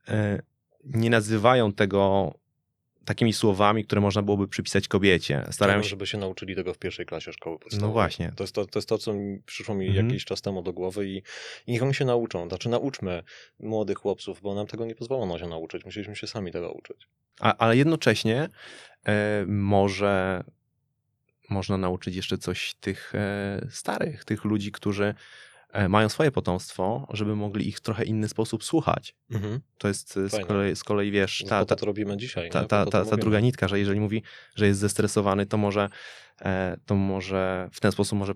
e, 0.08 0.42
nie 0.84 1.10
nazywają 1.10 1.72
tego 1.72 2.32
takimi 3.08 3.32
słowami, 3.32 3.84
które 3.84 4.00
można 4.00 4.22
byłoby 4.22 4.48
przypisać 4.48 4.88
kobiecie. 4.88 5.44
Starają 5.50 5.82
się. 5.82 5.88
żeby 5.88 6.06
się 6.06 6.18
nauczyli 6.18 6.54
tego 6.54 6.74
w 6.74 6.78
pierwszej 6.78 7.06
klasie 7.06 7.32
szkoły 7.32 7.58
podstawowej. 7.58 7.88
No 7.88 7.92
właśnie. 7.92 8.32
To 8.36 8.44
jest 8.44 8.54
to, 8.54 8.66
to, 8.66 8.78
jest 8.78 8.88
to 8.88 8.98
co 8.98 9.12
mi 9.12 9.38
przyszło 9.46 9.74
mi 9.74 9.86
Mhm. 9.86 10.06
jakiś 10.06 10.24
czas 10.24 10.42
temu 10.42 10.62
do 10.62 10.72
głowy 10.72 11.08
i, 11.08 11.22
i 11.66 11.72
niech 11.72 11.82
oni 11.82 11.94
się 11.94 12.04
nauczą. 12.04 12.48
Znaczy 12.48 12.68
nauczmy 12.68 13.22
młodych 13.60 13.98
chłopców, 13.98 14.40
bo 14.42 14.54
nam 14.54 14.66
tego 14.66 14.86
nie 14.86 14.94
pozwolono 14.94 15.38
się 15.38 15.46
nauczyć. 15.48 15.84
Musieliśmy 15.84 16.16
się 16.16 16.26
sami 16.26 16.52
tego 16.52 16.72
uczyć. 16.72 17.08
A, 17.40 17.56
ale 17.56 17.76
jednocześnie 17.76 18.48
e, 19.06 19.44
może 19.46 20.44
można 21.50 21.76
nauczyć 21.76 22.16
jeszcze 22.16 22.38
coś 22.38 22.74
tych 22.74 23.14
e, 23.14 23.66
starych, 23.70 24.24
tych 24.24 24.44
ludzi, 24.44 24.72
którzy 24.72 25.14
mają 25.88 26.08
swoje 26.08 26.30
potomstwo, 26.30 27.06
żeby 27.10 27.36
mogli 27.36 27.68
ich 27.68 27.76
w 27.76 27.80
trochę 27.80 28.04
inny 28.04 28.28
sposób 28.28 28.64
słuchać. 28.64 29.16
To 29.78 29.88
jest 29.88 30.16
e, 30.16 30.28
z 30.28 30.46
kolei, 30.46 30.76
z 30.76 30.84
kolei 30.84 31.10
wiesz, 31.10 31.44
ta, 31.48 31.64
ta, 31.64 31.76
to, 31.76 31.86
robimy 31.86 32.16
dzisiaj. 32.16 32.50
ta, 32.50 32.64
ta, 32.64 32.86
ta, 32.86 33.04
ta 33.04 33.16
druga 33.16 33.40
nitka, 33.40 33.68
że 33.68 33.78
jeżeli 33.78 34.00
mówi, 34.00 34.22
że 34.54 34.66
jest 34.66 34.80
zestresowany, 34.80 35.46
to 35.46 35.56
może, 35.56 35.88
e, 36.40 36.76
to 36.86 36.94
może 36.94 37.68
w 37.72 37.80
ten 37.80 37.92
sposób 37.92 38.18
może 38.18 38.34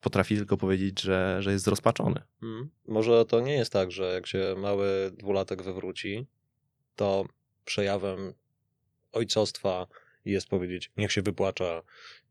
potrafi 0.00 0.36
tylko 0.36 0.56
powiedzieć, 0.56 1.00
że, 1.00 1.36
że 1.42 1.52
jest 1.52 1.64
zrozpaczony. 1.64 2.22
Mhm. 2.42 2.70
Może 2.88 3.24
to 3.24 3.40
nie 3.40 3.54
jest 3.54 3.72
tak, 3.72 3.90
że 3.90 4.12
jak 4.12 4.26
się 4.26 4.54
mały 4.58 5.10
dwulatek 5.10 5.62
wywróci, 5.62 6.26
to 6.96 7.24
przejawem 7.64 8.34
ojcostwa 9.12 9.86
jest 10.24 10.48
powiedzieć, 10.48 10.90
niech 10.96 11.12
się 11.12 11.22
wypłacza 11.22 11.82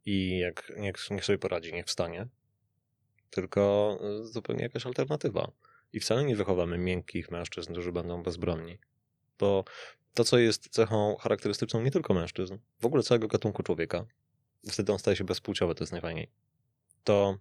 i 0.05 0.39
jak, 0.39 0.71
niech, 0.77 0.95
niech 1.11 1.25
sobie 1.25 1.37
poradzi, 1.37 1.73
niech 1.73 1.85
wstanie. 1.85 2.27
Tylko 3.31 3.97
y, 4.21 4.27
zupełnie 4.27 4.63
jakaś 4.63 4.85
alternatywa. 4.85 5.51
I 5.93 5.99
wcale 5.99 6.23
nie 6.23 6.35
wychowamy 6.35 6.77
miękkich 6.77 7.31
mężczyzn, 7.31 7.71
którzy 7.71 7.91
będą 7.91 8.23
bezbronni. 8.23 8.77
Bo 9.39 9.63
to, 10.13 10.23
co 10.23 10.37
jest 10.37 10.69
cechą 10.69 11.15
charakterystyczną 11.19 11.81
nie 11.81 11.91
tylko 11.91 12.13
mężczyzn, 12.13 12.57
w 12.79 12.85
ogóle 12.85 13.03
całego 13.03 13.27
gatunku 13.27 13.63
człowieka, 13.63 14.05
wtedy 14.71 14.91
on 14.91 14.99
staje 14.99 15.17
się 15.17 15.23
bezpłciowy, 15.23 15.75
to 15.75 15.83
jest 15.83 15.91
najfajniej, 15.91 16.29
to 17.03 17.37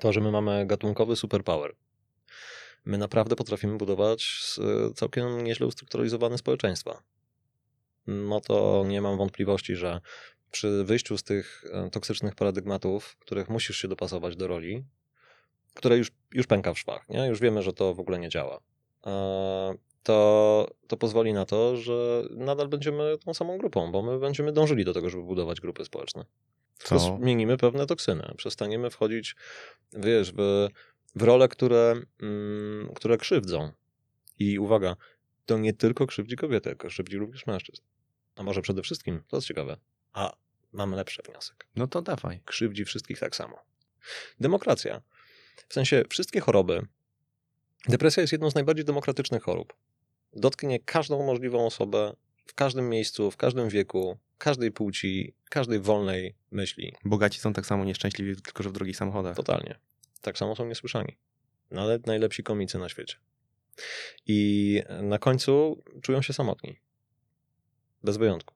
to, 0.00 0.12
że 0.12 0.20
my 0.20 0.30
mamy 0.30 0.66
gatunkowy 0.66 1.16
superpower. 1.16 1.76
My 2.84 2.98
naprawdę 2.98 3.36
potrafimy 3.36 3.76
budować 3.76 4.22
s- 4.22 4.60
całkiem 4.94 5.44
nieźle 5.44 5.66
ustrukturyzowane 5.66 6.38
społeczeństwa. 6.38 7.02
no 8.06 8.40
to 8.40 8.84
nie 8.86 9.02
mam 9.02 9.18
wątpliwości, 9.18 9.76
że 9.76 10.00
przy 10.52 10.84
wyjściu 10.84 11.18
z 11.18 11.22
tych 11.22 11.64
e, 11.72 11.90
toksycznych 11.90 12.34
paradygmatów, 12.34 13.16
których 13.16 13.48
musisz 13.48 13.76
się 13.76 13.88
dopasować 13.88 14.36
do 14.36 14.46
roli, 14.46 14.84
które 15.74 15.98
już, 15.98 16.10
już 16.32 16.46
pęka 16.46 16.74
w 16.74 16.78
szwach, 16.78 17.08
nie? 17.08 17.26
już 17.26 17.40
wiemy, 17.40 17.62
że 17.62 17.72
to 17.72 17.94
w 17.94 18.00
ogóle 18.00 18.18
nie 18.18 18.28
działa, 18.28 18.60
e, 19.06 19.74
to, 20.02 20.68
to 20.88 20.96
pozwoli 20.96 21.32
na 21.32 21.44
to, 21.44 21.76
że 21.76 22.22
nadal 22.30 22.68
będziemy 22.68 23.18
tą 23.24 23.34
samą 23.34 23.58
grupą, 23.58 23.92
bo 23.92 24.02
my 24.02 24.18
będziemy 24.18 24.52
dążyli 24.52 24.84
do 24.84 24.94
tego, 24.94 25.10
żeby 25.10 25.22
budować 25.22 25.60
grupy 25.60 25.84
społeczne. 25.84 26.24
Tylko 26.78 26.98
Co? 26.98 27.16
zmienimy 27.16 27.56
pewne 27.56 27.86
toksyny. 27.86 28.34
Przestaniemy 28.36 28.90
wchodzić, 28.90 29.36
wiesz, 29.92 30.32
w, 30.32 30.68
w 31.14 31.22
role, 31.22 31.48
które, 31.48 31.94
mm, 32.22 32.92
które 32.94 33.18
krzywdzą. 33.18 33.70
I 34.38 34.58
uwaga, 34.58 34.96
to 35.46 35.58
nie 35.58 35.72
tylko 35.72 36.06
krzywdzi 36.06 36.36
kobiety, 36.36 36.70
tylko 36.70 36.88
krzywdzi 36.88 37.18
również 37.18 37.46
mężczyzn. 37.46 37.82
A 38.36 38.42
może 38.42 38.62
przede 38.62 38.82
wszystkim, 38.82 39.22
to 39.28 39.36
jest 39.36 39.46
ciekawe, 39.46 39.76
a 40.12 40.32
mam 40.72 40.94
lepszy 40.94 41.22
wniosek. 41.22 41.66
No 41.76 41.86
to 41.86 42.02
dawaj. 42.02 42.40
Krzywdzi 42.44 42.84
wszystkich 42.84 43.18
tak 43.18 43.36
samo. 43.36 43.58
Demokracja. 44.40 45.02
W 45.68 45.74
sensie 45.74 46.04
wszystkie 46.10 46.40
choroby. 46.40 46.86
Depresja 47.88 48.20
jest 48.20 48.32
jedną 48.32 48.50
z 48.50 48.54
najbardziej 48.54 48.84
demokratycznych 48.84 49.42
chorób. 49.42 49.72
Dotknie 50.32 50.80
każdą 50.80 51.26
możliwą 51.26 51.66
osobę 51.66 52.16
w 52.46 52.54
każdym 52.54 52.88
miejscu, 52.88 53.30
w 53.30 53.36
każdym 53.36 53.68
wieku, 53.68 54.18
każdej 54.38 54.72
płci, 54.72 55.34
każdej 55.50 55.80
wolnej 55.80 56.36
myśli. 56.50 56.94
Bogaci 57.04 57.40
są 57.40 57.52
tak 57.52 57.66
samo 57.66 57.84
nieszczęśliwi, 57.84 58.42
tylko 58.42 58.62
że 58.62 58.68
w 58.68 58.72
drogich 58.72 58.96
samochodach. 58.96 59.36
Totalnie. 59.36 59.78
Tak 60.20 60.38
samo 60.38 60.56
są 60.56 60.66
niesłyszani. 60.66 61.16
Nawet 61.70 62.06
najlepsi 62.06 62.42
komicy 62.42 62.78
na 62.78 62.88
świecie. 62.88 63.16
I 64.26 64.82
na 65.02 65.18
końcu 65.18 65.82
czują 66.02 66.22
się 66.22 66.32
samotni. 66.32 66.80
Bez 68.02 68.16
wyjątku. 68.16 68.54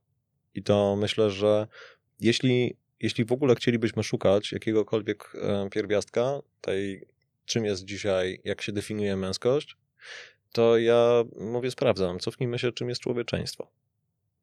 I 0.55 0.63
to 0.63 0.97
myślę, 0.97 1.31
że 1.31 1.69
jeśli, 2.21 2.77
jeśli 3.01 3.25
w 3.25 3.33
ogóle 3.33 3.55
chcielibyśmy 3.55 4.03
szukać 4.03 4.53
jakiegokolwiek 4.53 5.33
e, 5.35 5.69
pierwiastka 5.71 6.41
tej, 6.61 7.07
czym 7.45 7.65
jest 7.65 7.85
dzisiaj, 7.85 8.41
jak 8.45 8.63
się 8.63 8.73
definiuje 8.73 9.17
męskość, 9.17 9.77
to 10.53 10.79
ja 10.79 11.25
mówię, 11.41 11.71
sprawdzam, 11.71 12.19
cofnijmy 12.19 12.59
się, 12.59 12.73
czym 12.73 12.89
jest 12.89 13.01
człowieczeństwo. 13.01 13.71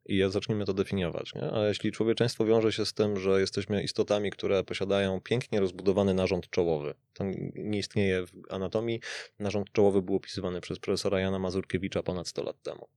I 0.06 0.24
zacznijmy 0.30 0.66
to 0.66 0.74
definiować. 0.74 1.34
Nie? 1.36 1.52
A 1.52 1.68
jeśli 1.68 1.92
człowieczeństwo 1.92 2.46
wiąże 2.46 2.72
się 2.72 2.86
z 2.86 2.94
tym, 2.94 3.20
że 3.20 3.40
jesteśmy 3.40 3.84
istotami, 3.84 4.32
które 4.32 4.64
posiadają 4.64 5.22
pięknie 5.22 5.60
rozbudowany 5.60 6.14
narząd 6.14 6.50
czołowy, 6.50 6.94
to 7.14 7.24
nie 7.56 7.80
istnieje 7.80 8.26
w 8.26 8.32
anatomii. 8.50 9.00
Narząd 9.40 9.72
czołowy 9.72 10.02
był 10.02 10.16
opisywany 10.16 10.62
przez 10.62 10.80
profesora 10.80 11.20
Jana 11.20 11.40
Mazurkiewicza 11.40 12.04
ponad 12.04 12.28
100 12.28 12.44
lat 12.44 12.62
temu. 12.62 12.88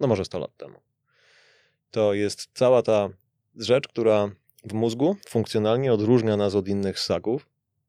No 0.00 0.06
może 0.06 0.24
100 0.24 0.38
lat 0.38 0.56
temu. 0.56 0.80
To 1.90 2.14
jest 2.14 2.48
cała 2.54 2.82
ta 2.82 3.08
rzecz, 3.56 3.88
która 3.88 4.30
w 4.64 4.72
mózgu 4.72 5.16
funkcjonalnie 5.28 5.92
odróżnia 5.92 6.36
nas 6.36 6.54
od 6.54 6.68
innych 6.68 6.98
ssaków, 6.98 7.48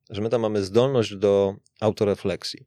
że 0.09 0.21
my 0.21 0.29
tam 0.29 0.41
mamy 0.41 0.63
zdolność 0.63 1.15
do 1.15 1.55
autorefleksji 1.79 2.65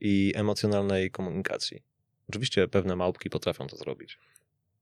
i 0.00 0.32
emocjonalnej 0.36 1.10
komunikacji. 1.10 1.82
Oczywiście 2.28 2.68
pewne 2.68 2.96
małpki 2.96 3.30
potrafią 3.30 3.66
to 3.66 3.76
zrobić. 3.76 4.18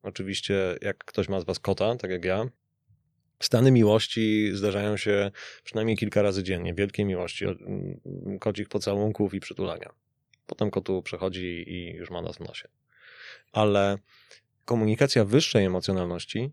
Oczywiście, 0.02 0.78
jak 0.82 1.04
ktoś 1.04 1.28
ma 1.28 1.40
z 1.40 1.44
was 1.44 1.58
kota, 1.58 1.96
tak 1.96 2.10
jak 2.10 2.24
ja, 2.24 2.46
stany 3.40 3.70
miłości 3.70 4.50
zdarzają 4.52 4.96
się 4.96 5.30
przynajmniej 5.64 5.96
kilka 5.96 6.22
razy 6.22 6.42
dziennie. 6.42 6.74
Wielkie 6.74 7.04
miłości, 7.04 7.44
mm, 7.44 8.38
kocich 8.40 8.68
pocałunków 8.68 9.34
i 9.34 9.40
przytulania. 9.40 9.92
Potem 10.46 10.70
kotu 10.70 11.02
przechodzi 11.02 11.64
i 11.66 11.92
już 11.92 12.10
ma 12.10 12.22
nas 12.22 12.36
w 12.36 12.40
nosie. 12.40 12.68
Ale 13.52 13.98
komunikacja 14.64 15.24
wyższej 15.24 15.64
emocjonalności 15.64 16.52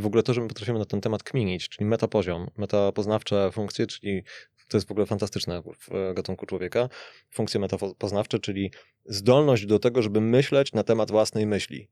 i 0.00 0.02
w 0.02 0.06
ogóle 0.06 0.22
to, 0.22 0.34
że 0.34 0.40
my 0.40 0.48
potrafimy 0.48 0.78
na 0.78 0.84
ten 0.84 1.00
temat 1.00 1.22
kminić, 1.22 1.68
czyli 1.68 1.86
metapoziom, 1.86 2.50
metapoznawcze 2.56 3.50
funkcje, 3.52 3.86
czyli 3.86 4.22
to 4.68 4.76
jest 4.76 4.88
w 4.88 4.90
ogóle 4.90 5.06
fantastyczne 5.06 5.62
w 5.62 6.12
gatunku 6.14 6.46
człowieka, 6.46 6.88
funkcje 7.30 7.60
metapoznawcze, 7.60 8.38
czyli 8.38 8.70
zdolność 9.04 9.66
do 9.66 9.78
tego, 9.78 10.02
żeby 10.02 10.20
myśleć 10.20 10.72
na 10.72 10.82
temat 10.82 11.10
własnej 11.10 11.46
myśli. 11.46 11.88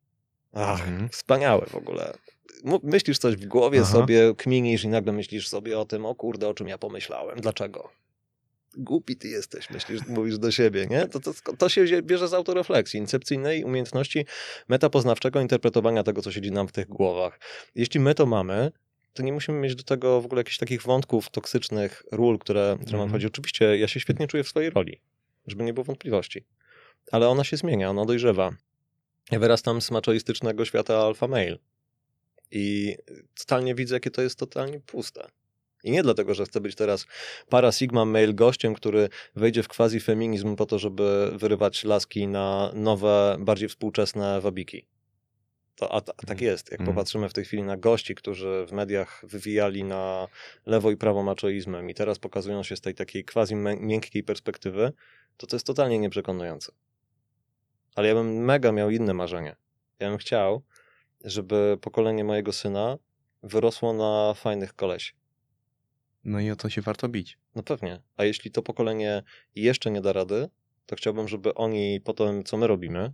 Ach, 0.52 0.80
Mhm. 0.80 1.08
wspaniałe 1.08 1.66
w 1.66 1.74
ogóle. 1.74 2.14
Myślisz 2.82 3.18
coś 3.18 3.36
w 3.36 3.46
głowie 3.46 3.80
Aha. 3.82 3.92
sobie, 3.92 4.34
kminisz 4.36 4.84
i 4.84 4.88
nagle 4.88 5.12
myślisz 5.12 5.48
sobie 5.48 5.78
o 5.78 5.84
tym, 5.84 6.06
o 6.06 6.14
kurde, 6.14 6.48
o 6.48 6.54
czym 6.54 6.68
ja 6.68 6.78
pomyślałem, 6.78 7.40
dlaczego? 7.40 7.90
Głupi 8.78 9.16
ty 9.16 9.28
jesteś, 9.28 9.70
myślisz, 9.70 10.06
mówisz 10.06 10.38
do 10.38 10.50
siebie, 10.50 10.86
nie? 10.90 11.06
To, 11.06 11.20
to, 11.20 11.32
to 11.58 11.68
się 11.68 12.02
bierze 12.02 12.28
z 12.28 12.34
autorefleksji, 12.34 13.00
incepcyjnej 13.00 13.64
umiejętności 13.64 14.26
metapoznawczego 14.68 15.40
interpretowania 15.40 16.02
tego, 16.02 16.22
co 16.22 16.32
siedzi 16.32 16.52
nam 16.52 16.68
w 16.68 16.72
tych 16.72 16.88
głowach. 16.88 17.40
Jeśli 17.74 18.00
my 18.00 18.14
to 18.14 18.26
mamy, 18.26 18.72
to 19.12 19.22
nie 19.22 19.32
musimy 19.32 19.58
mieć 19.58 19.74
do 19.74 19.82
tego 19.82 20.20
w 20.20 20.24
ogóle 20.24 20.40
jakichś 20.40 20.58
takich 20.58 20.82
wątków 20.82 21.30
toksycznych, 21.30 22.02
ról, 22.12 22.38
które, 22.38 22.76
które 22.80 22.92
nam 22.92 23.00
Mhm. 23.00 23.10
chodzi. 23.10 23.26
Oczywiście 23.26 23.78
ja 23.78 23.88
się 23.88 24.00
świetnie 24.00 24.26
czuję 24.26 24.44
w 24.44 24.48
swojej 24.48 24.70
roli, 24.70 25.00
żeby 25.46 25.64
nie 25.64 25.72
było 25.72 25.84
wątpliwości. 25.84 26.44
Ale 27.12 27.28
ona 27.28 27.44
się 27.44 27.56
zmienia, 27.56 27.90
ona 27.90 28.04
dojrzewa. 28.04 28.50
Ja 29.30 29.38
wyrastam 29.38 29.82
z 29.82 29.90
maczoistycznego 29.90 30.64
świata 30.64 30.98
alfa 30.98 31.28
male 31.28 31.58
i 32.50 32.96
totalnie 33.38 33.74
widzę, 33.74 33.96
jakie 33.96 34.10
to 34.10 34.22
jest 34.22 34.38
totalnie 34.38 34.80
puste. 34.80 35.28
I 35.84 35.90
nie 35.90 36.02
dlatego, 36.02 36.34
że 36.34 36.44
chcę 36.44 36.60
być 36.60 36.74
teraz 36.74 37.06
para 37.48 37.72
sigma 37.72 38.04
male 38.04 38.34
gościem, 38.34 38.74
który 38.74 39.08
wejdzie 39.36 39.62
w 39.62 39.68
quasi 39.68 40.00
feminizm 40.00 40.56
po 40.56 40.66
to, 40.66 40.78
żeby 40.78 41.30
wyrywać 41.34 41.84
laski 41.84 42.26
na 42.26 42.70
nowe, 42.74 43.36
bardziej 43.40 43.68
współczesne 43.68 44.40
wabiki. 44.40 44.86
To, 45.76 45.92
a, 45.92 45.96
a 45.96 46.00
tak 46.00 46.30
Mhm. 46.30 46.40
jest. 46.44 46.70
Jak 46.70 46.80
Mhm. 46.80 46.96
popatrzymy 46.96 47.28
w 47.28 47.32
tej 47.32 47.44
chwili 47.44 47.62
na 47.62 47.76
gości, 47.76 48.14
którzy 48.14 48.66
w 48.68 48.72
mediach 48.72 49.24
wywijali 49.26 49.84
na 49.84 50.28
lewo 50.66 50.90
i 50.90 50.96
prawo 50.96 51.22
maczoizmem 51.22 51.90
i 51.90 51.94
teraz 51.94 52.18
pokazują 52.18 52.62
się 52.62 52.76
z 52.76 52.80
tej 52.80 52.94
takiej 52.94 53.24
quasi 53.24 53.54
miękkiej 53.80 54.22
perspektywy, 54.22 54.92
to 55.36 55.46
to 55.46 55.56
jest 55.56 55.66
totalnie 55.66 55.98
nieprzekonujące. 55.98 56.72
Ale 57.94 58.08
ja 58.08 58.14
bym 58.14 58.44
mega 58.44 58.72
miał 58.72 58.90
inne 58.90 59.14
marzenie. 59.14 59.56
Ja 59.98 60.08
bym 60.08 60.18
chciał, 60.18 60.62
żeby 61.24 61.78
pokolenie 61.80 62.24
mojego 62.24 62.52
syna 62.52 62.98
wyrosło 63.42 63.92
na 63.92 64.34
fajnych 64.34 64.74
kolesi. 64.74 65.12
No 66.28 66.40
i 66.40 66.50
o 66.50 66.56
to 66.56 66.70
się 66.70 66.82
warto 66.82 67.08
bić. 67.08 67.38
No 67.54 67.62
pewnie. 67.62 68.00
A 68.16 68.24
jeśli 68.24 68.50
to 68.50 68.62
pokolenie 68.62 69.22
jeszcze 69.54 69.90
nie 69.90 70.00
da 70.00 70.12
rady, 70.12 70.48
to 70.86 70.96
chciałbym, 70.96 71.28
żeby 71.28 71.54
oni 71.54 72.00
po 72.00 72.12
tym, 72.12 72.44
co 72.44 72.56
my 72.56 72.66
robimy, 72.66 73.12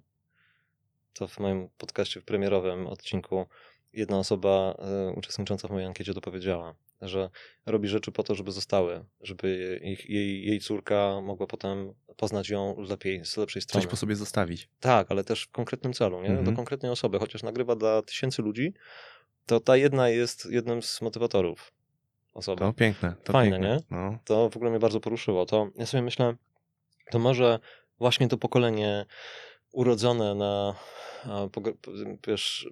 to 1.12 1.28
w 1.28 1.38
moim 1.38 1.68
podcaście 1.78 2.20
w 2.20 2.24
premierowym 2.24 2.86
odcinku 2.86 3.46
jedna 3.92 4.18
osoba 4.18 4.76
y, 5.10 5.12
uczestnicząca 5.12 5.68
w 5.68 5.70
mojej 5.70 5.86
ankiecie 5.86 6.14
to 6.14 6.20
powiedziała, 6.20 6.74
że 7.02 7.30
robi 7.66 7.88
rzeczy 7.88 8.12
po 8.12 8.22
to, 8.22 8.34
żeby 8.34 8.52
zostały, 8.52 9.04
żeby 9.20 9.80
ich, 9.84 10.10
jej, 10.10 10.46
jej 10.46 10.60
córka 10.60 11.20
mogła 11.20 11.46
potem 11.46 11.94
poznać 12.16 12.48
ją 12.50 12.80
lepiej, 12.80 13.24
z 13.24 13.36
lepszej 13.36 13.62
strony. 13.62 13.82
Coś 13.82 13.90
po 13.90 13.96
sobie 13.96 14.16
zostawić. 14.16 14.68
Tak, 14.80 15.10
ale 15.10 15.24
też 15.24 15.42
w 15.42 15.50
konkretnym 15.50 15.92
celu, 15.92 16.22
nie? 16.22 16.28
Mhm. 16.28 16.44
do 16.44 16.52
konkretnej 16.52 16.92
osoby. 16.92 17.18
Chociaż 17.18 17.42
nagrywa 17.42 17.76
dla 17.76 18.02
tysięcy 18.02 18.42
ludzi, 18.42 18.74
to 19.46 19.60
ta 19.60 19.76
jedna 19.76 20.08
jest 20.08 20.46
jednym 20.46 20.82
z 20.82 21.02
motywatorów 21.02 21.72
osoby. 22.34 22.60
To 22.60 22.72
piękne. 22.72 23.14
To 23.24 23.32
Fajne, 23.32 23.58
piękne. 23.60 23.76
nie? 23.76 23.96
No. 23.96 24.18
To 24.24 24.50
w 24.50 24.56
ogóle 24.56 24.70
mnie 24.70 24.80
bardzo 24.80 25.00
poruszyło. 25.00 25.46
To 25.46 25.70
ja 25.76 25.86
sobie 25.86 26.02
myślę, 26.02 26.34
to 27.10 27.18
może 27.18 27.58
właśnie 27.98 28.28
to 28.28 28.38
pokolenie 28.38 29.06
urodzone 29.72 30.34
na, 30.34 30.74
wiesz, 32.26 32.68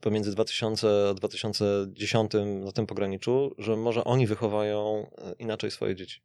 pomiędzy 0.00 0.30
2000 0.32 1.08
a 1.10 1.14
2010 1.14 2.32
na 2.64 2.72
tym 2.72 2.86
pograniczu, 2.86 3.54
że 3.58 3.76
może 3.76 4.04
oni 4.04 4.26
wychowają 4.26 5.10
e, 5.18 5.32
inaczej 5.38 5.70
swoje 5.70 5.94
dzieci. 5.96 6.20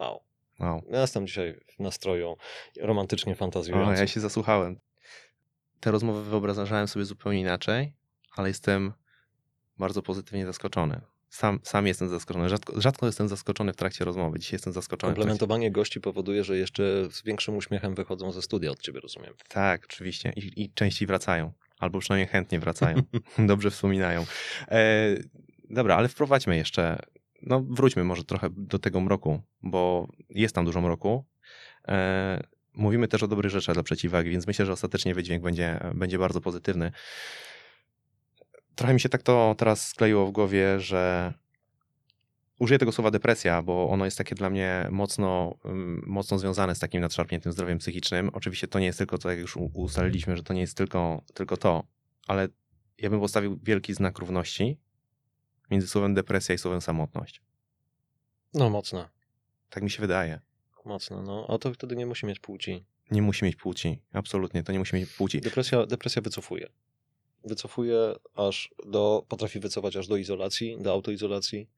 Wow. 0.00 0.20
Wow. 0.60 0.82
Ja 0.90 1.00
jestem 1.00 1.26
dzisiaj 1.26 1.60
w 1.76 1.80
nastroju 1.80 2.36
romantycznie 2.80 3.32
O, 3.32 3.36
fantazjującym. 3.36 3.96
ja 3.96 4.06
się 4.06 4.20
zasłuchałem. 4.20 4.80
Te 5.80 5.90
rozmowy 5.90 6.22
wyobrażałem 6.24 6.88
sobie 6.88 7.04
zupełnie 7.04 7.40
inaczej, 7.40 7.92
ale 8.36 8.48
jestem 8.48 8.92
bardzo 9.78 10.02
pozytywnie 10.02 10.46
zaskoczony. 10.46 11.00
Sam, 11.30 11.60
sam 11.62 11.86
jestem 11.86 12.08
zaskoczony. 12.08 12.48
Rzadko, 12.48 12.80
rzadko 12.80 13.06
jestem 13.06 13.28
zaskoczony 13.28 13.72
w 13.72 13.76
trakcie 13.76 14.04
rozmowy. 14.04 14.38
Dzisiaj 14.38 14.54
jestem 14.54 14.72
zaskoczony. 14.72 15.14
Komplementowanie 15.14 15.70
gości 15.70 16.00
powoduje, 16.00 16.44
że 16.44 16.58
jeszcze 16.58 17.08
z 17.10 17.22
większym 17.22 17.56
uśmiechem 17.56 17.94
wychodzą 17.94 18.32
ze 18.32 18.42
studia 18.42 18.70
od 18.70 18.80
ciebie, 18.80 19.00
rozumiem. 19.00 19.34
Tak, 19.48 19.84
oczywiście. 19.84 20.32
I, 20.36 20.62
I 20.62 20.72
częściej 20.72 21.06
wracają. 21.06 21.52
Albo 21.78 21.98
przynajmniej 21.98 22.28
chętnie 22.28 22.60
wracają. 22.60 23.02
Dobrze 23.38 23.70
wspominają. 23.70 24.26
E, 24.68 25.16
dobra, 25.70 25.96
ale 25.96 26.08
wprowadźmy 26.08 26.56
jeszcze. 26.56 26.98
No, 27.42 27.64
wróćmy 27.68 28.04
może 28.04 28.24
trochę 28.24 28.48
do 28.50 28.78
tego 28.78 29.00
mroku, 29.00 29.42
bo 29.62 30.08
jest 30.30 30.54
tam 30.54 30.64
dużo 30.64 30.80
mroku. 30.80 31.24
E, 31.88 32.40
mówimy 32.74 33.08
też 33.08 33.22
o 33.22 33.28
dobrych 33.28 33.52
rzeczach 33.52 33.74
dla 33.74 33.82
przeciwwagi, 33.82 34.30
więc 34.30 34.46
myślę, 34.46 34.66
że 34.66 34.72
ostatecznie 34.72 35.14
wydźwięk 35.14 35.42
będzie, 35.42 35.80
będzie 35.94 36.18
bardzo 36.18 36.40
pozytywny. 36.40 36.92
Trochę 38.74 38.94
mi 38.94 39.00
się 39.00 39.08
tak 39.08 39.22
to 39.22 39.54
teraz 39.58 39.88
skleiło 39.88 40.26
w 40.26 40.30
głowie, 40.30 40.80
że 40.80 41.32
użyję 42.58 42.78
tego 42.78 42.92
słowa 42.92 43.10
depresja, 43.10 43.62
bo 43.62 43.88
ono 43.90 44.04
jest 44.04 44.18
takie 44.18 44.34
dla 44.34 44.50
mnie 44.50 44.88
mocno, 44.90 45.54
ym, 45.64 46.02
mocno 46.06 46.38
związane 46.38 46.74
z 46.74 46.78
takim 46.78 47.00
nadszarpniętym 47.00 47.52
zdrowiem 47.52 47.78
psychicznym. 47.78 48.30
Oczywiście 48.32 48.68
to 48.68 48.78
nie 48.78 48.86
jest 48.86 48.98
tylko 48.98 49.18
to, 49.18 49.30
jak 49.30 49.38
już 49.38 49.56
ustaliliśmy, 49.56 50.36
że 50.36 50.42
to 50.42 50.54
nie 50.54 50.60
jest 50.60 50.76
tylko, 50.76 51.22
tylko 51.34 51.56
to, 51.56 51.84
ale 52.26 52.48
ja 52.98 53.10
bym 53.10 53.20
postawił 53.20 53.58
wielki 53.62 53.94
znak 53.94 54.18
równości 54.18 54.78
między 55.70 55.88
słowem 55.88 56.14
depresja 56.14 56.54
i 56.54 56.58
słowem 56.58 56.80
samotność. 56.80 57.42
No 58.54 58.70
mocno, 58.70 59.08
Tak 59.70 59.82
mi 59.82 59.90
się 59.90 60.00
wydaje. 60.00 60.40
mocno. 60.84 61.22
No, 61.22 61.46
a 61.48 61.58
to 61.58 61.74
wtedy 61.74 61.96
nie 61.96 62.06
musi 62.06 62.26
mieć 62.26 62.40
płci. 62.40 62.84
Nie 63.10 63.22
musi 63.22 63.44
mieć 63.44 63.56
płci. 63.56 63.98
Absolutnie, 64.12 64.62
to 64.62 64.72
nie 64.72 64.78
musi 64.78 64.96
mieć 64.96 65.10
płci. 65.12 65.40
Depresja, 65.40 65.86
depresja 65.86 66.22
wycofuje. 66.22 66.68
Wycofuje 67.44 67.96
aż 68.34 68.74
do, 68.86 69.24
potrafi 69.28 69.60
wycofać 69.60 69.96
aż 69.96 70.08
do 70.08 70.16
izolacji, 70.16 70.78
do 70.80 70.92
autoizolacji. 70.92 71.68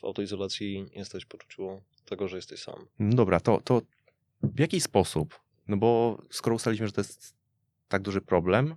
W 0.00 0.04
autoizolacji 0.04 0.90
jesteś 0.94 1.24
w 1.24 1.26
poczuciu 1.26 1.80
tego, 2.04 2.28
że 2.28 2.36
jesteś 2.36 2.60
sam. 2.62 2.86
No 2.98 3.16
dobra, 3.16 3.40
to, 3.40 3.60
to 3.64 3.82
w 4.42 4.58
jaki 4.60 4.80
sposób? 4.80 5.40
No 5.68 5.76
bo 5.76 6.18
skoro 6.30 6.56
ustaliliśmy, 6.56 6.86
że 6.86 6.92
to 6.92 7.00
jest 7.00 7.34
tak 7.88 8.02
duży 8.02 8.20
problem, 8.20 8.74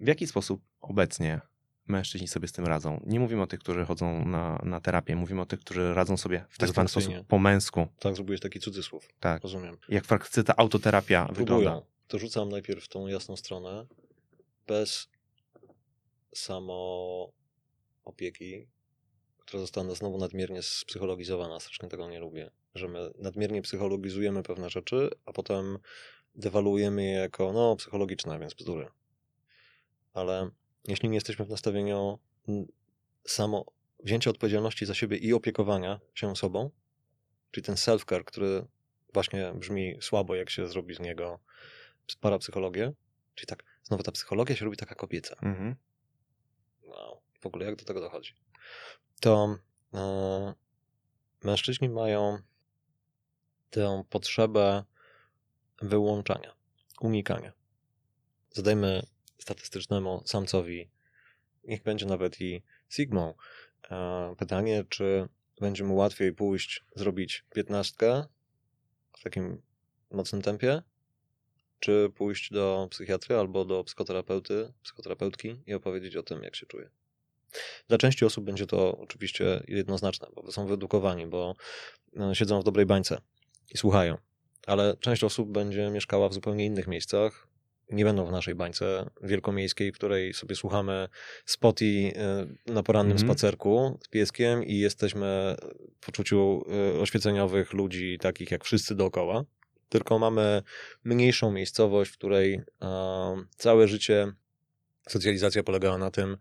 w 0.00 0.06
jaki 0.06 0.26
sposób 0.26 0.62
obecnie 0.80 1.40
mężczyźni 1.86 2.28
sobie 2.28 2.48
z 2.48 2.52
tym 2.52 2.66
radzą? 2.66 3.00
Nie 3.06 3.20
mówimy 3.20 3.42
o 3.42 3.46
tych, 3.46 3.60
którzy 3.60 3.84
chodzą 3.84 4.24
na, 4.24 4.60
na 4.64 4.80
terapię, 4.80 5.16
mówimy 5.16 5.40
o 5.40 5.46
tych, 5.46 5.60
którzy 5.60 5.94
radzą 5.94 6.16
sobie 6.16 6.44
w 6.48 6.58
tak 6.58 6.68
zwany 6.68 6.88
sposób 6.88 7.14
po 7.28 7.38
męsku. 7.38 7.86
Tak, 7.98 8.14
zrobiłeś 8.14 8.40
taki 8.40 8.60
cudzysłów. 8.60 9.08
Tak. 9.20 9.42
Rozumiem. 9.42 9.76
Jak 9.88 10.04
w 10.04 10.08
praktyce 10.08 10.44
ta 10.44 10.56
autoterapia 10.56 11.24
wygląda? 11.24 11.70
Próbują. 11.70 11.82
To 12.08 12.18
rzucam 12.18 12.48
najpierw 12.48 12.88
tą 12.88 13.06
jasną 13.06 13.36
stronę. 13.36 13.86
Bez 14.66 15.08
samo 16.34 17.32
opieki, 18.04 18.68
która 19.38 19.60
została 19.60 19.94
znowu 19.94 20.18
nadmiernie 20.18 20.62
spsychologizowana. 20.62 21.60
Strasznie 21.60 21.88
tego 21.88 22.08
nie 22.08 22.20
lubię. 22.20 22.50
Że 22.74 22.88
my 22.88 23.10
nadmiernie 23.18 23.62
psychologizujemy 23.62 24.42
pewne 24.42 24.70
rzeczy, 24.70 25.10
a 25.24 25.32
potem 25.32 25.78
dewaluujemy 26.34 27.04
je 27.04 27.12
jako 27.12 27.52
no 27.52 27.76
psychologiczne, 27.76 28.38
więc 28.38 28.54
bzdury. 28.54 28.88
Ale 30.14 30.50
jeśli 30.84 31.08
nie 31.08 31.14
jesteśmy 31.14 31.44
w 31.44 31.50
nastawieniu 31.50 32.18
mm, 32.48 32.66
samo 33.24 33.64
wzięcia 34.04 34.30
odpowiedzialności 34.30 34.86
za 34.86 34.94
siebie 34.94 35.16
i 35.16 35.32
opiekowania 35.32 36.00
się 36.14 36.36
sobą, 36.36 36.70
czyli 37.50 37.64
ten 37.64 37.74
self-care, 37.74 38.24
który 38.24 38.66
właśnie 39.14 39.52
brzmi 39.54 39.98
słabo, 40.00 40.34
jak 40.34 40.50
się 40.50 40.68
zrobi 40.68 40.94
z 40.94 41.00
niego 41.00 41.38
parapsychologię, 42.20 42.92
czyli 43.34 43.46
tak, 43.46 43.64
znowu 43.86 44.02
ta 44.02 44.12
psychologia 44.12 44.56
się 44.56 44.64
robi 44.64 44.76
taka 44.76 44.94
kobieca. 44.94 45.36
Mhm. 45.42 45.76
Wow, 46.82 47.22
w 47.40 47.46
ogóle 47.46 47.66
jak 47.66 47.76
do 47.76 47.84
tego 47.84 48.00
dochodzi? 48.00 48.34
To 49.20 49.58
e, 49.94 50.54
mężczyźni 51.44 51.88
mają 51.88 52.38
tę 53.70 54.04
potrzebę 54.10 54.84
wyłączania, 55.82 56.54
unikania. 57.00 57.52
Zadajmy 58.50 59.02
statystycznemu 59.38 60.22
samcowi, 60.24 60.90
niech 61.64 61.82
będzie 61.82 62.06
nawet 62.06 62.40
i 62.40 62.62
Sigmą, 62.88 63.34
e, 63.90 64.34
pytanie, 64.38 64.84
czy 64.88 65.28
będzie 65.60 65.84
mu 65.84 65.96
łatwiej 65.96 66.32
pójść 66.32 66.84
zrobić 66.96 67.44
piętnastkę 67.54 68.24
w 69.18 69.22
takim 69.22 69.62
mocnym 70.10 70.42
tempie, 70.42 70.82
czy 71.80 72.10
pójść 72.14 72.50
do 72.52 72.88
psychiatry 72.90 73.36
albo 73.36 73.64
do 73.64 73.84
psychoterapeuty, 73.84 74.72
psychoterapeutki 74.82 75.56
i 75.66 75.74
opowiedzieć 75.74 76.16
o 76.16 76.22
tym, 76.22 76.42
jak 76.42 76.56
się 76.56 76.66
czuje. 76.66 76.90
Dla 77.88 77.98
części 77.98 78.24
osób 78.24 78.44
będzie 78.44 78.66
to 78.66 78.98
oczywiście 78.98 79.64
jednoznaczne, 79.68 80.28
bo 80.34 80.52
są 80.52 80.66
wyedukowani, 80.66 81.26
bo 81.26 81.54
e, 82.16 82.34
siedzą 82.34 82.60
w 82.60 82.64
dobrej 82.64 82.86
bańce 82.86 83.18
i 83.74 83.78
słuchają. 83.78 84.16
Ale 84.66 84.96
część 85.00 85.24
osób 85.24 85.52
będzie 85.52 85.90
mieszkała 85.90 86.28
w 86.28 86.34
zupełnie 86.34 86.64
innych 86.64 86.86
miejscach. 86.86 87.48
Nie 87.90 88.04
będą 88.04 88.26
w 88.26 88.32
naszej 88.32 88.54
bańce 88.54 89.10
wielkomiejskiej, 89.22 89.92
w 89.92 89.94
której 89.94 90.34
sobie 90.34 90.56
słuchamy 90.56 91.08
spoty 91.44 91.84
e, 91.86 92.72
na 92.72 92.82
porannym 92.82 93.12
Mhm. 93.16 93.28
spacerku 93.28 93.98
z 94.04 94.08
pieskiem 94.08 94.64
i 94.64 94.78
jesteśmy 94.78 95.56
w 96.00 96.06
poczuciu 96.06 96.64
e, 96.96 97.00
oświeceniowych 97.00 97.72
ludzi, 97.72 98.18
takich 98.20 98.50
jak 98.50 98.64
wszyscy 98.64 98.94
dookoła. 98.94 99.44
Tylko 99.88 100.18
mamy 100.18 100.62
mniejszą 101.04 101.52
miejscowość, 101.52 102.10
w 102.10 102.14
której 102.14 102.60
całe 103.56 103.88
życie 103.88 104.32
socjalizacja 105.08 105.62
polegała 105.62 105.98
na 105.98 106.10
tym, 106.10 106.36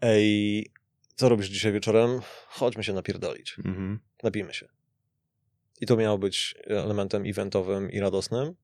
ej, 0.00 0.70
co 1.14 1.28
robisz 1.28 1.46
dzisiaj 1.46 1.72
wieczorem? 1.72 2.20
Chodźmy 2.46 2.84
się 2.84 2.92
napierdolić. 2.92 3.56
Mhm. 3.64 4.00
Napijmy 4.22 4.54
się. 4.54 4.68
I 5.80 5.86
to 5.86 5.96
miało 5.96 6.18
być 6.18 6.54
elementem 6.66 7.22
eventowym 7.26 7.90
i 7.90 8.00
radosnym, 8.00 8.54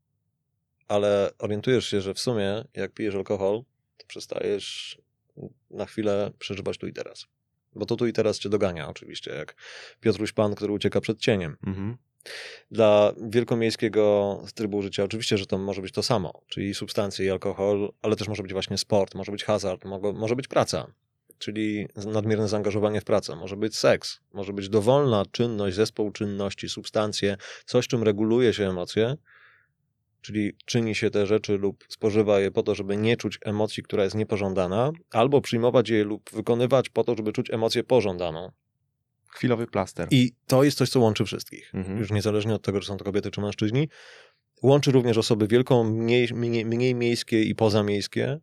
ale 0.89 1.31
orientujesz 1.39 1.87
się, 1.87 2.01
że 2.01 2.15
w 2.15 2.19
sumie 2.19 2.65
jak 2.75 2.93
pijesz 2.93 3.15
alkohol, 3.15 3.63
to 3.97 4.07
przestajesz 4.07 4.99
na 5.71 5.87
chwilę 5.87 6.33
przeżywać 6.39 6.79
tu 6.79 6.87
i 6.87 6.93
teraz. 6.93 7.27
Bo 7.75 7.87
to 7.87 7.97
tu 7.97 8.07
i 8.07 8.13
teraz 8.13 8.39
cię 8.39 8.49
dogania 8.49 8.89
oczywiście, 8.89 9.31
jak 9.31 9.55
Piotruś 10.01 10.33
Pan, 10.33 10.55
który 10.55 10.73
ucieka 10.73 11.01
przed 11.01 11.19
cieniem. 11.19 11.57
Mhm. 11.67 11.97
Dla 12.71 13.13
wielkomiejskiego 13.29 14.39
trybu 14.55 14.83
życia 14.83 15.05
oczywiście, 15.05 15.39
że 15.39 15.47
to 15.47 15.59
może 15.59 15.83
być 15.83 15.93
to 15.93 16.03
samo, 16.03 16.43
czyli 16.49 16.75
substancje 16.75 17.27
i 17.27 17.31
alkohol, 17.31 17.93
ale 18.03 18.17
też 18.17 18.29
może 18.29 18.43
być 18.43 18.53
właśnie 18.53 18.79
sport, 18.79 19.15
może 19.15 19.33
być 19.33 19.45
hazard, 19.45 19.85
może 20.15 20.37
być 20.37 20.49
praca, 20.49 20.87
czyli 21.39 21.89
nadmierne 22.07 22.49
zaangażowanie 22.49 23.01
w 23.01 23.05
pracę, 23.05 23.37
może 23.37 23.57
być 23.57 23.77
seks, 23.77 24.21
może 24.33 24.53
być 24.53 24.69
dowolna 24.69 25.25
czynność, 25.31 25.77
zespół 25.77 26.11
czynności, 26.11 26.69
substancje, 26.69 27.37
coś, 27.65 27.89
czym 27.89 28.03
reguluje 28.03 28.55
się 28.55 28.69
emocje, 28.69 29.17
czyli 30.21 30.53
czyni 30.65 30.95
się 30.95 31.11
te 31.11 31.27
rzeczy 31.27 31.59
lub 31.59 31.85
spożywa 31.89 32.41
je 32.41 32.51
po 32.51 32.63
to, 32.63 32.75
żeby 32.75 32.97
nie 32.97 33.17
czuć 33.17 33.39
emocji, 33.45 33.83
która 33.83 34.05
jest 34.05 34.17
niepożądana, 34.17 34.91
albo 35.11 35.41
przyjmować 35.41 35.89
je 35.89 36.05
lub 36.05 36.31
wykonywać 36.31 36.89
po 36.89 37.05
to, 37.05 37.15
żeby 37.17 37.33
czuć 37.33 37.51
emocję 37.51 37.85
pożądaną. 37.85 38.53
Chwilowy 39.29 39.67
plaster. 39.67 40.09
I 40.11 40.33
to 40.47 40.65
jest 40.65 40.79
coś, 40.79 40.91
co 40.91 41.01
łączy 41.01 41.25
wszystkich. 41.25 41.75
Mhm. 41.75 41.99
Już 41.99 42.11
niezależnie 42.11 42.55
od 42.55 42.63
tego, 42.63 42.81
czy 42.81 42.87
są 42.87 42.97
to 42.97 43.05
kobiety, 43.05 43.31
czy 43.31 43.41
mężczyźni. 43.41 43.89
Łączy 44.63 44.93
również 44.93 45.19
osoby 45.19 45.49
wielką, 45.49 45.85
mniej, 45.85 46.29
mniej, 46.35 46.65
mniej 46.65 46.95
miejskie 46.95 47.43
i 47.43 47.55
pozamiejskie, 47.55 48.41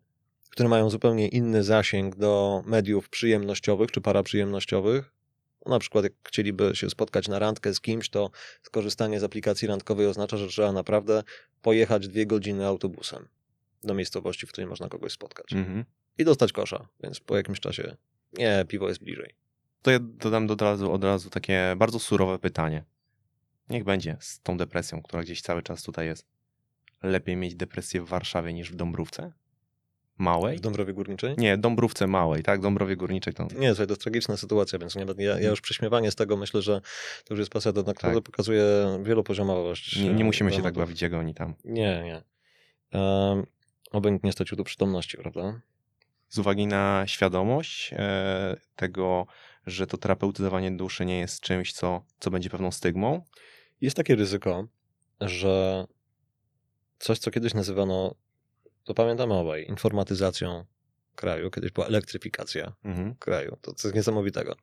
które 0.49 0.69
mają 0.69 0.89
zupełnie 0.89 1.27
inny 1.27 1.63
zasięg 1.63 2.15
do 2.15 2.61
mediów 2.65 3.09
przyjemnościowych 3.09 3.91
czy 3.91 4.01
paraprzyjemnościowych. 4.01 5.11
Na 5.65 5.79
przykład, 5.79 6.03
jak 6.03 6.13
chcieliby 6.23 6.75
się 6.75 6.89
spotkać 6.89 7.27
na 7.27 7.39
randkę 7.39 7.73
z 7.73 7.81
kimś, 7.81 8.09
to 8.09 8.31
skorzystanie 8.63 9.19
z 9.19 9.23
aplikacji 9.23 9.67
randkowej 9.67 10.07
oznacza, 10.07 10.37
że 10.37 10.47
trzeba 10.47 10.71
naprawdę 10.71 11.23
pojechać 11.61 12.07
dwie 12.07 12.25
godziny 12.25 12.65
autobusem 12.65 13.27
do 13.83 13.93
miejscowości, 13.93 14.47
w 14.47 14.49
której 14.49 14.69
można 14.69 14.89
kogoś 14.89 15.11
spotkać. 15.11 15.53
Mhm. 15.53 15.85
I 16.17 16.25
dostać 16.25 16.51
kosza, 16.51 16.87
więc 17.03 17.19
po 17.19 17.37
jakimś 17.37 17.59
czasie 17.59 17.95
nie, 18.33 18.65
piwo 18.67 18.87
jest 18.89 19.03
bliżej. 19.03 19.44
To 19.85 19.91
ja 19.91 19.99
dodam 19.99 20.51
od 20.51 20.61
razu, 20.61 20.91
od 20.91 21.03
razu 21.03 21.29
takie 21.29 21.75
bardzo 21.77 21.99
surowe 21.99 22.39
pytanie. 22.39 22.83
Niech 23.69 23.83
będzie 23.83 24.17
z 24.19 24.41
tą 24.41 24.57
depresją, 24.57 25.01
która 25.01 25.23
gdzieś 25.23 25.41
cały 25.41 25.63
czas 25.63 25.83
tutaj 25.83 26.07
jest. 26.07 26.25
Lepiej 27.03 27.35
mieć 27.35 27.55
depresję 27.55 28.01
w 28.01 28.07
Warszawie 28.07 28.53
niż 28.53 28.71
w 28.71 28.75
Dąbrówce? 28.75 29.31
Małej? 30.17 30.57
W 30.57 30.61
Dąbrowie 30.61 30.93
Górniczej? 30.93 31.35
Nie, 31.37 31.57
Dąbrówce 31.57 32.07
małej, 32.07 32.43
tak? 32.43 32.61
Dąbrowie 32.61 32.95
Górniczej 32.95 33.33
to... 33.33 33.43
Nie, 33.43 33.69
słuchaj, 33.69 33.87
to 33.87 33.91
jest 33.91 34.01
tragiczna 34.01 34.37
sytuacja, 34.37 34.79
więc 34.79 34.95
nie, 34.95 35.05
ja, 35.17 35.39
ja 35.39 35.49
już 35.49 35.61
prześmiewanie 35.61 36.11
z 36.11 36.15
tego 36.15 36.37
myślę, 36.37 36.61
że 36.61 36.81
to 37.25 37.33
już 37.33 37.39
jest 37.39 37.51
pasja, 37.51 37.73
to 37.73 37.83
naprawdę 37.83 38.21
pokazuje 38.21 38.65
wielopoziomowość. 39.03 39.99
Nie, 39.99 40.13
nie 40.13 40.23
musimy 40.23 40.53
się 40.53 40.61
tak 40.61 40.73
bawić, 40.73 41.01
jak 41.01 41.13
oni 41.13 41.33
tam. 41.33 41.53
Nie, 41.65 42.03
nie. 42.03 42.21
Um, 42.99 43.45
oby 43.91 44.11
nikt 44.11 44.23
nie 44.23 44.31
stracił 44.31 44.57
tu 44.57 44.63
przytomności, 44.63 45.17
prawda? 45.17 45.61
Z 46.29 46.37
uwagi 46.37 46.67
na 46.67 47.03
świadomość 47.07 47.93
e, 47.93 48.57
tego, 48.75 49.27
że 49.65 49.87
to 49.87 49.97
terapeutyzowanie 49.97 50.71
duszy 50.71 51.05
nie 51.05 51.19
jest 51.19 51.39
czymś, 51.41 51.73
co, 51.73 52.05
co 52.19 52.31
będzie 52.31 52.49
pewną 52.49 52.71
stygmą. 52.71 53.21
Jest 53.81 53.97
takie 53.97 54.15
ryzyko, 54.15 54.67
że 55.21 55.85
coś, 56.99 57.19
co 57.19 57.31
kiedyś 57.31 57.53
nazywano, 57.53 58.15
to 58.83 58.93
pamiętamy 58.93 59.33
obaj, 59.33 59.65
informatyzacją 59.65 60.65
kraju, 61.15 61.51
kiedyś 61.51 61.71
była 61.71 61.87
elektryfikacja 61.87 62.73
Mhm. 62.83 63.15
kraju. 63.15 63.57
To 63.61 63.73
coś 63.73 63.93
niesamowitego. 63.93 64.55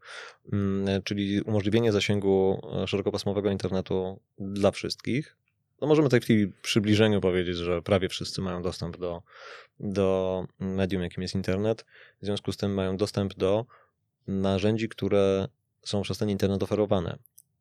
Mm, 0.52 1.02
Czyli 1.02 1.42
umożliwienie 1.42 1.92
zasięgu 1.92 2.60
e, 2.82 2.86
szerokopasmowego 2.86 3.50
internetu 3.50 4.20
dla 4.38 4.70
wszystkich. 4.70 5.36
No 5.80 5.86
możemy 5.88 6.06
tutaj 6.06 6.20
w 6.20 6.26
tej 6.26 6.52
przybliżeniu 6.62 7.20
powiedzieć, 7.20 7.56
że 7.56 7.82
prawie 7.82 8.08
wszyscy 8.08 8.40
mają 8.40 8.62
dostęp 8.62 8.96
do, 8.96 9.22
do 9.80 10.46
medium, 10.58 11.02
jakim 11.02 11.22
jest 11.22 11.34
internet. 11.34 11.84
W 12.22 12.24
związku 12.26 12.52
z 12.52 12.56
tym 12.56 12.74
mają 12.74 12.96
dostęp 12.96 13.34
do 13.34 13.66
narzędzi, 14.27 14.89
które 14.89 15.49
są 15.85 16.03
przez 16.03 16.19
ten 16.19 16.31
internet 16.31 16.62
oferowane. 16.62 17.19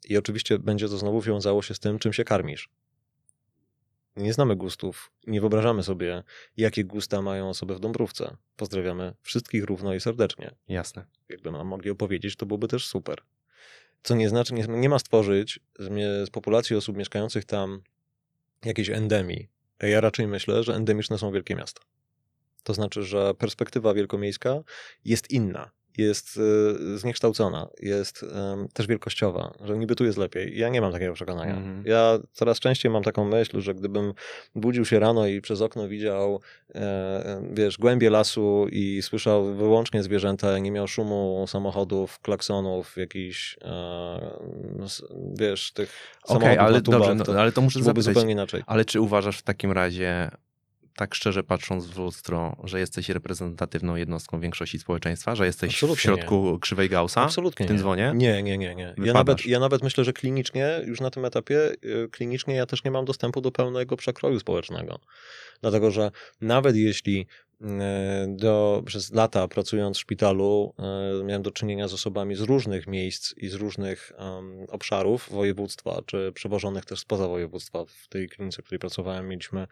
I 0.09 0.17
oczywiście 0.17 0.59
będzie 0.59 0.89
to 0.89 0.97
znowu 0.97 1.21
wiązało 1.21 1.61
się 1.61 1.73
z 1.73 1.79
tym, 1.79 1.99
czym 1.99 2.13
się 2.13 2.23
karmisz. 2.23 2.69
Nie 4.15 4.33
znamy 4.33 4.55
gustów, 4.55 5.11
nie 5.27 5.41
wyobrażamy 5.41 5.83
sobie, 5.83 6.23
jakie 6.57 6.83
gusta 6.83 7.21
mają 7.21 7.49
osoby 7.49 7.75
w 7.75 7.79
Dąbrówce. 7.79 8.37
Pozdrawiamy 8.55 9.13
wszystkich 9.21 9.63
równo 9.63 9.93
i 9.93 9.99
serdecznie 9.99 10.55
Jasne. 10.67 11.05
jakby 11.29 11.51
nam 11.51 11.67
mogli 11.67 11.89
opowiedzieć, 11.89 12.35
to 12.35 12.45
byłoby 12.45 12.67
też 12.67 12.87
super. 12.87 13.21
Co 14.03 14.15
nie 14.15 14.29
znaczy, 14.29 14.53
nie, 14.53 14.65
nie 14.67 14.89
ma 14.89 14.99
stworzyć 14.99 15.59
z, 15.79 15.89
z 16.27 16.29
populacji 16.29 16.75
osób 16.75 16.97
mieszkających 16.97 17.45
tam 17.45 17.81
jakiejś 18.65 18.89
endemii. 18.89 19.49
Ja 19.81 20.01
raczej 20.01 20.27
myślę, 20.27 20.63
że 20.63 20.75
endemiczne 20.75 21.17
są 21.17 21.31
wielkie 21.31 21.55
miasta. 21.55 21.81
To 22.63 22.73
znaczy, 22.73 23.03
że 23.03 23.33
perspektywa 23.33 23.93
wielkomiejska 23.93 24.63
jest 25.05 25.31
inna 25.31 25.71
jest 25.97 26.37
y, 26.37 26.97
zniekształcona, 26.97 27.67
jest 27.79 28.25
też 28.73 28.87
wielkościowa, 28.87 29.53
że 29.63 29.77
niby 29.77 29.95
tu 29.95 30.05
jest 30.05 30.17
lepiej. 30.17 30.57
Ja 30.59 30.69
nie 30.69 30.81
mam 30.81 30.91
takiego 30.91 31.13
przekonania. 31.13 31.55
Mm. 31.55 31.83
Ja 31.85 32.19
coraz 32.31 32.59
częściej 32.59 32.91
mam 32.91 33.03
taką 33.03 33.25
myśl, 33.25 33.61
że 33.61 33.73
gdybym 33.73 34.13
budził 34.55 34.85
się 34.85 34.99
rano 34.99 35.27
i 35.27 35.41
przez 35.41 35.61
okno 35.61 35.87
widział, 35.87 36.41
e, 36.75 37.41
wiesz, 37.53 37.77
głębie 37.77 38.09
lasu 38.09 38.67
i 38.71 39.01
słyszał 39.01 39.55
wyłącznie 39.55 40.03
zwierzęta, 40.03 40.59
nie 40.59 40.71
miał 40.71 40.87
szumu 40.87 41.45
samochodów, 41.47 42.19
klaksonów, 42.19 42.97
jakichś, 42.97 43.57
e, 43.61 44.37
wiesz, 45.33 45.71
tych 45.71 46.17
okay, 46.23 46.59
ale 46.59 46.81
dobrze, 46.81 47.15
no, 47.15 47.39
ale 47.39 47.51
to 47.51 47.61
muszę 47.61 47.83
zapytać, 47.83 48.05
zupełnie 48.05 48.33
inaczej. 48.33 48.63
Ale 48.65 48.85
czy 48.85 49.01
uważasz 49.01 49.37
w 49.37 49.43
takim 49.43 49.71
razie, 49.71 50.31
tak 50.95 51.15
szczerze 51.15 51.43
patrząc 51.43 51.85
w 51.85 51.97
lustro, 51.97 52.55
że 52.63 52.79
jesteś 52.79 53.09
reprezentatywną 53.09 53.95
jednostką 53.95 54.39
większości 54.39 54.79
społeczeństwa, 54.79 55.35
że 55.35 55.45
jesteś 55.45 55.73
Absolutnie 55.73 55.97
w 55.97 56.01
środku 56.01 56.51
nie. 56.53 56.59
krzywej 56.59 56.89
Gaussa 56.89 57.21
Absolutnie 57.21 57.65
w 57.65 57.67
tym 57.67 57.75
nie. 57.75 57.81
dzwonie? 57.81 58.11
Nie, 58.15 58.43
nie, 58.43 58.57
nie. 58.57 58.75
nie. 58.75 58.95
Ja, 58.97 59.13
nawet, 59.13 59.45
ja 59.45 59.59
nawet 59.59 59.83
myślę, 59.83 60.03
że 60.03 60.13
klinicznie, 60.13 60.81
już 60.85 61.01
na 61.01 61.09
tym 61.09 61.25
etapie, 61.25 61.71
y, 61.85 62.09
klinicznie 62.11 62.55
ja 62.55 62.65
też 62.65 62.83
nie 62.83 62.91
mam 62.91 63.05
dostępu 63.05 63.41
do 63.41 63.51
pełnego 63.51 63.97
przekroju 63.97 64.39
społecznego. 64.39 64.99
Dlatego, 65.61 65.91
że 65.91 66.11
nawet 66.41 66.75
jeśli 66.75 67.27
do, 68.27 68.83
przez 68.85 69.13
lata 69.13 69.47
pracując 69.47 69.97
w 69.97 69.99
szpitalu 69.99 70.73
e, 70.79 71.23
miałem 71.23 71.41
do 71.41 71.51
czynienia 71.51 71.87
z 71.87 71.93
osobami 71.93 72.35
z 72.35 72.41
różnych 72.41 72.87
miejsc 72.87 73.33
i 73.37 73.49
z 73.49 73.53
różnych 73.53 74.11
um, 74.17 74.65
obszarów 74.69 75.29
województwa, 75.31 76.01
czy 76.05 76.31
przewożonych 76.33 76.85
też 76.85 76.99
spoza 76.99 77.27
województwa. 77.27 77.85
W 77.85 78.07
tej 78.07 78.29
klinice, 78.29 78.61
w 78.61 78.65
której 78.65 78.79
pracowałem, 78.79 79.27
mieliśmy 79.27 79.67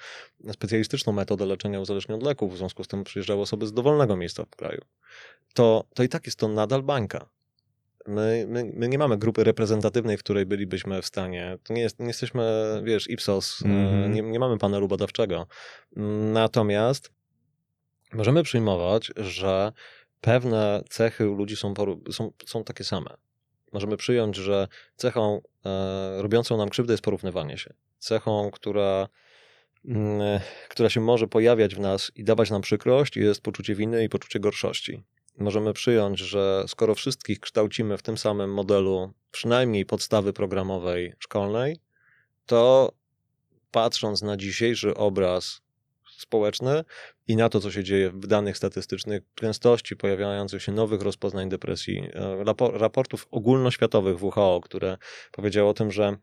specjalistyczną 0.52 1.14
metodę 1.14 1.46
leczenia 1.46 1.80
uzależnień 1.80 2.18
od 2.18 2.24
leków, 2.24 2.54
w 2.54 2.58
związku 2.58 2.84
z 2.84 2.88
tym 2.88 3.04
przyjeżdżały 3.04 3.42
osoby 3.42 3.68
z 3.68 3.74
dowolnego 3.74 4.16
miejsca 4.16 4.46
w 4.46 4.56
kraju. 4.56 4.82
To, 5.54 5.84
to 5.94 6.04
i 6.04 6.10
tak 6.10 6.26
jest 6.26 6.40
to 6.40 6.48
nadal 6.48 6.84
bańka. 6.84 7.30
My, 8.08 8.46
my, 8.50 8.72
my, 8.74 8.88
nie 8.88 8.98
mamy 8.98 9.18
grupy 9.18 9.44
reprezentatywnej, 9.44 10.18
w 10.18 10.20
której 10.20 10.46
bylibyśmy 10.46 11.02
w 11.02 11.06
stanie. 11.06 11.58
To 11.64 11.74
nie, 11.74 11.82
jest, 11.82 12.00
nie 12.00 12.08
jesteśmy, 12.08 12.44
wiesz, 12.84 13.10
Ipsos, 13.10 13.62
mm 13.66 13.88
-hmm. 13.88 14.10
nie, 14.10 14.22
nie 14.22 14.40
mamy 14.40 14.58
panelu 14.58 14.88
badawczego. 14.88 15.48
Natomiast 16.34 17.19
możemy 18.14 18.44
przyjmować, 18.44 19.12
że 19.18 19.72
pewne 20.22 20.84
cechy 20.90 21.30
u 21.30 21.36
ludzi 21.36 21.56
są, 21.56 21.74
są, 22.12 22.32
są 22.46 22.64
takie 22.64 22.84
same. 22.84 23.18
Możemy 23.72 23.98
przyjąć, 23.98 24.36
że 24.36 24.68
cechą 24.96 25.42
e, 25.66 26.22
robiącą 26.22 26.58
nam 26.58 26.70
krzywdę 26.70 26.94
jest 26.94 27.04
porównywanie 27.04 27.58
się. 27.58 27.74
Cechą, 28.00 28.52
która, 28.52 29.08
m, 29.86 29.96
mm, 29.96 30.40
która 30.70 30.90
się 30.90 31.02
może 31.02 31.28
pojawiać 31.28 31.76
w 31.76 31.80
nas 31.80 32.12
i 32.16 32.24
dawać 32.24 32.50
nam 32.50 32.62
przykrość, 32.62 33.18
jest 33.18 33.42
poczucie 33.42 33.76
winy 33.76 34.04
i 34.04 34.10
poczucie 34.10 34.40
gorszości. 34.40 35.04
Możemy 35.38 35.74
przyjąć, 35.74 36.20
że 36.20 36.64
skoro 36.68 36.96
wszystkich 36.96 37.40
kształcimy 37.40 37.98
w 37.98 38.02
tym 38.02 38.18
samym 38.18 38.54
modelu, 38.54 39.14
przynajmniej 39.32 39.86
podstawy 39.86 40.34
programowej 40.34 41.14
szkolnej, 41.20 41.80
to 42.46 42.92
patrząc 43.72 44.22
na 44.22 44.38
dzisiejszy 44.38 44.96
obraz 44.96 45.62
społeczny 46.18 46.84
i 47.30 47.36
na 47.36 47.50
to, 47.50 47.60
co 47.60 47.72
się 47.72 47.84
dzieje 47.84 48.10
w 48.10 48.28
danych 48.28 48.58
statystycznych, 48.58 49.24
gęstości 49.42 49.96
pojawiających 49.96 50.64
się 50.64 50.72
nowych 50.72 51.02
rozpoznań 51.02 51.50
depresji, 51.50 52.10
e, 52.14 52.44
raportów 52.74 53.28
ogólnoświatowych 53.32 54.24
WHO, 54.24 54.62
które 54.64 54.98
powiedziało 55.32 55.70
o 55.70 55.74
tym, 55.74 55.92
że 55.92 56.18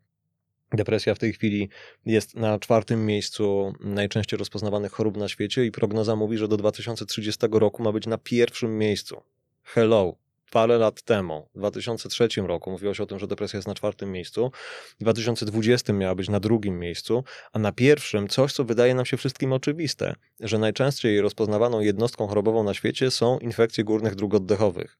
Depresja 0.73 1.15
w 1.15 1.19
tej 1.19 1.33
chwili 1.33 1.69
jest 2.07 2.35
na 2.35 2.59
czwartym 2.59 3.07
miejscu 3.07 3.73
najczęściej 3.81 4.39
rozpoznawanych 4.39 4.93
chorób 4.93 5.16
na 5.16 5.28
świecie 5.28 5.65
i 5.65 5.70
prognoza 5.70 6.16
mówi, 6.16 6.39
że 6.39 6.49
do 6.49 6.57
2030 6.57 7.47
roku 7.51 7.83
ma 7.83 7.93
być 7.93 8.07
na 8.07 8.19
pierwszym 8.19 8.78
miejscu. 8.78 9.23
Hello, 9.62 10.16
parę 10.51 10.78
lat 10.78 11.02
temu, 11.02 11.48
w 11.55 11.59
2003 11.59 12.28
roku, 12.36 12.70
mówiło 12.70 12.94
się 12.94 13.02
o 13.02 13.06
tym, 13.06 13.18
że 13.18 13.27
depresja 13.27 13.56
jest 13.56 13.68
na 13.68 13.74
czwartym 13.74 14.12
miejscu, 14.12 14.51
w 14.98 15.01
2020 15.01 15.93
miała 15.93 16.14
być 16.14 16.28
na 16.28 16.40
drugim 16.40 16.78
miejscu, 16.78 17.24
a 17.52 17.59
na 17.59 17.73
pierwszym 17.73 18.28
coś, 18.28 18.52
co 18.52 18.64
wydaje 18.64 18.94
nam 18.94 19.06
się 19.06 19.16
wszystkim 19.16 19.52
oczywiste, 19.52 20.14
że 20.40 20.59
najczęściej 20.59 21.20
rozpoznawaną 21.20 21.81
jednostką 21.81 22.27
chorobową 22.27 22.64
na 22.64 22.74
świecie 22.74 23.10
są 23.10 23.39
infekcje 23.39 23.85
górnych 23.85 24.14
dróg 24.14 24.35
oddechowych. 24.35 24.98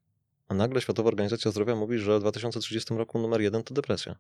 A 0.49 0.55
nagle 0.55 0.81
Światowa 0.81 1.09
Organizacja 1.09 1.51
Zdrowia 1.51 1.75
mówi, 1.75 1.99
że 1.99 2.19
w 2.19 2.21
2030 2.21 2.95
roku 2.95 3.19
numer 3.19 3.41
jeden 3.41 3.63
to 3.63 3.75
depresja. 3.75 4.17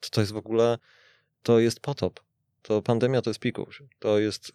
To, 0.00 0.10
to 0.10 0.20
jest 0.20 0.32
w 0.32 0.36
ogóle, 0.36 0.78
to 1.42 1.58
jest 1.58 1.80
potop 1.80 2.27
to 2.68 2.82
pandemia 2.82 3.22
to 3.22 3.30
jest 3.30 3.40
pikuś. 3.40 3.82
To 3.98 4.18
jest 4.18 4.48
y, 4.48 4.50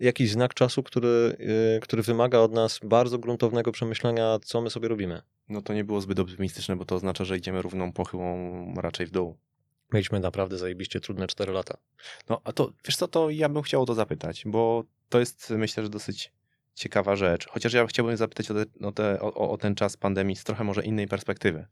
jakiś 0.00 0.30
znak 0.30 0.54
czasu, 0.54 0.82
który, 0.82 1.36
y, 1.76 1.80
który 1.80 2.02
wymaga 2.02 2.38
od 2.38 2.52
nas 2.52 2.80
bardzo 2.84 3.18
gruntownego 3.18 3.72
przemyślenia, 3.72 4.38
co 4.44 4.60
my 4.60 4.70
sobie 4.70 4.88
robimy. 4.88 5.22
No 5.48 5.62
to 5.62 5.74
nie 5.74 5.84
było 5.84 6.00
zbyt 6.00 6.18
optymistyczne, 6.18 6.76
bo 6.76 6.84
to 6.84 6.94
oznacza, 6.94 7.24
że 7.24 7.36
idziemy 7.36 7.62
równą 7.62 7.92
pochyłą 7.92 8.74
raczej 8.76 9.06
w 9.06 9.10
dół. 9.10 9.36
Mieliśmy 9.92 10.20
naprawdę 10.20 10.58
zajebiście 10.58 11.00
trudne 11.00 11.26
4 11.26 11.52
lata. 11.52 11.76
No 12.28 12.40
a 12.44 12.52
to, 12.52 12.72
wiesz 12.86 12.96
co, 12.96 13.08
to 13.08 13.30
ja 13.30 13.48
bym 13.48 13.62
chciał 13.62 13.82
o 13.82 13.86
to 13.86 13.94
zapytać, 13.94 14.42
bo 14.46 14.84
to 15.08 15.20
jest 15.20 15.50
myślę, 15.50 15.82
że 15.82 15.88
dosyć 15.88 16.32
ciekawa 16.74 17.16
rzecz. 17.16 17.48
Chociaż 17.48 17.72
ja 17.72 17.86
chciałbym 17.86 18.16
zapytać 18.16 18.50
o, 18.50 18.54
te, 18.54 18.86
o, 18.86 18.92
te, 18.92 19.20
o, 19.20 19.50
o 19.50 19.58
ten 19.58 19.74
czas 19.74 19.96
pandemii 19.96 20.36
z 20.36 20.44
trochę 20.44 20.64
może 20.64 20.84
innej 20.84 21.08
perspektywy. 21.08 21.66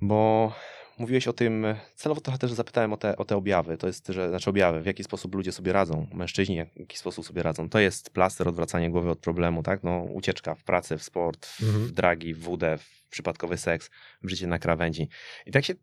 Bo 0.00 0.52
mówiłeś 0.98 1.28
o 1.28 1.32
tym, 1.32 1.66
celowo 1.94 2.20
trochę 2.20 2.38
też 2.38 2.52
zapytałem 2.52 2.92
o 2.92 2.96
te, 2.96 3.16
o 3.16 3.24
te 3.24 3.36
objawy, 3.36 3.76
to 3.78 3.86
jest, 3.86 4.08
że, 4.08 4.28
znaczy 4.28 4.50
objawy, 4.50 4.80
w 4.80 4.86
jaki 4.86 5.04
sposób 5.04 5.34
ludzie 5.34 5.52
sobie 5.52 5.72
radzą, 5.72 6.06
mężczyźni 6.14 6.64
w 6.64 6.80
jaki 6.80 6.98
sposób 6.98 7.26
sobie 7.26 7.42
radzą. 7.42 7.68
To 7.68 7.78
jest 7.78 8.10
plaster, 8.10 8.48
odwracanie 8.48 8.90
głowy 8.90 9.10
od 9.10 9.18
problemu, 9.18 9.62
tak? 9.62 9.82
No, 9.82 10.02
ucieczka 10.02 10.54
w 10.54 10.64
pracę, 10.64 10.98
w 10.98 11.02
sport, 11.02 11.46
w 11.46 11.62
mhm. 11.62 11.94
dragi, 11.94 12.34
w 12.34 12.38
wódę, 12.38 12.78
w 12.78 13.08
przypadkowy 13.10 13.58
seks, 13.58 13.90
w 14.22 14.28
życie 14.28 14.46
na 14.46 14.58
krawędzi. 14.58 15.08
I 15.46 15.50
tak 15.50 15.64
się 15.64 15.74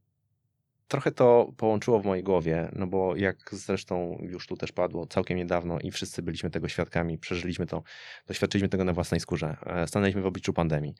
trochę 0.89 1.11
to 1.11 1.53
połączyło 1.57 1.99
w 1.99 2.05
mojej 2.05 2.23
głowie, 2.23 2.69
no 2.73 2.87
bo 2.87 3.15
jak 3.15 3.37
zresztą 3.51 4.19
już 4.21 4.47
tu 4.47 4.57
też 4.57 4.71
padło 4.71 5.07
całkiem 5.07 5.37
niedawno 5.37 5.79
i 5.79 5.91
wszyscy 5.91 6.21
byliśmy 6.21 6.49
tego 6.49 6.67
świadkami, 6.67 7.17
przeżyliśmy 7.17 7.65
to, 7.65 7.83
doświadczyliśmy 8.27 8.69
tego 8.69 8.83
na 8.83 8.93
własnej 8.93 9.19
skórze. 9.19 9.57
E, 9.65 9.87
stanęliśmy 9.87 10.21
w 10.21 10.25
obliczu 10.25 10.53
pandemii. 10.53 10.95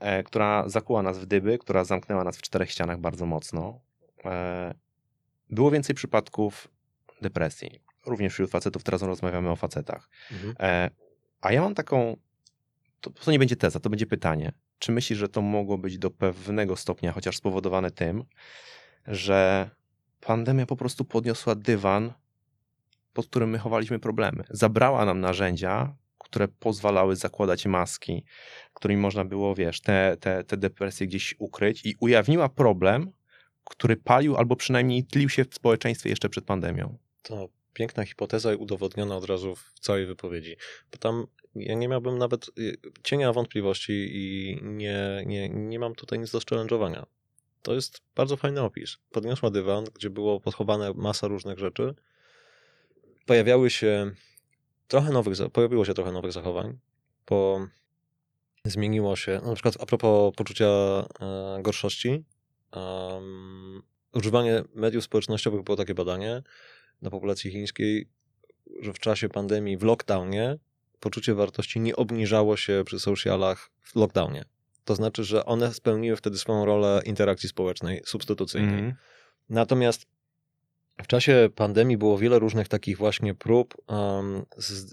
E, 0.00 0.22
która 0.22 0.68
zakuła 0.68 1.02
nas 1.02 1.18
w 1.18 1.26
dyby, 1.26 1.58
która 1.58 1.84
zamknęła 1.84 2.24
nas 2.24 2.36
w 2.36 2.42
czterech 2.42 2.70
ścianach 2.70 3.00
bardzo 3.00 3.26
mocno. 3.26 3.80
E, 4.24 4.74
było 5.50 5.70
więcej 5.70 5.94
przypadków 5.94 6.68
depresji, 7.22 7.80
również 8.06 8.32
wśród 8.32 8.50
facetów. 8.50 8.82
Teraz 8.82 9.02
rozmawiamy 9.02 9.50
o 9.50 9.56
facetach. 9.56 10.08
Mhm. 10.32 10.54
E, 10.60 10.90
a 11.40 11.52
ja 11.52 11.60
mam 11.60 11.74
taką, 11.74 12.16
to, 13.00 13.10
to 13.10 13.30
nie 13.32 13.38
będzie 13.38 13.56
teza, 13.56 13.80
to 13.80 13.90
będzie 13.90 14.06
pytanie. 14.06 14.52
Czy 14.78 14.92
myślisz, 14.92 15.18
że 15.18 15.28
to 15.28 15.42
mogło 15.42 15.78
być 15.78 15.98
do 15.98 16.10
pewnego 16.10 16.76
stopnia 16.76 17.12
chociaż 17.12 17.36
spowodowane 17.36 17.90
tym, 17.90 18.24
że 19.06 19.70
pandemia 20.20 20.66
po 20.66 20.76
prostu 20.76 21.04
podniosła 21.04 21.54
dywan, 21.54 22.12
pod 23.12 23.26
którym 23.26 23.50
my 23.50 23.58
chowaliśmy 23.58 23.98
problemy. 23.98 24.44
Zabrała 24.50 25.04
nam 25.04 25.20
narzędzia, 25.20 25.96
które 26.18 26.48
pozwalały 26.48 27.16
zakładać 27.16 27.66
maski, 27.66 28.24
którymi 28.74 29.00
można 29.00 29.24
było, 29.24 29.54
wiesz, 29.54 29.80
te, 29.80 30.16
te, 30.20 30.44
te 30.44 30.56
depresje 30.56 31.06
gdzieś 31.06 31.34
ukryć 31.38 31.86
i 31.86 31.96
ujawniła 32.00 32.48
problem, 32.48 33.12
który 33.64 33.96
palił 33.96 34.36
albo 34.36 34.56
przynajmniej 34.56 35.04
tlił 35.04 35.28
się 35.28 35.44
w 35.44 35.54
społeczeństwie 35.54 36.10
jeszcze 36.10 36.28
przed 36.28 36.44
pandemią. 36.44 36.98
To 37.22 37.48
piękna 37.74 38.04
hipoteza 38.04 38.52
i 38.52 38.56
udowodniona 38.56 39.16
od 39.16 39.24
razu 39.24 39.56
w 39.56 39.80
całej 39.80 40.06
wypowiedzi. 40.06 40.56
Bo 40.92 40.98
tam 40.98 41.26
ja 41.54 41.74
nie 41.74 41.88
miałbym 41.88 42.18
nawet 42.18 42.50
y, 42.58 42.76
cienia 43.02 43.32
wątpliwości 43.32 43.92
i 44.12 44.58
nie, 44.62 45.22
nie, 45.26 45.48
nie 45.48 45.78
mam 45.78 45.94
tutaj 45.94 46.18
nic 46.18 46.30
do 46.30 46.40
szczelęczowania. 46.40 47.06
To 47.62 47.74
jest 47.74 48.00
bardzo 48.14 48.36
fajny 48.36 48.62
opis. 48.62 48.96
Podniosła 49.10 49.50
dywan, 49.50 49.84
gdzie 49.94 50.10
było 50.10 50.40
podchowane 50.40 50.92
masa 50.94 51.28
różnych 51.28 51.58
rzeczy. 51.58 51.94
Pojawiały 53.26 53.70
się 53.70 54.10
trochę 54.88 55.12
nowych, 55.12 55.34
pojawiło 55.52 55.84
się 55.84 55.94
trochę 55.94 56.12
nowych 56.12 56.32
zachowań, 56.32 56.78
bo 57.28 57.66
zmieniło 58.64 59.16
się, 59.16 59.40
no 59.42 59.48
na 59.48 59.54
przykład 59.54 59.76
a 59.80 59.86
propos 59.86 60.34
poczucia 60.36 60.66
e, 60.66 61.62
gorszości, 61.62 62.24
um, 62.76 63.82
używanie 64.14 64.64
mediów 64.74 65.04
społecznościowych 65.04 65.62
było 65.62 65.76
takie 65.76 65.94
badanie 65.94 66.42
na 67.02 67.10
populacji 67.10 67.50
chińskiej, 67.50 68.08
że 68.80 68.92
w 68.92 68.98
czasie 68.98 69.28
pandemii 69.28 69.76
w 69.76 69.82
lockdownie 69.82 70.58
poczucie 71.00 71.34
wartości 71.34 71.80
nie 71.80 71.96
obniżało 71.96 72.56
się 72.56 72.82
przy 72.86 73.00
socialach 73.00 73.70
w 73.82 73.96
lockdownie. 73.96 74.44
To 74.84 74.94
znaczy, 74.94 75.24
że 75.24 75.44
one 75.44 75.74
spełniły 75.74 76.16
wtedy 76.16 76.38
swoją 76.38 76.64
rolę 76.64 77.02
interakcji 77.04 77.48
społecznej, 77.48 78.02
substytucyjnej. 78.04 78.78
Mm. 78.78 78.94
Natomiast 79.48 80.06
w 81.02 81.06
czasie 81.06 81.48
pandemii 81.54 81.96
było 81.96 82.18
wiele 82.18 82.38
różnych 82.38 82.68
takich 82.68 82.98
właśnie 82.98 83.34
prób 83.34 83.74
um, 83.88 84.44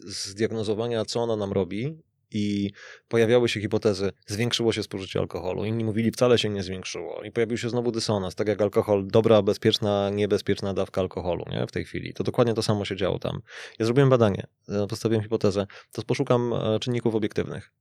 zdiagnozowania, 0.03 1.05
co 1.05 1.19
ona 1.19 1.35
nam 1.35 1.51
robi 1.51 1.97
i 2.31 2.71
pojawiały 3.07 3.49
się 3.49 3.61
hipotezy, 3.61 4.11
zwiększyło 4.27 4.73
się 4.73 4.83
spożycie 4.83 5.19
alkoholu. 5.19 5.65
Inni 5.65 5.83
mówili, 5.83 6.11
wcale 6.11 6.37
się 6.37 6.49
nie 6.49 6.63
zwiększyło. 6.63 7.23
I 7.23 7.31
pojawił 7.31 7.57
się 7.57 7.69
znowu 7.69 7.91
dysonans, 7.91 8.35
tak 8.35 8.47
jak 8.47 8.61
alkohol, 8.61 9.07
dobra, 9.07 9.41
bezpieczna, 9.41 10.09
niebezpieczna 10.09 10.73
dawka 10.73 11.01
alkoholu 11.01 11.45
nie? 11.51 11.67
w 11.67 11.71
tej 11.71 11.85
chwili. 11.85 12.13
To 12.13 12.23
dokładnie 12.23 12.53
to 12.53 12.63
samo 12.63 12.85
się 12.85 12.95
działo 12.95 13.19
tam. 13.19 13.41
Ja 13.79 13.85
zrobiłem 13.85 14.09
badanie, 14.09 14.47
e, 14.69 14.87
postawiłem 14.87 15.23
hipotezę, 15.23 15.67
to 15.91 16.01
poszukam 16.03 16.53
e, 16.53 16.79
czynników 16.79 17.15
obiektywnych 17.15 17.71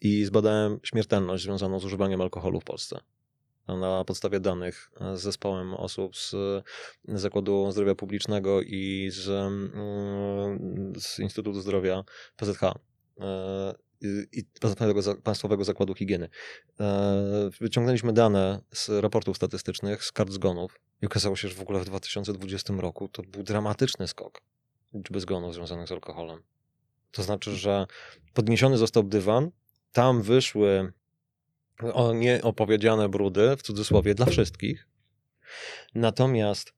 i 0.00 0.24
zbadałem 0.24 0.80
śmiertelność 0.82 1.44
związaną 1.44 1.80
z 1.80 1.84
używaniem 1.84 2.20
alkoholu 2.20 2.60
w 2.60 2.64
Polsce 2.64 3.00
na 3.76 4.04
podstawie 4.04 4.40
danych 4.40 4.90
z 5.14 5.20
zespołem 5.20 5.74
osób 5.74 6.16
z 6.16 6.34
Zakładu 7.04 7.72
Zdrowia 7.72 7.94
Publicznego 7.94 8.62
i 8.62 9.08
z, 9.12 9.28
mm, 9.28 10.92
z 11.00 11.18
Instytutu 11.18 11.60
Zdrowia 11.60 12.04
PZH 12.36 12.62
e, 12.62 13.74
i 14.32 14.44
Państwowego 15.24 15.64
Zakładu 15.64 15.94
Higieny. 15.94 16.28
E, 16.80 17.50
wyciągnęliśmy 17.60 18.12
dane 18.12 18.60
z 18.72 18.88
raportów 18.88 19.36
statystycznych, 19.36 20.04
z 20.04 20.12
kart 20.12 20.30
zgonów 20.30 20.80
i 21.02 21.06
okazało 21.06 21.36
się, 21.36 21.48
że 21.48 21.54
w 21.54 21.60
ogóle 21.60 21.80
w 21.80 21.84
2020 21.84 22.74
roku 22.76 23.08
to 23.08 23.22
był 23.22 23.42
dramatyczny 23.42 24.08
skok 24.08 24.42
liczby 24.94 25.20
zgonów 25.20 25.54
związanych 25.54 25.88
z 25.88 25.92
alkoholem. 25.92 26.42
To 27.10 27.22
znaczy, 27.22 27.56
że 27.56 27.86
podniesiony 28.34 28.78
został 28.78 29.02
dywan, 29.02 29.50
tam 29.92 30.22
wyszły 30.22 30.92
o 31.92 32.12
nieopowiedziane 32.12 33.08
brudy, 33.08 33.56
w 33.56 33.62
cudzysłowie, 33.62 34.14
dla 34.14 34.26
wszystkich. 34.26 34.88
Natomiast 35.94 36.72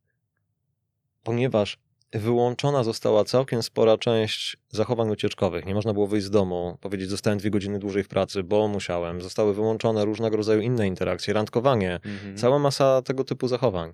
ponieważ 1.23 1.79
wyłączona 2.12 2.85
została 2.85 3.24
całkiem 3.24 3.62
spora 3.62 3.99
część 3.99 4.57
zachowań 4.69 5.11
ucieczkowych. 5.11 5.66
Nie 5.66 5.74
można 5.74 5.93
było 5.93 6.07
wyjść 6.07 6.27
z 6.27 6.31
domu, 6.31 6.78
powiedzieć, 6.81 7.11
zostałem 7.11 7.39
dwie 7.39 7.51
godziny 7.51 7.78
dłużej 7.78 8.05
w 8.05 8.09
pracy, 8.09 8.43
bo 8.43 8.69
musiałem. 8.69 9.20
Zostały 9.20 9.55
wyłączone 9.55 10.05
różnego 10.05 10.37
rodzaju 10.37 10.61
inne 10.61 10.87
interakcje, 10.87 11.35
randkowanie, 11.35 11.95
mhm. 11.95 12.37
cała 12.37 12.59
masa 12.59 13.03
tego 13.03 13.24
typu 13.24 13.49
zachowań. 13.49 13.93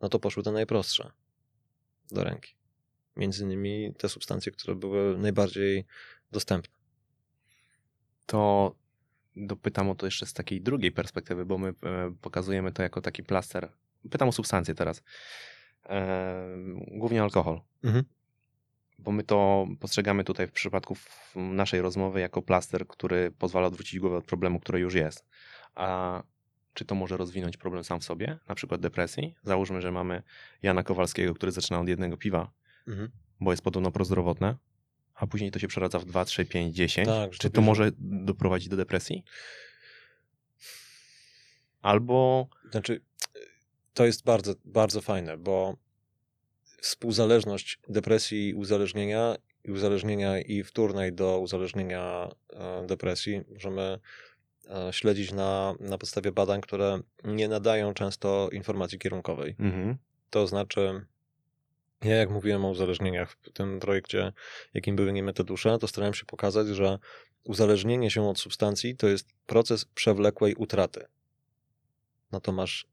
No 0.00 0.08
to 0.08 0.18
poszły 0.18 0.42
te 0.42 0.52
najprostsze 0.52 1.10
do 2.12 2.24
ręki. 2.24 2.54
Między 3.16 3.44
innymi 3.44 3.94
te 3.98 4.08
substancje, 4.08 4.52
które 4.52 4.74
były 4.74 5.18
najbardziej 5.18 5.84
dostępne. 6.32 6.74
To 8.26 8.74
dopytam 9.36 9.90
o 9.90 9.94
to 9.94 10.06
jeszcze 10.06 10.26
z 10.26 10.32
takiej 10.32 10.60
drugiej 10.60 10.92
perspektywy, 10.92 11.46
bo 11.46 11.58
my 11.58 11.68
e, 11.68 11.74
pokazujemy 12.20 12.72
to 12.72 12.82
jako 12.82 13.00
taki 13.00 13.22
plaster. 13.22 13.72
Pytam 14.10 14.28
o 14.28 14.32
substancje 14.32 14.74
teraz. 14.74 15.02
Głównie 16.86 17.22
alkohol. 17.22 17.60
Mhm. 17.84 18.04
Bo 18.98 19.12
my 19.12 19.22
to 19.22 19.66
postrzegamy 19.80 20.24
tutaj 20.24 20.46
w 20.46 20.52
przypadku 20.52 20.96
naszej 21.36 21.80
rozmowy 21.80 22.20
jako 22.20 22.42
plaster, 22.42 22.86
który 22.86 23.30
pozwala 23.30 23.66
odwrócić 23.66 24.00
głowę 24.00 24.16
od 24.16 24.24
problemu, 24.24 24.60
który 24.60 24.80
już 24.80 24.94
jest. 24.94 25.26
A 25.74 26.22
czy 26.74 26.84
to 26.84 26.94
może 26.94 27.16
rozwinąć 27.16 27.56
problem 27.56 27.84
sam 27.84 28.00
w 28.00 28.04
sobie, 28.04 28.38
na 28.48 28.54
przykład 28.54 28.80
depresji? 28.80 29.34
Załóżmy, 29.42 29.80
że 29.80 29.92
mamy 29.92 30.22
Jana 30.62 30.82
Kowalskiego, 30.82 31.34
który 31.34 31.52
zaczyna 31.52 31.80
od 31.80 31.88
jednego 31.88 32.16
piwa, 32.16 32.50
mhm. 32.88 33.10
bo 33.40 33.50
jest 33.50 33.62
podobno 33.62 33.90
prozdrowotne, 33.92 34.56
a 35.14 35.26
później 35.26 35.50
to 35.50 35.58
się 35.58 35.68
przeradza 35.68 35.98
w 35.98 36.04
2, 36.04 36.24
3, 36.24 36.44
5, 36.44 36.74
10. 36.76 37.08
Tak, 37.08 37.30
Czy 37.30 37.50
to 37.50 37.60
może 37.60 37.90
doprowadzić 37.98 38.68
do 38.68 38.76
depresji? 38.76 39.24
Albo. 41.82 42.48
Znaczy, 42.70 43.00
to 44.00 44.06
jest 44.06 44.24
bardzo, 44.24 44.54
bardzo 44.64 45.00
fajne, 45.00 45.38
bo 45.38 45.76
współzależność 46.80 47.78
depresji 47.88 48.48
i 48.48 48.54
uzależnienia, 48.54 49.36
i 49.64 49.70
uzależnienia 49.70 50.40
i 50.40 50.64
wtórnej 50.64 51.12
do 51.12 51.38
uzależnienia 51.38 52.28
e, 52.52 52.86
depresji 52.86 53.40
możemy 53.54 53.98
e, 54.68 54.92
śledzić 54.92 55.32
na, 55.32 55.74
na 55.80 55.98
podstawie 55.98 56.32
badań, 56.32 56.60
które 56.60 57.00
nie 57.24 57.48
nadają 57.48 57.94
często 57.94 58.48
informacji 58.52 58.98
kierunkowej. 58.98 59.56
Mhm. 59.58 59.96
To 60.30 60.46
znaczy, 60.46 61.06
ja 62.04 62.16
jak 62.16 62.30
mówiłem 62.30 62.64
o 62.64 62.70
uzależnieniach 62.70 63.32
w 63.32 63.52
tym 63.52 63.80
projekcie, 63.80 64.32
jakim 64.74 64.96
były 64.96 65.12
niemetodusze, 65.12 65.78
to 65.78 65.88
starałem 65.88 66.14
się 66.14 66.24
pokazać, 66.24 66.66
że 66.66 66.98
uzależnienie 67.44 68.10
się 68.10 68.28
od 68.28 68.38
substancji 68.38 68.96
to 68.96 69.08
jest 69.08 69.28
proces 69.46 69.84
przewlekłej 69.84 70.54
utraty. 70.54 71.04
No 72.32 72.40
to 72.40 72.52
masz 72.52 72.89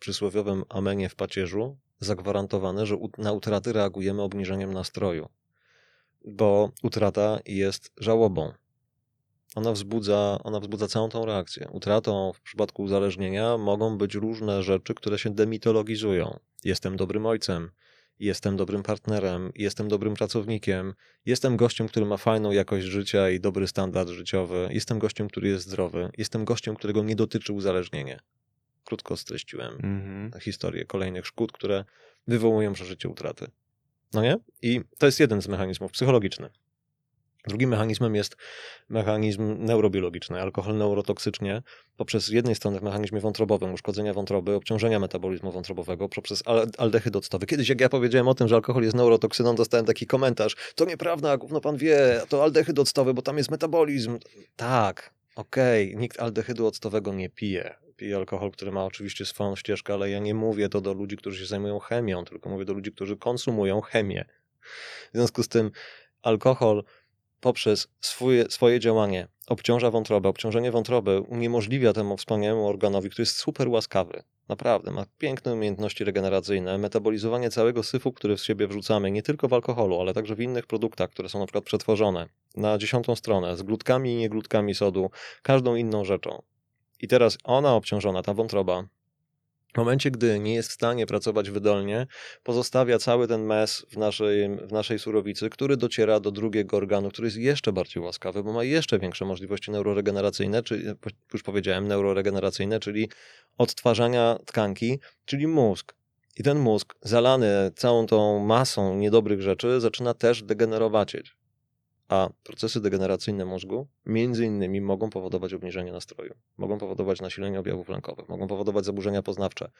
przysłowiowym 0.00 0.64
amenie 0.68 1.08
w 1.08 1.14
pacierzu 1.14 1.76
zagwarantowane, 2.00 2.86
że 2.86 2.96
na 3.18 3.32
utraty 3.32 3.72
reagujemy 3.72 4.22
obniżeniem 4.22 4.72
nastroju, 4.72 5.28
bo 6.24 6.70
utrata 6.82 7.38
jest 7.46 7.92
żałobą. 7.96 8.52
Ona 9.54 9.72
wzbudza, 9.72 10.38
ona 10.44 10.60
wzbudza 10.60 10.88
całą 10.88 11.08
tą 11.08 11.24
reakcję. 11.24 11.68
Utratą 11.72 12.32
w 12.32 12.40
przypadku 12.40 12.82
uzależnienia 12.82 13.58
mogą 13.58 13.98
być 13.98 14.14
różne 14.14 14.62
rzeczy, 14.62 14.94
które 14.94 15.18
się 15.18 15.30
demitologizują. 15.30 16.38
Jestem 16.64 16.96
dobrym 16.96 17.26
ojcem, 17.26 17.70
jestem 18.18 18.56
dobrym 18.56 18.82
partnerem, 18.82 19.52
jestem 19.54 19.88
dobrym 19.88 20.14
pracownikiem, 20.14 20.94
jestem 21.26 21.56
gościem, 21.56 21.88
który 21.88 22.06
ma 22.06 22.16
fajną 22.16 22.50
jakość 22.50 22.86
życia 22.86 23.30
i 23.30 23.40
dobry 23.40 23.68
standard 23.68 24.08
życiowy, 24.08 24.68
jestem 24.72 24.98
gościem, 24.98 25.28
który 25.28 25.48
jest 25.48 25.66
zdrowy, 25.66 26.10
jestem 26.18 26.44
gościem, 26.44 26.76
którego 26.76 27.02
nie 27.02 27.16
dotyczy 27.16 27.52
uzależnienie. 27.52 28.20
Krótko 28.90 29.16
streściłem 29.16 29.78
mm-hmm. 29.78 30.40
historię 30.40 30.84
kolejnych 30.84 31.26
szkód, 31.26 31.52
które 31.52 31.84
wywołują 32.26 32.72
przeżycie 32.72 33.08
utraty. 33.08 33.46
No 34.12 34.22
nie? 34.22 34.38
I 34.62 34.80
to 34.98 35.06
jest 35.06 35.20
jeden 35.20 35.42
z 35.42 35.48
mechanizmów 35.48 35.92
psychologicznych. 35.92 36.52
Drugim 37.48 37.70
mechanizmem 37.70 38.14
jest 38.14 38.36
mechanizm 38.88 39.64
neurobiologiczny. 39.64 40.40
Alkohol 40.40 40.78
neurotoksycznie 40.78 41.62
poprzez 41.96 42.24
z 42.24 42.28
jednej 42.28 42.54
strony 42.54 42.80
w 42.80 42.82
mechanizmie 42.82 43.20
wątrobowym 43.20 43.72
uszkodzenia 43.72 44.14
wątroby, 44.14 44.54
obciążenia 44.54 44.98
metabolizmu 44.98 45.52
wątrobowego, 45.52 46.08
poprzez 46.08 46.42
aldehyd 46.78 47.16
octowy. 47.16 47.46
Kiedyś 47.46 47.68
jak 47.68 47.80
ja 47.80 47.88
powiedziałem 47.88 48.28
o 48.28 48.34
tym, 48.34 48.48
że 48.48 48.54
alkohol 48.54 48.82
jest 48.82 48.96
neurotoksyną, 48.96 49.54
dostałem 49.54 49.86
taki 49.86 50.06
komentarz. 50.06 50.56
To 50.74 50.84
nieprawda, 50.84 51.36
gówno 51.36 51.60
pan 51.60 51.76
wie, 51.76 52.20
to 52.28 52.42
aldehyd 52.42 52.78
octowy, 52.78 53.14
bo 53.14 53.22
tam 53.22 53.38
jest 53.38 53.50
metabolizm. 53.50 54.18
Tak, 54.56 55.14
okej, 55.36 55.88
okay, 55.88 56.00
nikt 56.00 56.20
aldehydu 56.20 56.66
octowego 56.66 57.14
nie 57.14 57.28
pije. 57.28 57.74
Pije 58.00 58.16
alkohol, 58.16 58.50
który 58.50 58.72
ma 58.72 58.84
oczywiście 58.84 59.24
swoją 59.24 59.56
ścieżkę, 59.56 59.94
ale 59.94 60.10
ja 60.10 60.18
nie 60.18 60.34
mówię 60.34 60.68
to 60.68 60.80
do 60.80 60.92
ludzi, 60.92 61.16
którzy 61.16 61.38
się 61.38 61.46
zajmują 61.46 61.78
chemią, 61.78 62.24
tylko 62.24 62.50
mówię 62.50 62.64
do 62.64 62.72
ludzi, 62.72 62.92
którzy 62.92 63.16
konsumują 63.16 63.80
chemię. 63.80 64.24
W 65.12 65.16
związku 65.16 65.42
z 65.42 65.48
tym 65.48 65.70
alkohol 66.22 66.84
poprzez 67.40 67.88
swoje, 68.00 68.50
swoje 68.50 68.80
działanie 68.80 69.28
obciąża 69.46 69.90
wątrobę. 69.90 70.28
Obciążenie 70.28 70.70
wątroby 70.70 71.20
uniemożliwia 71.20 71.92
temu 71.92 72.16
wspaniałemu 72.16 72.68
organowi, 72.68 73.10
który 73.10 73.22
jest 73.22 73.36
super 73.36 73.68
łaskawy. 73.68 74.22
Naprawdę, 74.48 74.90
ma 74.90 75.06
piękne 75.18 75.52
umiejętności 75.52 76.04
regeneracyjne, 76.04 76.78
metabolizowanie 76.78 77.50
całego 77.50 77.82
syfu, 77.82 78.12
który 78.12 78.36
w 78.36 78.40
siebie 78.40 78.66
wrzucamy, 78.66 79.10
nie 79.10 79.22
tylko 79.22 79.48
w 79.48 79.52
alkoholu, 79.52 80.00
ale 80.00 80.14
także 80.14 80.34
w 80.34 80.40
innych 80.40 80.66
produktach, 80.66 81.10
które 81.10 81.28
są 81.28 81.38
na 81.38 81.46
przykład 81.46 81.64
przetworzone 81.64 82.28
na 82.56 82.78
dziesiątą 82.78 83.16
stronę, 83.16 83.56
z 83.56 83.62
glutkami 83.62 84.12
i 84.12 84.16
nieglutkami 84.16 84.74
sodu, 84.74 85.10
każdą 85.42 85.74
inną 85.74 86.04
rzeczą. 86.04 86.42
I 87.00 87.08
teraz 87.08 87.38
ona 87.44 87.74
obciążona, 87.74 88.22
ta 88.22 88.34
wątroba, 88.34 88.84
w 89.74 89.78
momencie, 89.78 90.10
gdy 90.10 90.38
nie 90.38 90.54
jest 90.54 90.68
w 90.68 90.72
stanie 90.72 91.06
pracować 91.06 91.50
wydolnie, 91.50 92.06
pozostawia 92.42 92.98
cały 92.98 93.28
ten 93.28 93.44
mes 93.44 93.86
w 93.90 93.96
naszej, 93.96 94.56
w 94.56 94.72
naszej 94.72 94.98
surowicy, 94.98 95.50
który 95.50 95.76
dociera 95.76 96.20
do 96.20 96.30
drugiego 96.30 96.76
organu, 96.76 97.08
który 97.08 97.26
jest 97.26 97.36
jeszcze 97.36 97.72
bardziej 97.72 98.02
łaskawy, 98.02 98.42
bo 98.42 98.52
ma 98.52 98.64
jeszcze 98.64 98.98
większe 98.98 99.24
możliwości 99.24 99.70
neuroregeneracyjne, 99.70 100.62
czy 100.62 100.96
już 101.32 101.42
powiedziałem, 101.42 101.88
neuroregeneracyjne, 101.88 102.80
czyli 102.80 103.08
odtwarzania 103.58 104.38
tkanki, 104.46 104.98
czyli 105.24 105.46
mózg. 105.46 105.94
I 106.36 106.42
ten 106.42 106.58
mózg, 106.58 106.94
zalany 107.02 107.70
całą 107.76 108.06
tą 108.06 108.38
masą 108.38 108.96
niedobrych 108.96 109.42
rzeczy, 109.42 109.80
zaczyna 109.80 110.14
też 110.14 110.42
degenerować. 110.42 111.16
A 112.10 112.28
procesy 112.44 112.80
degeneracyjne 112.80 113.44
mózgu 113.44 113.88
między 114.06 114.44
innymi 114.44 114.80
mogą 114.80 115.10
powodować 115.10 115.54
obniżenie 115.54 115.92
nastroju, 115.92 116.34
mogą 116.58 116.78
powodować 116.78 117.20
nasilenie 117.20 117.60
objawów 117.60 117.88
lękowych, 117.88 118.28
mogą 118.28 118.46
powodować 118.46 118.84
zaburzenia 118.84 119.22
poznawcze, 119.22 119.70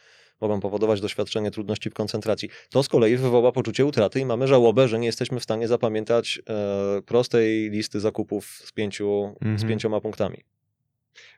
mogą 0.41 0.61
powodować 0.61 1.01
doświadczenie 1.01 1.51
trudności 1.51 1.91
w 1.91 1.95
koncentracji. 1.95 2.49
To 2.71 2.83
z 2.83 2.89
kolei 2.89 3.17
wywoła 3.17 3.53
poczucie 3.53 3.87
utraty 3.87 4.21
i 4.21 4.27
mamy 4.27 4.47
żałobę, 4.47 4.89
że 4.89 4.99
nie 4.99 5.07
jesteśmy 5.07 5.41
w 5.41 5.43
stanie 5.43 5.69
zapamiętać 5.69 6.43
e, 6.49 7.03
prostej 7.03 7.71
listy 7.71 8.01
zakupów 8.01 8.47
z, 8.47 8.73
pięciu, 8.73 9.37
mhm. 9.41 9.59
z 9.59 9.65
pięcioma 9.65 10.01
punktami. 10.01 10.45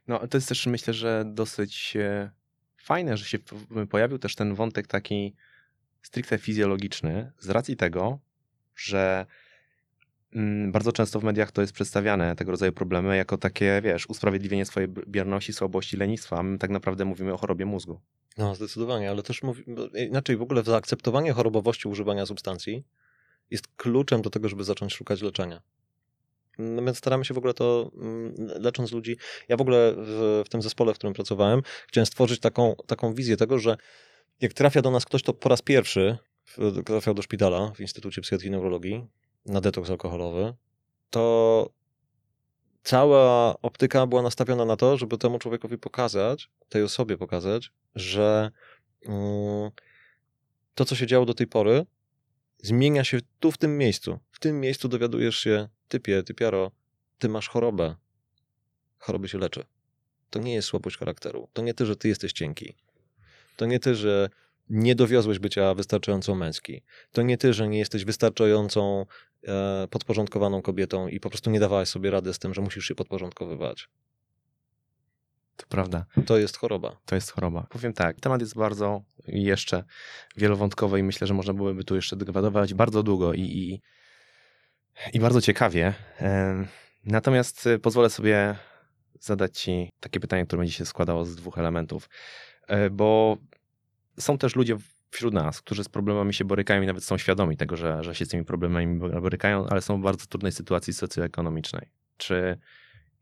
No, 0.08 0.26
to 0.28 0.36
jest 0.36 0.48
też 0.48 0.66
myślę, 0.66 0.94
że 0.94 1.24
dosyć 1.26 1.96
e, 1.96 2.30
fajne, 2.76 3.16
że 3.16 3.24
się 3.24 3.38
pojawił 3.90 4.18
też 4.18 4.34
ten 4.34 4.54
wątek 4.54 4.86
taki 4.86 5.34
stricte 6.02 6.38
fizjologiczny 6.38 7.32
z 7.38 7.50
racji 7.50 7.76
tego, 7.76 8.18
że 8.76 9.26
bardzo 10.72 10.92
często 10.92 11.20
w 11.20 11.24
mediach 11.24 11.52
to 11.52 11.60
jest 11.60 11.72
przedstawiane, 11.72 12.36
tego 12.36 12.50
rodzaju 12.50 12.72
problemy, 12.72 13.16
jako 13.16 13.36
takie, 13.36 13.80
wiesz, 13.84 14.06
usprawiedliwienie 14.06 14.64
swojej 14.66 14.88
bierności, 14.88 15.52
słabości, 15.52 15.96
lenistwa, 15.96 16.38
a 16.38 16.42
my 16.42 16.58
tak 16.58 16.70
naprawdę 16.70 17.04
mówimy 17.04 17.32
o 17.32 17.36
chorobie 17.36 17.66
mózgu. 17.66 18.00
No, 18.38 18.54
zdecydowanie, 18.54 19.10
ale 19.10 19.22
też 19.22 19.42
mówi, 19.42 19.64
inaczej 19.94 20.36
w 20.36 20.42
ogóle 20.42 20.62
zaakceptowanie 20.62 21.32
chorobowości 21.32 21.88
używania 21.88 22.26
substancji 22.26 22.84
jest 23.50 23.68
kluczem 23.76 24.22
do 24.22 24.30
tego, 24.30 24.48
żeby 24.48 24.64
zacząć 24.64 24.94
szukać 24.94 25.22
leczenia. 25.22 25.62
No 26.58 26.82
więc 26.82 26.98
staramy 26.98 27.24
się 27.24 27.34
w 27.34 27.38
ogóle 27.38 27.54
to, 27.54 27.90
mm, 27.94 28.34
lecząc 28.38 28.92
ludzi. 28.92 29.16
Ja 29.48 29.56
w 29.56 29.60
ogóle 29.60 29.94
w, 29.96 30.42
w 30.46 30.48
tym 30.48 30.62
zespole, 30.62 30.94
w 30.94 30.96
którym 30.98 31.14
pracowałem, 31.14 31.62
chciałem 31.88 32.06
stworzyć 32.06 32.40
taką, 32.40 32.74
taką 32.86 33.14
wizję 33.14 33.36
tego, 33.36 33.58
że 33.58 33.76
jak 34.40 34.52
trafia 34.52 34.82
do 34.82 34.90
nas 34.90 35.04
ktoś, 35.04 35.22
to 35.22 35.34
po 35.34 35.48
raz 35.48 35.62
pierwszy 35.62 36.18
trafiał 36.84 37.14
do 37.14 37.22
szpitala 37.22 37.72
w 37.74 37.80
Instytucie 37.80 38.20
Psychiatrii 38.20 38.48
i 38.48 38.52
Neurologii 38.52 39.06
na 39.46 39.60
detoks 39.60 39.90
alkoholowy, 39.90 40.54
to 41.10 41.70
cała 42.82 43.56
optyka 43.62 44.06
była 44.06 44.22
nastawiona 44.22 44.64
na 44.64 44.76
to, 44.76 44.96
żeby 44.96 45.18
temu 45.18 45.38
człowiekowi 45.38 45.78
pokazać, 45.78 46.50
tej 46.68 46.82
osobie 46.82 47.18
pokazać, 47.18 47.72
że 47.94 48.50
mm, 49.06 49.70
to, 50.74 50.84
co 50.84 50.94
się 50.94 51.06
działo 51.06 51.26
do 51.26 51.34
tej 51.34 51.46
pory, 51.46 51.86
zmienia 52.58 53.04
się 53.04 53.18
tu, 53.40 53.52
w 53.52 53.58
tym 53.58 53.78
miejscu. 53.78 54.18
W 54.30 54.40
tym 54.40 54.60
miejscu 54.60 54.88
dowiadujesz 54.88 55.38
się, 55.38 55.68
typie, 55.88 56.22
typiaro, 56.22 56.70
ty 57.18 57.28
masz 57.28 57.48
chorobę. 57.48 57.94
Choroby 58.98 59.28
się 59.28 59.38
leczy. 59.38 59.64
To 60.30 60.38
nie 60.38 60.54
jest 60.54 60.68
słabość 60.68 60.96
charakteru. 60.96 61.48
To 61.52 61.62
nie 61.62 61.74
ty, 61.74 61.86
że 61.86 61.96
ty 61.96 62.08
jesteś 62.08 62.32
cienki. 62.32 62.74
To 63.56 63.66
nie 63.66 63.80
ty, 63.80 63.94
że 63.94 64.30
nie 64.68 64.94
dowiozłeś 64.94 65.38
bycia 65.38 65.74
wystarczająco 65.74 66.34
męski. 66.34 66.82
To 67.12 67.22
nie 67.22 67.38
ty, 67.38 67.52
że 67.52 67.68
nie 67.68 67.78
jesteś 67.78 68.04
wystarczającą 68.04 69.06
e, 69.48 69.88
podporządkowaną 69.90 70.62
kobietą 70.62 71.08
i 71.08 71.20
po 71.20 71.30
prostu 71.30 71.50
nie 71.50 71.60
dawałeś 71.60 71.88
sobie 71.88 72.10
rady 72.10 72.34
z 72.34 72.38
tym, 72.38 72.54
że 72.54 72.62
musisz 72.62 72.84
się 72.84 72.94
podporządkowywać. 72.94 73.88
To 75.56 75.66
prawda. 75.68 76.06
To 76.26 76.38
jest 76.38 76.56
choroba. 76.56 76.96
To 77.06 77.14
jest 77.14 77.30
choroba. 77.30 77.66
Powiem 77.70 77.92
tak, 77.92 78.20
temat 78.20 78.40
jest 78.40 78.54
bardzo 78.54 79.02
jeszcze 79.26 79.84
wielowątkowy 80.36 80.98
i 80.98 81.02
myślę, 81.02 81.26
że 81.26 81.34
można 81.34 81.54
byłoby 81.54 81.84
tu 81.84 81.96
jeszcze 81.96 82.16
debadować 82.16 82.74
bardzo 82.74 83.02
długo 83.02 83.32
i, 83.32 83.40
i, 83.40 83.80
i 85.12 85.20
bardzo 85.20 85.40
ciekawie. 85.40 85.94
Natomiast 87.04 87.66
e, 87.66 87.78
pozwolę 87.78 88.10
sobie 88.10 88.56
zadać 89.20 89.60
Ci 89.60 89.90
takie 90.00 90.20
pytanie, 90.20 90.46
które 90.46 90.58
będzie 90.58 90.74
się 90.74 90.86
składało 90.86 91.24
z 91.24 91.36
dwóch 91.36 91.58
elementów. 91.58 92.08
E, 92.68 92.90
bo 92.90 93.36
są 94.22 94.38
też 94.38 94.56
ludzie 94.56 94.76
wśród 95.10 95.34
nas, 95.34 95.60
którzy 95.60 95.84
z 95.84 95.88
problemami 95.88 96.34
się 96.34 96.44
borykają 96.44 96.82
i 96.82 96.86
nawet 96.86 97.04
są 97.04 97.18
świadomi 97.18 97.56
tego, 97.56 97.76
że, 97.76 98.04
że 98.04 98.14
się 98.14 98.26
z 98.26 98.28
tymi 98.28 98.44
problemami 98.44 98.98
borykają, 98.98 99.66
ale 99.66 99.82
są 99.82 100.00
w 100.00 100.02
bardzo 100.02 100.26
trudnej 100.26 100.52
sytuacji 100.52 100.92
socjoekonomicznej. 100.92 101.88
Czy 102.16 102.58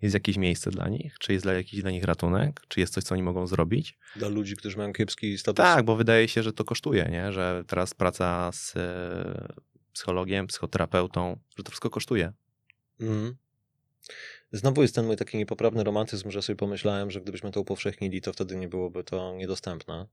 jest 0.02 0.14
jakieś 0.14 0.36
miejsce 0.36 0.70
dla 0.70 0.88
nich? 0.88 1.18
Czy 1.18 1.32
jest 1.32 1.44
dla, 1.44 1.52
jakiś 1.52 1.82
dla 1.82 1.90
nich 1.90 2.04
ratunek? 2.04 2.60
Czy 2.68 2.80
jest 2.80 2.94
coś, 2.94 3.04
co 3.04 3.14
oni 3.14 3.22
mogą 3.22 3.46
zrobić? 3.46 3.98
Dla 4.16 4.28
ludzi, 4.28 4.56
którzy 4.56 4.76
mają 4.76 4.92
kiepski 4.92 5.38
status? 5.38 5.64
Tak, 5.64 5.84
bo 5.84 5.96
wydaje 5.96 6.28
się, 6.28 6.42
że 6.42 6.52
to 6.52 6.64
kosztuje, 6.64 7.08
nie? 7.10 7.32
że 7.32 7.64
teraz 7.66 7.94
praca 7.94 8.52
z 8.52 8.76
e, 8.76 9.52
psychologiem, 9.92 10.46
psychoterapeutą, 10.46 11.38
że 11.56 11.64
to 11.64 11.70
wszystko 11.70 11.90
kosztuje. 11.90 12.32
Mm. 13.00 13.36
Znowu 14.52 14.82
jest 14.82 14.94
ten 14.94 15.06
mój 15.06 15.16
taki 15.16 15.38
niepoprawny 15.38 15.84
romantyzm, 15.84 16.30
że 16.30 16.42
sobie 16.42 16.56
pomyślałem, 16.56 17.10
że 17.10 17.20
gdybyśmy 17.20 17.50
to 17.50 17.60
upowszechnili, 17.60 18.20
to 18.20 18.32
wtedy 18.32 18.56
nie 18.56 18.68
byłoby 18.68 19.04
to 19.04 19.34
niedostępne 19.36 20.06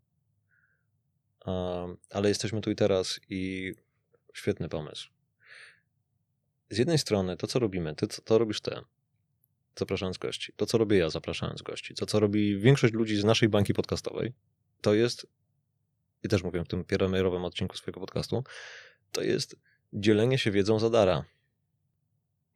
ale 2.09 2.29
jesteśmy 2.29 2.61
tu 2.61 2.71
i 2.71 2.75
teraz 2.75 3.19
i 3.29 3.73
świetny 4.33 4.69
pomysł. 4.69 5.09
Z 6.69 6.77
jednej 6.77 6.97
strony 6.97 7.37
to, 7.37 7.47
co 7.47 7.59
robimy, 7.59 7.95
ty, 7.95 8.07
to 8.07 8.37
robisz 8.37 8.61
ty, 8.61 8.71
zapraszając 9.79 10.17
gości. 10.17 10.53
To, 10.55 10.65
co 10.65 10.77
robię 10.77 10.97
ja, 10.97 11.09
zapraszając 11.09 11.61
gości. 11.61 11.95
To, 11.95 12.05
co 12.05 12.19
robi 12.19 12.59
większość 12.59 12.93
ludzi 12.93 13.17
z 13.17 13.23
naszej 13.23 13.49
bańki 13.49 13.73
podcastowej, 13.73 14.33
to 14.81 14.93
jest, 14.93 15.27
i 16.23 16.27
też 16.27 16.43
mówię 16.43 16.63
w 16.63 16.67
tym 16.67 16.85
premierowym 16.85 17.45
odcinku 17.45 17.77
swojego 17.77 17.99
podcastu, 17.99 18.43
to 19.11 19.21
jest 19.21 19.55
dzielenie 19.93 20.37
się 20.37 20.51
wiedzą 20.51 20.79
za 20.79 20.89
dara. 20.89 21.25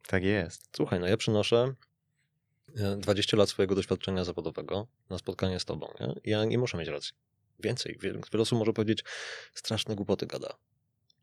Tak 0.06 0.24
jest. 0.24 0.68
Słuchaj, 0.76 1.00
no 1.00 1.06
ja 1.06 1.16
przynoszę 1.16 1.74
20 2.96 3.36
e, 3.36 3.38
lat 3.38 3.48
swojego 3.48 3.74
doświadczenia 3.74 4.24
zawodowego 4.24 4.86
na 5.10 5.18
spotkanie 5.18 5.60
z 5.60 5.64
tobą. 5.64 5.94
Nie? 6.00 6.14
Ja 6.24 6.44
nie 6.44 6.58
muszę 6.58 6.78
mieć 6.78 6.88
racji 6.88 7.12
więcej. 7.60 7.98
Wiele, 8.00 8.20
osób 8.38 8.58
może 8.58 8.72
powiedzieć, 8.72 9.04
straszne 9.54 9.96
głupoty 9.96 10.26
gada. 10.26 10.54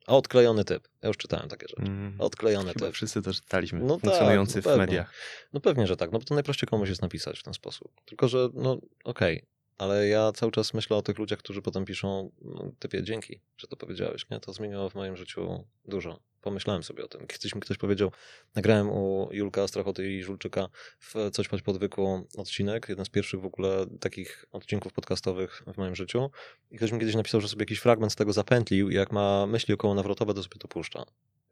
A 0.07 0.15
odklejony 0.15 0.65
typ. 0.65 0.88
Ja 1.01 1.07
już 1.07 1.18
czytałem 1.18 1.49
takie 1.49 1.68
rzeczy. 1.68 1.81
Mm, 1.81 2.22
odklejony 2.22 2.73
Chyba 2.73 2.85
typ. 2.85 2.95
Wszyscy 2.95 3.22
to 3.22 3.34
czytaliśmy. 3.34 3.80
No 3.80 3.99
funkcjonujący 3.99 4.53
tak, 4.53 4.65
no 4.65 4.76
w 4.76 4.77
mediach. 4.77 5.14
No 5.53 5.60
pewnie, 5.60 5.88
że 5.88 5.97
tak. 5.97 6.11
No 6.11 6.19
bo 6.19 6.26
to 6.26 6.34
najprościej 6.34 6.69
komuś 6.69 6.89
jest 6.89 7.01
napisać 7.01 7.39
w 7.39 7.43
ten 7.43 7.53
sposób. 7.53 7.91
Tylko, 8.06 8.27
że 8.27 8.49
no 8.53 8.72
okej, 9.03 9.38
okay 9.38 9.60
ale 9.80 10.07
ja 10.07 10.31
cały 10.31 10.51
czas 10.51 10.73
myślę 10.73 10.97
o 10.97 11.01
tych 11.01 11.18
ludziach, 11.18 11.39
którzy 11.39 11.61
potem 11.61 11.85
piszą, 11.85 12.31
no, 12.41 12.72
typie, 12.80 13.03
dzięki, 13.03 13.39
że 13.57 13.68
to 13.68 13.76
powiedziałeś, 13.76 14.30
nie? 14.30 14.39
To 14.39 14.53
zmieniło 14.53 14.89
w 14.89 14.95
moim 14.95 15.18
życiu 15.18 15.64
dużo. 15.85 16.19
Pomyślałem 16.41 16.84
sobie 16.84 17.06
o 17.06 17.07
tym. 17.07 17.28
Kiedyś 17.28 17.56
mi 17.56 17.61
ktoś 17.61 17.78
powiedział, 17.78 18.11
nagrałem 18.56 18.90
u 18.90 19.30
Julka 19.32 19.68
Strachoty 19.68 20.14
i 20.14 20.24
Żulczyka 20.24 20.70
w 20.99 21.14
Coś 21.32 21.48
pod 21.48 21.61
podwyku 21.61 22.28
odcinek, 22.38 22.90
jeden 22.90 23.06
z 23.06 23.10
pierwszych 23.10 23.41
w 23.41 23.45
ogóle 23.45 23.86
takich 23.99 24.45
odcinków 24.52 24.94
podcastowych 24.94 25.64
w 25.74 25.78
moim 25.78 25.95
życiu 25.95 26.30
i 26.72 26.78
ktoś 26.78 26.91
mi 26.91 26.99
kiedyś 26.99 27.16
napisał, 27.16 27.41
że 27.41 27.48
sobie 27.48 27.61
jakiś 27.61 27.80
fragment 27.80 28.14
z 28.14 28.16
tego 28.16 28.34
zapętlił 28.34 28.90
i 28.90 28.95
jak 28.95 29.11
ma 29.11 29.48
myśli 29.48 29.74
około 29.74 29.95
nawrotowe, 29.95 30.34
to 30.34 30.44
sobie 30.44 30.57
to 30.60 30.68
puszcza. 30.68 31.06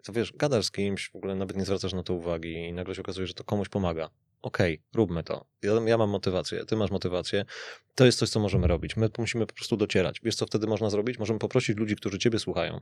To 0.04 0.14
wiesz, 0.14 0.34
gadasz 0.34 0.66
z 0.66 0.72
kimś, 0.72 1.10
w 1.10 1.16
ogóle 1.16 1.36
nawet 1.36 1.58
nie 1.58 1.66
zwracasz 1.66 1.94
na 1.94 2.04
to 2.04 2.14
uwagi 2.14 2.54
i 2.54 2.74
nagle 2.74 2.96
się 2.96 3.02
okazuje, 3.02 3.28
że 3.28 3.34
to 3.34 3.44
komuś 3.44 3.70
pomaga 3.70 4.10
okej, 4.42 4.74
okay, 4.74 4.86
róbmy 4.94 5.24
to. 5.24 5.46
Ja, 5.62 5.72
ja, 5.86 5.98
mam 5.98 6.10
motywację, 6.10 6.66
ty 6.66 6.76
masz 6.76 6.92
motywację. 6.92 7.46
To 7.96 8.06
jest 8.06 8.20
coś, 8.20 8.30
co 8.30 8.40
możemy 8.40 8.68
robić. 8.68 8.98
My 8.98 9.10
musimy 9.18 9.46
po 9.48 9.54
prostu 9.54 9.78
docierać. 9.78 10.20
Wiesz, 10.24 10.36
co 10.36 10.46
wtedy 10.46 10.68
można 10.68 10.90
zrobić? 10.90 11.20
Możemy 11.20 11.40
poprosić 11.40 11.78
ludzi, 11.78 11.96
którzy 11.96 12.20
ciebie 12.20 12.40
słuchają, 12.40 12.82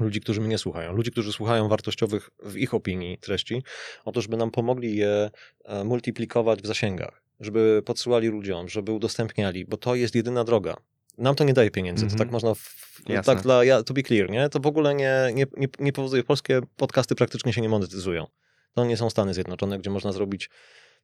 ludzi, 0.00 0.20
którzy 0.20 0.40
mnie 0.40 0.58
słuchają, 0.58 0.92
ludzi, 0.92 1.10
którzy 1.10 1.32
słuchają 1.32 1.68
wartościowych 1.68 2.30
w 2.42 2.56
ich 2.56 2.74
opinii 2.74 3.18
treści, 3.18 3.62
o 4.04 4.12
to, 4.12 4.20
żeby 4.20 4.36
nam 4.36 4.50
pomogli 4.50 4.96
je 4.96 5.30
e, 5.64 5.84
multiplikować 5.84 6.62
w 6.62 6.66
zasięgach, 6.66 7.22
żeby 7.40 7.82
podsyłali 7.84 8.28
ludziom, 8.28 8.68
żeby 8.68 8.92
udostępniali, 8.92 9.64
bo 9.64 9.76
to 9.76 9.94
jest 9.94 10.14
jedyna 10.14 10.44
droga. 10.44 10.76
Nam 11.18 11.34
to 11.34 11.44
nie 11.44 11.52
daje 11.52 11.70
pieniędzy, 11.70 12.04
mm 12.04 12.08
-hmm. 12.08 12.12
to 12.12 12.18
tak 12.18 12.28
mhm. 12.28 12.32
można, 12.32 12.54
w, 12.54 13.26
tak 13.26 13.42
dla, 13.42 13.64
ja, 13.64 13.82
to 13.82 13.94
be 13.94 14.02
clear, 14.02 14.30
nie? 14.30 14.48
To 14.48 14.60
w 14.60 14.66
ogóle 14.66 14.94
nie, 14.94 15.14
nie, 15.34 15.46
nie, 15.56 15.68
nie 15.78 15.92
powoduje, 15.92 16.24
polskie 16.24 16.60
podcasty 16.76 17.14
praktycznie 17.14 17.52
się 17.52 17.60
nie 17.60 17.68
monetyzują. 17.68 18.26
To 18.74 18.84
nie 18.84 18.96
są 18.96 19.10
Stany 19.10 19.34
Zjednoczone, 19.34 19.78
gdzie 19.78 19.90
można 19.90 20.12
zrobić 20.12 20.50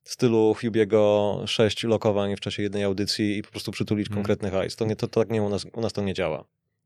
w 0.03 0.13
stylu 0.13 0.55
Hubiego 0.61 1.43
sześć 1.47 1.85
lokowań 1.85 2.37
w 2.37 2.41
czasie 2.41 2.63
jednej 2.63 2.85
audycji 2.85 3.39
i 3.39 3.43
po 3.43 3.51
prostu 3.51 3.73
przytulić 3.73 4.09
hmm. 4.09 4.17
konkretny 4.17 4.51
hajs. 4.51 4.77
To, 4.77 4.85
nie, 4.85 4.97
to, 4.97 5.09
to 5.09 5.21
tak 5.21 5.31
nie 5.31 5.43
u 5.43 5.49
nas, 5.49 5.67
u 5.73 5.81
nas 5.81 5.93
to 5.93 6.03
nie 6.03 6.15
działa. 6.15 6.45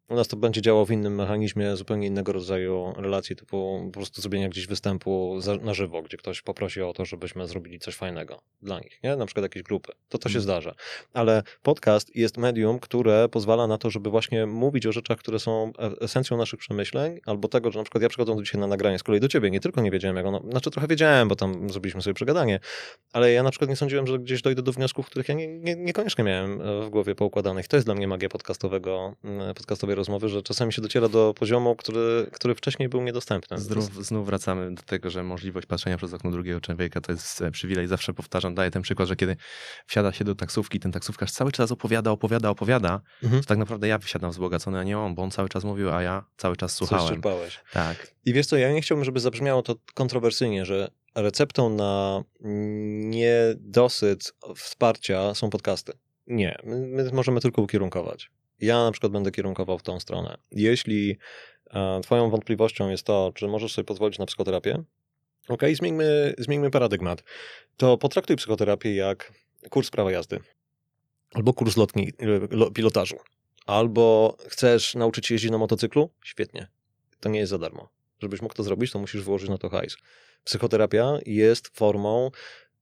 U 0.08 0.14
nas 0.14 0.28
to 0.28 0.36
będzie 0.36 0.62
działało 0.62 0.86
w 0.86 0.90
innym 0.90 1.14
mechanizmie, 1.14 1.76
zupełnie 1.76 2.06
innego 2.06 2.32
rodzaju 2.32 2.92
relacji, 2.96 3.36
typu 3.36 3.80
po 3.84 3.90
prostu 3.92 4.22
zrobienia 4.22 4.48
gdzieś 4.48 4.66
występu 4.66 5.40
za, 5.40 5.56
na 5.56 5.74
żywo, 5.74 6.02
gdzie 6.02 6.16
ktoś 6.16 6.42
poprosi 6.42 6.82
o 6.82 6.92
to, 6.92 7.04
żebyśmy 7.04 7.46
zrobili 7.46 7.78
coś 7.78 7.94
fajnego 7.94 8.42
dla 8.62 8.80
nich, 8.80 9.00
nie? 9.02 9.16
Na 9.16 9.26
przykład 9.26 9.42
jakieś 9.42 9.62
grupy. 9.62 9.92
To 10.08 10.18
to 10.18 10.28
się 10.28 10.32
hmm. 10.32 10.42
zdarza. 10.42 10.74
Ale 11.12 11.42
podcast 11.62 12.16
jest 12.16 12.38
medium, 12.38 12.78
które 12.78 13.28
pozwala 13.28 13.66
na 13.66 13.78
to, 13.78 13.90
żeby 13.90 14.10
właśnie 14.10 14.46
mówić 14.46 14.86
o 14.86 14.92
rzeczach, 14.92 15.18
które 15.18 15.38
są 15.38 15.72
e, 15.78 16.00
esencją 16.00 16.36
naszych 16.36 16.60
przemyśleń, 16.60 17.20
albo 17.26 17.48
tego, 17.48 17.70
że 17.70 17.78
na 17.78 17.84
przykład 17.84 18.02
ja 18.02 18.08
przychodząc 18.08 18.42
dzisiaj 18.42 18.60
na 18.60 18.66
nagranie 18.66 18.98
z 18.98 19.02
kolei 19.02 19.20
do 19.20 19.28
ciebie, 19.28 19.50
nie 19.50 19.60
tylko 19.60 19.80
nie 19.80 19.90
wiedziałem, 19.90 20.16
jak 20.16 20.26
ono, 20.26 20.40
znaczy 20.50 20.70
trochę 20.70 20.88
wiedziałem, 20.88 21.28
bo 21.28 21.36
tam 21.36 21.70
zrobiliśmy 21.70 22.02
sobie 22.02 22.14
przegadanie, 22.14 22.60
ale 23.12 23.32
ja 23.32 23.42
na 23.42 23.50
przykład 23.50 23.70
nie 23.70 23.76
sądziłem, 23.76 24.06
że 24.06 24.18
gdzieś 24.18 24.42
dojdę 24.42 24.62
do 24.62 24.72
wniosków, 24.72 25.06
których 25.06 25.28
ja 25.28 25.34
nie, 25.34 25.48
nie, 25.48 25.76
niekoniecznie 25.76 26.24
miałem 26.24 26.60
e, 26.60 26.82
w 26.82 26.90
głowie 26.90 27.14
poukładanych. 27.14 27.68
To 27.68 27.76
jest 27.76 27.86
dla 27.86 27.94
mnie 27.94 28.08
magia 28.08 28.28
podcastowego, 28.28 29.14
rozmowy, 29.94 30.28
że 30.28 30.42
czasami 30.42 30.72
się 30.72 30.82
dociera 30.82 31.08
do 31.08 31.34
poziomu, 31.38 31.76
który, 31.76 32.26
który 32.32 32.54
wcześniej 32.54 32.88
był 32.88 33.02
niedostępny. 33.02 33.58
Znów, 33.58 34.06
znów 34.06 34.26
wracamy 34.26 34.74
do 34.74 34.82
tego, 34.82 35.10
że 35.10 35.22
możliwość 35.22 35.66
patrzenia 35.66 35.96
przez 35.96 36.14
okno 36.14 36.30
drugiego 36.30 36.60
człowieka 36.60 37.00
to 37.00 37.12
jest 37.12 37.42
e, 37.42 37.50
przywilej. 37.50 37.88
Zawsze 37.88 38.14
powtarzam, 38.14 38.54
daję 38.54 38.70
ten 38.70 38.82
przykład, 38.82 39.08
że 39.08 39.16
kiedy 39.16 39.36
wsiada 39.86 40.12
się 40.12 40.24
do 40.24 40.34
taksówki, 40.34 40.80
ten 40.80 40.92
taksówkarz 40.92 41.32
cały 41.32 41.52
czas 41.52 41.72
opowiada, 41.72 42.10
opowiada, 42.10 42.50
opowiada, 42.50 43.00
mhm. 43.22 43.42
to 43.42 43.48
tak 43.48 43.58
naprawdę 43.58 43.88
ja 43.88 43.98
wysiadam 43.98 44.30
wzbogacony, 44.30 44.78
a 44.78 44.82
nie 44.82 44.98
on, 44.98 45.14
bo 45.14 45.22
on 45.22 45.30
cały 45.30 45.48
czas 45.48 45.64
mówił, 45.64 45.90
a 45.90 46.02
ja 46.02 46.24
cały 46.36 46.56
czas 46.56 46.74
słuchałem. 46.74 47.08
Coś 47.08 47.18
Tak. 47.72 48.14
I 48.24 48.32
wiesz 48.32 48.46
co, 48.46 48.56
ja 48.56 48.72
nie 48.72 48.82
chciałbym, 48.82 49.04
żeby 49.04 49.20
zabrzmiało 49.20 49.62
to 49.62 49.74
kontrowersyjnie, 49.94 50.64
że 50.64 50.90
receptą 51.14 51.70
na 51.70 52.22
niedosyt 53.10 54.32
wsparcia 54.56 55.34
są 55.34 55.50
podcasty. 55.50 55.92
Nie, 56.26 56.58
my 56.64 57.10
możemy 57.12 57.40
tylko 57.40 57.62
ukierunkować. 57.62 58.30
Ja 58.62 58.84
na 58.84 58.92
przykład 58.92 59.12
będę 59.12 59.30
kierunkował 59.30 59.78
w 59.78 59.82
tą 59.82 60.00
stronę. 60.00 60.38
Jeśli 60.50 61.18
e, 61.70 62.00
Twoją 62.02 62.30
wątpliwością 62.30 62.88
jest 62.88 63.06
to, 63.06 63.32
czy 63.34 63.48
możesz 63.48 63.72
sobie 63.72 63.86
pozwolić 63.86 64.18
na 64.18 64.26
psychoterapię, 64.26 64.82
ok, 65.48 65.62
zmieńmy, 65.72 66.34
zmieńmy 66.38 66.70
paradygmat. 66.70 67.24
To 67.76 67.98
potraktuj 67.98 68.36
psychoterapię 68.36 68.94
jak 68.94 69.32
kurs 69.70 69.90
prawa 69.90 70.12
jazdy, 70.12 70.40
albo 71.34 71.52
kurs 71.54 71.76
lotni, 71.76 72.12
pilotażu, 72.74 73.16
albo 73.66 74.36
chcesz 74.48 74.94
nauczyć 74.94 75.26
się 75.26 75.34
jeździć 75.34 75.50
na 75.50 75.58
motocyklu? 75.58 76.10
Świetnie. 76.24 76.68
To 77.20 77.28
nie 77.28 77.38
jest 77.38 77.50
za 77.50 77.58
darmo. 77.58 77.88
Żebyś 78.22 78.42
mógł 78.42 78.54
to 78.54 78.62
zrobić, 78.62 78.90
to 78.90 78.98
musisz 78.98 79.22
wyłożyć 79.22 79.48
na 79.50 79.58
to 79.58 79.68
hajs. 79.68 79.96
Psychoterapia 80.44 81.18
jest 81.26 81.68
formą 81.68 82.30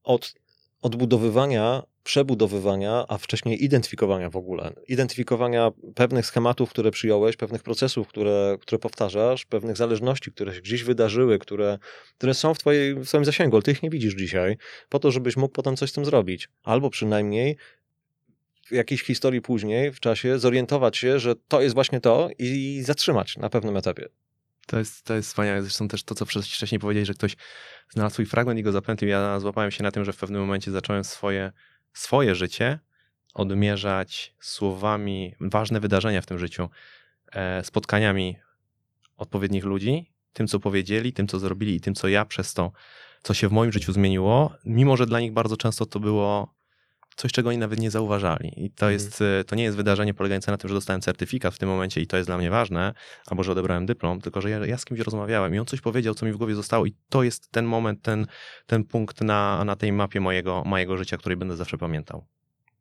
od 0.02 0.34
odbudowywania 0.82 1.82
przebudowywania, 2.02 3.04
a 3.08 3.18
wcześniej 3.18 3.64
identyfikowania 3.64 4.30
w 4.30 4.36
ogóle. 4.36 4.72
Identyfikowania 4.88 5.70
pewnych 5.94 6.26
schematów, 6.26 6.70
które 6.70 6.90
przyjąłeś, 6.90 7.36
pewnych 7.36 7.62
procesów, 7.62 8.08
które, 8.08 8.56
które 8.60 8.78
powtarzasz, 8.78 9.46
pewnych 9.46 9.76
zależności, 9.76 10.32
które 10.32 10.54
się 10.54 10.60
gdzieś 10.60 10.84
wydarzyły, 10.84 11.38
które, 11.38 11.78
które 12.18 12.34
są 12.34 12.54
w, 12.54 12.58
twojej, 12.58 12.94
w 12.94 13.06
twoim 13.06 13.24
zasięgu, 13.24 13.56
ale 13.56 13.62
ty 13.62 13.72
ich 13.72 13.82
nie 13.82 13.90
widzisz 13.90 14.14
dzisiaj, 14.14 14.56
po 14.88 14.98
to, 14.98 15.10
żebyś 15.10 15.36
mógł 15.36 15.52
potem 15.52 15.76
coś 15.76 15.90
z 15.90 15.92
tym 15.92 16.04
zrobić. 16.04 16.48
Albo 16.62 16.90
przynajmniej 16.90 17.56
w 18.66 18.72
jakiejś 18.72 19.02
historii 19.02 19.40
później, 19.40 19.92
w 19.92 20.00
czasie, 20.00 20.38
zorientować 20.38 20.96
się, 20.96 21.18
że 21.18 21.34
to 21.48 21.60
jest 21.60 21.74
właśnie 21.74 22.00
to 22.00 22.28
i 22.38 22.82
zatrzymać 22.84 23.36
na 23.36 23.50
pewnym 23.50 23.76
etapie. 23.76 24.08
To 24.66 24.78
jest, 24.78 25.02
to 25.02 25.14
jest 25.14 25.28
wspaniałe. 25.28 25.62
Zresztą 25.62 25.88
też 25.88 26.04
to, 26.04 26.14
co 26.14 26.26
wcześniej 26.26 26.78
powiedziałeś, 26.78 27.06
że 27.06 27.14
ktoś 27.14 27.36
znalazł 27.88 28.12
swój 28.12 28.26
fragment 28.26 28.60
i 28.60 28.62
go 28.62 28.72
zapętlił. 28.72 29.10
Ja 29.10 29.40
złapałem 29.40 29.70
się 29.70 29.82
na 29.82 29.90
tym, 29.90 30.04
że 30.04 30.12
w 30.12 30.16
pewnym 30.16 30.40
momencie 30.40 30.70
zacząłem 30.70 31.04
swoje, 31.04 31.52
swoje 31.92 32.34
życie 32.34 32.78
odmierzać 33.34 34.34
słowami, 34.40 35.34
ważne 35.40 35.80
wydarzenia 35.80 36.20
w 36.20 36.26
tym 36.26 36.38
życiu, 36.38 36.68
e, 37.32 37.64
spotkaniami 37.64 38.36
odpowiednich 39.16 39.64
ludzi, 39.64 40.10
tym, 40.32 40.46
co 40.46 40.60
powiedzieli, 40.60 41.12
tym, 41.12 41.28
co 41.28 41.38
zrobili 41.38 41.74
i 41.74 41.80
tym, 41.80 41.94
co 41.94 42.08
ja 42.08 42.24
przez 42.24 42.54
to, 42.54 42.72
co 43.22 43.34
się 43.34 43.48
w 43.48 43.52
moim 43.52 43.72
życiu 43.72 43.92
zmieniło, 43.92 44.52
mimo 44.64 44.96
że 44.96 45.06
dla 45.06 45.20
nich 45.20 45.32
bardzo 45.32 45.56
często 45.56 45.86
to 45.86 46.00
było 46.00 46.54
coś, 47.20 47.32
czego 47.32 47.48
oni 47.48 47.58
nawet 47.58 47.80
nie 47.80 47.90
zauważali. 47.90 48.52
I 48.56 48.70
to, 48.70 48.86
mhm. 48.86 48.92
jest, 48.92 49.20
mm. 49.20 49.44
to 49.44 49.56
nie 49.56 49.64
jest 49.64 49.76
wydarzenie 49.76 50.14
polegające 50.14 50.50
na 50.50 50.58
tym, 50.58 50.68
że 50.68 50.74
dostałem 50.74 51.00
certyfikat 51.00 51.54
w 51.54 51.58
tym 51.58 51.68
momencie 51.68 52.00
i 52.00 52.06
to 52.06 52.16
jest 52.16 52.28
dla 52.28 52.38
mnie 52.38 52.50
ważne, 52.50 52.94
albo 53.26 53.42
że 53.42 53.52
odebrałem 53.52 53.86
dyplom, 53.86 54.20
tylko 54.20 54.40
że 54.40 54.50
ja, 54.50 54.66
ja 54.66 54.78
z 54.78 54.84
kimś 54.84 55.00
rozmawiałem 55.00 55.54
i 55.54 55.58
on 55.58 55.66
coś 55.66 55.80
powiedział, 55.80 56.14
co 56.14 56.26
mi 56.26 56.32
w 56.32 56.36
głowie 56.36 56.54
zostało 56.54 56.86
i 56.86 56.94
to 57.08 57.22
jest 57.22 57.50
ten 57.50 57.64
moment, 57.64 58.02
ten, 58.02 58.26
ten 58.66 58.84
punkt 58.84 59.20
na, 59.20 59.64
na 59.64 59.76
tej 59.76 59.92
mapie 59.92 60.20
mojego, 60.20 60.62
mojego 60.66 60.96
życia, 60.96 61.16
który 61.16 61.36
będę 61.36 61.56
zawsze 61.56 61.78
pamiętał. 61.78 62.26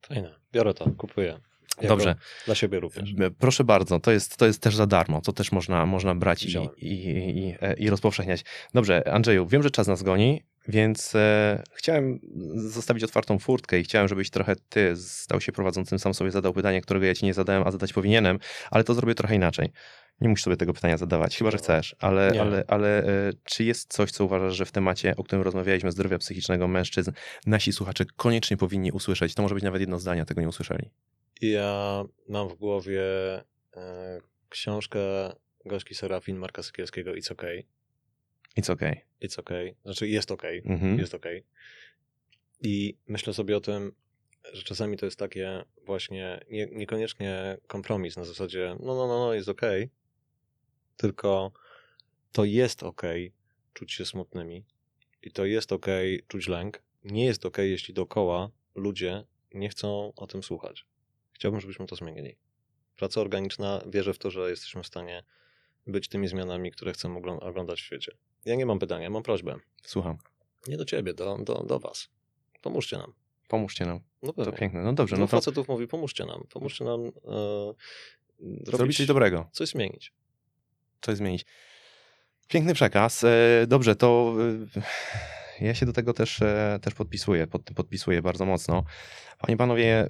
Fajne. 0.01 0.35
Biorę 0.53 0.73
to, 0.73 0.89
kupuję. 0.97 1.39
Jako 1.81 1.87
Dobrze. 1.87 2.15
Dla 2.45 2.55
siebie 2.55 2.79
również. 2.79 3.13
Proszę 3.39 3.63
bardzo, 3.63 3.99
to 3.99 4.11
jest, 4.11 4.37
to 4.37 4.45
jest 4.45 4.61
też 4.61 4.75
za 4.75 4.87
darmo, 4.87 5.21
to 5.21 5.33
też 5.33 5.51
można, 5.51 5.85
można 5.85 6.15
brać 6.15 6.43
i, 6.43 6.57
i, 6.77 7.09
i, 7.39 7.55
i 7.77 7.89
rozpowszechniać. 7.89 8.45
Dobrze, 8.73 9.13
Andrzeju, 9.13 9.47
wiem, 9.47 9.63
że 9.63 9.71
czas 9.71 9.87
nas 9.87 10.03
goni, 10.03 10.43
więc 10.69 11.15
e, 11.15 11.63
chciałem 11.73 12.19
zostawić 12.55 13.03
otwartą 13.03 13.39
furtkę 13.39 13.79
i 13.79 13.83
chciałem, 13.83 14.07
żebyś 14.07 14.29
trochę 14.29 14.55
ty 14.69 14.95
stał 14.95 15.41
się 15.41 15.51
prowadzącym, 15.51 15.99
sam 15.99 16.13
sobie 16.13 16.31
zadał 16.31 16.53
pytanie, 16.53 16.81
którego 16.81 17.05
ja 17.05 17.15
ci 17.15 17.25
nie 17.25 17.33
zadałem, 17.33 17.67
a 17.67 17.71
zadać 17.71 17.93
powinienem, 17.93 18.39
ale 18.71 18.83
to 18.83 18.93
zrobię 18.93 19.15
trochę 19.15 19.35
inaczej. 19.35 19.71
Nie 20.21 20.29
musisz 20.29 20.43
sobie 20.43 20.57
tego 20.57 20.73
pytania 20.73 20.97
zadawać, 20.97 21.37
chyba 21.37 21.51
że 21.51 21.57
chcesz, 21.57 21.95
ale, 21.99 22.41
ale, 22.41 22.63
ale 22.67 23.03
e, 23.03 23.33
czy 23.43 23.63
jest 23.63 23.93
coś, 23.93 24.11
co 24.11 24.25
uważasz, 24.25 24.55
że 24.55 24.65
w 24.65 24.71
temacie, 24.71 25.15
o 25.15 25.23
którym 25.23 25.43
rozmawialiśmy, 25.43 25.91
zdrowia 25.91 26.17
psychicznego 26.17 26.67
mężczyzn, 26.67 27.11
nasi 27.45 27.73
słuchacze 27.73 28.05
koniecznie 28.15 28.57
powinni 28.57 28.91
usłyszeć? 28.91 29.35
To 29.35 29.41
może 29.41 29.55
być 29.55 29.63
nawet 29.63 29.81
jedno 29.81 29.99
zdanie, 29.99 30.25
tego 30.25 30.41
nie 30.41 30.49
usłyszeli. 30.49 30.89
Ja 31.41 32.03
mam 32.29 32.49
w 32.49 32.55
głowie 32.55 33.03
e, 33.75 34.21
książkę 34.49 34.99
Gośki 35.65 35.95
Serafin 35.95 36.37
Marka 36.37 36.63
Sykielskiego 36.63 37.11
It's 37.11 37.31
Okay. 37.31 37.78
It's 38.57 38.71
okay. 38.71 39.01
It's 39.21 39.39
okay. 39.39 39.75
Znaczy 39.83 40.07
jest 40.07 40.31
okay. 40.31 40.61
Mhm. 40.65 40.99
Jest 40.99 41.13
okay. 41.13 41.43
I 42.61 42.97
myślę 43.07 43.33
sobie 43.33 43.57
o 43.57 43.61
tym, 43.61 43.91
że 44.53 44.63
czasami 44.63 44.97
to 44.97 45.05
jest 45.05 45.19
takie 45.19 45.63
właśnie 45.85 46.45
nie, 46.49 46.67
niekoniecznie 46.71 47.57
kompromis 47.67 48.17
na 48.17 48.23
zasadzie 48.23 48.75
no, 48.79 48.95
no, 48.95 49.07
no, 49.07 49.19
no, 49.19 49.33
jest 49.33 49.49
okej, 49.49 49.89
tylko 50.97 51.51
to 52.31 52.45
jest 52.45 52.83
okej 52.83 53.33
czuć 53.73 53.93
się 53.93 54.05
smutnymi 54.05 54.65
i 55.21 55.31
to 55.31 55.45
jest 55.45 55.71
okej 55.71 56.23
czuć 56.27 56.47
lęk. 56.47 56.81
Nie 57.03 57.25
jest 57.25 57.45
okej, 57.45 57.71
jeśli 57.71 57.93
dookoła 57.93 58.49
ludzie 58.75 59.23
nie 59.53 59.69
chcą 59.69 60.13
o 60.15 60.27
tym 60.27 60.43
słuchać. 60.43 60.85
Chciałbym, 61.33 61.61
żebyśmy 61.61 61.87
to 61.87 61.95
zmienili. 61.95 62.37
Praca 62.95 63.21
organiczna, 63.21 63.81
wierzę 63.87 64.13
w 64.13 64.17
to, 64.17 64.31
że 64.31 64.49
jesteśmy 64.49 64.83
w 64.83 64.87
stanie 64.87 65.23
być 65.89 66.07
tymi 66.07 66.27
zmianami, 66.27 66.71
które 66.71 66.93
chcemy 66.93 67.19
oglądać 67.39 67.81
w 67.81 67.83
świecie. 67.83 68.11
Ja 68.45 68.55
nie 68.55 68.65
mam 68.65 68.79
pytania, 68.79 69.09
mam 69.09 69.23
prośbę. 69.23 69.55
Słucham. 69.83 70.17
Nie 70.67 70.77
do 70.77 70.85
ciebie, 70.85 71.13
do, 71.13 71.37
do, 71.37 71.63
do 71.63 71.79
was. 71.79 72.09
Pomóżcie 72.61 72.97
nam. 72.97 73.13
Pomóżcie 73.47 73.85
nam. 73.85 73.99
No 74.23 74.33
to 74.33 74.51
piękne. 74.51 74.81
No 74.81 74.93
dobrze. 74.93 75.17
No 75.17 75.27
to... 75.27 75.27
facetów 75.27 75.67
mówi, 75.67 75.87
pomóżcie 75.87 76.25
nam. 76.25 76.43
Pomóżcie 76.53 76.85
nam 76.85 77.05
e, 77.05 77.73
zrobić 78.65 78.97
coś 78.97 79.05
dobrego. 79.05 79.49
Coś 79.51 79.69
zmienić. 79.69 80.13
Coś 81.01 81.15
zmienić. 81.15 81.45
Piękny 82.47 82.73
przekaz. 82.73 83.23
E, 83.23 83.65
dobrze, 83.67 83.95
to 83.95 84.35
e, 85.61 85.65
ja 85.65 85.75
się 85.75 85.85
do 85.85 85.93
tego 85.93 86.13
też, 86.13 86.41
e, 86.41 86.79
też 86.81 86.93
podpisuję. 86.93 87.47
Pod, 87.47 87.63
podpisuję 87.75 88.21
bardzo 88.21 88.45
mocno. 88.45 88.83
Panie 89.39 89.57
panowie, 89.57 90.09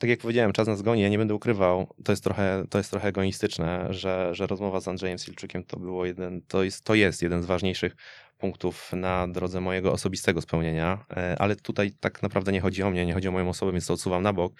tak 0.00 0.10
jak 0.10 0.18
powiedziałem, 0.18 0.52
czas 0.52 0.68
nas 0.68 0.82
goni, 0.82 1.02
ja 1.02 1.08
nie 1.08 1.18
będę 1.18 1.34
ukrywał, 1.34 1.94
to 2.04 2.12
jest 2.12 2.24
trochę, 2.24 2.64
to 2.70 2.78
jest 2.78 2.90
trochę 2.90 3.08
egoistyczne, 3.08 3.86
że, 3.90 4.34
że 4.34 4.46
rozmowa 4.46 4.80
z 4.80 4.88
Andrzejem 4.88 5.18
Silczukiem 5.18 5.64
to 5.64 5.78
było 5.78 6.06
jeden, 6.06 6.42
to 6.48 6.62
jest, 6.62 6.84
to 6.84 6.94
jest 6.94 7.22
jeden 7.22 7.42
z 7.42 7.46
ważniejszych 7.46 7.96
punktów 8.38 8.92
na 8.92 9.28
drodze 9.28 9.60
mojego 9.60 9.92
osobistego 9.92 10.40
spełnienia, 10.40 11.04
e, 11.16 11.36
ale 11.38 11.56
tutaj 11.56 11.90
tak 12.00 12.22
naprawdę 12.22 12.52
nie 12.52 12.60
chodzi 12.60 12.82
o 12.82 12.90
mnie, 12.90 13.06
nie 13.06 13.14
chodzi 13.14 13.28
o 13.28 13.32
moją 13.32 13.48
osobę, 13.48 13.72
więc 13.72 13.86
to 13.86 13.94
odsuwam 13.94 14.22
na 14.22 14.32
bok. 14.32 14.52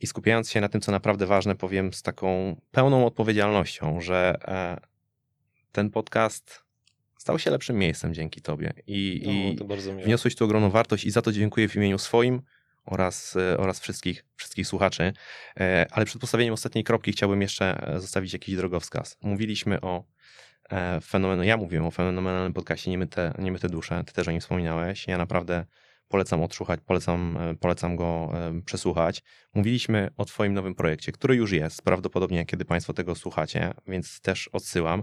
I 0.00 0.06
skupiając 0.06 0.50
się 0.50 0.60
na 0.60 0.68
tym, 0.68 0.80
co 0.80 0.92
naprawdę 0.92 1.26
ważne, 1.26 1.54
powiem 1.54 1.92
z 1.92 2.02
taką 2.02 2.60
pełną 2.70 3.06
odpowiedzialnością, 3.06 4.00
że 4.00 4.34
e, 4.44 4.80
ten 5.72 5.90
podcast 5.90 6.62
stał 7.18 7.38
się 7.38 7.50
lepszym 7.50 7.78
miejscem 7.78 8.14
dzięki 8.14 8.40
tobie. 8.40 8.72
I, 8.86 9.22
no, 9.26 9.32
i 9.32 10.04
wniosłeś 10.04 10.36
tu 10.36 10.44
ogromną 10.44 10.70
wartość 10.70 11.04
i 11.04 11.10
za 11.10 11.22
to 11.22 11.32
dziękuję 11.32 11.68
w 11.68 11.76
imieniu 11.76 11.98
swoim, 11.98 12.42
oraz, 12.84 13.36
e, 13.36 13.58
oraz 13.58 13.80
wszystkich, 13.80 14.24
wszystkich 14.36 14.66
słuchaczy. 14.66 15.12
E, 15.60 15.86
ale 15.90 16.06
przed 16.06 16.20
postawieniem 16.20 16.54
ostatniej 16.54 16.84
kropki 16.84 17.12
chciałbym 17.12 17.42
jeszcze 17.42 17.88
e, 17.88 18.00
zostawić 18.00 18.32
jakiś 18.32 18.56
drogowskaz. 18.56 19.16
Mówiliśmy 19.22 19.80
o 19.80 20.04
fenomenu, 21.04 21.42
ja 21.42 21.56
mówiłem 21.56 21.86
o 21.86 21.90
fenomenalnym 21.90 22.52
podcaście 22.52 22.90
Nie 22.90 22.98
my, 22.98 23.06
te, 23.06 23.34
nie 23.38 23.52
my 23.52 23.58
te 23.58 23.68
dusze, 23.68 24.04
ty 24.06 24.12
też 24.12 24.28
o 24.28 24.30
nim 24.30 24.40
wspominałeś. 24.40 25.06
Ja 25.06 25.18
naprawdę 25.18 25.64
polecam 26.08 26.42
odsłuchać, 26.42 26.80
polecam, 26.86 27.38
polecam 27.60 27.96
go 27.96 28.32
przesłuchać. 28.64 29.22
Mówiliśmy 29.54 30.10
o 30.16 30.24
twoim 30.24 30.54
nowym 30.54 30.74
projekcie, 30.74 31.12
który 31.12 31.36
już 31.36 31.52
jest, 31.52 31.82
prawdopodobnie 31.82 32.46
kiedy 32.46 32.64
państwo 32.64 32.92
tego 32.92 33.14
słuchacie, 33.14 33.74
więc 33.86 34.20
też 34.20 34.48
odsyłam. 34.48 35.02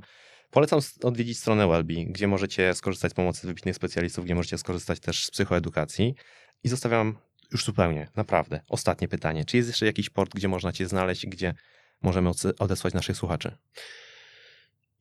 Polecam 0.51 0.79
odwiedzić 1.03 1.39
stronę 1.39 1.67
Wellbe, 1.67 1.93
gdzie 1.93 2.27
możecie 2.27 2.73
skorzystać 2.73 3.11
z 3.11 3.15
pomocy 3.15 3.47
wybitnych 3.47 3.75
specjalistów, 3.75 4.25
gdzie 4.25 4.35
możecie 4.35 4.57
skorzystać 4.57 4.99
też 4.99 5.25
z 5.25 5.31
psychoedukacji. 5.31 6.15
I 6.63 6.69
zostawiam 6.69 7.17
już 7.51 7.65
zupełnie, 7.65 8.07
naprawdę. 8.15 8.61
Ostatnie 8.69 9.07
pytanie. 9.07 9.45
Czy 9.45 9.57
jest 9.57 9.69
jeszcze 9.69 9.85
jakiś 9.85 10.09
port, 10.09 10.33
gdzie 10.35 10.47
można 10.47 10.71
Cię 10.71 10.87
znaleźć, 10.87 11.25
gdzie 11.25 11.53
możemy 12.01 12.31
odesłać 12.59 12.93
naszych 12.93 13.17
słuchaczy? 13.17 13.57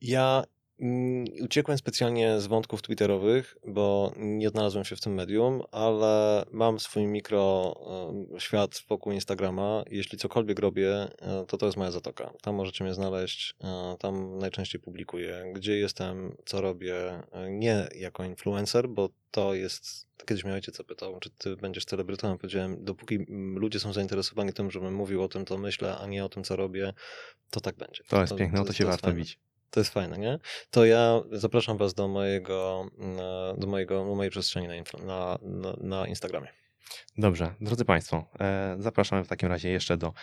Ja 0.01 0.43
uciekłem 1.41 1.77
specjalnie 1.77 2.41
z 2.41 2.47
wątków 2.47 2.81
twitterowych, 2.81 3.57
bo 3.67 4.13
nie 4.17 4.47
odnalazłem 4.47 4.85
się 4.85 4.95
w 4.95 5.01
tym 5.01 5.13
medium, 5.13 5.61
ale 5.71 6.45
mam 6.51 6.79
swój 6.79 7.07
mikro 7.07 7.75
świat 8.37 8.83
wokół 8.89 9.13
Instagrama. 9.13 9.83
Jeśli 9.89 10.17
cokolwiek 10.17 10.59
robię, 10.59 11.07
e, 11.21 11.45
to 11.47 11.57
to 11.57 11.65
jest 11.65 11.77
moja 11.77 11.91
zatoka. 11.91 12.33
Tam 12.41 12.55
możecie 12.55 12.83
mnie 12.83 12.93
znaleźć, 12.93 13.55
e, 13.63 13.95
tam 13.99 14.37
najczęściej 14.37 14.81
publikuję, 14.81 15.51
gdzie 15.55 15.77
jestem, 15.77 16.35
co 16.45 16.61
robię. 16.61 16.95
E, 17.31 17.51
nie 17.51 17.87
jako 17.95 18.23
influencer, 18.23 18.89
bo 18.89 19.09
to 19.31 19.53
jest 19.53 20.09
kiedyś 20.25 20.43
mnie 20.43 20.53
ojciec 20.53 20.77
zapytał, 20.77 21.19
czy 21.19 21.29
ty 21.29 21.55
będziesz 21.55 21.85
celebrytą. 21.85 22.37
Powiedziałem, 22.37 22.85
dopóki 22.85 23.25
ludzie 23.55 23.79
są 23.79 23.93
zainteresowani 23.93 24.53
tym, 24.53 24.71
żebym 24.71 24.95
mówił 24.95 25.23
o 25.23 25.27
tym, 25.27 25.45
co 25.45 25.57
myślę, 25.57 25.97
a 25.97 26.07
nie 26.07 26.25
o 26.25 26.29
tym, 26.29 26.43
co 26.43 26.55
robię, 26.55 26.93
to 27.49 27.61
tak 27.61 27.75
będzie. 27.75 28.03
To 28.07 28.21
jest 28.21 28.29
to, 28.29 28.37
piękne, 28.37 28.59
to, 28.59 28.65
to 28.65 28.73
się 28.73 28.83
to 28.83 28.89
warto 28.89 29.13
bić. 29.13 29.39
To 29.71 29.79
jest 29.79 29.93
fajne, 29.93 30.17
nie? 30.17 30.39
To 30.71 30.85
ja 30.85 31.21
zapraszam 31.31 31.77
was 31.77 31.93
do 31.93 32.07
mojego, 32.07 32.85
do 33.57 33.67
mojego, 33.67 34.05
do 34.05 34.15
mojej 34.15 34.31
przestrzeni 34.31 34.67
na, 34.67 35.37
na, 35.41 35.75
na, 35.81 36.07
Instagramie. 36.07 36.47
Dobrze, 37.17 37.53
drodzy 37.61 37.85
Państwo, 37.85 38.25
e, 38.39 38.75
zapraszamy 38.79 39.23
w 39.23 39.27
takim 39.27 39.49
razie 39.49 39.69
jeszcze 39.69 39.97
do 39.97 40.13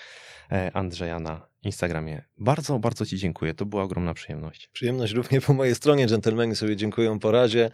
e, 0.52 0.70
Andrzeja 0.76 1.20
na 1.20 1.48
Instagramie. 1.62 2.24
Bardzo, 2.38 2.78
bardzo 2.78 3.06
Ci 3.06 3.16
dziękuję. 3.16 3.54
To 3.54 3.66
była 3.66 3.82
ogromna 3.82 4.14
przyjemność. 4.14 4.68
Przyjemność 4.72 5.12
również 5.12 5.44
po 5.44 5.52
mojej 5.52 5.74
stronie. 5.74 6.06
Dżentelmeni 6.06 6.56
sobie 6.56 6.76
dziękują 6.76 7.18
po 7.18 7.30
razie, 7.30 7.70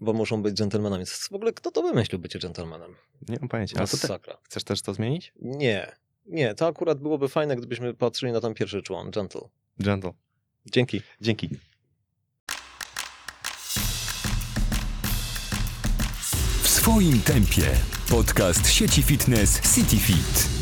bo 0.00 0.12
muszą 0.12 0.42
być 0.42 0.54
dżentelmenami. 0.54 1.06
W 1.06 1.32
ogóle 1.32 1.52
kto 1.52 1.70
to 1.70 1.82
wymyślił 1.82 2.18
bycie 2.18 2.38
dżentelmenem? 2.38 2.94
Nie 3.28 3.36
mam 3.40 3.48
pojęcia. 3.48 3.78
Ale 3.78 3.88
te... 3.88 4.34
Chcesz 4.42 4.64
też 4.64 4.82
to 4.82 4.94
zmienić? 4.94 5.32
Nie. 5.36 5.96
Nie, 6.26 6.54
to 6.54 6.66
akurat 6.66 6.98
byłoby 6.98 7.28
fajne, 7.28 7.56
gdybyśmy 7.56 7.94
patrzyli 7.94 8.32
na 8.32 8.40
ten 8.40 8.54
pierwszy 8.54 8.82
człon. 8.82 9.10
Gentle. 9.10 9.40
Gentle. 9.78 10.12
Dzięki. 10.72 11.02
Dzięki. 11.20 11.48
W 16.62 16.68
swoim 16.68 17.20
tempie. 17.20 17.70
Podcast 18.10 18.70
sieci 18.70 19.02
fitness 19.02 19.74
CityFit. 19.74 20.55